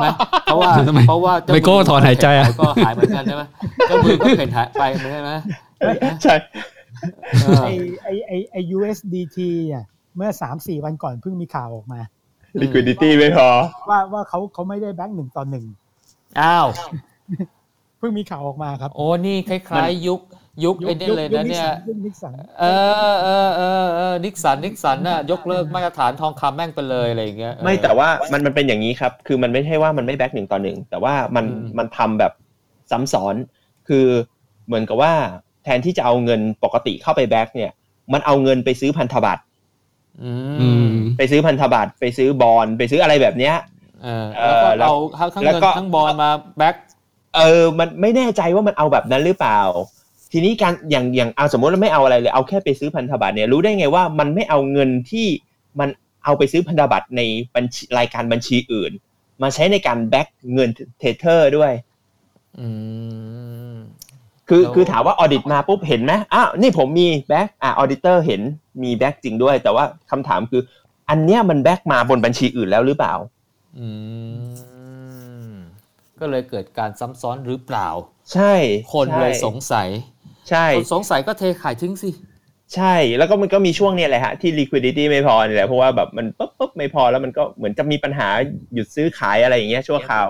[0.00, 0.06] ไหม
[0.44, 3.42] เพราะว่าทำไมเพราะว่าเจ้าไมโก้ถอนหายใจอะก็หายเหมือนกันใช่ไหม
[3.86, 5.32] เจ้ามือก็เห็นหายไปเหมือนกันไหม
[6.22, 6.34] ใช่
[7.42, 7.70] เออไอ
[8.02, 9.38] ไอไอไอ USDT
[9.72, 9.84] อะ
[10.16, 12.00] เมื่อสามสี่วันก่อนเพิ่งมีข่าวออกมา
[12.62, 13.48] liquidity ไม่พอ
[13.90, 15.64] ว่าว่าเขาเขาไม่ได้แบงค์หนึ่งต่อหนึ่ง
[16.40, 16.66] อ้าว
[18.00, 20.20] เพิ่งมีข่าวออกมาครับโอ้นี่คล้ายๆ ยุค
[20.64, 22.64] ยุคไอ้นี่เลยนะเนี่ยยุคนิกสันเอ
[23.12, 32.32] อเออเออเออนิกสันนิกสันน่ะยกเลิกมาตรฐานทองคำแม่งไปเลยอะไรอย่างเงี้ยไม่แต่ว่ามันมันเป็นอย่างนี้ครับ คือมันไม่ใช่ว่ามันไม่ back หนึ่งต่อหนึ่งแต่ว่ามันอืมมันทำแบบ
[32.90, 33.34] ซ้ำซ้อน
[33.88, 34.06] คือ
[34.66, 35.12] เหมือนกับว่า
[35.64, 37.72] แทนที่จะเอาเงินปกติเข้าไป back เนี่ย
[38.12, 39.42] มันเอาเงินไปซื้อพันธบัตร
[40.22, 43.54] อือืมมไปซื้อพันธบัตรไปซื้อบอลไปซื้ออะไรแบบเนี้ย
[44.02, 44.42] เออเอ
[44.78, 46.76] แล้วอก็เอาทั้งแล้วเงินก็ทั้ง bond มา back
[47.34, 49.60] เออมันไม่แน่ใจว่ามันเอาแบบนั้นหรือเปล่า
[50.32, 55.26] ทีนี้การอย่างอย่างเอาสมมติว่าไม่เอาอะไรเลยเอาแค่ไปซื้อพันธบัตรเนี่ยรู้ได้ไงว่ามันไม่เอาเงินที่
[55.80, 55.88] มัน
[56.24, 57.20] เอาไปซื้อพันธบัตรใน
[57.54, 58.92] บัญชีรายการบัญชีอื่น
[59.42, 61.72] มาใช้ในการ back เงิน Tether ด้วย
[62.58, 62.66] อื
[63.72, 63.76] ม
[64.48, 68.40] คือแล้วคือถามว่า audit มาปุ๊บเห็นไหมอ้าวนี่ผมมี back อ่า auditor เห็น
[68.82, 70.62] มี back จริงด้วย แต่ว่าคำถามคือ
[71.08, 73.14] อันเนี้ยมัน back มาบนบัญชีอื่นแล้วหรือเปล่า
[73.78, 73.86] อื
[74.76, 74.79] ม
[76.20, 77.88] ก็เลยเกิดการซ้ำซ้อนหรือเปล่า
[78.32, 78.54] ใช่
[78.92, 79.88] คนใช่เลยสงสัย
[80.50, 82.10] ใช่คนสงสัยก็เทขายทิ้งสิ
[82.74, 88.28] ใช่ แล้วก็มันก็มีช่วงเนี้ยแหละฮะที่ liquidity ไม่พอนี่แหละเพราะว่าแบบมันปุ๊บปุ๊บไม่พอแล้วมันก็เหมือนจะมีปัญหา
[88.74, 90.28] หยุดซื้อขายอะไรอย่างเงี้ยชั่วคราว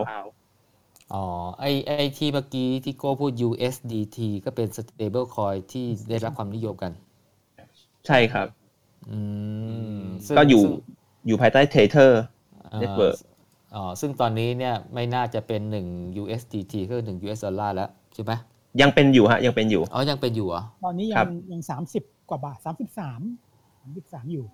[1.14, 1.24] อ๋อ
[1.60, 6.92] ไอไอที่เมื่อกี้ที่โก้พูด USDT ก็เป็น stable coin ที่ได้รับความนิยมกัน
[8.06, 8.46] ใช่ครับ
[9.10, 9.18] อื
[9.98, 10.74] มซึ่งก็อยู่ซึ่ง
[11.26, 12.12] อยู่ภายใต้ Tether
[12.72, 13.29] อ่า Network อ๋อ
[14.00, 15.60] ซึ่งตอนนี้เนี่ยไม่น่าจะเป็น
[15.92, 18.32] 1 USDT ก็คือ1 US ดอลลาร์แล้วใช่ไหม
[18.80, 23.20] ยังเป็นอยู่ฮะยังเป็นอยู่อ๋อยังเป็นอยู่เหรอตอนนี้ครัยับงยังสามสิบกว่าบาทสามสิบสาม
[23.80, 24.44] สามสิบสามอยู่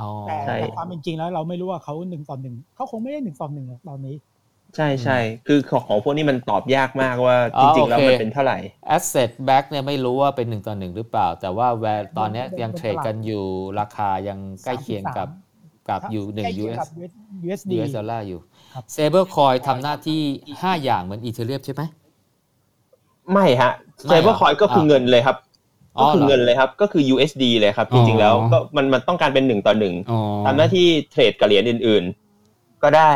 [0.00, 4.16] อ๋อแต่ใช่แต่ความเป็นจริงแล้วเราไม่รู้ว่าเขาหนึ่งต่อหนึ่งเขาคงไม่ได้หนึ่งต่อหนึ่งหรอกตอนนี้
[4.76, 8.58] ใช่ใช่คือของของพวกนี้มันตอบยากมากว่าอ๋จอริงๆแล้วโอเคมันเป็นเท่าไหร่
[8.96, 13.44] asset back เนี่ยไม่รู้ว่าเป็นหนึ่งต่อหนึ่งหรือเปล่า แต่ว่าแวร์ตอนเนี้ยยังเทรดกันอยู่
[13.80, 15.28] ราคายังใกล้เคียงกับ
[15.88, 16.88] กับอยู่หนึ่งใกล้เคีย US กับ
[17.46, 18.40] USD US ดอลลาร์อยู่
[18.74, 20.20] ครับ Saber Coin ทำหน้าที่
[20.52, 21.82] 5อย่างเหมือนอีเทเรียมใช่ไหม
[23.32, 23.72] ไม่ฮะ
[24.06, 25.36] ไม่เซเหรอเบอร์คอยก็คืออะเงินเลยครับ
[25.96, 32.04] อ๋ก็อคือเหรอเงินเลยครับก็คือ USD เลยครับ จริงๆแล้วก็มันมันต้องการเป็นหนึ่งต่อหนึ่งอ๋อทำหน้าที่เทรดกับเหรียญอื่น
[32.44, 33.12] ๆ ก็ได้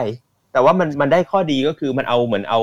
[0.52, 2.60] แต่ว่ามันมันได้ข้อดีก็คือมันเอาเหมือนเอา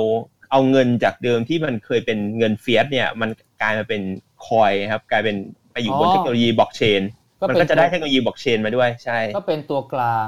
[0.52, 3.30] เอาเงินจากเดิมที่มันเคยเป็นเงินเฟียสเนี่ย มัน
[3.62, 4.02] กลายมาเป็น
[4.48, 5.36] คอยครับ กลายเป็น
[5.72, 10.28] ไปอยู่บนเทคโนโลยีบล็อกเชนก็ มันเป็นก็จะได้เทคโนโลยีบล็อกเชนมาด้วยใช่ ก็เป็นตัวกลาง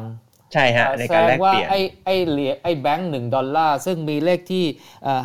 [0.54, 4.66] ใช่ฮะในแสการดแลงกว่าเปลี่ยนไอ้ไอ้เหรียญไอ้แบงค์หนึ่งดอลลาร์ซึ่งมีเลขที่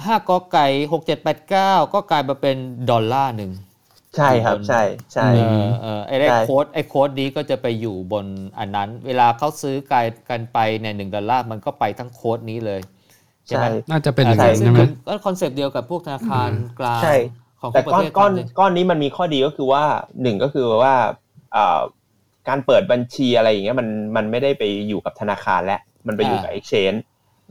[0.06, 2.56] ห้ากอไก่หกเจ็ดแปดเก้าก็กลายมาเป็น
[2.90, 3.52] ดอลลาร์หนึ่ง
[4.16, 4.82] ใช่ครับใช่
[5.14, 8.26] ใช่เออเออไอ้เลขใช่โค้ดไอ้โค้ดนี้ก็จะไปอยู่บน
[8.58, 12.80] อันนั้น เวลาเขาซื้อกายกันไปเนี่ยหนึ่งดอลลาร์มันก็ไปทั้งโค้ดนี้เลย
[13.46, 16.50] ใช่ไหมใช่น่าจะเป็นอย่างอ่านั้นซึ่ใช่ไหมก็ concept เดียวกับพวกธนาคาร
[16.80, 17.14] กลางใช่
[17.60, 19.84] ของแต่ทุกปก้อระนเทศก้อนทำเลยก้อนนี้มันมีข้อดีก็คือว่า
[20.22, 21.04] หนึ่งก็คือว่าอ่า
[22.48, 27.00] การเปิดบัญชีอะไรอย่างเงี้ยมันมันไม่ได้ไปอยู่กับธนาคารแล้วมันไปอยู่กับ exchange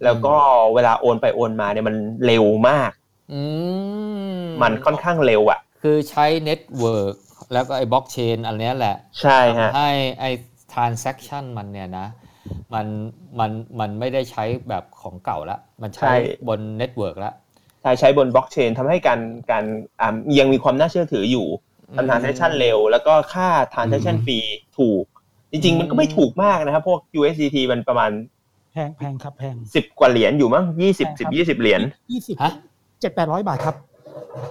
[0.04, 0.36] แล้วก็
[0.74, 2.92] เวลาโอนไปโอนมาเนี่ยมันเร็วมาก
[3.34, 3.42] อื
[4.40, 7.16] มมันค่อนข้างเร็วอะ คือใช้ network
[7.54, 10.32] แล้วก็ไอ้บล็อกเชนอันเนี้ยแหละ ใช่ฮะทำให้ไอ้
[10.74, 12.08] transaction มันเนี่ยนะ
[12.74, 12.86] มัน
[13.40, 16.16] มันมันไม่ได้ใช้แบบของเก่าละ มันใช้ใช่
[16.48, 17.32] บน network ละ
[17.82, 19.20] ใช่ใช้บนบล็อกเชนทำให้การ
[19.52, 19.66] การ
[20.02, 21.48] อ่ายังมีความน่าเชื่อถืออยู่
[21.96, 24.40] ทำ transaction เร็ว แล้วก็ค่า transaction อืม fee
[24.78, 25.04] ถูก
[25.52, 28.12] จริง ๆ มันก็ไม่ถูกมากนะครับ พวก USDT มันประมาณ
[28.74, 31.82] แพงแพงครับแพง10กว่าเหรียญอยู่มั้ง20ใช่ครับ10 20เหรียญ
[32.12, 32.54] ยี่สิบฮะ
[33.02, 33.76] เจ็ดแปดร้อยบาทครับ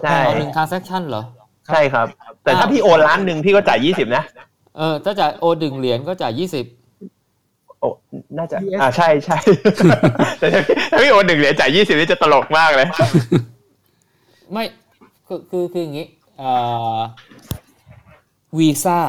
[0.02, 1.22] ใช่เอาหนึ่ง transaction เหรอ
[1.66, 2.06] ใช่ครับ
[2.44, 4.24] แต่ถ้าพี่โอนล้านหนึ่งพี่ก็จ่าย20นะ
[4.76, 6.64] เออถ้าจ่ายโอดึงเหรียญก็จ่ายยี่สิบ
[7.80, 7.88] โอ้
[8.38, 9.38] น่าจะ US อ่า ใช่ใช่
[10.38, 12.88] แต่ถ้าพี่ถ้าพี่โอนหนึ่งเหรียญจ่ายยี่สิบนี่จะตลกมากเลย
[14.52, 14.64] ไม่
[15.26, 16.06] คือ คือ คืออย่างงี้
[18.58, 19.00] วีซ่า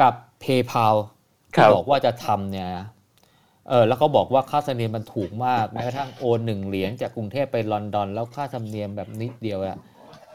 [0.00, 0.96] กับ PayPal
[1.56, 2.86] ครัที่บบอกว่าจะทำเนี่ยนะ
[3.68, 9.78] เออแล้วเขาบอกว่าค่าธรรมเนียมมันถูกมากแม้กระทั่งโอนหนึ่งเหรียญจากกรุงเทพไปลอนดอน แล้วค่าธรรมเนียมแบบนิดเดียวอะ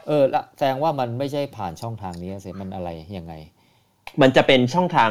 [0.06, 3.34] เออละแสดงว่ามันไม่ใช่ผ่านช่องทางนี้สิมันอะไรยังไง
[4.20, 5.10] มันจะเป็นช่องทาง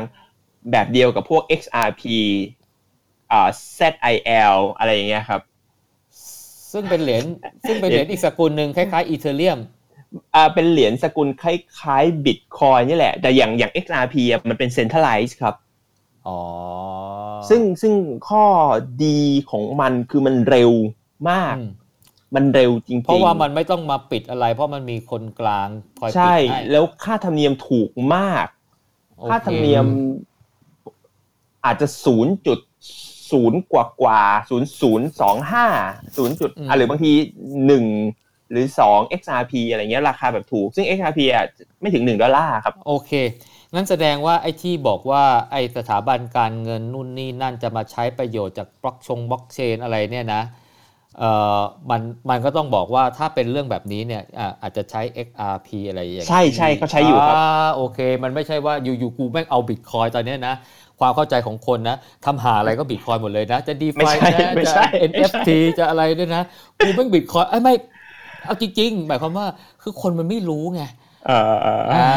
[0.71, 2.03] แบบเดียวกับพวก XRP
[3.31, 5.41] อ่า ZIL อะไรอย่างเงี้ยครับ
[6.71, 7.23] ซึ่งเป็นเหรียญ
[7.67, 9.59] ซึ่งเป็นเหรียญอีกสกุลหนึ่งคล้ายๆอีเทเรียม
[10.35, 15.55] อ่าเป็นเหรียญสกุลคล้ายๆ Bitcoin นี่แหละ แต่อย่างอย่าง XRP อะมันเป็น centralized ครับ
[16.27, 16.39] อ๋อ
[17.49, 17.93] ซึ่งซึ่ง
[18.29, 18.45] ข้อ
[19.03, 19.19] ดี
[19.51, 20.71] ของมันคือมันเร็ว
[21.29, 21.69] มากอืม
[22.35, 28.47] มันเร็วจริงๆ เพราะว่ามันไม่ต้องมาปิดอะไร เพราะมันมีคนกลางคอยปิดใช่ให้แล้วค่าธรรมเนียมถูกมาก
[29.17, 29.85] โอเคค่าธรรมเนียม
[31.65, 32.59] อาจจะศูนย์จุด
[33.31, 35.65] ศูนย์กว่ากว่าศูนย์ศูนย์สองห้า
[36.17, 37.11] ศูนย์จุดอะหรือบางที
[37.65, 37.85] หนึ่ง
[38.51, 41.45] หรือสอง XRP อะไรเงี้ยราคาแบบถูก ซึ่ง XRP อะ
[41.81, 43.11] ไม่ถึงหนึ่งดอลลาร์ครับ โอเค
[43.73, 50.41] งั้นแสดงว่าไอ้ที่บอกว่าไอ้สถาบันการเงินนู่นนี่นั่นจะมาใช้ประโยชน์จากบล็อกชงบล็อกเชนอะไรเนี่ยนะ
[51.19, 60.55] เอ่อมันมันก็ต้องบอกว่าถ้าเป็นเรื่องแบบนี้เนี่ยอะอาจจะใช้ XRP อะไรอย่างนี้ใช่ใช่เขาใช้อยู่ครับอ่าโอเค มันไม่ใช่ว่าอยู่ๆกูแม่งเอาบิตคอยตอนเนี้ยนะ
[60.99, 66.43] ความเข้าใจของคนนะทำหาอะไรก็บิตคอยหมดเลยนะ จะไม่ DeFi ใช่นะไม่จะใช่ NFT จะอะไรด้วยนะ
[66.79, 67.73] กูแม่งบิตคอยไอ้ยไม่
[68.45, 69.47] เอาจริงๆหมายความว่า
[69.81, 70.83] คือคนมันไม่รู้ไง
[71.27, 72.07] เออเอออ่า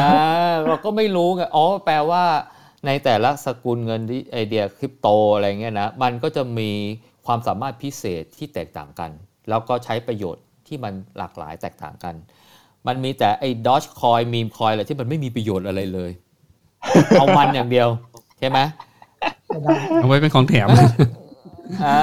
[0.67, 2.23] เราก็ไม่รู้ไงอ๋อแปลว่า
[2.85, 6.71] ในแต่ละสกุลเงินที่ไอเดียคริปโตอะไรเงี้ยนะมันก็จะมี
[7.25, 9.11] ความสามารถพิเศษที่แตกต่างกัน
[9.49, 12.15] แล้วก็ใช้ประโยชน์ที่มันหลากหลายแตกต่างกัน
[12.87, 16.11] มันมีแต่ไอ้ดอ g คอยมีมคอยอะไรที่มันไม่มีประโยชน์อะไรเลย
[17.19, 17.87] เอามันอย่างเดียว
[18.39, 18.59] ใช่ไหม
[19.97, 20.67] เอาไว้เป็นของแถม
[21.83, 21.99] อ่า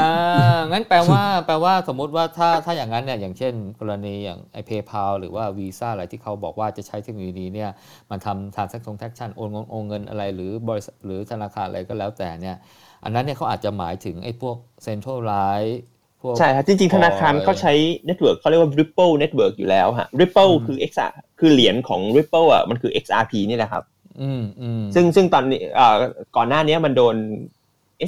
[0.70, 7.70] งั้นแปลว่าแปลว่าสมมุติว่าถ้าถ้าอย่างนั้นเนี่ยอย่างเช่น กรณีอย่างไอเพย์พาหรือว่าวีซ่าอะไรที่เขาบอกว่าจะใช้เทคโนโลยีนี้เนี่ย
[8.10, 12.56] มันทำ transaction transaction โอนเงินโอนเงินอะไรหรือบริษัทหรือธนาคารอะไรก็แล้วแต่เนี่ย
[13.04, 14.56] อันนั้นเนี่ยเขาอาจจะหมายถึงไอ้พวก
[14.86, 15.76] centralized
[16.20, 17.72] พวกใช่ครับจริงๆ ธนาคารเขาใช้
[18.06, 23.84] network เขาเรียกว่า Ripple Network อยู่แล้วฮะ Ripple อืมคือ XR คือเหรียญของ Ripple อะมันคือ XRP นี่แหละครับ
[24.22, 25.94] อืมอืมซึ่งซึ่งตอนนี้เอ่อ
[26.36, 27.16] ก่อนหน้านี้มันโดน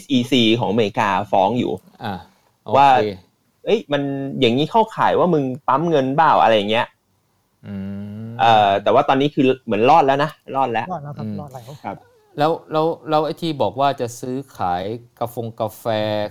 [0.02, 1.72] SEC ของอเมริกาฟ้องอยู่
[2.04, 2.12] อ่า
[2.64, 3.06] โอว่าเค
[3.64, 4.02] เอ้ยมัน
[4.40, 6.86] อย่างนี้เข้าข่ายว่ามึงปั๊มเงินเปล่าอะไรอย่างเงี้ย
[7.66, 7.74] อื
[8.28, 11.64] มเอ่อแต่ว่าตอนนี้คือเหมือนรอดแล้วนะรอดแล้วรอดแล้วครับอืมรอดแล้ว
[12.38, 14.84] แล้วแล้วแล้วไอ้ที่บอกว่าจะซื้อขาย
[15.20, 15.84] กาแฟงกาแฟ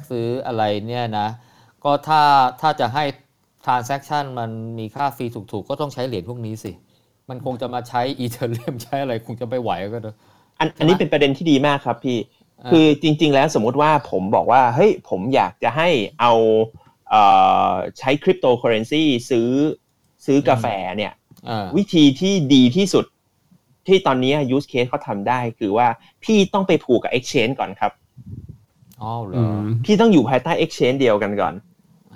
[0.09, 1.27] ซื้ออะไรเนี่ยนะ
[1.83, 2.21] ก็ถ้า
[2.61, 3.03] ถ้าจะให้
[3.65, 4.49] transaction มัน
[4.79, 6.71] มีค่าฟรีถูกๆ ก็ต้องใช้เหรียญพวกนี้สิ
[7.29, 10.15] มันคงจะมาใช้อีเทเรียมใช้อะไรคงจะไม่ไหวก็เนอะ
[10.59, 12.17] อันอันนี้เป็นประเด็นที่ดีมากครับพี่
[12.71, 15.89] คือจริง ๆ แล้วสมมุติว่าผมบอกว่าเฮ้ยผมอยากจะให้
[16.21, 16.33] เอา
[17.09, 17.23] เอ่
[17.69, 19.49] อใช้คริปโตเคอเรนซีซื้อ
[20.25, 20.65] ซื้อกาแฟ
[20.97, 21.13] เนี่ย
[21.49, 23.05] อ่าวิธีที่ดีที่สุด
[23.87, 25.87] ที่ตอนนี้ use case เขาทำได้คือว่า
[26.23, 27.91] พี่ต้องไปผูกกับ exchange ก่อนครับ
[29.01, 31.53] อ๋อเหรอือมพี่ต้องอยู่ภายใต้ exchange เดียวกันก่อน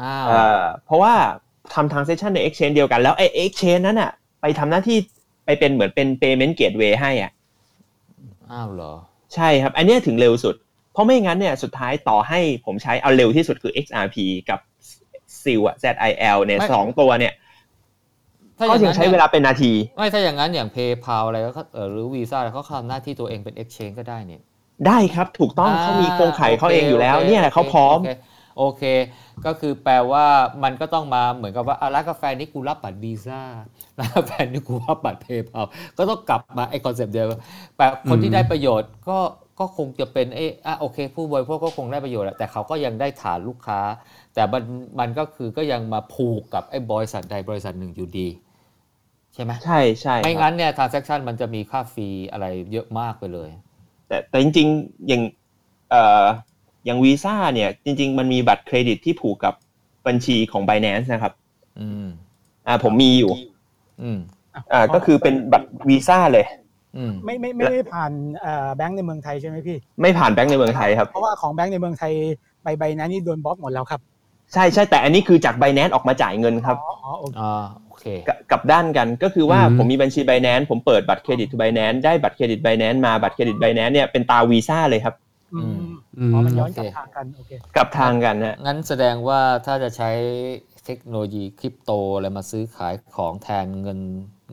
[0.01, 1.13] อ้าวเอ่อเพราะว่า
[1.73, 4.97] ทำ transaction ใน exchange เดียวกันแล้วไอ้ exchange นั้นอะ ไปทำหน้าที่
[5.45, 7.31] ไปเป็นเหมือนเป็น payment gateway ให้อะ
[8.51, 8.93] อ้าวเหรอ
[9.33, 10.55] ใช่ครับ อันเนี้ยถึงเร็วสุด
[10.93, 14.17] เพราะไม่งั้นเนี่ยสุดท้ายต่อให้ผมใช้เอาเร็วที่สุดคือ XRP
[14.49, 14.59] กับ
[15.43, 17.33] ZIL อะ ZIL เนี่ยไม่สองตัวเนี่ย
[18.57, 24.41] ถ้าอก็ย่างยังนั้นใช้นี่ยเวลาเป็นนาที ไม่ถ้าอย่างนั้นอย่าง PayPal อะไรก็เออหรือวีซ่าเขาทำหน้าที่ตัวเองเป็น Exchange ก็ได้เนี่ย
[24.87, 28.09] ได้ครับถูกต้องเขามีโครงข่ายเขาเองอยู่แล้วโคเนี่ยเขาโคพร้อมโเค
[28.57, 28.83] โอเค
[29.45, 30.25] ก็คือแปลว่า
[30.63, 33.41] มันก็ต้องมาเหมือนกับว่าอะร้านกาแฟนี้กูรับบัตรวีซ่าร้า
[33.99, 35.65] นกาแฟนี้กูรับบัตร PayPal
[35.97, 37.27] ก็ต้องกลับมาไอ้ concept เดิม
[37.75, 39.19] แปลคนที่ได้ประโยชน์ก็
[39.59, 43.79] ก็คงจะเป็นเอออะโอเค ผู้บริโภคก็คงได้ประโยชน์แหละแต่เขาก็ยังได้ฐานลูกค้า
[44.33, 44.63] แต่มัน
[44.99, 48.27] มันก็คือก็ยังมาผูกกับไอ้บริษัทใดบริษัทหนึ่งอยู่ดี
[49.33, 53.49] ใช่ไหมใช่ใช่ไม่ครับงั้นเนี่ย transaction มันจะมีค่าฟรีอะไรเยอะมากไปเลย
[54.07, 55.21] แต่แต่จริงๆอย่าง
[55.89, 56.25] เอ่อ
[56.85, 59.53] อย่างวีซ่าเนี่ย จริง ๆ มันมีบัตรเครดิตที่ผูกกับ
[60.07, 61.33] บัญชีของ Binance นะครับ
[61.79, 62.05] อืม
[62.67, 63.31] อ่าผมมีอยู่
[64.01, 64.19] อืม
[64.73, 66.45] อ่าก็คือเป็นบัตรวีซ่าเลย
[66.97, 72.13] อืมไม่ไม่ไม่ได้ผ่านเอ่อแบงก์ในเมืองไทยใช่ไหมพี่ ไม่ผ่านแบงก์ในเมืองไทยครับ เพราะว่าของแบงก์ในเมืองไทย
[72.63, 74.01] ใบใบนั้นนี่โดนบล็อกหมดแล้วครับ
[74.53, 85.15] ใช่ใช่แต่อันนี้คือจาก Binance ออกมาจ่ายเงินครับอ๋ออ๋อโอเคอ่าโอเคกับกับด้านกันก็คือว่าอืมผมมีบัญชี Binance ผมเปิดบัตรเครดิต Binance ได้บัตรเครดิต Binance มาบัตรเครดิต Binance เนี่ยเป็นตราวีซ่าเลยครับ
[85.55, 85.77] อืม
[86.19, 90.09] อืมอ๋อมันย้อนกลับโอเคทางกันโอเคกลับทางกันนะงั้นแสดงว่าถ้าจะใช้
[90.85, 93.99] เทคโนโลยีคริปโตอะไรมาซื้อขายของแทนเงิน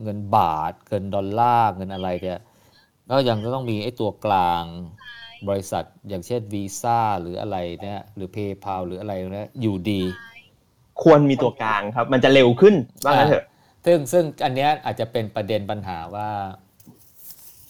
[0.03, 2.41] เงินบาท เงินดอลลาร์เงินอะไรเนี่ย
[3.11, 4.63] ก็ยังจะต้องมีไอ้ตัวกลาง
[5.49, 10.01] บริษัทอย่างเช่นวีซ่าหรืออะไรเนี่ยหรือ PayPal หรืออะไรเนี่ยอยู่ดี
[11.01, 13.45] ควรมีตัวกลางครับ มันจะเร็วขึ้นว่างั้นเถอะ
[13.85, 16.29] ซึ่งซึ่งอันเนี้ยอาจจะเป็นประเด็นปัญหาว่า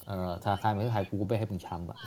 [0.08, 1.98] เอ่อธนาคารประเทศไทยกูก็ไม่ให้มึงทำอะ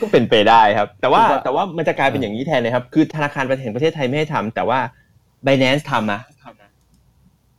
[0.00, 4.80] ก็เป็นไปได้ครับ แต่ว่าถูกปะแต่ว่ามันจะกลายเป็นอย่างนี้แทนเลยครับ คือธนาคารแห่งประเทศไทยไม่ให้ทำแต่ว่า
[5.46, 6.20] Binance ทำนะ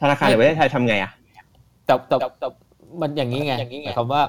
[0.01, 1.11] ธนาคารแห่งประเทศไทยทำไงอะ
[1.85, 2.47] แต่แต่แต่
[3.01, 3.53] มันอย่างนี้ไง
[3.85, 4.21] หมายความว่า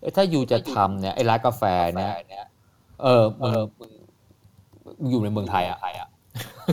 [0.00, 1.62] เอ้ยถ้าอยู่จะทำเนี่ยไอ้ร้านกาแฟ
[1.94, 2.46] เนี่ย
[3.02, 3.90] เออมึงมึง
[5.00, 5.78] มึงอยู่ในเมืองไทยอะ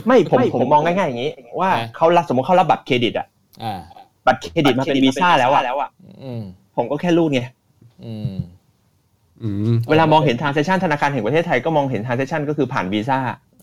[0.06, 1.30] ไม่ผมผมมองง่ายๆอย่างนี้
[1.60, 3.26] ว่าไงเขารับสมมติเขารับบัตรเครดิตอะ
[3.62, 3.80] อ่า
[4.26, 5.90] บัตรเครดิตมาเป็นวีซ่าแล้วอะ
[6.22, 6.42] อืม
[6.76, 7.42] ผมก็แค่รูดไง
[8.04, 8.36] อืม
[9.42, 13.18] อืมเวลามองเห็น transaction ธนาคารแห่งประเทศไทยก็มองเห็น transaction ก็คือผ่านวีซ่า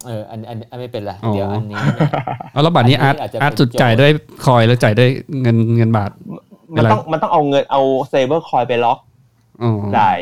[0.06, 2.10] เอออันอันอันไม่เป็นไรอ๋อเดี๋ยวอันนี้เนี่ย
[2.52, 4.12] เอาแล้วบัตรนี้อัอาร์นตนี้อาจจะอาร์ตเป็นจุดจ่ายโจทย์ด้วย
[4.46, 5.10] คอยแล้วจ่ายด้วย
[5.42, 6.12] เงินเงินบาท
[6.76, 9.00] มันต้องมันต้องเอาเงินเอา stable coin ไปล็อก
[9.64, 10.20] อ๋อจ่าย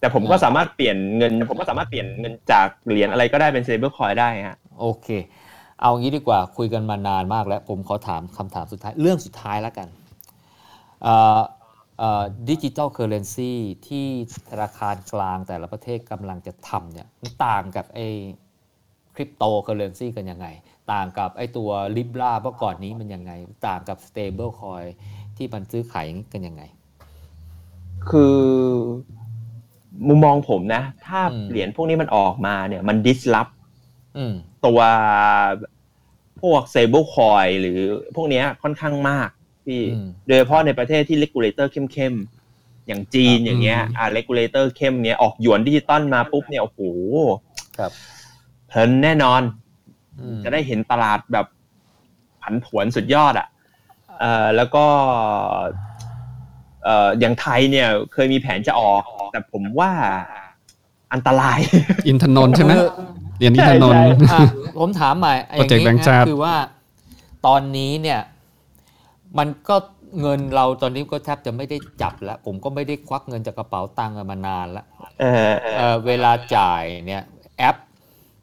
[0.00, 5.08] แต่ผมก็สามารถเปลี่ยนเงิน ผมก็สามารถเปลี่ยนเงินจากเหรียญอะไรก็ได้เป็น stable coin ได้ฮะโอเค
[5.80, 9.88] เอางี้ดีกว่าคุยกันมานานมากแล้ว ผมขอถามคำถามสุดท้ายเรื่องสุดท้ายแล้วกัน
[12.48, 13.52] digital currency
[13.86, 14.06] ที่
[14.50, 18.08] ธนาคารกลางแต่ละประเทศกำลังจะทำเนี่ยมันต่างกับไอ้
[19.14, 20.46] คริปโตเคอร์เรนซีกันยังไง
[20.92, 23.32] ต่างกับไอ้ตัว Libra เมื่อก่อนนี้มันยังไง
[23.66, 24.88] ต่างกับ stable coin
[25.36, 26.62] ที่มันซื้อขายกันยังไง
[28.10, 28.38] คือ
[30.08, 33.52] มุมมองผมนะ ถ้าอืมเหรียญพวกนี้มันออกมาเนี่ยมัน disrupt
[34.16, 34.34] อืม
[34.66, 34.80] ตัว
[36.42, 37.80] พวก stable coin หรือ
[38.16, 39.30] พวกเนี้ยค่อนข้างมาก
[39.66, 46.80] พี่อืมโดยเฉพาะในประเทศที่ regulator เข้มๆอย่างจีนครับอย่างเงี้ยอ่า regulator เข้มเนี้ยออกหยวนดิจิตอลมาปุ๊บเนี่ยโอ้โห
[47.78, 47.90] ครับ
[48.68, 49.42] เพลินแน่นอน
[50.20, 51.46] อืมจะได้เห็นตลาดแบบ
[52.42, 53.48] ผันผวนสุดยอดอะ
[54.20, 54.84] เอ่อแล้วก็
[56.84, 59.90] เอ่ออย่างไทยเนี่ยเคยมีแผนจะออก แต่ผมว่า
[61.12, 61.58] อันตราย
[62.06, 62.88] อินทนนท์ใช่ไหมคือ
[63.36, 66.54] เหรียญอินทนนท์ใช่อะผมถามใหม่อย่าง Project นี้ Bank นะ Chart คือว่า
[67.46, 68.20] ตอนนี้เนี่ย
[69.38, 69.76] มันก็
[70.20, 74.86] เงินเราตอนนี้ก็แทบจะไม่ได้จับแล้ว ผมก็ไม่ได้ควักเงินจากกระเป๋าตังค์มานานแล้ว
[75.20, 77.22] เออเออเอ่อเวลาจ่ายเนี่ย
[77.58, 77.76] แอป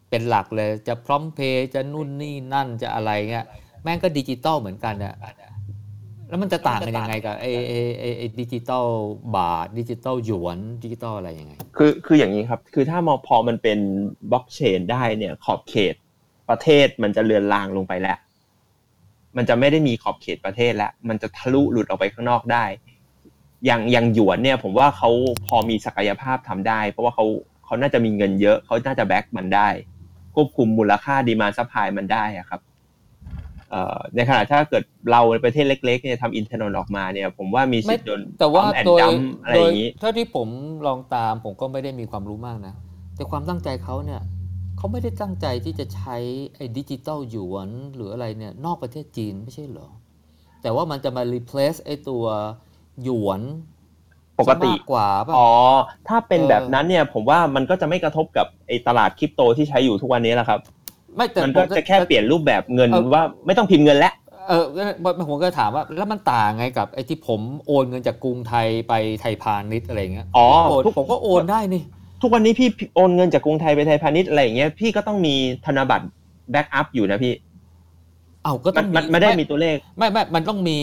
[0.09, 3.45] เป็นหลักเลยจะพร้อมเพย์จะนู่นนี่นั่นจะอะไรเงี้ย
[3.83, 5.15] แม่งก็ดิจิตอลเหมือนกันอะ
[6.29, 8.85] แล้วมันจะต่างกันยังไงกับไอ้ไอ้ไอ้ไอ้ดิจิตอล
[9.35, 13.79] บาทดิจิตอลหยวนดิจิตอลอะไรยังไง คือคืออย่างนี้ครับ คือถ้ามอพอมันเป็น
[14.31, 15.95] บล็อกเชนได้เนี่ยขอบเขต
[16.49, 18.17] ประเทศมันจะเลือนลางลงไปแล้ว
[19.37, 22.65] มันจะไม่ได้มีขอบเขตประเทศแล้วมันจะทะลุหลุดออกไปข้างนอกได้
[23.65, 25.09] อย่างอย่างหยวนเนี่ย ผมว่าเขา
[25.47, 27.25] พอมีศักยภาพทำได้ เพราะว่าเขา
[27.65, 29.69] เขาน่าจะมีเงินเยอะเขาน่าจะ back มันได้
[30.35, 32.61] ควบคุมมูลค่าดีมา supply มันได้อะครับ
[33.69, 40.47] เอ่อในขณะถ้าเกิดเราในประเทศเล็กๆเนี่ยทำอินทนนท์ออกมาเนี่ย ผมว่ามีสิทธิ์โดนแต่ว่าแอนโดยดัมอะไรโดอยย่างนี้เท่าที่ผม
[40.87, 42.73] ลองตามผมก็ไม่ได้มีความรู้มากนะ
[43.15, 44.21] แต่ความตั้งใจเขาเนี่ย
[44.83, 46.17] เขาไม่ได้ตั้งใจที่จะใช้
[46.55, 49.87] ไอ้ดิจิตอลหยวนหรืออะไรเนี่ยนอกประเทศจีนไม่ใช่เหรอ
[50.61, 52.23] แต่ว่ามันจะมา replace ไอ้ตัว
[53.03, 53.41] หยวน
[54.39, 55.51] ปกติซะมากกว่าป่ะอ๋อ
[56.07, 60.59] ถ้าเป็นเออแบบนั้นเนี่ย ผมว่ามันก็จะไม่กระทบกับไอ้ตลาดคริปโตที่ใช้อยู่ทุกวันนี้แหละครับ
[61.15, 64.13] ไม่แต่มันผก็มจะแค่เปลี่ยนรูปแบบเงินเออว่าไม่ต้องพิมพ์เงินแล้ว
[64.47, 64.63] เออ
[65.29, 71.83] ผมก็ถามว่าแล้วมันต่างไงกับไอ้ที่ผมโอนเงินจากกรุงไทยไปไทยพาณิชย์อะไรเงี้ยอ๋อโอนทุกผมก็โอนได้นี่
[72.23, 75.35] ทุกวันนี้พี่โอนเงินจากกรุงไทยไปไทยพาณิชย์อะไรอย่างเงี้ยพี่ก็ต้องมี
[75.65, 76.05] ธนบัตร
[76.51, 77.33] backup อยู่นะพี่
[78.43, 80.79] เอาก็มัต้นองมันไม่ได้มีตัวเลข ไม่ไม่มันต้องมี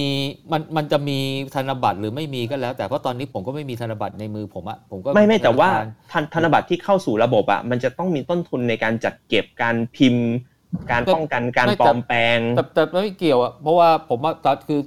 [0.52, 1.18] มันมันจะมี
[1.54, 5.68] ธนบัตรหรือไม่มีก็แล้ว แต่เพราะตอนนี้ผมก็ไม่มีธนบัตรในมือผมอะผมก็ไม่ไม่แต่ว่า
[6.12, 10.26] ธนครธนธนบัตรที่เข้าสู่ระบบอะมันจะต้องมีต้นทุนในการจัดเก็บการพิมพ์
[10.90, 14.80] การป้องกันการไม่ปลแต่อมแปลงแต่แต่ไม่เกี่ยวอะเพราะว่าผมว่าตอนคือ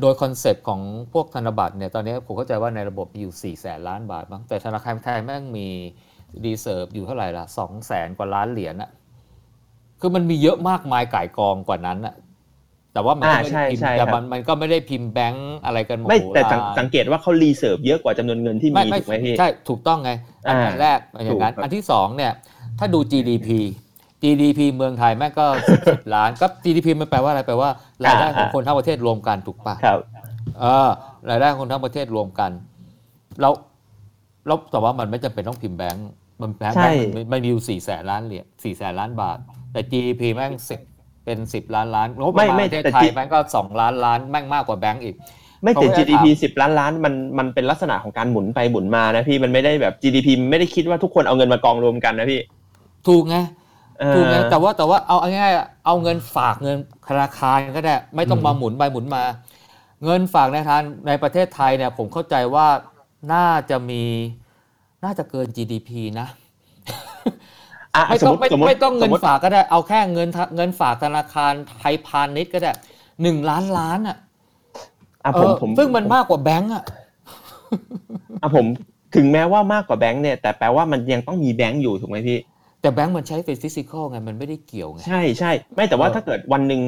[0.00, 0.80] โดยคอนเซปต์ของ
[1.12, 5.68] พวกธนบัตรเนี่ยตอนนี้ผมเข้าใจว่าในระบบมีอยู่4ี่แสนล้านบาทบ้างแต่ธนาคารไทยแม่งมี
[6.44, 8.90] รีเซิร์ฟอยู่เท่าไหร่ละสองแสนกว่าล้านเหรียญอะ
[10.00, 12.14] คือมันมีเยอะมากมายก่ายกองกว่านั้นอะ
[12.92, 20.10] แต่ว่ามันก็ไม่อ่าใช่ได้พิมพ์ใช่แต่ครับมันมันก็ไม่ได้พิมพ์แบงก์อะไรกันหมดไม่แต่สังโหฬารสังเกตว่าเขารีเซิร์ฟเยอะกว่าจำนวนเงินที่มีถูกไหมพี่ใช่ถูกต้องไง
[20.46, 22.32] อันอ่าแรกอย่างนั้นถูกครับอันที่สองเนี่ย
[22.78, 23.48] ถ้าดู GDP
[24.22, 25.46] GDP เมืองไทยแม่งก็
[25.80, 27.70] 10ล้านก็ GDP มันแปลว่าอะไรแปลว่า
[28.04, 29.98] รายได้ของคนทั้งประเทศรวมกันถูกปะครับ
[30.60, 30.88] เออ
[31.30, 32.50] รายได้ของคนทั้งประเทศรวมกัน
[33.40, 33.52] แล้ว
[34.46, 36.08] แล้วแต่ว่ามันไม่จำเป็นต้องพิมพ์แบงก์
[36.40, 39.38] มันแบงก์ใช่มันมันมีอยู่สี่แสนล้านเหรียญสี่แสนล้านบาท
[39.72, 40.80] แต่ GDP แม่งสิบ
[41.24, 45.16] เป็นสิบล้านล้านงบประไม่มาณไม่ประเทศแต่ไทย G แม่งก็สองล้านล้านแม่งมากกว่าแบงก์อีก
[45.62, 52.40] ไม่แต่เขาไม่ได้ GDP ถามสิบล้านล้านมันมันเป็นลักษณะของการหมุนไปหมุนมานะพี่มันไม่ได้แบบ GDP ไม่ได้คิดว่าทุกคนเอาเงินมากองรวมกันนะพี่
[53.08, 53.65] ถูกไงเออ
[54.14, 56.76] ถูกไงแต่ว่าแต่ว่าเอาเอาง่ายๆอะเอาเงินฝากเงิน
[57.08, 59.22] ธนาคารก็ได้ ไม่ต้องมาหมุนไปหมุนมา
[60.04, 62.66] เงินฝากในธนาคารในประเทศไทยเนี่ย ผมเข้าใจว่า
[63.32, 64.02] น่าจะมี
[65.04, 66.28] น่าจะเกิน GDP นะ
[67.94, 72.72] อะไม่สมต้อมงติไม่สมมติไม่ต้องเงิสนมมติฝากก็ได้ เอาแค่เงินทะเงินฝากธนาคารไทยพาณิชย์ก็ได้
[73.22, 74.16] หนึ่งล้านล้านอะ
[75.24, 76.84] อะเอผมอผมซึ่งมันมากกว่าแบงก์อะ
[78.42, 78.66] อะผม
[79.14, 82.38] ถึงแม้ว่ามากกว่าแบงค์เนี่ย แต่แปลว่ามันยังต้องมีแบงค์อยู่ถูกไหมพี่
[82.86, 86.80] แต่แบงก์มันใช้เป็น physical ไงมันไม่ได้เกี่ยวไงใช่ใช่ไม่แต่ว่าเออถ้าเกิดวันหนึ่ง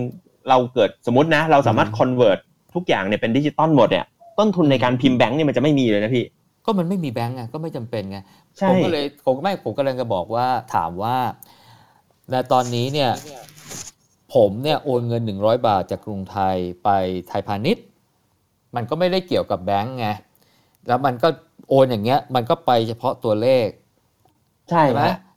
[0.48, 2.38] เราเกิดสมมตินะ เราสามารถ convert
[2.74, 4.04] ทุกอย่างเนี่ยเป็นดิจิตอลหมดเนี่ย
[4.38, 6.24] ต้นทุนในการพิมพ์แบงค์เนี่ยมันจะไม่มีเลยนะพี่
[6.64, 8.18] ก็มันไม่มีแบงก์ไงก็ไม่จำเป็นไง
[8.58, 11.16] ใช่ผมก็เลยผมไม่ผมกำลังจะบอกว่าถามว่า
[12.30, 13.10] ในตอนนี้เนี่ย
[14.34, 16.88] ผมเนี่ยโอนเงิน100บาทจากกรุงไทยไป
[17.28, 17.84] ไทยพาณิชย์
[18.74, 20.08] มันก็ไม่ได้เกี่ยวกับแบงก์ไง
[20.86, 21.28] แล้วมันก็
[21.68, 23.68] โอนอย่างเงี้ย มันก็ไปเฉพาะตัวเลข
[24.70, 25.27] ใช่ใช่ไหมฮะเออใช่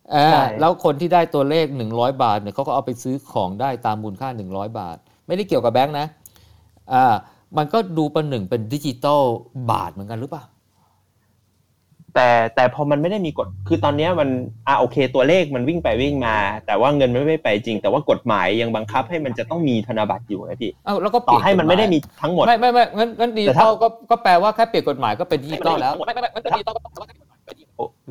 [0.60, 6.06] แล้วคนที่ได้ตัวเลข 100 บาทเนี่ยเขาก็เอาไปซื้อของได้ตามมูลค่า 100 บาท ไม่ได้เกี่ยวกับแบงก์นะ
[6.92, 7.04] อ่า
[7.56, 9.22] มันก็ดูประหนึ่งเป็นดิจิตอล
[9.70, 10.44] บาทเหมือนกันหรือเปล่า
[12.14, 14.28] แต่แต่พอมันไม่ได้มีกฎคือตอนเนี้ยมัน
[14.66, 26.90] อะโอเค ตัวเลขมันวิ่งไปวิ่งมา แต่ว่าเงินมันไม่ไปจริง แต่ว่ากฎหมายยังบังคับให้มันจะต้องมีธนบัตรอยู่นะพี่เอ้าแล้วก็เปต่อลี่ยนให้มันไม่ได้มีกฎหทั้งหมดไม่ไม่ไม่งั้นงั้นดิแต่จิตถ้าอลก็ก็แปลว่าแค่เปลี่ยนกฎหมายก็เป็นดิจิตอลแล้วไม่ไม่ไม่งั้นดิจิตอลก็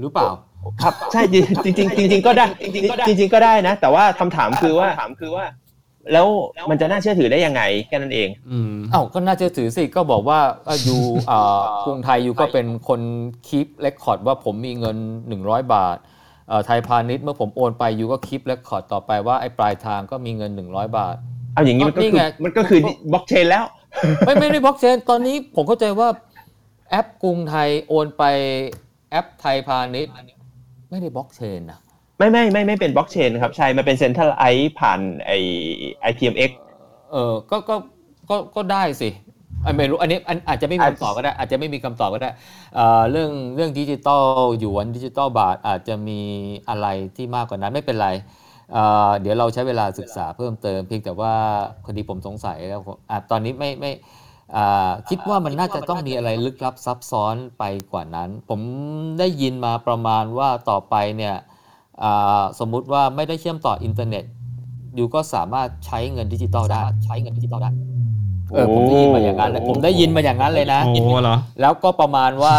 [0.01, 0.29] หรือเปล่า
[0.81, 5.45] ครับใช่จริงจริงๆจริงๆก็ได้จริงๆจริงๆก็ได้นะ แต่ว่าคำถามคือว่าถามคือว่า
[6.13, 6.27] แล้ว
[6.69, 13.01] มันจะน่าเชื่อถือได้ยังไงแค่นั้นเองอืมเอ้าก็น่าจะถือสิก็บอกว่าเอ่อ you อ่ากรุงไทย you ก็เป็นคน
[13.47, 14.97] keep record ว่าผมมีเงิน
[15.35, 15.97] 100 บาท
[16.49, 21.15] เอ่อไทยพาณิชย์เมื่อผมโอนไป you ก็ keep record ต่อไปว่าไอ้ปลายทางก็มีเงิน 100 บาท
[21.53, 22.79] เอาอย่างนี้มันก็นี่คือไงมันก็คือ
[23.11, 23.65] บล็อกเชนแล้ว
[24.25, 26.07] ไม่ไม่ได้บล็อกเชนตอนนี้ผมเข้าใจว่า
[26.89, 28.23] แอปกรุงไทยโอนไป
[29.11, 30.13] แอปไทยพาณิชย์
[30.91, 31.79] ไม่ได้บล็อกเชนนะ
[32.17, 34.45] ไม่ไม่ไม่ไม่เป็นบล็อกเชนครับใช่มันเป็นเซ็นทรัลไอ
[34.79, 35.31] ผ่านไอ
[36.09, 36.51] IPMX
[37.11, 37.75] เออก็ก็
[38.29, 39.09] ก็ก็ได้สิ
[39.65, 42.29] อะไม่รู้อันนี้อันอาจจะไม่มีคำตอบก็ได้ อาจจะไม่มีคำตอบก็ได้
[42.75, 44.23] เอ่อเรื่องเรื่องดิจิตอล
[44.59, 46.19] หยวนดิจิตอลบาทอาจจะมี
[46.69, 48.09] อะไรที่มากกว่านั้นไม่เป็นไร
[48.73, 51.33] เอ่อเดี๋ยวเราใช้เวลาศึกษาเพิ่มเติมเพียงแต่ว่า
[51.83, 54.20] พอดีผมสงสัยแล้วผมอะตอนนี้ไม่ไม่อ่า
[55.09, 58.59] คิดว่ามันน่าจะต้องมีอะไรลึกลับซับซ้อนไปกว่านั้น ผม
[59.19, 61.35] ได้ยินมาประมาณว่าต่อไปเนี่ย
[62.03, 64.23] อ่าสมมุติว่าไม่ได้เชื่อมต่ออินเทอร์เน็ต
[64.97, 67.71] you ก็สามารถใช้เงินดิจิตอลได้ใช้เงินดิจิตอลได้
[68.53, 72.55] เออผมได้ยินมาอย่างนั้นเลยผมได้ยินมาอย่างนั้นเลยนะโอ้เหรอแล้วก็ประมาณว่า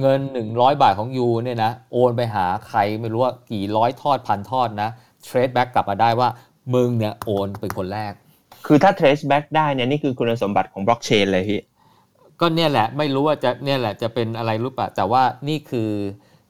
[0.00, 0.20] เงิน
[0.50, 4.90] 100 บาทของ you เนี่ยนะโอนไปหาใครไม่รู้ว่ากี่ร้อยทอดพันทอดนะ
[5.24, 6.28] trace back กลับมาได้ว่า
[6.74, 8.12] มึงเนี่ยโอนเป็นคนแรก
[8.66, 11.60] คือถ้า trace back ได้เนี่ยนี่คือคุณสมบัติของบล็อกเชนเลยพี่
[12.40, 15.90] ก็เนี่ยแหละไม่รู้ว่าจะเนี่ยแหละจะเป็นอะไรรู้ป่ะแต่ว่านี่คือ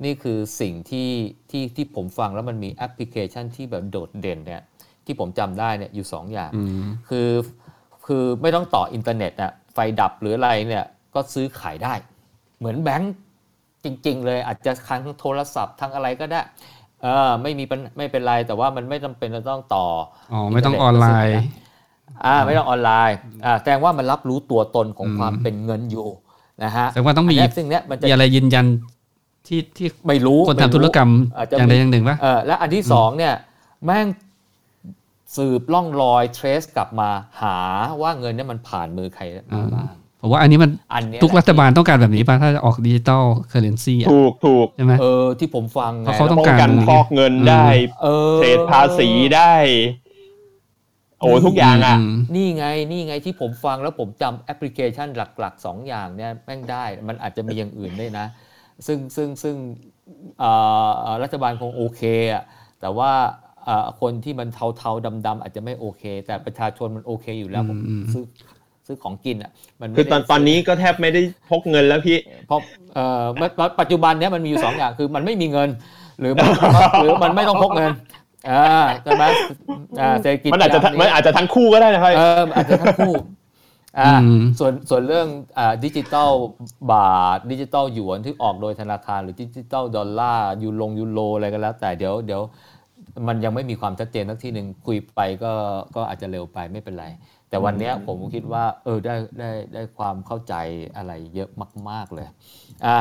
[0.04, 1.10] นี่คือสิ่งที่
[1.50, 4.62] ที่ที่ผมฟังแล้วมันมีแอปพลิเคชันที่แบบโดดเด่นเนี่ย
[5.06, 7.30] จที่ผมจำได้เนี่ยอยู่สองอย่างอืมคือ
[8.06, 11.92] คือไม่ต้องต่ออินเทอร์เน็ตอะไฟดับหรืออะไรเนี่ยก็ซื้อขายได้
[12.58, 13.14] เหมือนแบงก์
[13.84, 16.40] จริง ๆ เลยอาจจะทั้งโทรศัพท์ทั้งอะไรก็ได้
[17.02, 19.86] เออไม่มีปัญไม่เป็นไรแต่ว่ามันไม่จำเป็นจะต้องต่อ
[20.32, 21.36] อ๋อไม่ต้องออนไลน์
[22.26, 26.06] อ่าไม่ต้องออนไลน์อ่าแสดงว่ามันรับรู้ตัวตนของอืมความเป็นเงินอยู่
[26.64, 28.66] นะฮะแสดงว่าต้องมีนเนี้ยซึ่งเนี้ยมันจะมีอะไรยืนยัน
[29.46, 33.34] ที่ที่ไม่รู้คนไม่ทำธุรกรรมอาจจะอย่างใดมีอย่างหนึ่งป่ะเออและอันที่สองเนี่ย
[33.84, 34.06] แม่ง
[35.36, 37.56] สืบร่องรอย trace กลับมาหา
[38.02, 39.22] ว่าเงินเนี่ยมันผ่านมือใคร
[39.54, 47.66] มาบ้างผมว่าอันนี้มันอันเนี้ยทุกรัฐบาลต้องการแบบนี้ป่ะ ถ้าจะออก digital currency อะถูกถูกใช่ไหมเออที่ผมฟังไงเพราะเขาต้ป้องการป้องกันฟอกเงินได้
[48.02, 49.52] เออ trace ภาษีได้
[51.20, 52.02] โอ้ทุกอย่างอะม
[52.36, 55.08] นี่ไงนี่ไงที่ผมฟังแล้วผมจำแอปพลิเคชัน
[55.38, 58.26] หลักๆ 2 อย่างเนี่ยแม่งได้ มันอาจจะมีอย่างอื่นด้วยนะ
[58.86, 59.56] ซึ่งซึ่งซึ่ง
[60.38, 60.50] เอ่
[60.88, 62.42] อเอ่อรัฐบาลคงโอเคอะ
[62.80, 63.12] แต่ว่า
[63.64, 68.24] เอ่อคนที่มันเทาๆดำๆอาจจะไม่โอเค แต่ประชาชนมันโอเคอยู่แล้วผมอืมซื้อ
[68.86, 69.50] ซื้อของกินอะ
[69.80, 72.60] มันไม่คือตอนได้ตอนนี้ก็แทบไม่ได้พกเงินแล้วพี่เพราะ
[72.94, 73.48] เอ่อเมื่อ
[73.80, 75.68] ปัจจุบันเนี้ยมันมีอยู่สองอย่างคือมันไม่มีเงิน
[76.20, 76.48] หรือมัน
[77.02, 77.90] หรือมันไม่ต้องพกเงิน
[78.48, 78.64] อ่า
[79.02, 79.24] ใช่ไหม
[80.00, 83.14] อ่าเศรษฐกิจมันอาจจะแบบมันอาจจะทั้งคู่ก็ได้นะครับเอออาจจะทั้งคู่
[83.98, 85.28] อ่าอืมส่วนส่วนเรื่อง
[85.58, 86.30] อ่าดิจิตอล
[86.92, 92.42] บาทดิจิตอลหยวนที่ออกโดยธนาคาร หรือดิจิตอลดอลลาร์ยูลงยูโรอะไรก็แล้ว แต่เดี๋ยวเดี๋ยว
[93.26, 95.52] มันยังไม่มีความชัดเจนสักทีหนึ่งคุยไปก็
[95.96, 97.06] ก็อาจจะเร็วไปไม่เป็นไร
[97.48, 100.54] แต่วันเนี้ยผมคิดว่า เออได้ได้ได้ความเข้าใจ
[100.96, 101.50] อะไรเยอะ
[101.90, 102.26] มาก ๆเลย
[102.86, 102.96] อ่า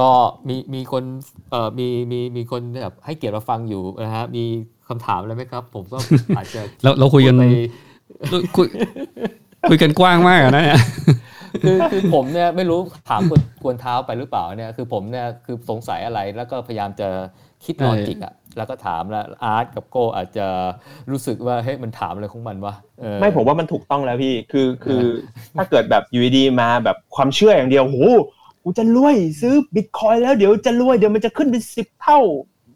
[0.00, 0.10] ก็
[0.48, 1.04] มีมีคน
[1.50, 4.44] เอ่อมีมีมีคนแบบให้เกียรติมาฟังอยู่นะฮะมี
[4.88, 5.98] คำถามอะไรไหมครับ ผมก็
[6.36, 7.44] อาจจะเราเราคุยกันพูดไป
[8.56, 8.66] คุย
[9.68, 10.82] คุยกันกว้างมากอะนะเนี่ย
[11.62, 17.08] คือคือผมเนี่ยไม่รู้ถามกวนกวนเท้าไปหรือเปล่าเนี่ยคือผมเนี่ยคือสงสัยอะไรแล้วก็พยายามจะ
[17.64, 20.46] คิดลอจิกอะแล้วก็ถามแล้วอาร์ตกับโก้อาจจะ
[21.10, 25.02] รู้สึกว่าเฮ้ยมันถามอะไรของมันวะเออไม่ผมว่ามันถูกต้องแล้วพี่ คือคือ
[25.56, 27.98] ถ้าเกิดแบบอยู่ดีๆมาแบบความเชื่ออย่างเดียวโห
[28.68, 32.18] กูจะรวยซื้อบิตคอยแล้วเดี๋ยวจะรวยเดี๋ยวมันจะขึ้นเป็นสิบเท่า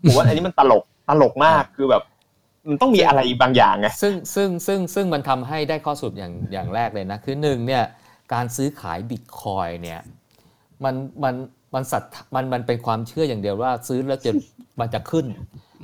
[0.03, 2.03] ผมว่าอันนี้มันตลกตลกมากคือแบบ
[2.69, 7.83] มันต้องมีอะไรบางอย่างไงซึ่งซึ่งซึ่งซึ่งมันทำให้ได้ข้อสรุปอย่างอย่างแรกเลยนะ คือหนึ่งเนี่ย
[8.35, 10.01] การซื้อขายบิตคอยเนี่ย
[10.85, 11.35] มันมัน
[11.75, 12.03] มันสัต
[12.35, 14.33] มันมันเป็นความเชื่ออย่างเดียวว่าซื้อแล้วจะ
[14.81, 15.27] มันจะขึ้น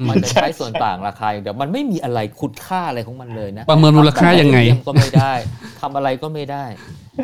[0.09, 5.33] มันจะใช้ส่วนต่างราคาอย่างเดียวมันไม่มีอะไรคุณค่าอะไรของมันเลยนะ ประเมินมูลค่ายังไงทำก็ไม่ได้
[5.81, 6.65] ทำอะไรก็ไม่ได้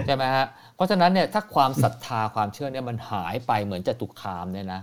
[0.07, 4.81] ใช่ไหมฮะ เพราะฉะนั้นเนี่ยถ้าความศรัทธาความเชื่อเนี่ยมันหายไปเหมือนจตุคามเนี่ยนะ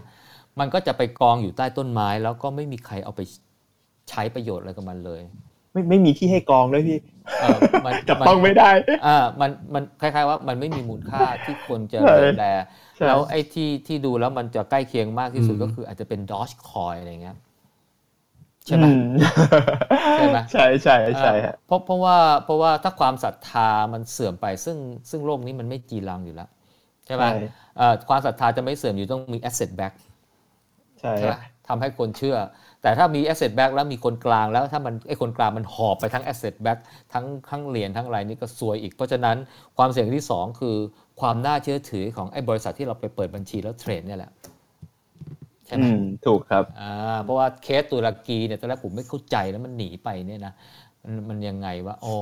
[0.60, 3.22] มันก็จะไปกองอยู่ใต้ต้นไม้ แล้วก็ไม่มีใครเอาไป
[4.10, 5.22] ใช้ประโยชน์อะไรกับมันเลย
[5.74, 7.00] ไม่ไม่มีที่ให้กองด้วยพี่
[7.42, 8.70] เออมันจับต้องไม่ได้
[9.06, 12.46] อ่ามันมันคล้ายๆว่ามันไม่มีมูลค่าที่ควรจะใช่ดูแล
[12.98, 17.38] ใช่แล้วไอ้ที่ที่ดูแล้วมันจะใกล้เคียงมากที่สุดอืมก็คืออาจจะเป็นดอ g คอยอะไรเงี้ย
[18.66, 19.04] ใช่ไหมอืม
[20.18, 24.78] ใช่ไหมใช่ใช่ใช่ฮะเพราะเพราะว่าเพราะว่าถ้าความศรัทธามันเสื่อมไป ซึ่ง
[25.10, 26.50] ซึ่งโลกนี้มันไม่จีรังอยู่แล้ว
[27.06, 29.94] ใช่ไหมใช่เอ่อความศรัทธาจะไม่เสื่อมอยู่ต้องมี asset back
[31.00, 32.38] ใช่ใช่ไหมฮะทำให้คนเชื่อ
[32.82, 36.80] แต่ถ้ามี asset back แล้วมีคนกลางแล้วถ้ามันไอ้คนกลางมันหอบไปทั้ง asset back
[37.14, 39.38] ทั้งทั้งเหรียญทั้งอะไรนี่ก็ซวยอีก เพราะฉะนั้น
[39.78, 40.76] ความเสี่ยงที่สองคือ
[41.22, 50.54] ความน่าเชื่อถือของไอ้บริษัทที่เราไปเปิดบัญชีแล้วเทรดเนี่ยแหละใช่ไหมอืมถูกครับอ่าเพราะว่าเคสตุรกีเนี่ยตอนแรกผมไม่เข้าใจแล้วมันหนีไปเนี่ยนะ
[51.04, 52.16] มันมันยังไงวะอ๋อ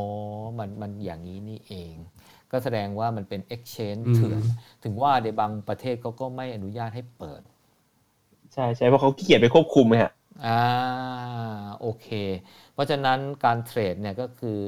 [0.59, 1.95] มันมันอย่างนี้นี่เอง
[2.51, 4.43] ก็แสดงว่ามันเป็น exchange อืมเถื่อน
[4.83, 7.41] ถึงว่าในบางประเทศเขาก็ไม่อนุญาตให้เปิด
[8.53, 10.11] ใช่ใช่เพราะเขาขี้เกียจไปควบคุมไงฮะ
[10.45, 10.59] อ่า
[11.81, 12.07] โอเค
[12.73, 14.59] เพราะฉะนั้นการเทรดเนี่ยก็คือ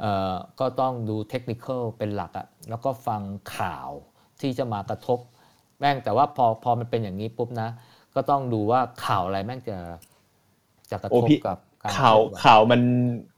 [0.00, 1.66] เอ่อก็ต้องดูเทคนิค
[1.98, 3.22] เป็นหลักอะแล้วก็ฟัง
[3.56, 3.90] ข่าว
[4.40, 5.18] ที่จะมากระทบ
[5.78, 7.68] แม่งแต่ว่าพอพอมันเป็นอย่างนี้ปุ๊บนะ
[8.14, 9.78] ก็ต้องดูว่าข่าวอะไรแม่งจะ
[10.90, 12.80] จะกระโอ้ทบพี่กับการข่าวเคลื่อนไหข่าวมัน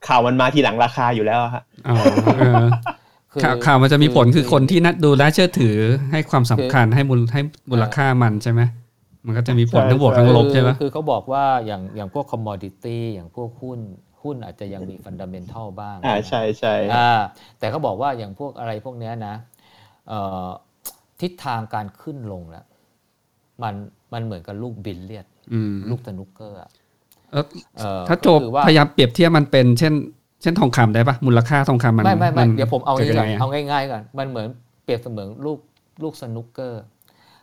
[0.09, 1.97] ข่าวมันมาทีหลังราคาอยู่แล้วฮะอ๋อ
[2.37, 2.65] เออ
[3.33, 5.77] คือข่าวข่าวมันจะมีผลคือคนที่นัดดูและเชื่อถือ
[6.13, 7.41] ให้ความสำคัญให้มูลให้
[7.71, 8.61] มูลค่ามันใช่ไหม
[9.27, 13.81] มันก็จะมีผลใช่ทั้งบวกทั้งลบใช่ไหมคือคือเขาบอกว่าอย่างอย่างพวกคอมมอดิตี้อย่างพวกหุ้น
[14.23, 17.11] หุ้นอาจจะยังมีฟันดัมเมนทัลบ้างอ่าใช่ใช่อ่า
[17.59, 19.35] แต่เขาบอกว่าอย่างพวกอะไรพวกเนี้ยนะ
[20.09, 20.47] เอ่อ
[21.21, 22.67] ทิศทางการขึ้นลงแล้ว
[23.63, 23.75] มัน
[24.17, 26.71] มันเหมือนกับลูกบิลเลียดอืมลูกสนุกเกอร์อะ
[27.33, 27.45] เอ้อ
[27.77, 29.95] เอ่อถ้าโจก็คือว่าพยายามเปรียบเทียบมันเป็น เช่น
[30.43, 34.47] เช่นทองคำได้ปะมูลค่าทองคำมันไม่ไม่ไม่นเดี๋ยวผมเอาจะงี้ยังก่อนไงอะเอาง่ายๆก่อนมันเหมือน
[34.85, 35.59] เปรียบเสมือนลูก
[36.03, 36.83] ลูกสนุกเกอร์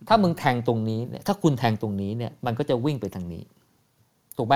[0.07, 3.43] ถ้ามึงแทงตรงนี้เนี่ยถ้าคุณแทงตรงนี้เนี่ยมันก็จะวิ่งไปทางนี้
[4.37, 4.55] ถูกไหม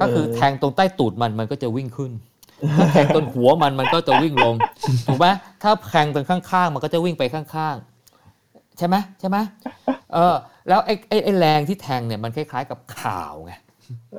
[0.00, 2.12] ก็คือแทงตรงใต้ตูดมันมันก็จะวิ่งขึ้น
[2.76, 4.54] ถ้าแทงตรงหัวมันมันก็จะวิ่งลง
[5.06, 5.26] ถูกไหม
[5.62, 7.89] ถ้าแทงตรงข้างๆ มันก็จะวิ่งไปข้างๆ
[8.78, 9.36] ใช่ไหมใช่ไหม
[10.14, 10.34] เออ
[10.68, 13.52] แล้วไอ้ไอ้ไอ้แรงที่แทงเนี่ยมันคล้ายๆกับข่าวไง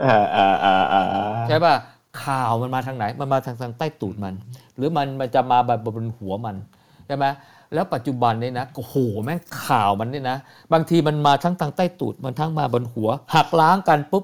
[0.03, 1.03] อ่าอ่าอ่าอ่า
[1.47, 1.75] ใช่ป่ะ
[2.23, 4.33] ข่าวมันมาทางไหน มันมาทางทางใต้ตูดมัน
[4.75, 6.55] หรือมันมันจะมาแบบบนหัวมัน
[7.07, 7.25] ใช่ไหม
[7.73, 10.37] แล้วปัจจุบันเนี่ยนะโอ้โหแม่งข่าวมันเนี่ยนะ
[10.73, 14.23] บางทีมันมาทั้งทางใต้ตูดมันทั้งมาบนหัว หักล้างกันปุ๊บ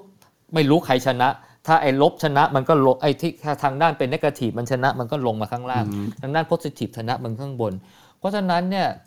[0.53, 1.29] ไม่รู้ใครชนะ
[1.67, 3.31] ถ้าไอ้ลบชนะมันก็ลงไอ้ที่
[3.63, 5.85] ทางด้านเป็นนกาทีฟมันชนะมันก็ลงมาข้างล่าง
[6.21, 7.73] ทางด้านโพสิทีฟชนะมันข้างบน
[8.19, 9.06] เพราะฉะนั้นเนี่ยเอ่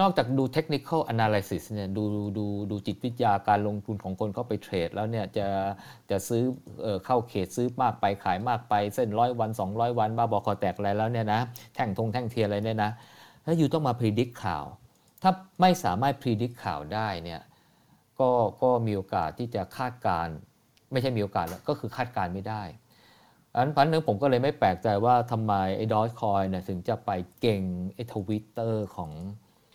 [0.00, 2.02] นอกจากดู technical analysis เนี่ยดู
[2.38, 5.48] ดูดูจิตวิทยาการลงทุนของคนเข้าไปเทรด แล้วเนี่ยจะ
[6.10, 6.42] จะซื้อ
[6.82, 11.40] เออเข้าเขตซื้อมากไปขายมากไป เส้นร้อยวัน 200 วันบ้าบอคอแตกอะไรแล้วเนี่ยนะ
[11.74, 12.90] แท่งทงแท่งเทียอะไรเนี่ยนะ
[13.44, 14.64] แล้วอยู่ต้องมา predict ข่าว
[15.22, 17.40] ถ้าไม่สามารถ predict ข่าวได้เนี่ย
[18.20, 18.30] ก็
[18.62, 20.36] ก็มีโอกาสที่จะคาดการณ์
[20.92, 22.62] ไม่ใช่มีโอกาสแล้วก็คือคาดการณ์ไม่ได้
[23.56, 27.10] อันพันนึงผมก็เลยไม่แปลกใจว่าทำไมไอ้ Dogecoin เนี่ยถึงจะไป
[27.40, 27.62] เก็ง
[27.94, 29.10] ไอ้ทวิตเตอร์ของ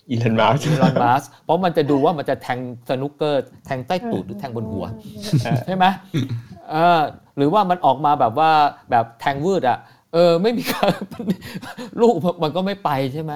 [0.10, 4.86] อีลอนมัสก์อีลอนมัสก์เพราะมันจะดูว่ามันจะแทงสนุกเกอร์แทงใต้ตูดหรือแทงบนหัว
[5.66, 5.86] ใช่ไหม
[6.72, 7.02] เออ
[7.38, 8.52] หรือว่ามันออกมาแบบว่า
[8.92, 9.78] แบบแทงวืดอะ
[10.14, 10.90] เออไม่มีการ
[12.02, 13.34] ลูกมันก็ไม่ไปใช่ไหม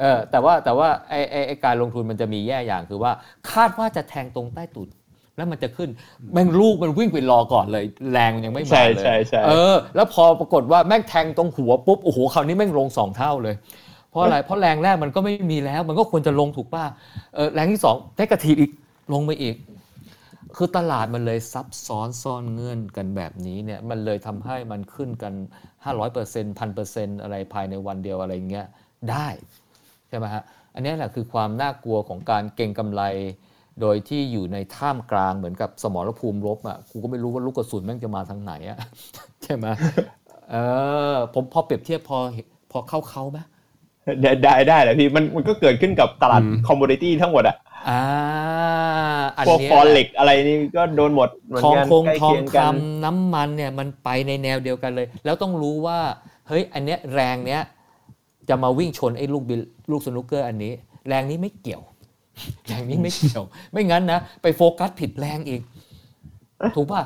[0.00, 3.12] เออแต่ว่าแต่ว่าไอไอไอการลงทุนมันจะมีแย่อย่างคือว่า
[3.52, 4.88] คาดว่าจะแทงตรงใต้ตูด
[5.40, 5.90] แล้วมันจะขึ้น
[6.32, 13.54] แม่งลูกมันวิ่งไปรอก่อนเลย แรงมันยังไม่มาใช่เลยใช่ใช่เออ แล้วพอปรากฏว่าแม่งแทงตรงหัวปุ๊บโอ้โหคราวนี้แม่งลงสองเท่าเลย
[14.10, 16.84] เพราะอะไรเพราะแรงแรกมันก็ไม่มีแล้ว มันก็ควรจะลงถูกป่ะ
[17.34, 18.70] เออแรงที่สองเทคทีฟอีก
[19.12, 19.56] ลงไปอีก
[20.56, 25.34] คือตลาดมันเลยซับซ้อนซ่อนเงื่อนกันแบบนี้เนี่ยมันเลยทำให้มันขึ้นกัน
[25.74, 28.66] 500%เปอร์เซ็นต์พันเปอร์เซ็นต์อะไรภายในวันเดียวอะไรเงี้ย
[29.10, 29.28] ได้
[30.08, 30.42] ใช่ไหมฮะ
[30.74, 33.02] อันนี้แหละคือความน่ากลัวของการเก็งกำไร
[33.80, 38.78] โดยที่อยู่ในท่ามกลางเหมือนกับสมรภูมิรบอะกูก็ไม่รู้ว่าลูกกระสุนแม่งจะมาทางไหนอะ
[39.42, 39.66] ใช่ไหม
[40.50, 40.56] เอ
[41.12, 42.18] อผมพอเปรียบเทียบพอ
[42.72, 43.38] พอเข้าเขาไหม
[44.22, 47.56] ได้ได้ได้แหละพี่มันมันก็เกิดขึ้นกับตลาดอืม commodity ทั้งหมดอะ
[47.88, 48.02] อ่า
[49.36, 55.98] อันพวกเนี้ย forex อะไรนี่ก็โดนหมดเหมือนทองกันคงใกล้ทองเคียงกันคำน้ำมันเนี่ยมันไปในแนวเดียวกันเลย แล้วต้องรู้ว่า
[56.48, 57.62] เฮ้ยอันเนี้ยแรงเนี้ย
[58.48, 59.60] จะมาวิ่งชนไอ้ลูกบิล
[59.90, 60.72] ลูกสนุกเกอร์อันนี้
[61.08, 61.82] แรงนี้ไม่เกี่ยว
[62.66, 65.60] แรงนี้ไม่เกี่ยว ไม่งั้นนะ ไปโฟกัสผิดแรงอีก
[66.76, 67.02] ถูกป่ะ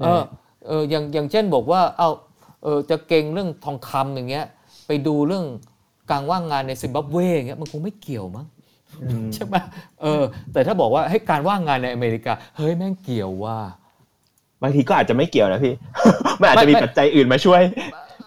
[0.00, 0.22] เออ
[0.66, 2.10] เอออย่างอย่างเช่นบอกว่า เอา
[2.62, 4.44] เออจะเก่งเรื่องทองคำอย่างเงี้ย
[4.86, 5.44] ไปดูเรื่อง
[6.10, 8.46] การว่างงานในซิมบับเวอย่างเงี้ยมันคงไม่เกี่ยวมั้ง
[9.02, 9.54] อืมใช่ไหม
[10.02, 10.22] เออ
[10.52, 13.58] แต่ถ้าบอกว่าให้ยการว่างงานในอเมริกา เฮ้ยแม่งเกี่ยวว่า
[14.62, 15.74] บางทีก็อาจจะไม่เกี่ยวนะพี่
[16.40, 17.62] มันอาจจะมีไม่ปัจจัยอื่นมาช่วย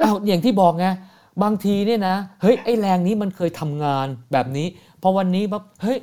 [0.01, 0.87] อ้าวอย่างที่บอกไง
[1.43, 4.67] บางทีเนี่ยนะ เฮ้ยไอ้แรงนี้มันเคยทำงานแบบนี้
[5.01, 5.97] พอวันนี้ปั๊บเฮ้ย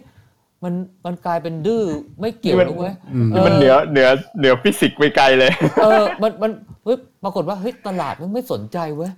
[0.65, 0.75] มัน
[1.05, 1.85] มันกลายเป็นดื้อ
[2.21, 4.09] ไม่เกี่ยวนี่มันแล้วเว้ยอืมนี่มันเหนือเหนือ
[4.39, 6.51] เหนือฟิสิกส์ไปไกลเลย เออมันมัน
[6.85, 9.11] เฮ้ยปรากฏว่าเฮ้ยตลาดมันไม่สนใจเว้ย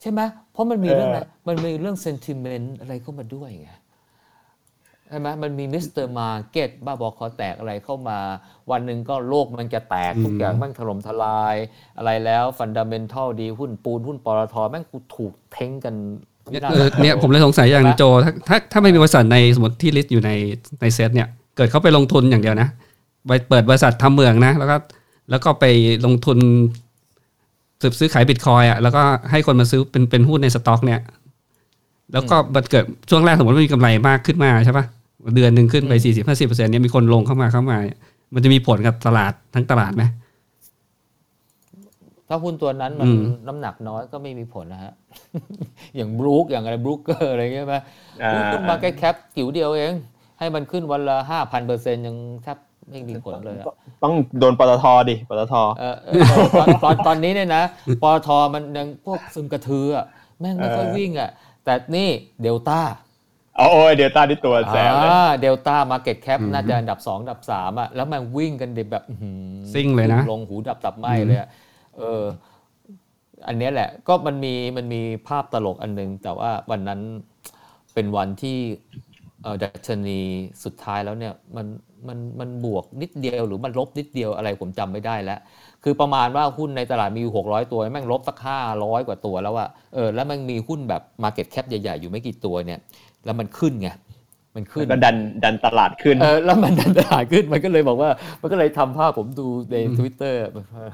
[0.00, 0.20] ใช่ไหม
[0.52, 3.70] เพราะมันมีเรื่องอะไรมันมีเรื่อง sentiment อะไรเข้ามาด้วยไง
[5.08, 6.06] ใช่ไหมมันมี Mr.
[6.06, 8.18] Market บ้าบอคอแตกอะไรเข้ามา
[8.70, 11.56] วันหนึ่งก็โลกมันจะแตกทุกอย่างอืมแม่งถล่มทลาย
[11.98, 15.94] อะไรแล้ว fundamental ดีหุ้นปูนหุ้นปตทแม่งกูถูกเท้งกัน
[16.50, 20.30] เนี่ยเออเนี่ยผมเลยสงสัยอย่างโจถ้าถ้าถ้าไม่มีบริษัทในสมมติที่ list อยู่ใน
[20.80, 22.68] ในเซตเนี่ยเกิดเขาไปลงทุนอย่างเดียวนะ
[23.26, 24.76] ไปเปิดบริษัททำเหมืองนะ แล้วก็
[25.30, 25.64] แล้วก็ไป
[26.06, 26.38] ลงทุน
[27.82, 31.00] สืบซื้อขายบิตคอยอะแล้วก็ให้คนมาซื้อเป็นเป็นหุ้นในสต็อก เนี่ย
[32.12, 34.84] แล้วก็มันเกิดช่วงแรกสมมติว่ามีกำไรมากขึ้นมาใช่ปะ
[35.34, 37.98] เดือนหนึ่งขึ้นไปสี่สิบห้าสิบเปอร์เซ็นต์เนี่ยมีคนลงเข้ามาเข้ามาเนี่ย
[38.34, 40.02] มันจะมีผลกับตลาดทั้งตลาดไหม
[42.28, 44.92] ถ้าหุ้นตัวนั้นมันอืมน้ำหนักน้อยก็ไม่มีผลนะฮะ
[45.96, 47.76] อย่าง Brook อย่างอะไร Brooker อะไรเงี้ยไหม
[48.22, 49.92] อ่าหุ้นมาแค่ cap จิ๋วเดียวเอง
[50.38, 52.58] ให้มันขึ้นวันละห้าพันเปอร์เซ็นต์ยังแทบ
[52.90, 53.66] ไม่มีผลเลยอะ
[54.02, 56.14] ต้องโดนปตทดิปตทเออเออ
[56.58, 57.64] ตอนตอนตอนนี้เนี่ยนะ
[58.02, 60.06] ปตทมันยังพวกซึมกระทืออะ
[60.40, 61.30] แม่งไม่ค่อยเออวิ่งอะ
[61.64, 62.08] แต่นี่
[62.42, 62.80] เดลต้า
[63.56, 65.10] เอาโอ้ยเดลต้าที่ตัวแสบเลย
[65.40, 69.38] เดลต้า market cap อืมน่าจะอันดับสองอันดับสามอะแล้วมันวิ่งกันเด็แบบอื้อหือ
[69.74, 71.48] ซิ่งเลยนะ ลงหูดับตับไหมเลยอะ
[71.96, 72.22] เออ
[73.48, 77.00] อันเนี้ยแหละก็มันมีมันมีภาพตลกอันหนึ่ง แต่ว่าวันนั้น
[77.94, 78.58] เป็นวันที่
[79.42, 80.20] เอ่อดัชนี
[80.64, 81.66] สุดท้ายแล้วเนี่ยมัน
[82.08, 85.40] มันมันบวกนิดเดียวหรือมันลบนิดเดียวอะไรผมจำไม่ได้แล้ว
[85.84, 88.36] คือประมาณว่าหุ้นในตลาดมีอยู่ 600 ตัวแม่งลบสัก
[88.72, 92.80] 500 กว่าตัวแล้วอะเออแล้วมันมีหุ้นแบบ Market Cap ใหญ่ๆ อยู่ไม่กี่ตัวเนี่ย
[93.24, 93.90] แล้วมันขึ้นไง
[94.56, 100.34] มันขึ้นก็ดันดันตลาดขึ้นเออแล้วมันดันตลาดขึ้นมันก็เลยบอกว่า มันก็เลยทำภาพผมดูใน Twitter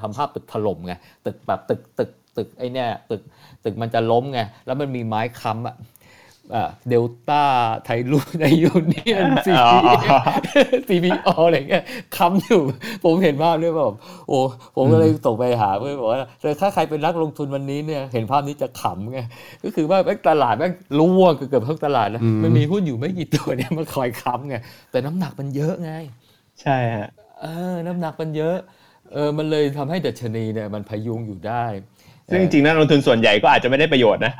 [0.01, 0.93] ทำภาพตึกถล่มไง
[1.25, 3.21] ตึกแบบตึกตึก ตึกไอเนี่ยตึก
[3.63, 5.75] ตึกมันจะล้มไงแล้วมันมีไม้ค้ำอะ
[6.55, 7.43] อ่าเดลต้า
[7.85, 9.71] ไทยรูในยูเนียนซีอ๋อ
[10.87, 11.83] ซีบีออะไรเงี้ย
[12.17, 12.61] ค้ำอยู่
[13.05, 13.95] ผมเห็นภาพด้วยแบบ
[14.27, 14.39] โอ้
[14.75, 19.19] ผมก็เลยส่งไปหาเพื่อนบอกว่าแต่ถ้าใครเป็นนักลงทุนวันนี้เนี่ยเห็นภาพนี้จะขำไง
[19.63, 24.55] ก็คือว่าแม่งตลาดแม่งร่วงเกือบทั้งตลาดนะอืมมันมีหุ้นอยู่ไม่กี่ตัวเนี่ยมาคอยค้ำไง
[24.91, 25.91] แต่น้ำหนักมันเยอะไง
[26.61, 27.09] ใช่ฮะ
[27.41, 28.57] เออน้ำหนักมันเยอะ
[29.13, 31.65] เออมันเลยทำให้ดัชนีเนี่ยมันพยุงอยู่ได้
[32.31, 34.33] ซึ่งจริงนักลงทุนส่วนใหญ่ก็อาจจะไม่ได้ประโยชน์นะ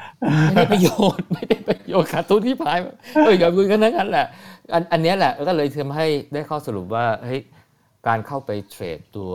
[0.48, 2.77] ไม่ได้ประโยชน์ไม่ได้ประโยชน์ขาดทุนที่พาย
[3.24, 4.26] เอออย่าคุยกันนั้นแหละ
[4.74, 7.42] อันอันนี้แหละก็เลยทำให้ได้ข้อสรุปว่าเฮ้ย
[8.08, 9.34] การเข้าไปเทรดตัว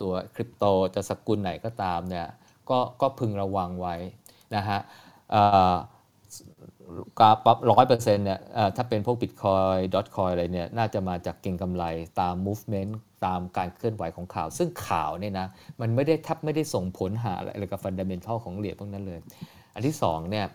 [0.00, 2.26] ตัวคริปโตจะสกุลไหนก็ตามเนี่ย
[2.70, 3.96] ก็ก็พึงระวังไว้
[4.56, 4.80] นะฮะ
[7.20, 8.40] กาปั๊บร้อยเปอร์เซ็นต์เนี่ย
[8.76, 11.84] ถ้าเป็นพวก Bitcoin Dogecoin อะไรเนี่ยน่าจะมาจากเก็งกำไร
[12.20, 12.92] ตาม movement
[13.26, 15.46] ตามการเคลื่อนไหวของข่าว ซึ่งข่าวเนี่ยนะ
[15.80, 19.20] มันไม่ได้ทับไม่ได้ส่งผลหาอะไรกับ fundamental ของเหรียญพวกนั้นเลย
[19.74, 20.46] อันที่สองเนี่ย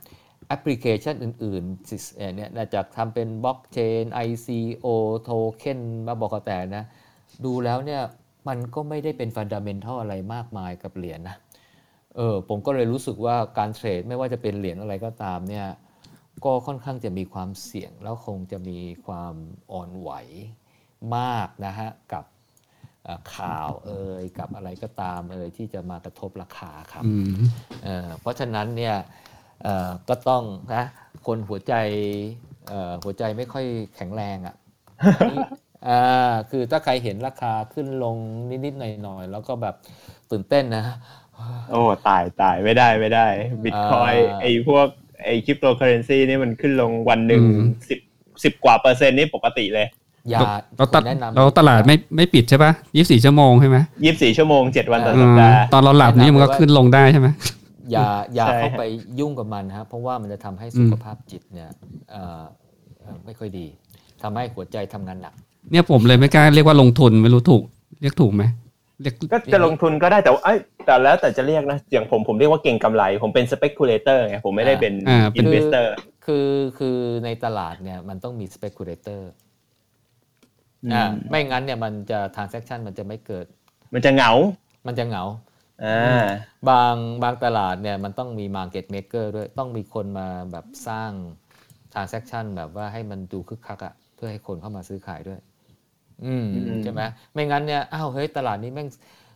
[0.48, 4.88] แอปพลิเคชันอื่นๆเนี่ยน่าจะทำเป็นบล็อกเชน ICO
[5.24, 6.84] โทเค็นมาบอกกแต่นะ
[7.46, 8.02] ดูแล้วเนี่ย
[8.48, 11.36] มันก็ไม่ได้เป็น fundamental อะไรมากมายกับเหรียญนะ
[12.16, 15.66] เออผมก็เลยรู้สึกว่าการเทรดไม่ว่าจะเป็นเหรียญอะไรก็ตามเนี่ย
[16.44, 19.34] ก็ค่อนข้างจะมีความเสี่ยง แล้วคงจะมีความ
[19.72, 20.12] อ่อนไหว
[21.16, 22.26] มากนะฮะกับ
[23.04, 28.96] เอ่อข่าวเอ่ยกับอะไรก็ตามเอ่ยที่จะมากระทบราคาครับอืมเอ่อเพราะฉะนั้นเนี่ย
[29.64, 30.84] เอ่อก็ต้องนะ
[31.28, 31.74] คนหัวใจ
[32.68, 33.66] เอ่อหัวใจไม่ค่อย
[33.96, 34.56] แข็งแรงอะ่ะ
[35.30, 35.40] นี่
[35.88, 38.18] อ่าคือถ้าใครเห็นราคาขึ้นลง
[38.66, 39.76] นิดๆหน่อยๆแล้วก็แบบ
[40.32, 40.86] ตื่นเต้นนะ
[41.70, 43.28] โอ้ตายตายไม่ได้ไม่ได้
[43.64, 44.88] บิตคอยอ่าไอ้พวก
[45.24, 48.00] ไอ้คริปโตเคอเรนซีนี่มันขึ้นลงวันหนึ่งอืมสิบ
[48.44, 49.88] สิบกว่าเปอร์เซ็นต์นี่ปกติเลย
[50.30, 50.40] อย่า
[50.77, 57.27] เราตผมแนะนำเราตลาดไม่ไม่ปิดใช่ปะยี่สิบสี่ชั่วโมงใช่ไหมยี่สิบสี่ชั่วโมงเจ็ดวันต่ออืสัปมดาห์ตอนเราหลับนี่มันก็ขึ้นลงได้ใช่ไหม
[57.92, 58.84] อย่าอย่าใช่เข้าไป
[59.19, 61.69] ยุ่งกับมันฮะเพราะว่ามันจะทำให้สุขภาพจิตเนี่ย
[62.11, 62.42] เอ่อ
[63.02, 63.66] เอ่อไม่ค่อยดี
[64.22, 65.34] ทำให้หัวใจทำงานหนัก
[65.72, 67.61] เนี่ยผมเลยไม่กล้าเรียกว่าลงทุนไม่รู้ถูก
[68.02, 68.65] เรียกถูกไหมเรีย
[69.03, 75.85] กก็จะลงทุนก็ได้แต่ว่าเอ้ยแต่แล้วแต่จะเรียกนะอย่างผมผมเรียกว่าเก่งกำไร ผมเป็น speculator ไงผมไม่ได้เป็นอ่าเป็น investor
[76.25, 79.22] คือคือในตลาดเนี่ยมันต้องมี speculator
[80.93, 83.45] อ่าอืมไม่งั้นเนี่ยมันจะ transaction มันจะไม่เกิด
[83.93, 84.32] มันจะเหงา
[84.88, 85.24] มันจะเหงา
[85.83, 86.25] อ่า
[86.69, 91.11] บางบางตลาดเนี่ยมันต้องมี market maker ด้วยต้องมีคนมาแบบสร้าง
[91.93, 95.40] transaction แบบว่าให้มันดูคึกคักอะเพื่อให้คนเข้ามาซื้อขายด้วย
[96.24, 97.02] อืมอืมใช่ไหม
[97.34, 98.88] ไม่งั้นเนี่ยอ้าวเฮ้ยตลาดนี้แม่ง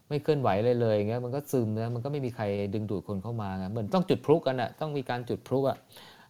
[0.09, 5.77] ไม่เคลื่อนไหวเลยเลยอย่างเงี้ยมันก็ซึมนะมันก็ไม่มีใครดึงดูดคนเข้ามาไงเหมือนต้องจุดพลุกันอะต้องมีการจุดพลุอะ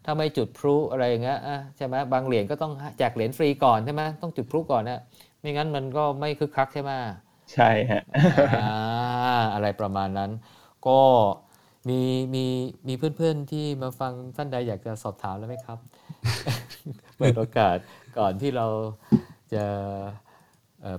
[0.06, 5.00] ถ้าไม่จุดพลุอะไรอย่างเงี้ยอะใช่ไหมบางเหรียญก็ต้องแจกเหรียญฟรีก่อนใช่ไหมต้องจุดพลุก่อนนะ
[5.42, 6.92] ไม่งั้นมันก็ไม่คึกคักใช่ไหม
[7.54, 8.02] ใช่ฮะ
[8.46, 8.60] อ่า
[9.54, 10.32] อะไรประมาณนั้น
[10.88, 11.00] ก็
[11.90, 12.02] มี
[12.36, 12.46] มี
[12.88, 15.80] มีเพื่อนๆที่มาฟังท่านใดอยากจะสอบถามแล้วไหมครับ
[17.18, 17.78] เปิดโอกาส
[18.18, 18.68] ก่อนที่เรา
[19.54, 19.68] จะเอ่
[20.02, 20.04] อ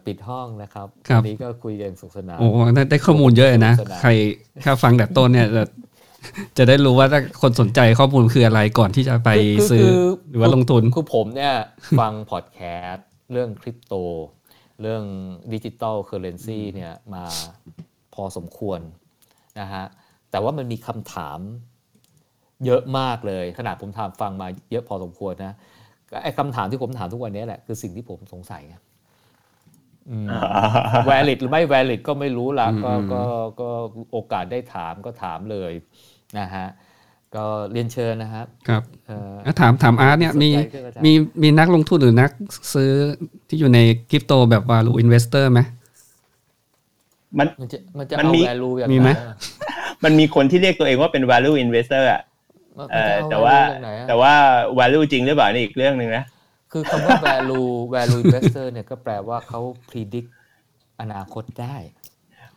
[0.06, 4.10] ปิดห้องนะครับครับวันนี้ก็คุยกันสนุกสนานโอ้ได้ได้ข้อมูลเยอะเลยนะสนานใคร
[4.64, 5.64] ถ้าฟังแต่ต้นเนี่ยจะ
[6.58, 9.90] จะได้รู้ว่าถ้าคนสนใจข้อมูลคืออะไรก่อนที่จะไปคืซื้อคื
[10.30, 11.54] หรือว่าลงทุนคือผมเนี่ย
[12.00, 13.94] ฟังพอดแคสต์เรื่องคริปโต
[14.82, 15.04] เรื่อง
[15.52, 17.24] digital currency เนี่ยมา
[18.14, 18.80] พอสมควร
[19.60, 19.84] นะฮะ
[20.30, 21.38] แต่ว่ามันมีคำถาม
[22.66, 25.54] เยอะมากเลย ขนาดผมถามฟังมาเยอะพอสมควรนะ
[26.22, 30.26] ไอ้คำถามที่ผมถามทุกวันนี้แหละ คือสิ่งที่ผมสงสัยไงอืม
[31.10, 33.22] valid หรือไม่ valid ก็ไม่รู้ละก็อืมก็
[33.60, 33.70] ก็
[34.12, 35.72] โอกาสได้ถามก็ถามเลย
[36.38, 36.66] นะฮะ
[37.36, 41.12] ก็เรียนเชิญนะครับครับเอ่อแล้วถามถามอาร์ตเนี่ยมีสนใจขึ้นมาจากมี
[41.42, 42.30] มีนักลงทุนหรือนัก
[42.74, 42.92] ซื้อ
[43.48, 43.78] ที่อยู่ใน
[44.10, 45.60] คริปโตแบบ value investor ไหม
[47.38, 49.36] มันมันจะมันจะมันเอามี value อย่างมีไหมนอะ
[50.04, 52.20] มันมีคนที่เรียกตัวเองว่าเป็น value investor อะ
[52.78, 54.32] มันเออจะเอแต่ว่า value จากไหนอะแต่ว่า
[54.78, 56.24] value จริงหรือเปล่านี่อีกเรื่องหนึ่งนะ
[56.72, 60.28] คือคำว่า value value investor เนี่ยก็แปลว่าเขา predict
[61.00, 61.76] อนาคตได้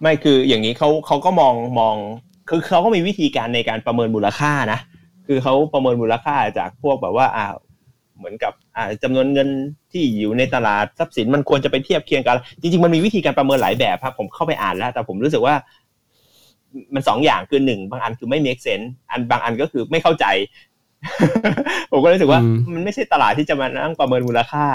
[0.01, 1.95] ไม่คืออย่างนี้เขาเขาก็มองมอง
[2.49, 4.79] คือเขาก็มีวิธีการในการประเมินมูลค่านะ
[5.27, 7.45] คือเขาประเมินมูลค่าจากพวกแบบว่าอ่า
[8.17, 9.49] เหมือนกับอ่าจำนวนเงิน
[9.91, 15.55] ที่อยู่ในตลาดทรัพย์สินมันควรจะไปเทียบเคียงกัน จริง ๆ มันมีวิธีการประเมินหลายแบบครับผมเข้าไปอ่านแล้ว แต่ผมรู้สึกว่า
[16.93, 20.25] มันสองอย่างคือหนึ่งบางอันคือไม่ make sense อันบางอันก็คือไม่เข้าใจ
[21.91, 24.65] ผมก็รู้สึกว่าอืมมันไม่ใช่ตลาดที่จะมานั่งประเมินมูลค่า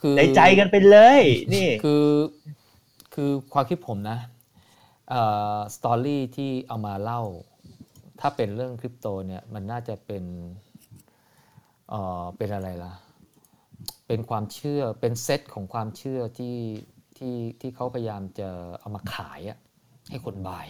[0.00, 1.22] คือใจใจกันไปเลย
[1.54, 2.06] นี่คือ
[3.14, 4.18] คือความคิดผมนะ
[5.10, 5.22] เอ่
[5.54, 7.22] อสตอรี่ที่เอามาเล่า
[8.20, 10.24] ถ้าเป็นเรื่องคริปโตเนี่ยมันน่าจะเป็น
[11.88, 12.92] เอ่อเป็นอะไรล่ะ
[14.06, 16.56] เป็นความเชื่อเป็นเซตของความเชื่อที่
[17.16, 18.48] ที่ที่เขาพยายามจะ
[18.80, 19.58] เอามาขายอะ
[20.10, 20.66] ให้คนบาย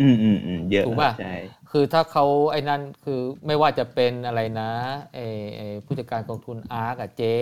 [0.00, 1.34] อืมอืมอืมเยอะถูกป่ะใช่
[1.70, 4.70] คือถ้าเขาไอ้นั่นคือไม่ว่าจะเป็นอะไรนะ
[5.14, 7.36] ไอ้ไอ้ผู้จัดการกองทุนอาร์กับเจ๊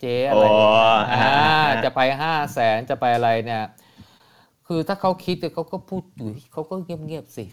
[0.00, 0.60] เจ๊อะไรอ๋อ
[1.12, 3.64] อ่าอ่าจะไปห้าแสนจะไปอะไรเนี่ย
[4.66, 7.44] คือถ้าเขาคิดเนี่ยเขาก็พูดอยู่เขาก็เงียบๆสิ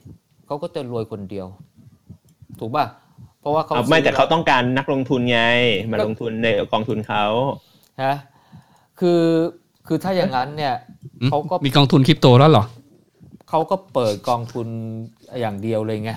[0.46, 1.48] เขาก็จะรวยคนเดียว
[2.60, 2.86] ถูกป่ะ
[3.40, 5.42] เพราะว่าเขาเอาไม่แต่ซื้อเขาต้องการนักลงทุนไง
[5.92, 7.24] มาก็ลงทุนในกองทุนเขา
[8.04, 8.16] ฮะ
[9.00, 9.24] คือ
[9.88, 10.74] คือถ้าอย่างนั้นเนี่ย
[11.22, 12.64] อืมเขาก็มีกองทุนคริปโตแล้วเหรอ
[13.50, 14.68] เขาก็เปิดกองทุน
[15.40, 16.12] อย่างเดียวเลยไง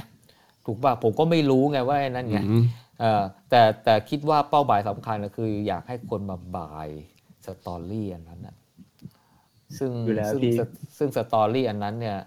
[0.65, 2.65] ถูกป่ะผมก็ไม่รู้ไงว่าไอ้นั่นไงอืม
[3.01, 8.57] เออแต่แต่คิดว่าเป้าหมายสำคัญก็คือ อยากให้คนมา buy story อันนั้นนะ
[9.79, 10.61] ซึ่งอยู่แล้วซึ่งพี่ส
[10.99, 12.19] ซึ่ง story อันนั้นเนี่ย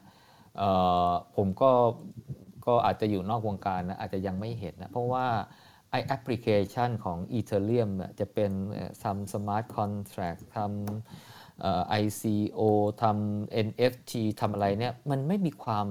[0.58, 0.64] เอ
[1.08, 1.72] อผมก็
[2.66, 5.28] ก็อาจจะอยู่นอกวงการนะอาจจะยังไม่เห็นนะ เพราะว่า
[5.90, 11.00] ไอ้แอปพลิเคชันของ Ethereum เนี่ยจะเป็นเอ่อทำ Smart Contract ทำเอ่อ
[12.04, 12.62] ICO
[13.02, 15.88] ทำ NFT ทำอะไรเนี่ยมันไม่มีความ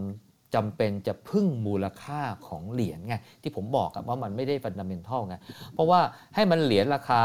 [0.55, 5.36] จำเป็นจะพึ่งมูลค่าของเหรียญไงที่ผมบอกอะว่ามันไม่ได้ฟันดัมเ n นทัลไง
[5.74, 6.00] เพราะว่า
[6.34, 7.23] ให้มันเหรียญราคา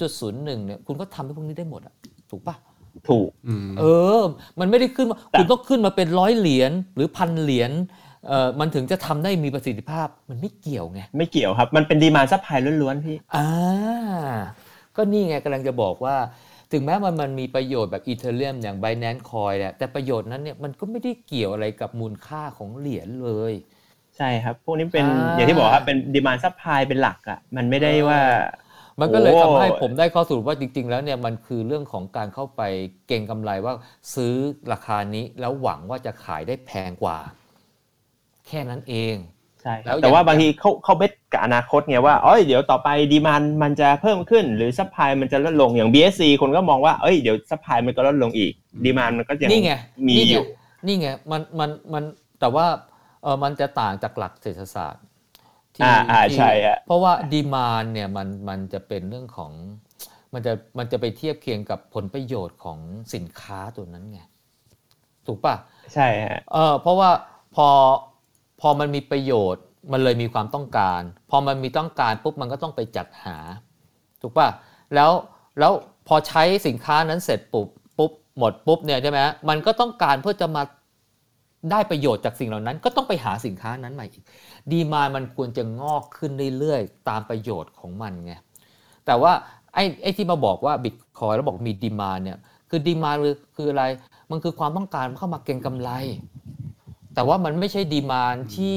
[0.00, 1.94] 0.01เนี่ยคุณก็ทำให้พวกนี้ได้หมดอะ
[2.30, 2.56] ถูกปะ
[3.08, 3.84] ถูกอืมเอ
[4.20, 4.22] อ
[4.60, 7.70] มันไม่ได้ขึ้นมาแต่คุณต้องขึ้นมาเป็นร้อยเหรียญหรือพันเหรียญ
[8.28, 13.48] เออมันถึงจะทำได้มีประสิทธิภาพมันไม่เกี่ยวไงไม่เกี่ยวครับ มันเป็น demand supply ล้วนๆพี่อ่า
[14.96, 16.16] ก็นี่ไงกำลังจะบอกว่า
[16.72, 23.52] ถึงแม้มันมันมีประโยชน์แบบ Ethereum อย่าง Binance Coin แหละแต่ประโยชน์นั้นเนี่ยมันก็ไม่ได้เกี่ยวอะไรกับมูลค่าของเหรียญเลย
[24.16, 28.20] ใช่ครับ พวกนี้เป็นอ่าอย่างที่บอกครับเป็น demand supply เป็นหลักอะมันไม่ได้ว่า
[29.00, 32.62] มันก็เลยโอ้ทำให้ผมได้ข้อสรุปว่าจริง ๆ แล้วเนี่ยมันคือเรื่องของการเข้าไป
[33.06, 33.74] เก็งกำไรว่า
[34.14, 34.34] ซื้อ
[34.72, 37.18] ราคานี้แล้วหวังว่าจะขายได้แพงกว่า
[38.46, 39.14] แค่นั้นเอง
[39.62, 48.52] ใช่คแล้วแต่ว่าอย่างบางทีเขาเขา base กับอนาคตไงว่าเอ้ยเดี๋ยวต่อไป demand มันจะเพิ่มขึ้น หรือ supply มันจะลดลงอย่าง BSC คนก็มองว่าเอ้ยเดี๋ยว supply มันก็ลดลงอีก
[48.84, 49.72] demand มันก็ยังนี่ไง
[50.06, 50.44] มีอยู่นี่ไง
[50.86, 52.04] นี่ไงมันมันมัน
[52.40, 52.66] แต่ว่า
[53.22, 55.02] เออมันจะต่างจากหลักเศรษฐศาสตร์
[55.76, 59.52] ที่อ่าอ่าที่ใช่ฮะเพราะว่า demand เนี่ยมันมันจะเป็นเรื่องของ
[60.34, 62.78] มันจะมันจะไปเทียบเคียงกับผลประโยชน์ของ
[63.14, 64.20] สินค้าตัวนั้นไง
[65.26, 65.54] ถูกปะ
[65.94, 67.10] ใช่ฮะเออเพราะว่า
[67.56, 67.68] พอ
[68.60, 73.36] พอมันมีประโยชน์มันเลยมีความต้องการ พอมันมีต้องการปุ๊บมันก็ต้องไปจัดหา
[74.20, 74.48] ถูกปะ
[74.94, 75.10] แล้ว
[75.58, 75.72] แล้ว
[76.08, 80.62] พอใช้สินค้านั้นเสร็จปุ๊บปุ๊บหมดปุ๊บเนี่ยใช่ไหมมันก็ต้องการเพื่อจะมา
[81.70, 84.24] ได้ประโยชน์จากสิ่งเหล่านั้น ก็ต้องไปหาสินค้านั้นใหม่อีก
[84.72, 88.32] ดีมามันควรจะงอกขึ้นเรื่อยๆ ตามประโยชน์ของมันไง
[89.06, 89.32] แต่ว่า
[89.74, 92.38] ไอ้ไอ้ที่มาบอกว่าบิตคอยแล้วบอกมีดีมาเนี่ย
[92.70, 93.84] คือดีมาคือคืออะไร
[94.30, 95.90] มันคือความต้องการเข้ามาเก็งกำไร
[97.14, 98.76] แต่ว่ามันไม่ใช่ดีมานที่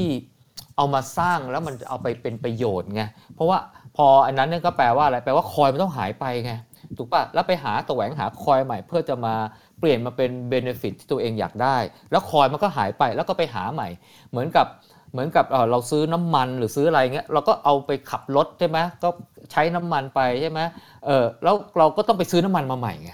[0.78, 3.04] เอามาสร้างแล้วมันจะเอาไปเป็นประโยชน์ไง
[3.36, 3.58] เพราะว่า
[3.98, 6.54] พออันนั้นเนี่ยก็แปลว่าอะไรแปลว่าคอยมันต้องหายไปไง
[6.98, 9.36] ถูกปะแล้วไปหาแสวงหาคอยใหม่เพื่อจะมา
[9.80, 11.78] เปลี่ยนมาเป็นเบนฟิตที่ตัวเองอยากได้
[12.12, 13.88] แล้วคอยมันก็หายไปแล้วก็ไปหาใหม่
[14.30, 14.68] เหมือนกับ
[15.12, 19.10] เหมือนกับเอ่อเราซื้อน้ำมันหรือซื้ออะไรเงี้ยเราก็เอาไปขับรถใช่ไหมก็
[19.52, 20.60] ใช้น้ำมันไปใช่ไหม
[21.06, 23.12] เออแล้วเราก็ต้องไปซื้อน้ำมันมาใหม่ไง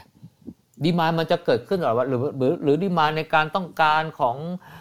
[0.83, 4.78] ดีมานมันจะเกิดขึ้นหรือว่าหรือหรือหรือดีมานในการต้องการของเ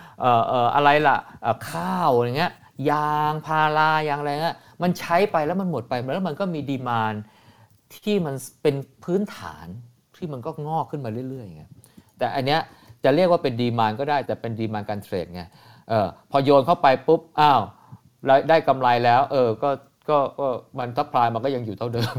[0.75, 1.17] อะไรล่ะ
[1.71, 2.53] ข้าวอะไรเงี้ย
[2.91, 7.15] ยางพารายางอะไรเงี้ยมันใช้ไปแล้วมันหมดไปแล้วมันก็มีดีมาน
[7.95, 8.75] ที่มันเป็น
[9.05, 9.67] พื้นฐาน
[10.17, 11.65] ที่มันก็งอกขึ้นมาเรื่อยๆไง
[12.19, 12.61] แต่อันเนี้ย
[13.05, 15.43] จะเรียกว่าเป็นดีมานก็ได้แต่เป็นดีมานการเทรดไง
[15.89, 17.61] เออพอโยนเข้าไปปุ๊บอ้าว
[18.27, 19.71] ได้ได้กำไรแล้วเออก็
[20.11, 20.47] ก็ก็
[20.79, 22.15] มัน supply มันก็ยังอยู่เท่าเดิม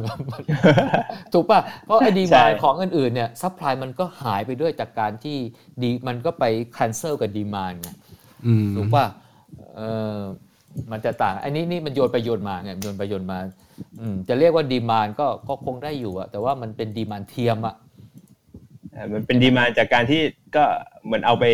[1.34, 5.38] ถูกป่ะเพราะไอ้ demand ใช่ ของอื่นๆเนี่ย supply มันก็หายไปด้วยจากการที่
[5.82, 6.44] ดีมันก็ไป
[6.78, 7.90] cancel กับดีมานไง
[8.46, 9.06] อืมถูกป่ะ
[9.78, 9.82] เอ
[10.16, 10.18] อ
[10.92, 13.38] มันจะต่าง อันนี้นี่มันโยนไปโยนมาไงโยนไปโยนมา
[14.00, 17.76] อืมจะเรียกว่า demand ก็ก็คงได้อยู่อะแต่ว่ามันเป็น demand เทียมอะ
[18.96, 20.22] อ่ามันเป็น demand จากการที่
[20.56, 20.64] ก็
[21.06, 21.46] เหมือนเอาไป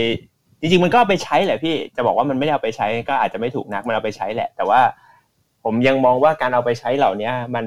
[0.60, 4.82] จริงๆมันก็เอาไปใช้แหละพี่จะบอกว่ามันไม่ได้เอาไปใช้ก็อาจจะไม่ถูกนักมันเอาไปใช้แหละ แต่ว่า
[5.66, 7.66] ผมยังมองว่าการเอาไปใช้เหล่านี้มัน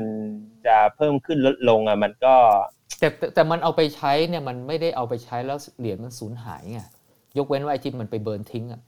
[0.66, 2.34] จะเพิ่มขึ้นลดลงอะมันก็
[2.98, 6.80] แต่แต่แต่มันเอาไปใช้เนี่ยมันไม่ได้เอาไปใช้แล้วเหรียญมันสูญหายไง
[7.38, 8.80] ยกเว้นว่าไอ้ที่มันไปเบิร์นทิ้งอะ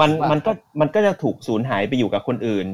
[0.00, 2.68] มันว่ามัมันก็มันก็จะถูกสูญหายไปอยู่กับคนอื่น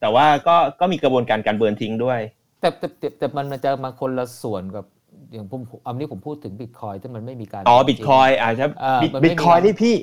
[0.00, 2.20] แต่ว่าก็ก็มีกระบวนการการเบิร์นทิ้งด้วย
[2.60, 4.84] แต่แต่แต่แต่มันจะมาคนละส่วนกับ
[5.32, 9.96] อย่างผมอันนี้ผมพูดถึงบิตคอยที่มันไม่มีการอ๋อเบิบิร์ตนคอยอาจจะอ่ามันไม่บิตคอยมีนี่พี่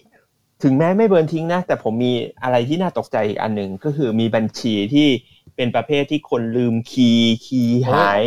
[0.64, 5.08] ถึงแม้ไม่เบิร์นทิ้งนะ แต่ผมมีอะไรที่น่าตกใจอีกอันหนึ่งก็คือมีบัญชีที่
[5.56, 8.24] เป็นประเภทที่คนลืมคีย์คีย์หาย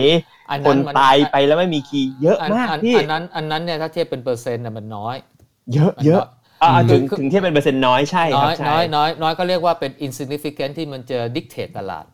[0.50, 5.16] อันคนั้นนมันตายไปแล้วไม่มีคีย์เยอะอันมากอันพี่อันนั้นอันนั้นเนี่ยถ้าเทียบเป็นเปอร์เซ็นต์น่ะมันน้อย
[5.74, 6.26] เยอะมันเยอะน้อย
[6.62, 12.13] อ่าอืมถึงคือถึงเทียบเป็นเปอร์เซ็นต์น้อยใช่คน้รัอบยใช่น้อยน้อยน้อยก็เรียกว่าเป็น insignificant ที่มันจะดิกเทตตลาดใ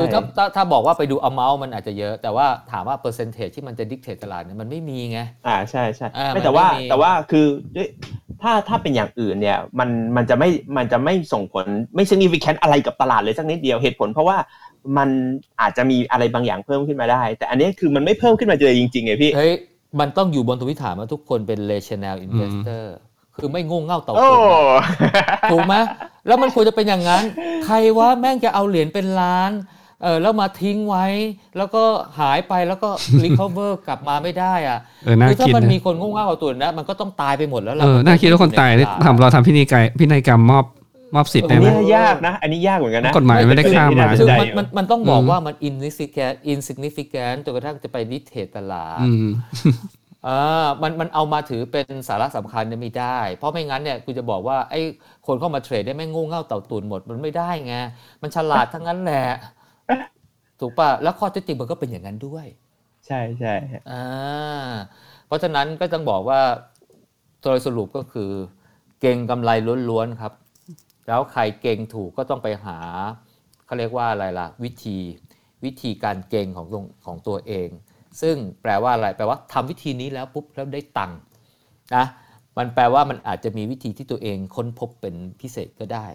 [0.00, 7.46] คือถ้าถ้าถ้าบอกว่าไปดู amount มันอาจจะเยอะ แต่ว่าถามว่า percentage ที่มันจะดิกเทตตลาดเนี่ยมันไม่มีไงอ่าใช่ใช่อ่าไม่มันแต่ว่าไม่มีแต่ว่าคือ
[7.76, 7.88] ด้วย
[8.42, 14.36] ถ้าถ้าเป็นอย่างอื่นเนี่ยมันมันจะไม่มันจะไม่ส่งผลไม่ significant อะไรกับตลาดเลยสักนิดเดียวเหตุผลเพราะว่า
[14.96, 15.08] มัน
[15.60, 19.52] อาจจะมีอะไรบางอย่างเพิ่มขึ้นมาได้ แต่อันนี้คือมันไม่เพิ่มขึ้นมาเลยจริงๆไงพี่เฮ้ย
[20.00, 22.84] มันต้องอยู่บนทวิฐานว่าทุกคนเป็น rational investor
[23.36, 24.40] คือไม่โง่เง่าเต่าโอ้ตุน
[24.74, 24.84] อะ
[25.52, 25.74] ถูกไหม
[26.26, 27.22] แล้วมันควรจะเป็นอย่างนั้น
[27.66, 29.52] ใครว่าแม่งจะเอาเหรียญเป็นล้าน
[30.02, 31.06] เออแล้วมาทิ้งไว้
[31.56, 31.82] แล้วก็
[32.18, 32.88] หายไปแล้วก็
[33.24, 40.64] recover กลับมาไม่ได้อะเออน่าคือถ้าคิดมันนะมีคนโง่เง่าเอาตัวนะมันก็ต้องตายไปหมดแล้วล่ะเออน่าคิดว่าคนตายนี่ทำเราทำพินัยกรรมพินัยกรรมมอบ
[41.14, 48.98] มอบสิทธิ์ได้ไหมเนี่ยยากนะ อันนี้ยากเหมือนกันนะ กฎหมายไม่ได้ข้ามมาคือได้มันอยู่มันมันต้องบอกอืมว่ามัน insignificant insignificant จนกระทั่งจะไปดิเทตลาด
[50.26, 54.80] อืมอ่ามันมันเอามาถือเป็นสาระสำคัญเนี่ยไม่ได้ เพราะไม่งั้นเนี่ยกูจะบอกว่าไอ้
[55.26, 57.74] คนเข้ามาเทรดได้แม่งโง่เง่าเต่าตุนหมดมันไม่ได้ไง
[58.22, 59.26] มันฉลาดทั้งนั้นแหละ
[60.60, 62.46] ถูกป่ะแล้วข้อเท็จจริงมันก็เป็นอย่างนั้นด้วย
[63.06, 63.54] ใช่ใช่
[63.90, 64.04] อ่า
[65.26, 66.40] เพราะฉะนั้นก็ต้องบอกว่า
[67.42, 68.30] โดยสรุปก็คือ
[69.00, 69.50] เก่งกำไร
[69.90, 70.32] ล้วนๆครับ
[71.08, 72.78] แล้วใครเก่งถูกก็ต้องไปหา
[73.66, 74.98] เขาเรียกว่าอะไรล่ะ วิธี
[75.64, 77.68] วิธีการเก่งของตรงของตัวเอง
[78.20, 81.18] ซึ่งแปลว่าอะไรแปลว่าทำวิธีนี้แล้วปุ๊บแล้วได้ตังค์
[81.94, 82.04] นะ
[82.58, 86.06] มันแปลว่ามันอาจจะมีวิธีที่ตัวเองค้นพบเป็นพิเศษก็ได้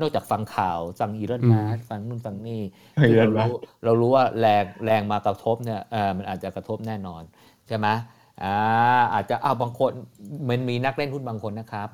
[0.00, 2.62] นอกจากฟังข่าวฟังอีเรนอืมมาร์ฟังนู่นฟังนี่
[2.96, 3.54] เฮ้ยที่เลิเราศมากรู้
[3.84, 7.22] เรารู้ว่าแรงแรงมากระทบเนี่ยเออมันอาจจะกระทบแน่นอน
[7.68, 7.86] ใช่ไหม
[8.42, 8.54] อ่า
[9.14, 9.92] อาจจะอ้าวบางคน
[10.48, 11.88] มันมีนักเล่นหุ้นบางคนนะครับ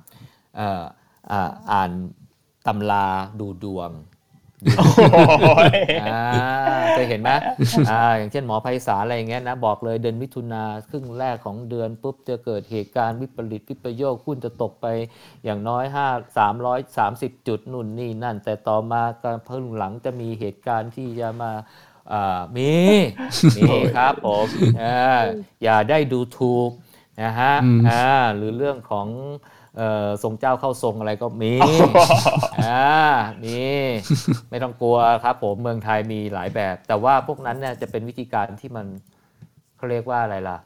[0.56, 0.82] เอ่อ
[1.30, 1.90] อ่าอ่าน
[2.66, 3.06] ตำรา
[3.40, 4.13] ดูดวงโอ้ยอ่า
[6.94, 7.30] เคยเห็นไหม
[7.90, 14.86] อ่าอย่างเช่นหมอไพศาลอะไรอย่างเงี้ยนะบอกเลยเดือนมิถุนาครึ่งแรกของเดือนปุ๊บจะเกิดเหตุการณ์วิปริตวิปโยคหุ้นจะตกไป
[15.44, 21.52] อย่างน้อย5 330 จุดนู่นนี่นั่น แต่ต่อมาการเพิ่งหลังจะมีเหตุการณ์ที่จะมา
[22.12, 22.72] อ่ามี
[23.56, 24.46] มีครับผม
[24.82, 25.20] อ่า
[25.62, 26.70] อย่าได้ดูถูก
[27.22, 29.63] นะฮะอืมอ่าหรือเรื่องของเอ่อ
[30.22, 31.52] ทรงเจ้าเข้าทรงอะไรก็มี
[32.62, 32.88] อ่า
[33.44, 33.58] มี
[34.50, 38.86] ไม่ต้องกลัวครับผมเมืองไทยมีหลายแบบ แต่ว่าพวกนั้นเนี่ยจะเป็นวิธีการที่มัน
[39.76, 40.58] เขาเรียกว่าอะไรล่ะ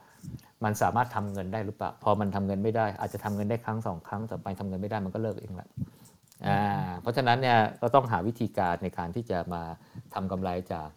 [0.65, 5.69] มันสามารถทำเงินได้หรือเปล่า พอมันทำเงินไม่ได้ อาจจะทำเงินได้ครั้งสองครั้ง ต่อไปทำเงินไม่ได้มันก็เลิกเองแหละ
[6.47, 6.63] อ่า
[7.01, 9.63] เพราะฉะนั้นเนี่ยก็ต้องหาวิธีการในการที่จะมา
[10.15, 10.89] ทำกำไรจาก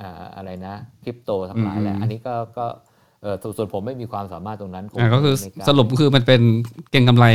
[0.00, 2.66] อ่าอะไรนะคริปโตทั้งหลายแหละอืมอันนี้ก็ก็
[3.22, 6.40] เออส่วนส่วนผมไม่มีความสามารถตรงนั้นผมอ่าก็คือไม่กล้าสรุปคือมันเป็น
[6.90, 7.26] เก็งกำไร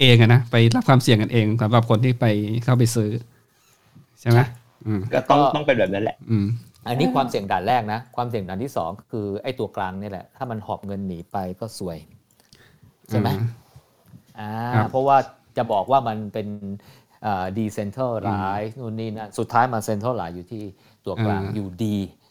[0.00, 2.26] เองอะนะไปรับความเสี่ยงกันเองสำหรับคนที่ไป
[2.64, 3.10] เข้าไปซื้อ
[4.20, 4.38] ใช่ไหม
[4.86, 6.46] อืมก็ต้องต้องเป็นแบบนั้นแหละอืม
[6.88, 11.98] อันนี้ความเสี่ยงด่านแรกนะ ความเสี่ยงด่านที่สองคือไอ้ตัวกลางนี่แหละ ถ้ามันหอบเงินหนีไปก็สวย
[13.08, 13.28] ใช่ไหม
[14.38, 15.16] อ่าครับเพราะว่า
[15.56, 16.46] จะบอกว่ามันเป็น
[17.58, 20.62] decentralized นู่นนี่นั่นสุดท้ายมัน centralized อยู่ที่
[21.04, 22.23] ตัวกลางอ่าอยู่ดีใ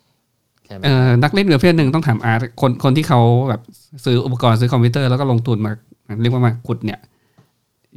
[0.73, 3.19] ช่ไหมเอ่อนักเล่นประเภทหนึ่งต้องถามอาร์ตคนคนที่เขา
[3.49, 3.61] แบบ
[4.05, 5.71] ซื้ออุปกรณ์ซื้อคอมพิวเตอร์แล้วก็ลงทุนมา
[6.21, 6.99] เรียกว่ามาขุดเนี่ย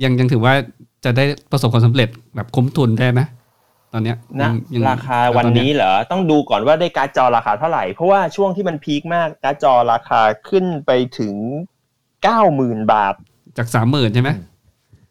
[0.02, 0.52] ยังยังถือว่า
[1.04, 3.20] จะได้ประสบความสำเร็จแบบคุ้มทุนได้ไหม
[3.92, 11.34] ตอนเนี้ยนะยังยังราคาวันนี้เหรอ ต้องดูก่อนว่าได้การ์ดจอราคาเท่าไหร่ เพราะว่าช่วงที่มัน peak มากการ์ดจอราคาขึ้นไปถึง
[12.22, 13.14] เก้าหมื่นบาท
[13.58, 14.30] จากสามหมื่นใช่ไหม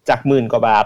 [0.10, 0.86] จากหมื่นกว่าบาท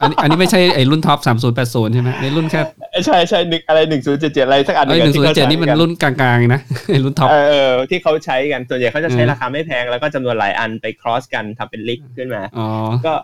[0.00, 2.60] อันนี้อันนี้ไม่ใช่ไอ้รุ่น top สามศูนย์แปดศูนย์ใช่ไหมในรุ่นแค่
[3.06, 12.68] ใช่ใช่หนึ่งอะไรหนึ่งศูนย์เจ็ดเจ็ดอะไรสักอันไอ้นึ่งหนึ่งศูนย์เจ็ดนี่มันใช้กันรุ่นกลางๆนะไอ้รุ่น top เออเออที่เขาใช้กันส่วนใหญ่เขาจะใช้อืมราคาไม่แพงแล้วก็จำนวนหลายอันไป cross กันทำเป็น rig ขึ้นมาอ๋อ
[13.06, 13.14] ก็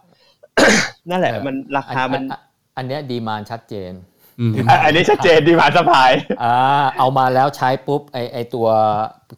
[1.10, 2.36] นั่นแหละเออมันราคามัน
[2.76, 3.92] อันเนี้ย demand ชัดเจน
[4.40, 6.10] อืมอะอันนี้ชัดเจน demand supply
[6.42, 6.54] อ่า
[6.98, 8.66] เอามาแล้วใช้ปุ๊บไอ้ไอ้ตัว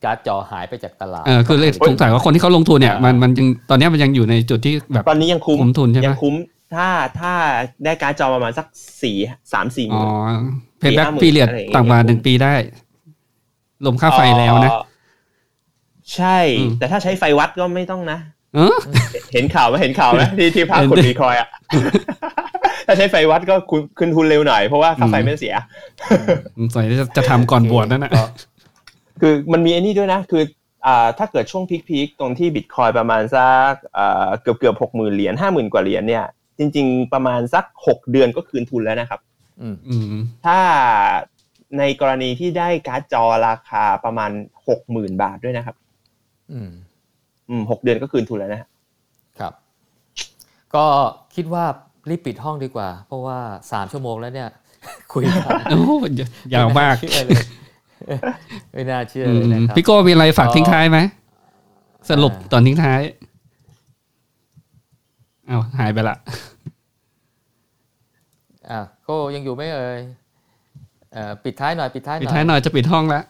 [0.05, 6.35] การ์ดจอหายไปจากตลาดเออคือเลยสงสัยว่าคนที่เขาลงทุนเนี่ยมันมันยังตอนเนี้ยมันยังอยู่ในจุดที่แบบตอนนี้ยังคุ้มคุ้มทุนใช่ไหมยังคุ้ม
[6.75, 6.89] ถ้า
[7.21, 7.33] ถ้า
[7.85, 8.67] ได้การ์ดจอประมาณสัก
[9.03, 9.17] สี่
[9.53, 10.05] สามสี่หอ๋อ
[10.83, 12.55] มื่นเพย์แบ็ก50,000ปีเรียดอะไรอย่างเงี้ยต่างกว่าหนึ่งปีได้
[13.87, 14.83] ลมค่าไฟแล้วนะเอ่อ
[16.15, 18.19] ใช่อืมแต่ถ้าใช้ไฟวัดก็ไม่ต้องนะ
[18.55, 18.77] เออ
[19.33, 21.49] เห็นข่าวไหมเห็นข่าวไหมที่ที่ภาคเห็นขุดดิบีคอยอะ
[22.87, 25.55] ถ้าใช้ไฟวัดก็คุณขึ้นทุนเร็วหน่อยเพราะว่าค่าไฟอืมไม่เสีย
[26.57, 28.25] สงสัยจะจะทำก่อนบวชนั่นนะก็
[29.21, 30.43] คือมันมีไอ้นี่ด้วยนะ คือ
[30.87, 36.25] อ่าถ้าเกิดช่วงพีคๆตรงที่บิตคอยประมาณสักอ่าเกือบเกือบหกหมื่นเหรียญห้าหมื่นกว่าเหรียญเนี่ย
[36.59, 39.21] จริง ๆ ประมาณสักหกเดือนก็คืนทุนแล้วนะครับ
[39.61, 40.59] อืมอืมถ้า
[41.79, 44.31] ในกรณีที่ได้การ์ดจอราคาประมาณ
[44.69, 45.77] หกหมื่นบาทด้วยนะครับ
[46.53, 46.81] อืมอืม
[47.71, 48.69] หกเดือนก็คืนทุนแล้วนะฮะ
[49.39, 49.53] ครับ
[50.75, 50.85] ก็
[51.35, 51.65] คิดว่า
[52.09, 53.39] รีบปิดห้องดีกว่า เพราะว่า
[53.73, 54.49] สามชั่วโมงแล้วเนี่ย
[55.13, 55.81] คุยกันโอ้
[56.55, 57.45] ยาวมากไน่เชื่อเลย
[58.73, 60.99] ไม่น่าเชื่อเลยนะครับพี่โก้มีอะไรฝากก็ทิ้งท้ายไหม
[62.11, 63.01] สรุปอ่าตอนทิ้งท้าย
[65.47, 66.17] เอาวหายไปละ
[68.71, 70.01] อะโก็ยังอยู่ไหมเอ่ย
[71.13, 73.23] เอ่อปิดท้ายหน่อยปิดท้ายหปิดน่อยท้ายหน่อยจะปิดห้องละ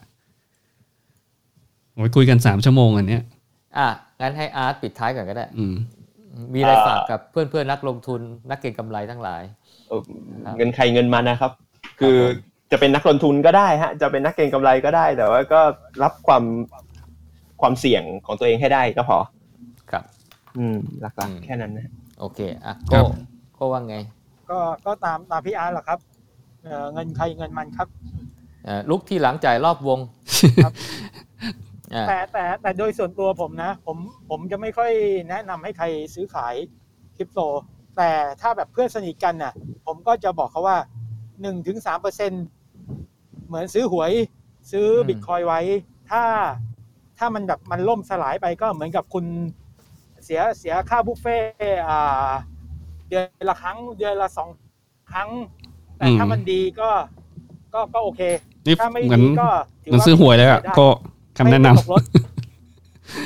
[1.94, 3.22] โอ้ยคุยกันสามชั่วโมงอันเนี้ย
[3.78, 3.88] อะ
[4.20, 5.74] งั้นให้อาร์ตปิดท้ายก่อนก็ได้อืม
[6.54, 9.42] มีอะไรฝากกับเพื่อนเพื่อนๆนักลงทุนนักเก็งกำไรทั้งหลาย
[9.88, 10.00] เออ
[10.44, 11.52] ครับเงินใครเงินมันนะครับ
[12.00, 15.60] คือผมจะเป็นนักลงทุนก็ได้ฮะ จะเป็นนักเก็งกำไรก็ได้ แต่ว่าก็
[16.02, 16.44] รับความ
[17.60, 19.18] ความเสี่ยงของตัวเองให้ได้ก็พอ
[19.90, 20.04] ครับ
[20.58, 21.88] อืมหลักอืมๆแค่นั้นนะ
[22.20, 23.04] โอเคอะครัโก็บ
[23.56, 23.96] โก็ว่าไง
[24.50, 25.98] ก็ก็ตามตามพี่อาร์ตแหละครับ
[26.64, 27.88] เอ่อเงินใครเงินมันครับ
[28.64, 29.98] เอ่อลุกที่หลังจ่ายรอบวง
[30.64, 30.72] ครับ
[31.42, 31.69] อ่า
[32.08, 33.96] แต่แต่แต่โดยส่วนตัวผมนะ ผม
[34.30, 34.92] ผมจะไม่ค่อย
[35.28, 36.54] แนะนำให้ใครซื้อขาย
[37.16, 37.40] คริปโต
[37.96, 38.10] แต่
[38.40, 39.52] ถ้าแบบเพื่อนสนิทกันน่ะ
[39.86, 40.78] ผมก็จะบอกเขาว่า
[41.42, 42.32] หนึ่งถึงสามเปอร์เซ็น
[43.46, 44.12] เหมือนซื้อหวย
[44.70, 45.60] ซื้อบิตคอยไว้
[46.10, 46.22] ถ้า
[47.18, 49.24] ถ้ามันแบบมันล่มสลายไปก็เหมือนกับคุณ
[50.24, 52.30] เสียเสียค่าบุฟเฟ่ต์อ่า
[53.08, 54.48] เดือนละครั้ง เดือนละสอง
[55.12, 55.30] ครั้ง
[55.98, 56.90] แต่ถ้ามันดีก็
[57.74, 58.20] ก็ก็โอเค
[58.66, 59.48] นี่ถ้าไม่เหมือนดีก็
[59.82, 60.88] ถืเหมือนซื้อหวยเลยอะได้ก็
[61.40, 62.02] คำแนะนไม่ตกรถ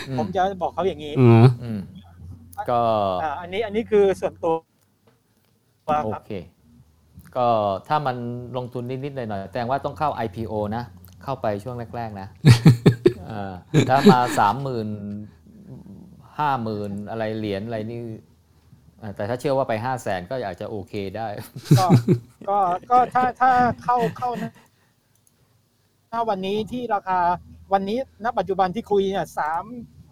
[0.08, 1.80] อืมผมจะบอกเขาอย่างนี้ำอืมอืม
[2.70, 2.80] ก็
[3.22, 4.54] อ่าอันนี้อันนี้คือส่วนตัว
[6.04, 6.32] โอครับเค
[7.36, 7.46] ก็
[7.88, 8.16] ถ้ามัน
[8.56, 10.84] ลงทุนนิดๆหน่อยๆแต่ว่าต้องเข้า IPO นะ
[11.24, 12.28] เข้าไปช่วงแรก ๆ นะ
[13.26, 13.52] เออ
[13.88, 14.88] ถ้ามาสามหมื่น
[16.38, 18.00] ห้าหมื่นอะไรเหรียญอะไรนี่
[18.98, 21.28] เอ่อแต่ถ้าเชื่อว่าไปห้าแสนก็อยากจะโอเคได้
[21.78, 21.86] ก็
[22.48, 22.58] ก็
[22.90, 23.50] ก็ถ้าถ้า
[23.82, 24.52] เข้าเข้านะ
[26.12, 27.18] ถ้าวันนี้ที่ราคา
[27.72, 29.64] วันนี้ณปัจจุบันที่คุยเนี่ยสาม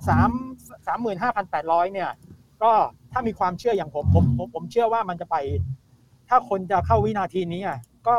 [0.09, 0.31] สาม
[0.87, 2.11] สามหมื่นห้าพันแปดร้อยเนี่ย
[2.63, 2.73] ก็
[3.13, 5.37] ถ้ามีความเชื่ออย่างผมผมผมผมเชื่อว่ามันจะไป
[6.29, 8.17] ถ้าคนจะเข้าวินาทีนี้อะก็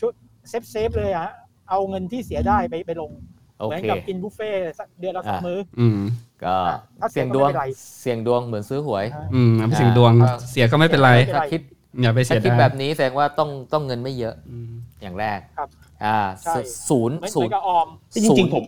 [0.00, 0.12] ชุด
[0.48, 1.28] safe safe เลยอะ
[1.70, 3.10] เอาเงินที่เสียได้ไปไปลง
[3.58, 5.98] โอเคเหมือนกับกินบุฟเฟ่ต์สักเดือนละสองอะมื้ออืม
[6.44, 6.54] ก็
[7.00, 7.66] ถ้าเสี่เสี่ยงเสี่ยงดวงดก็วงไม่เป็นไร
[8.00, 11.60] เสี่ยงดวงเหมือนซื้อหวย อืมเอาไปเสี่ยงดวงอ่าเสียก็ไม่เป็นไรไม่เป็นไรถ้าคิด
[12.00, 14.70] อย่าไปเสีถ้าคิดแบบนี้แสดงว่าต้องต้องเงินไม่เยอะอืม
[15.02, 15.68] อย่างแรกครับ
[16.04, 16.54] อ่าใช่
[16.88, 18.64] ศูนย์เหมือนเหศูมือนนย์กับออม จริงๆผม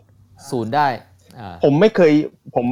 [0.51, 0.87] ศูนย์ได้
[1.39, 2.13] อ่า ผมไม่เคย
[2.57, 2.67] ผม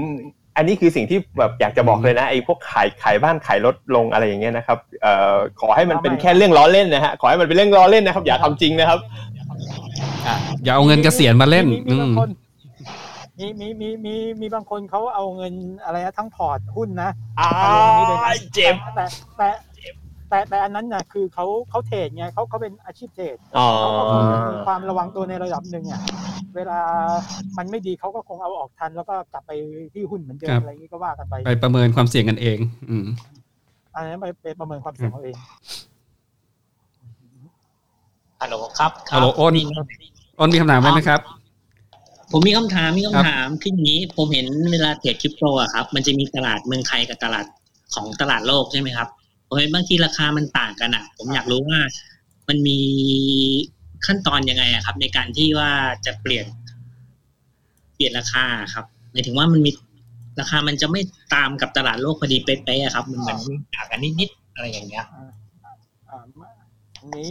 [0.56, 8.98] อันนี้คือสิ่งที่แบบอยากจะบอกเลยนะไอ้พวกขายขายบ้านขายรถลงอะไรอย่างเงี้ยนะครับเอ่อขอให้มันเป็นแค่เรื่องล้อเล่นนะฮะขอให้มันเป็นเรื่องล้อเล่นนะครับ อย่าทำจริงนะครับ
[10.26, 12.30] อะอย่าเอาเงินเกษียณมาเล่นมีอืมีบางมคน
[13.38, 15.52] มีมีมีมีมีบางคนเขาเอาเงิน
[15.84, 17.10] อะไรนะทั้งพอร์ตหุ้นนะ
[17.40, 19.04] อ้าเอาเงินนี้เลยนะเจ็บ แต่
[19.36, 19.71] แต่แต่
[20.48, 26.02] แต่อันนั้นน่ะคือเขาเขาเทรดไงเขาเขาเป็นอาชีพเทรดอ๋อเขาก็คงจะมีความระวังตัวในระดับหนึ่งอะ
[26.56, 26.80] เวลา
[27.58, 29.50] มันไม่ดีเขาก็คงเอาออกทัน แล้วก็กลับไป
[29.94, 32.58] ที่หุ้นเหมือนเดิครัมบอะไรอย่างนี้ก็ว่ากันไป ไปประเมินความเสี่ยงกันเอง
[32.90, 33.06] อืม
[33.94, 35.36] อันนั้นไปไปประเมินความเสี่ยงเอาเอง
[38.40, 39.54] ฮัลโหลครับคฮัรัลโหลอ้น
[40.38, 41.20] อ้นมีคำถามไหมครับ
[42.32, 47.46] ผมมีคำถามมีครับคำถามคืออย่างนี้ ผมเห็นเวลาเทรดคริปโตอะครับ มันจะมีตลาดเมืองไทยกับตลาด
[47.94, 49.21] ของตลาดโลกใช่ไหมครับผม
[49.58, 51.80] เห็นบางทีราคามันต่างกันอะผมอยากรู้ว่า
[52.48, 52.78] มันมี
[54.06, 55.70] ขั้นตอนยังไงอะครับ ในการที่ว่า
[56.06, 56.46] จะเปลี่ยน
[57.94, 59.70] เปลี่ยนราคาอะครับหมายถึงว่ามันมี
[60.40, 61.00] ราคามันจะไม่
[61.34, 63.38] ตามกับตลาดโลกพอดีเป๊ะๆอะครับ มันเหมือน
[63.74, 66.22] ต่างกันนิดๆอะไรอย่างเงี้ยอ่า
[66.98, 67.30] อันนี้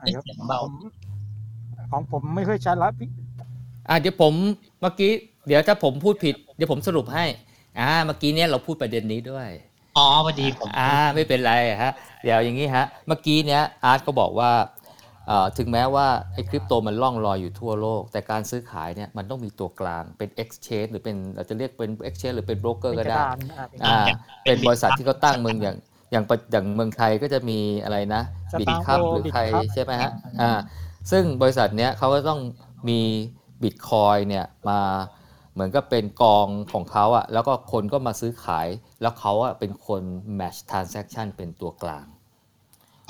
[0.00, 0.74] เอ๊ะเสียงเบาผม
[1.90, 3.08] ของผมไม่ค่อยชัดละพี่
[3.88, 4.34] อะเดี๋ยวผม
[4.80, 5.12] เมื่อกี้
[5.46, 7.24] เดี๋ยวถ้าผมพูดผิด เดี๋ยวผมสรุปให้
[7.78, 9.48] อ่า เมื่อกี้เนี้ยเราพูดประเด็นนี้ด้วย
[9.96, 14.52] อ๋อพอดีผมอ่าไม่เป็นไรฮะเดี๋ยวอย่างนี้ฮะเมื่อกี้เนี้ยอาร์ตก็บอกว่า
[15.26, 24.04] เอ่อถึงแม้ว่าไอ้คริปโตมันล่องลอยอยู่ทั่วโลก แต่การซื้อขายเนี่ยมันต้องมีตัวกลางเป็น exchange หรือเป็นเราจะเรียกเป็น exchange หรือเป็นโบรกเกอร์ก็ได้เป็นกระดานอ่าเป็นอ่า
[24.44, 25.76] เป็นบริษัทที่เขาตั้งเมืองอย่าง
[26.12, 28.22] อย่างปะอย่างเมืองไทยก็จะมีอะไรนะ
[28.52, 30.50] สตางค์บิตคัพโปรหรือใคร Bitcup ใช่ไหมฮะอ่า
[31.10, 32.40] ซึ่งบริษัทเนี้ยเขาก็ต้อง
[32.88, 33.00] มี
[33.62, 34.80] บิตคอยเนี่ยมา
[35.54, 38.68] เหมือนกับเป็นกองของเขาอะแล้วก็คนก็มาซื้อขาย
[39.00, 40.02] แล้วเขาอะเป็นคน
[40.38, 42.06] match transaction เป็นตัวกลาง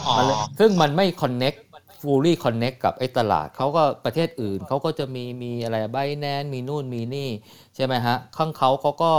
[0.01, 1.59] อ๋อมันเลยซึ่งมันไม่ connect
[2.01, 7.31] fully connect กับไอ้ตลาด เขาก็ประเทศอื่น เขาก็จะมีมีอะไรไบแนนมีนู่นมีนี่
[7.75, 9.13] ใช่ไหมฮะ ข้างเขาเขาก็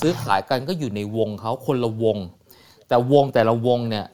[0.00, 2.16] ซื้อขายกันก็อยู่ในวงเขาคนละวง
[2.88, 4.06] แต่วงแต่ละวงเนี่ย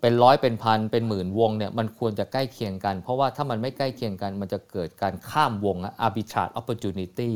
[0.00, 7.32] เป็นร้อยเป็นพันเป็นหมื่นวงเนี่ยมันควรจะใกล้เคียงกัน เพราะว่าถ้ามันไม่ใกล้เคียงกัน มันจะเกิดการข้ามวงอะ arbitrage opportunity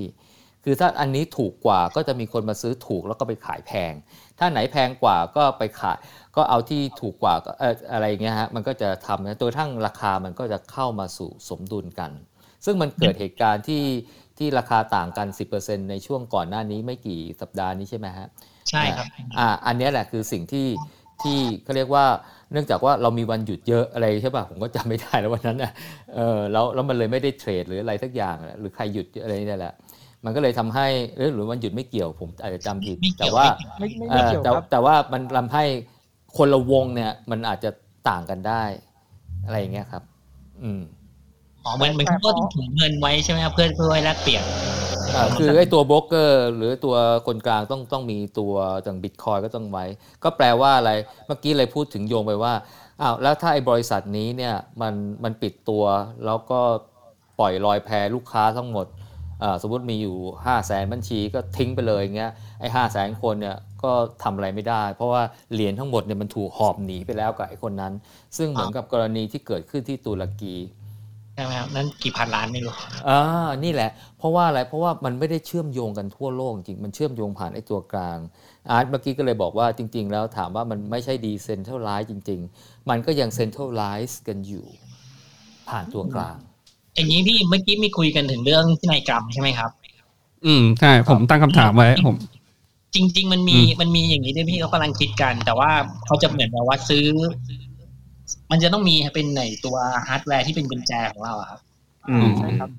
[0.69, 3.93] คือถ้าอันนี้ถูกกว่าก็จะมีคนมาซื้อถูกแล้วก็ไปขายแพง
[4.39, 5.97] ถ้าไหนแพงกว่าก็ไปขาย
[6.36, 12.11] ก็เอาที่ถูกกว่าก็เอ่ออะไรอย่างเงี้ยฮะมันก็จะทำนะตัวทั้งราคามันก็จะเข้ามาสู่สมดุลกัน
[12.65, 13.85] ซึ่งมันเกิดเหตุการณ์ที่
[14.39, 15.27] ที่ราคาต่างกัน
[15.59, 18.27] 10%ในช่วงก่อนหน้านี้ไม่กี่สัปดาห์นี้ใช่ไหมฮะ
[18.70, 19.07] ใช่ครับ
[19.39, 20.67] อ่าอันเนี้ยแหละคือสิ่งที่
[21.23, 22.07] ที่เขาเรียกว่า
[22.53, 25.73] เนื่องจากว่าเรามีวันหยุดเยอะอะไรใช่ป่ะผมก็จำไม่ได้แล้ววันนั้นน่ะ
[26.15, 29.75] เออแล้วแล้วมันเลยไม่ได้เทรดหรืออะไรสักอย่างหรือใครหยุดอะไรนี่แหละ
[30.27, 33.47] มันก็เลยทำให้เอ้ยหรือวันหยุดไม่เกี่ยวผมอาจจะจำผิดไม่เกี่แต่ยวว่า
[33.79, 35.65] ไม่ไม่เอ่ไม่อเกี่ยวแต่ครับแต่ว่ามันทำให้
[36.37, 37.71] คนละวงเนี่ย มันอาจจะ
[38.09, 38.63] ต่างกันได้
[39.45, 40.03] อะไรอย่างเงี้ยครับ
[40.63, 40.83] อืม
[41.65, 44.45] อ๋อเหมือนเหมือนเขาก็ต้องถุงเงินไว้ใช่ไหมครับเพื่อเพื่อไว้แลกเปลี่ยน
[45.15, 46.97] อ่าคือไอ้ตัวโบรกเกอร์ หรือตัว
[47.27, 49.85] คนกลางต้องต้องมีตัวอย่างบิตคอยก็ต้องไว้
[50.25, 50.93] ก็แปลว่าอะไร
[51.27, 52.55] เมื่อกี้เลยพูดถึงโยงไปว่า
[53.01, 55.85] อ้าวแล้วถ้าไอ้บริษัทนี้เนี่ยมันมันปิดตัว
[56.27, 56.61] แล้วก็
[57.41, 59.06] ปล่อยลอยแพลูกค้าทั้งหมดอ่า
[59.62, 63.92] สมมติมีอยู่ 5 0 0แสนบัญชีก็ทิ้งไปเลยอย่างเงี้ยไอ้ห้าแสนคนเนี่ยก็
[64.23, 67.92] ทำอะไรไม่ได้ เพราะว่าเหรียญทั้งหมดเนี่ยมันถูกหอบหนีไปแล้วกับไอ้คนนั้น
[68.36, 70.56] ซึ่งเหมือนกับกรณีที่เกิดขึ้นที่ตุรกี
[71.34, 72.74] ใช่ไหมครับนั่นกี่พันล้านไม่รู้
[73.08, 73.20] อ่า
[73.65, 78.18] นี่แหละ เพราะว่าอะไรเพราะว่ามันไม่ได้เชื่อมโยงกันทั่วโลกจริงมันเชื่อมโยงผ่านไอ้ตัวกลาง
[78.70, 84.66] อาร์ตเมื่อกี้ก็เลยบอกว่าจริง ๆ แล้วถามว่ามันไม่ใช่ดีเซนเท r ลไลซ์จริง ๆ มันก็ยังเซนเท r ลไลซ์กันอยู่
[85.68, 86.39] ผ่านตัวกลาง
[86.97, 89.70] อย่างนี้พี่เมื่อกี้มีคุยกันถึงเรื่องพินัยกรรมใช่ไหมครับ
[90.47, 92.16] อืมใช่ผมตั้งคำถามไว้ผม
[92.94, 95.70] จริง ๆ มันมีอืมมันมีอย่างนี้ด้วยพี่เขากำลังคิดกัน แต่ว่า
[96.07, 97.07] เขาจะเหมือนแบบว่าซื้อ
[98.50, 99.76] มันจะต้องมีเป็นในตัว
[100.07, 101.60] ฮาร์ดแวร์ที่เป็นกุญแจของเราอะครับ
[102.10, 102.70] อืมใช่ครับ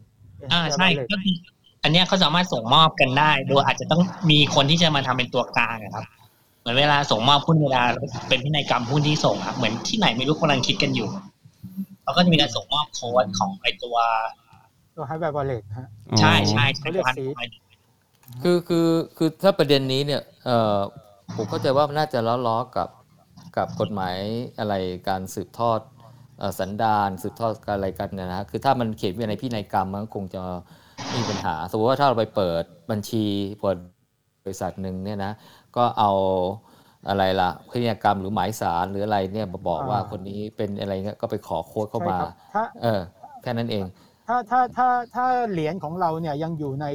[0.52, 1.36] อ่าใช่ก็คือ
[1.84, 6.06] อันเนี้ยเขาสามารถส่งมอบกันได้ โดยอาจจะต้องมีคนที่จะมาทำเป็นตัวกลางอะครับ
[6.60, 7.84] เหมือนเวลาส่งมอบหุ้นเวลา
[8.30, 11.10] เป็นพินัยกรรมหุ้นที่ส่งครับเหมือนที่ไหนไม่รู้กำลังคิดกันอยู่
[12.08, 13.98] เขาก็จะมีการส่งมอบโค้ดของไอ้ตัว
[14.96, 15.88] ตัว hardware wallet ฮะ
[16.20, 17.52] ใช่ใช่เขาเรียก seed
[18.44, 20.80] คือคือคือถ้าประเด็นนี้เนี่ยเอ่อ
[21.36, 22.90] ผมเข้าใจว่ามันน่าจะล้อๆกับ
[23.58, 24.18] กับกฎหมาย
[24.60, 24.74] อะไร
[25.10, 25.80] การสืบทอด
[26.40, 30.42] เอ่อสันดานสืบทอดอะไรกันเนยนะฮะคือถ้ามันเขียนไว้ในพินัยกรรมมันก็คงจะ
[31.16, 33.26] มีปัญหาสมมติว่าถ้าเราไปเปิดบัญชี
[33.62, 33.78] เปิด
[34.44, 35.32] บริษัทหนึ่งเนี่ยนะ
[35.76, 36.12] ก็เอา
[37.10, 43.02] อะไรล่ะพินัยกรรมหรือหมายสารหรืออะไรเนี่ยมาบอกว่าคนนี้เป็นอะไรเงี้ยก็ไปขอโค้ดเข้ามาใช่ครับถ้าเออ
[43.42, 43.86] แค่นั้นเอง
[44.28, 46.86] ถ้าถ้าถ้าถ้าเหรียญของเราเนี่ยยังอยู่ใน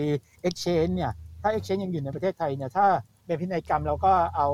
[0.46, 2.86] exchange เนี่ยถ้า exchange ยังอยู่ในประเทศไทยเนี่ยถ้า
[3.26, 4.48] เป็นพินัยกรรมเราก็เอา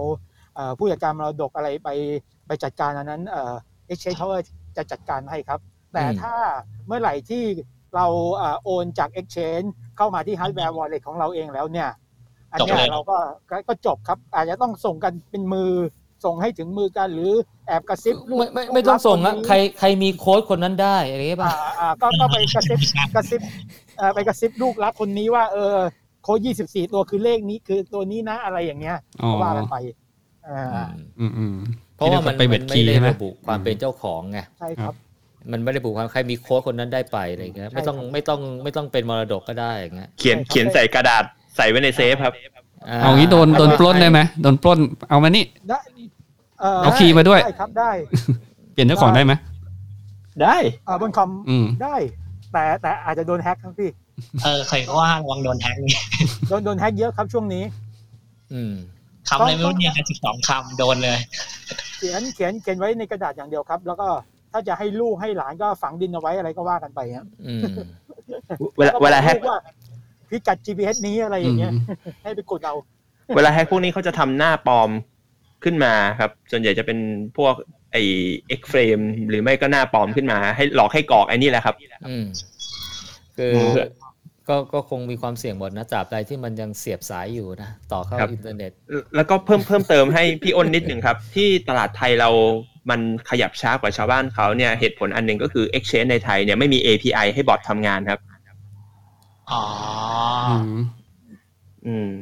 [0.54, 1.88] เอ่อผู้จัดการมรดกอะไรไป
[2.46, 3.54] ไปจัดการอันนั้นเอ่อ
[3.90, 4.28] exchange เขา
[4.76, 5.60] จะจัดการให้ครับ
[5.92, 6.34] แต่อืมถ้า
[6.86, 7.44] เมื่อไหร่ที่
[7.96, 8.06] เรา
[8.36, 11.88] เอ่อโอนจาก exchange เข้ามาที่ hardware wallet ของเราเองแล้วเนี่ย
[12.52, 13.18] อันเนี้จบเลยยเราก็
[13.50, 15.72] ก็ก็จบครับ อาจจะต้องส่งกันเป็นมือ
[16.24, 17.32] ส่งให้ถึงมือกันหรือ
[17.66, 22.78] แอบกระซิบลูกไม่ไม่ไม่ต้องส่งลูอะกบนนี้ใครใครมีโค้ดคนนั้นได้อะไรเงี้ยป่ะอ่าอ่าก็ก็ไปกระซิบ
[23.14, 23.40] กระซิบ
[23.98, 25.76] เอ่อไปกระซิบลูกรักคนนี้ว่าเออ
[26.22, 29.76] โค้ดยี่สิบสี่ตัวคือเลขนี้คือตัวนี้นะอะไรอย่างเงี้ยอ๋อก็ว่ากันไป
[30.48, 30.88] อ่า
[31.20, 34.94] อืมอืมอืมเพราะว่ามันไปเวมัทนคีไม่ได้ใช่ไหมระบุความเป็นเจ้าของไงใช่ครับ
[35.52, 41.24] มันไม่ได้ระบุความใครมีโค้ดคนนั้นได้ไปอะไรเงี้ยไม่ต้องใช่ครับไม่ต้องไม่ต้องเป็นมรดกก็ได้อย่างเงี้ยเขียนเขียนใส่กระดาษ
[41.58, 42.34] ใส่ไว้ในเซฟครับ
[43.00, 44.78] เอางี้โดนโดนปล้นได้ไหมโดนปล้น
[45.10, 45.80] เอามานี่ได้
[46.60, 47.90] เอา key มาด้วยได้ครับได้
[48.72, 49.32] เปลี่ยนเจ้าของได้ไหม
[50.42, 51.96] ได้เอ่อบนคอมอืมได้
[52.52, 53.90] แต่แต่อาจจะโดนแฮ็กครับพี่
[54.44, 55.98] เออใครก็ว่าระวังโดนแฮกนี่
[56.48, 57.64] โดนโดนแฮ็กเยอะครับช่วงนี้
[58.52, 58.74] อืม
[59.28, 61.18] คำอะไรไม่รู้เนี่ยสิบสองคำโดนเลย
[61.98, 64.08] เขียนเขียนเขียนไว้ในกระดาษอย่างเดียวครับ แล้วก็
[64.52, 67.62] ถ้าจะให้ลูกให้หลานก็ฝังดินเอาไว้อะไรก็ว่ากันไปครับอืม
[68.78, 69.58] เวลาเวลาแฮกว่า
[70.30, 71.80] พิกัด GPS นี้อะไรอย่างเงี้ยอืม
[72.22, 72.74] ให้ไปกดเอา
[73.36, 74.90] เวลาแฮกพวกนี้เขาจะทำหน้าปลอม
[75.64, 76.98] ขึ้นมาครับ ส่วนใหญ่จะเป็น
[77.38, 77.54] พวก
[77.92, 78.02] ไอ้
[78.58, 81.74] X frame หรือไม่ก็หน้าปลอมขึ้นมา ให้หลอกให้กรอกไอ้นี่แหละครับ
[82.08, 82.24] อืม
[83.36, 83.72] คืออืม
[84.48, 88.72] ก็ก็คงมีความเสี่ยงหมดนะตราบใดที่มันยังเสียบสายอยู่นะต่อเข้าครับอินเทอร์เน็ต
[89.16, 92.30] แล้วก็เพิ่มเพิ่มเติมให้พี่อ้นนิดหนึ่งครับ ที่ตลาดไทยเรา
[92.90, 93.00] มัน
[93.30, 98.20] ขยับช้ากว่าชาวบ้านเขาเนี่ยเหตุผลอันหนึ่งก็คือ Exchange ในไทยเนี่ยไม่มี API ให้บอททำงานครับ
[99.52, 99.62] อ๋อ
[100.50, 100.78] อืม
[101.86, 102.12] อืม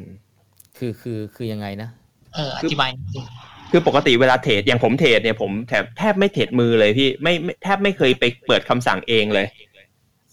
[0.79, 1.89] คือคือคือยังไงนะ
[2.35, 3.27] เอออธิบายนิดนึง
[3.71, 9.47] คือปกติเวลา trade อย่างผม trade เนี่ยผมแทบแทบไม่ trade มือเลยพี่ไม่ไม่แทบไม่เคยไปเปิดคำสั่งเองเลย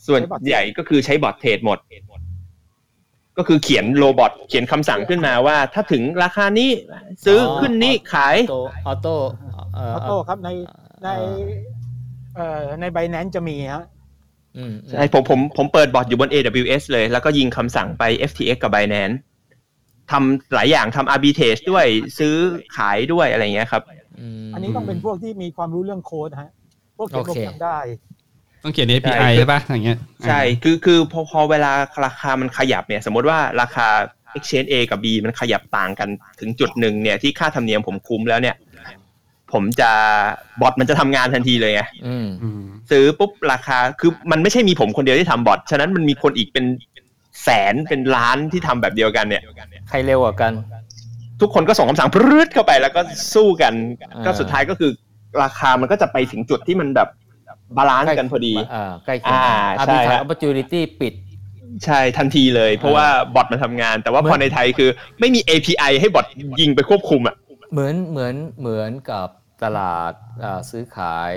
[0.07, 1.79] ส่วนใหญ่ใช้ bot ก็คือใช้ bot trade หมด
[3.37, 6.69] ก็คือเขียน robot เขียนคำสั่งขึ้นมาว่า ถ้าถึงราคานี้
[7.25, 8.35] ซื้อออขึ้นนี้ขาย
[8.87, 9.15] auto
[9.75, 10.49] เอ่อ auto ครับใน
[11.03, 11.09] ใน
[12.35, 13.92] เอ่อในไบแนนจะมีฮะอืม
[14.89, 19.15] ใช่ผมผมผมเปิดบอทอยู่บน AWS เลย แล้วก็ยิงคำสั่งไป FTX กับ Binance
[20.11, 21.85] ทำหลายอย่างทำ arbitrage ด้วย
[22.17, 22.35] ซื้อ
[22.75, 23.83] ขายด้วยอะไรอย่างเงี้ยครับ
[24.45, 26.51] มอันนี้ต้องเป็นพวกที่มีความรู้เรื่องโค้ดฮะ
[26.97, 27.77] พวกเขียนโปรแกรมโอเคได้
[28.63, 31.71] ต้องเขียนใช่ API ใช่ป่ะอย่างเงี้ย ใช่ คือคือพอพอเวลา
[32.05, 33.87] ราคามันขยับเนี่ย สมมติว่าราคา
[34.37, 36.09] exchange A กับ B มันขยับต่างกัน
[36.39, 38.55] ถึงจุดหนึ่งเนี่ยที่ค่าธรรมเนียมผมคุ้มแล้วเนี่ย
[39.53, 39.91] ผมจะ
[40.61, 46.65] bot มันจะทำงานทันทีเลยไงอืมอืมซื้อปุ๊บราคาคือมันไม่ใช่มีผมคนเดียวที่ทำ bot ฉะนั้นมันมีคนอีกเป็น
[47.43, 49.43] แสนเป็นล้านที่ทำแบบเดียวกันเนี่ย
[49.89, 50.51] ใครเร็วกว่ากัน
[51.41, 53.01] ทุกคนก็ส่งคำสั่งพรืดเข้าไปแล้วก็
[53.33, 54.91] สู้กันอ่าก็สุดท้ายก็คือ
[55.43, 57.09] ราคามันก็จะไปถึงจุดที่มันแบบ
[57.77, 61.13] balance กันพอดีอ่าใกล้เคียงอ่าอาร์ใช่บิทาฮะอ opportunity ปิด
[61.85, 66.25] ใช่ทันทีเลย เพราะว่า bot มันทำงาน แต่ว่าเหมือนพอในไทยคือ ไม่มี API ให้บอท
[66.61, 67.35] ยิงไปควบคุมอะ
[67.71, 69.27] เหมือนเหมือนเหมือนกับ
[69.63, 71.33] ตลาดอ่าซื้อขาย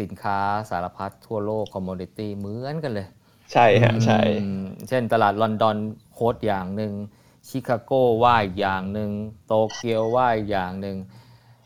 [0.00, 0.38] สินค้า
[0.70, 3.08] สารพัดทั่วโลกคอมม o ดิตี้เหมือนกันเลย
[3.52, 5.76] ใช่ฮะใช่อืมเช่นตลาดลอนดอน
[6.12, 6.92] โค้ดอย่างหนึ่ง
[7.48, 9.10] ชิคาโกว่าอีกอย่างหนึ่ง
[9.46, 10.96] โตเกียวว่าอีกอย่างหนึ่ง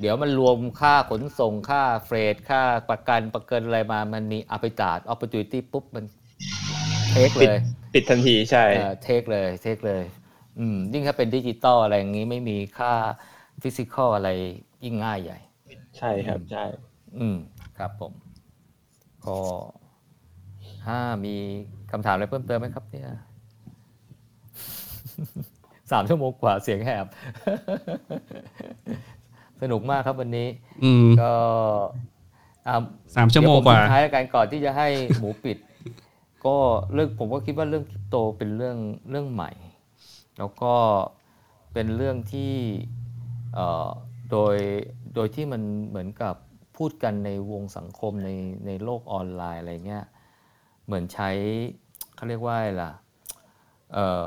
[0.01, 6.05] เดี๋ยวมันรวมค่าขนส่งค่าเฟรดค่าประกันประกันอะไรมามันมีอัปตาดออป o r t u n i t y ปุ๊บมัน
[7.11, 7.59] take เลย
[7.95, 8.65] ติดทันทีใช่
[9.03, 10.05] take เลย take เลย
[10.59, 12.93] อืมยิ่งถ้าเป็นดิจิตอลอะไรอย่างนี้ไม่มีค่า
[13.63, 14.31] physical อะไร
[14.85, 15.39] ยิ่งง่ายใหญ่
[15.99, 16.65] ใช่ครับใช่
[17.19, 17.37] อืม
[17.79, 18.13] ครับผม
[19.27, 19.39] ก็
[20.85, 21.35] ถ้ามี
[21.91, 23.09] คำถามอะไรเพิ่มเติมไหมครับ เนี่ย
[25.93, 27.07] สามชั่วโมงกว่าเสียงแหบ
[29.63, 30.49] สนุกมากครับวันนี้
[30.85, 31.33] อืมก็
[32.67, 32.77] อ่า
[33.17, 35.59] สามชั่วโมงกว่าเดี๋ยผทิ้ท้ายแล้วกันก่อนที่จะให้หมูปิด
[36.47, 36.57] ก็
[36.93, 38.79] เรื่องผมก็คิดว่าเรื่องคริปโตเป็นเรื่อง
[39.11, 39.51] เรื่องใหม่
[40.39, 40.75] แล้วก็
[41.73, 42.55] เป็นเรื่องที่
[43.55, 43.89] เอ่อ
[44.31, 44.57] โดย
[45.15, 46.35] โดยที่มันเหมือนกับ
[46.77, 48.31] พูดกันในวงสังคมใน
[48.67, 50.05] ในโลกออนไลน์อะไรเงี้ย
[50.87, 51.31] เหมือนใช้
[52.15, 52.93] เขาเรียกว่าอะไรล่ะ
[53.93, 54.25] เออ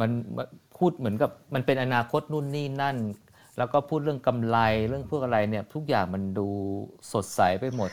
[0.00, 0.10] มัน
[0.76, 2.96] พูดเหมือนกับมันเป็นอนาคตนู่นนี่นั่น
[3.58, 4.58] แล้วก็พูดเรื่องกำไร
[4.88, 6.48] เรื่องพวกอะไรเนี่ยทุกอย่างมันดู
[7.12, 7.90] สดใสไปหมด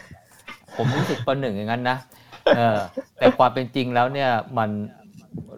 [0.77, 1.97] ผมรู้สึกประหนึ่งอย่างนั้นนะ
[2.55, 2.77] เออ
[3.17, 4.69] แต่ความเป็นจริงแล้วเนี่ยมัน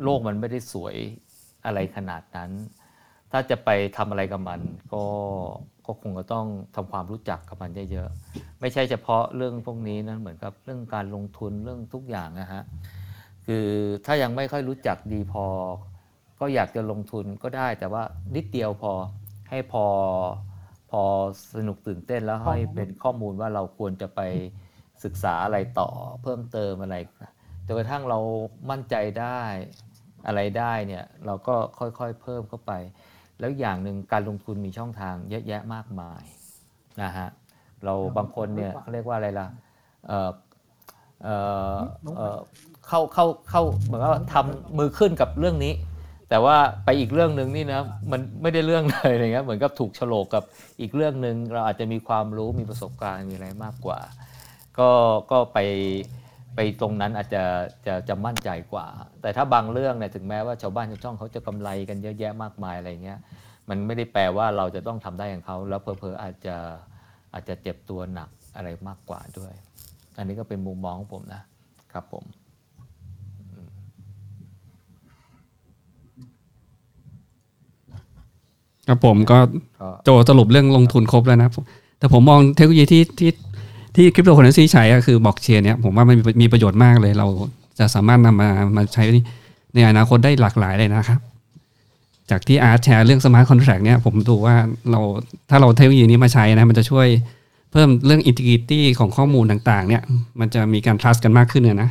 [0.03, 0.95] โลกมันไม่ได้สวย
[1.65, 2.51] อะไรขนาดนั้น
[3.31, 4.61] ถ้าจะไปทำอะไรกับมัน
[4.93, 5.03] ก็
[5.90, 12.64] ก็คงจะต้องทำความรู้จักกับมันเยอะๆ ไม่ใช่เฉพาะเรื่องพวกนี้นะเหมือนกับเรื่องการลงทุนเรื่องทุกอย่างนะฮะ
[13.45, 13.68] คือ
[14.06, 15.45] ถ้ายังไม่ค่อยรู้จักดีพอ
[16.40, 18.03] ก็อยากจะลงทุนก็ได้ แต่ว่า
[18.35, 18.92] นิดเดียวพอ
[19.50, 19.85] ให้พอ
[20.92, 21.01] พอ
[21.56, 24.22] สนุกตื่นเต้นแล้วให้เป็นข้อมูลว่าเราควรจะไป
[25.03, 25.90] ศึกษาอะไรต่อ
[26.24, 26.95] เพิ่มเติมอะไร
[27.66, 28.19] จนกระทั่งเรา
[28.69, 29.42] มั่นใจได้
[30.27, 32.74] อะไรได้เนี่ยเราก็ค่อยๆเพิ่มเข้าไป
[33.40, 36.24] แล้วอย่างหนึ่งการลงทุนมีช่องทางเยอะแยะมากมาย
[37.01, 37.27] นะฮะ
[37.84, 39.48] เราบางคนเนี่ยเขาเรียกว่าอะไรล่ะ
[40.08, 40.30] เออ
[41.24, 41.30] เอ
[41.69, 41.74] อ
[42.18, 42.38] เออ
[42.88, 45.74] เข้าเข้าเข้าเหมือนว่าทำมือขึ้นกับเรื่องนี้
[46.30, 50.43] แต่ว่าไปอีกเรื่องหนึ่งนี่นะมันไม่ได้เรื่องเลยอะไรเงี้ยเหมือนกับถูกฉลกกับ
[50.82, 54.00] อีกเรื่องหนึ่งเราอาจจะมีความรู้มีประสบการณ์มีอะไรมากกว่า
[54.80, 54.90] ก็
[55.32, 55.59] ก็ไป
[56.61, 57.43] ไปตรงนั้นอาจจะ
[57.88, 58.88] จะจะมั่นใจกว่า
[59.21, 63.19] แต่ถ้าบางเรื่องเนี่ยถึงแม้ว่าชาวบ้านชาวช่องเขาจะกำไรกันเยอะแยะมากมายอะไรเงี้ย
[63.69, 66.55] มันไม่ได้แปลว่าเราจะต้องทำได้อย่างเขาแล้วเพอเพอๆอาจจะ
[67.33, 69.53] อาจจะเจ็บตัวหนักอะไรมากกว่าด้วย
[70.17, 71.41] อันนี้ก็เป็นมุมมองของผมนะ
[71.93, 72.23] ครับผม
[78.88, 79.38] ครับผมก็
[79.79, 81.65] ก็โจสรุปเรื่องลงทุนครบแล้วนะครับ
[81.99, 83.29] แต่ผมมองเทคโนโลยีที่ที่
[83.95, 87.27] ที่คริปโตเคอเรนซีใช้ก็คือบล็อกเชนเนี่ยผมว่ามันมีประโยชน์มากเลย เรา
[87.80, 89.03] จะสามารถนำมามาใช้
[89.76, 91.19] ในอนาคตได้หลากหลายเลยนะครับ
[92.30, 94.56] จากที่อาร์ตแชร์เรื่อง smart contract เนี่ยผมดูว่า
[94.92, 95.01] เรา
[95.50, 97.08] ถ้าเราเทคโนโลยีนี้มาใช้นะมันจะช่วย
[97.72, 100.03] เพิ่มเรื่อง integrity ของข้อมูลต่าง ๆ เนี่ย
[100.40, 101.90] มันจะมีการ trust กันมากขึ้นเนี่ยนะ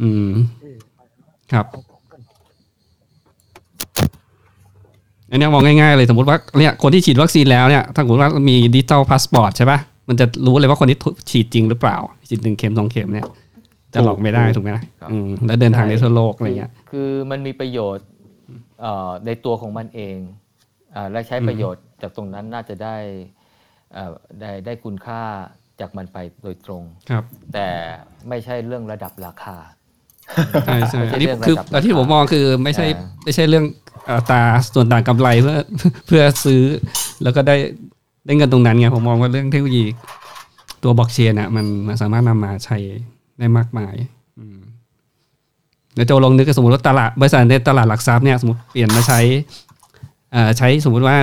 [0.00, 0.28] อืม
[1.52, 1.66] ครับ
[5.30, 10.96] อันนี้มองง่าย ๆ เลย สมมติว่าเนี่ยคนที่ฉีดวัคซีนแล้วเนี่ย ถ้าสมมติว่ามี digital passport ใช่ปะ มันจะรู้เลยว่าคนนี้
[11.30, 11.96] ฉีดจริงหรือเปล่า
[12.28, 13.26] ฉีดหนึ่งเข็มสองเข็มเนี่ย
[13.94, 14.70] จะหลอกไม่ได้ถูกไหม
[15.10, 18.06] อืมแล้วเดินทางในทั่วโลกอะไรเงี้ย คือมันมีประโยชน์
[18.80, 20.16] เอ่อในตัวของมันเอง
[20.94, 22.96] อ่าและใช้ประโยชน์จากตรงนั้นน่าจะได้
[23.94, 25.22] เอ่อได้ได้คุณค่า
[25.80, 27.68] จากมันไปโดยตรงครับ แต่
[28.28, 29.56] ไม่ใช่เรื่องระดับราคา
[30.66, 33.64] ใช่ใช่ไม่ใช่อันนี้เรื่องคือระดับแต่ที่ผมมองคือไม่ใช่อ่าไม่ใช่เรื่อง
[34.08, 34.42] อัตรา
[34.74, 35.58] ส่วนต่างกำไรเพื่อ
[36.06, 36.62] เพื่อซื้อ
[37.22, 37.56] แล้วก็ได้
[38.24, 39.84] ได้เงินตรงนั้นไงผมมองว่าเรื่องเทคโนโลยี
[40.82, 42.76] ตัวบล็อกเชนอะมันมันสามารถนำมาใช้
[43.38, 43.94] ได้มากมาย
[44.38, 44.58] อืม
[45.94, 49.20] แล้วโจลองนึกสมมติว่าตลาดบริษัทในตลาดหลักทรัพย์เนี่ยสมมติเปลี่ยนมาใช้
[50.34, 51.16] อ่ใช้สมมุติว่า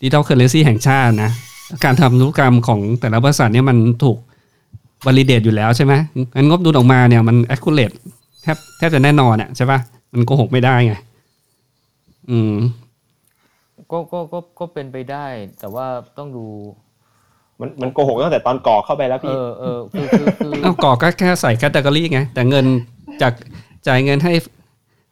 [0.00, 1.30] digital currency แห่งชาตินะ
[1.84, 4.18] การทำธุรกรรมของแต่ละบริษัทเนี่ยมันถูก
[5.06, 5.92] validate อยู่แล้วใช่ไหม
[6.36, 7.94] งั้นงบดุลออกมาเนี่ยมัน accurate
[8.42, 9.78] แทบแทบจะแน่นอนอะใช่ปะ
[10.12, 10.94] มันโกหกไม่ได้ไง
[12.30, 12.52] อืม
[13.90, 15.26] ก็ก็ก็ก็เป็นไปได้
[15.60, 15.86] แต่ว่า
[16.18, 16.46] ต้องดู
[17.60, 22.66] มันมันโกหกตั้งแต่ตอนก่อเข้าไปแล้วเอพี่อเออคือคือคือเอาก่อก็แค่ใส่แคตตากรีไง แต่เงิน
[23.22, 23.32] จาก
[23.86, 24.32] จ่ายเงินให้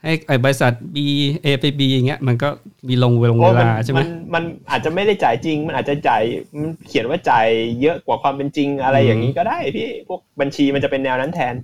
[0.02, 0.96] ให้ไอ้บริษัท B
[1.44, 2.48] A ไป B อย่างเงี้ยมันก็
[2.88, 6.22] มีลงเวลงเวลาใช่ไหมนมันอาจจะไม่ได้จ่ายจริง มันอาจจะจ่าย
[6.58, 7.46] มันเขียนว่าจ่าย
[7.80, 11.54] เยอะกว่าความเป็นจริงอะไรอย่างนี้ก็ได้พี่พวกบัญชีมันจะเป็นแนวนั้นแทน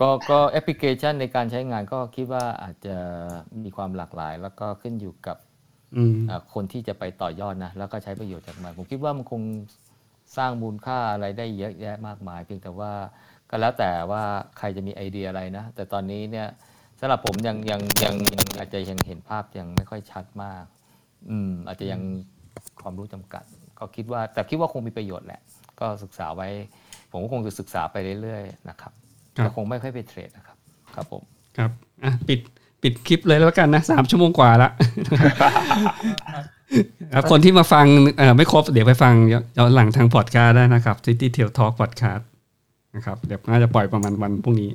[0.00, 2.96] ก็ก็แอปพลิเคชันในการใช้งานก็คิดว่าอาจจะ
[3.62, 5.36] มีความหลากหลาย แล้วก็ขึ้นอยู่กับ
[5.96, 9.42] อืมอ่าคนที่จะไปต่อยอดนะแล้วก็ใช้ประโยชน์จากมันผมคิดว่ามันคง
[10.36, 12.92] สร้างมูลค่าอะไรได้เยอะแยะมากมาย เพียงแต่ว่า
[13.50, 14.22] ก็แล้วแต่ว่า
[14.58, 16.48] ใครจะมีไอเดียอะไรนะ แต่ตอนนี้เนี่ย
[17.00, 20.64] สำหรับผมยังยังยังยังอาจจะยังเห็นภาพยังไม่ค่อยชัดมาก
[21.30, 22.00] อืม อาจจะยัง
[22.82, 23.44] ความรู้จำกัด
[23.78, 25.40] ก็คิดว่าแต่คิดว่าคงมีประโยชน์แหละ
[25.80, 26.48] ก็ศึกษาไว้
[27.10, 28.92] ผมก็คงจะศึกษาไปเรื่อยๆนะครับ
[29.38, 30.56] ครับแต่คงไม่ค่อยไปเทรดนะครับ
[30.94, 31.22] ครับผม
[31.56, 31.70] ครับ
[32.04, 32.40] อะปิด
[32.82, 34.70] ปิดคลิปเลยแล้วกันนะสามชั่วโมงกว่าละ
[37.14, 37.86] ครับคนที่มาฟัง
[38.18, 39.14] เอ่อไม่ครบเดี๋ยวไปฟัง
[39.58, 42.22] ย้อนหลังทางพอดคาสต์ได้นะครับ City Tail Talk Podcast
[42.94, 44.70] นะครับเดี๋ยวน่าจะปล่อยประมาณวันพรุ่งนี้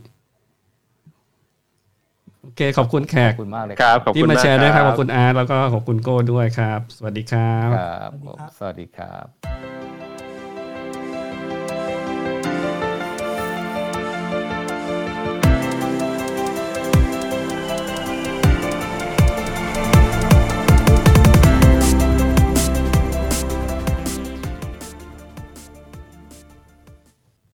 [2.41, 9.80] โอเค ขอบคุณแขขกอบคุณมากเลยครับขอบที่คุณมาแชร์ด้วยครับคขรัอบคุณอาร์ตแล้วก็ขอบคุณโก้ด้วยครับ สวัสดีครับครับผมสวัสดีครับ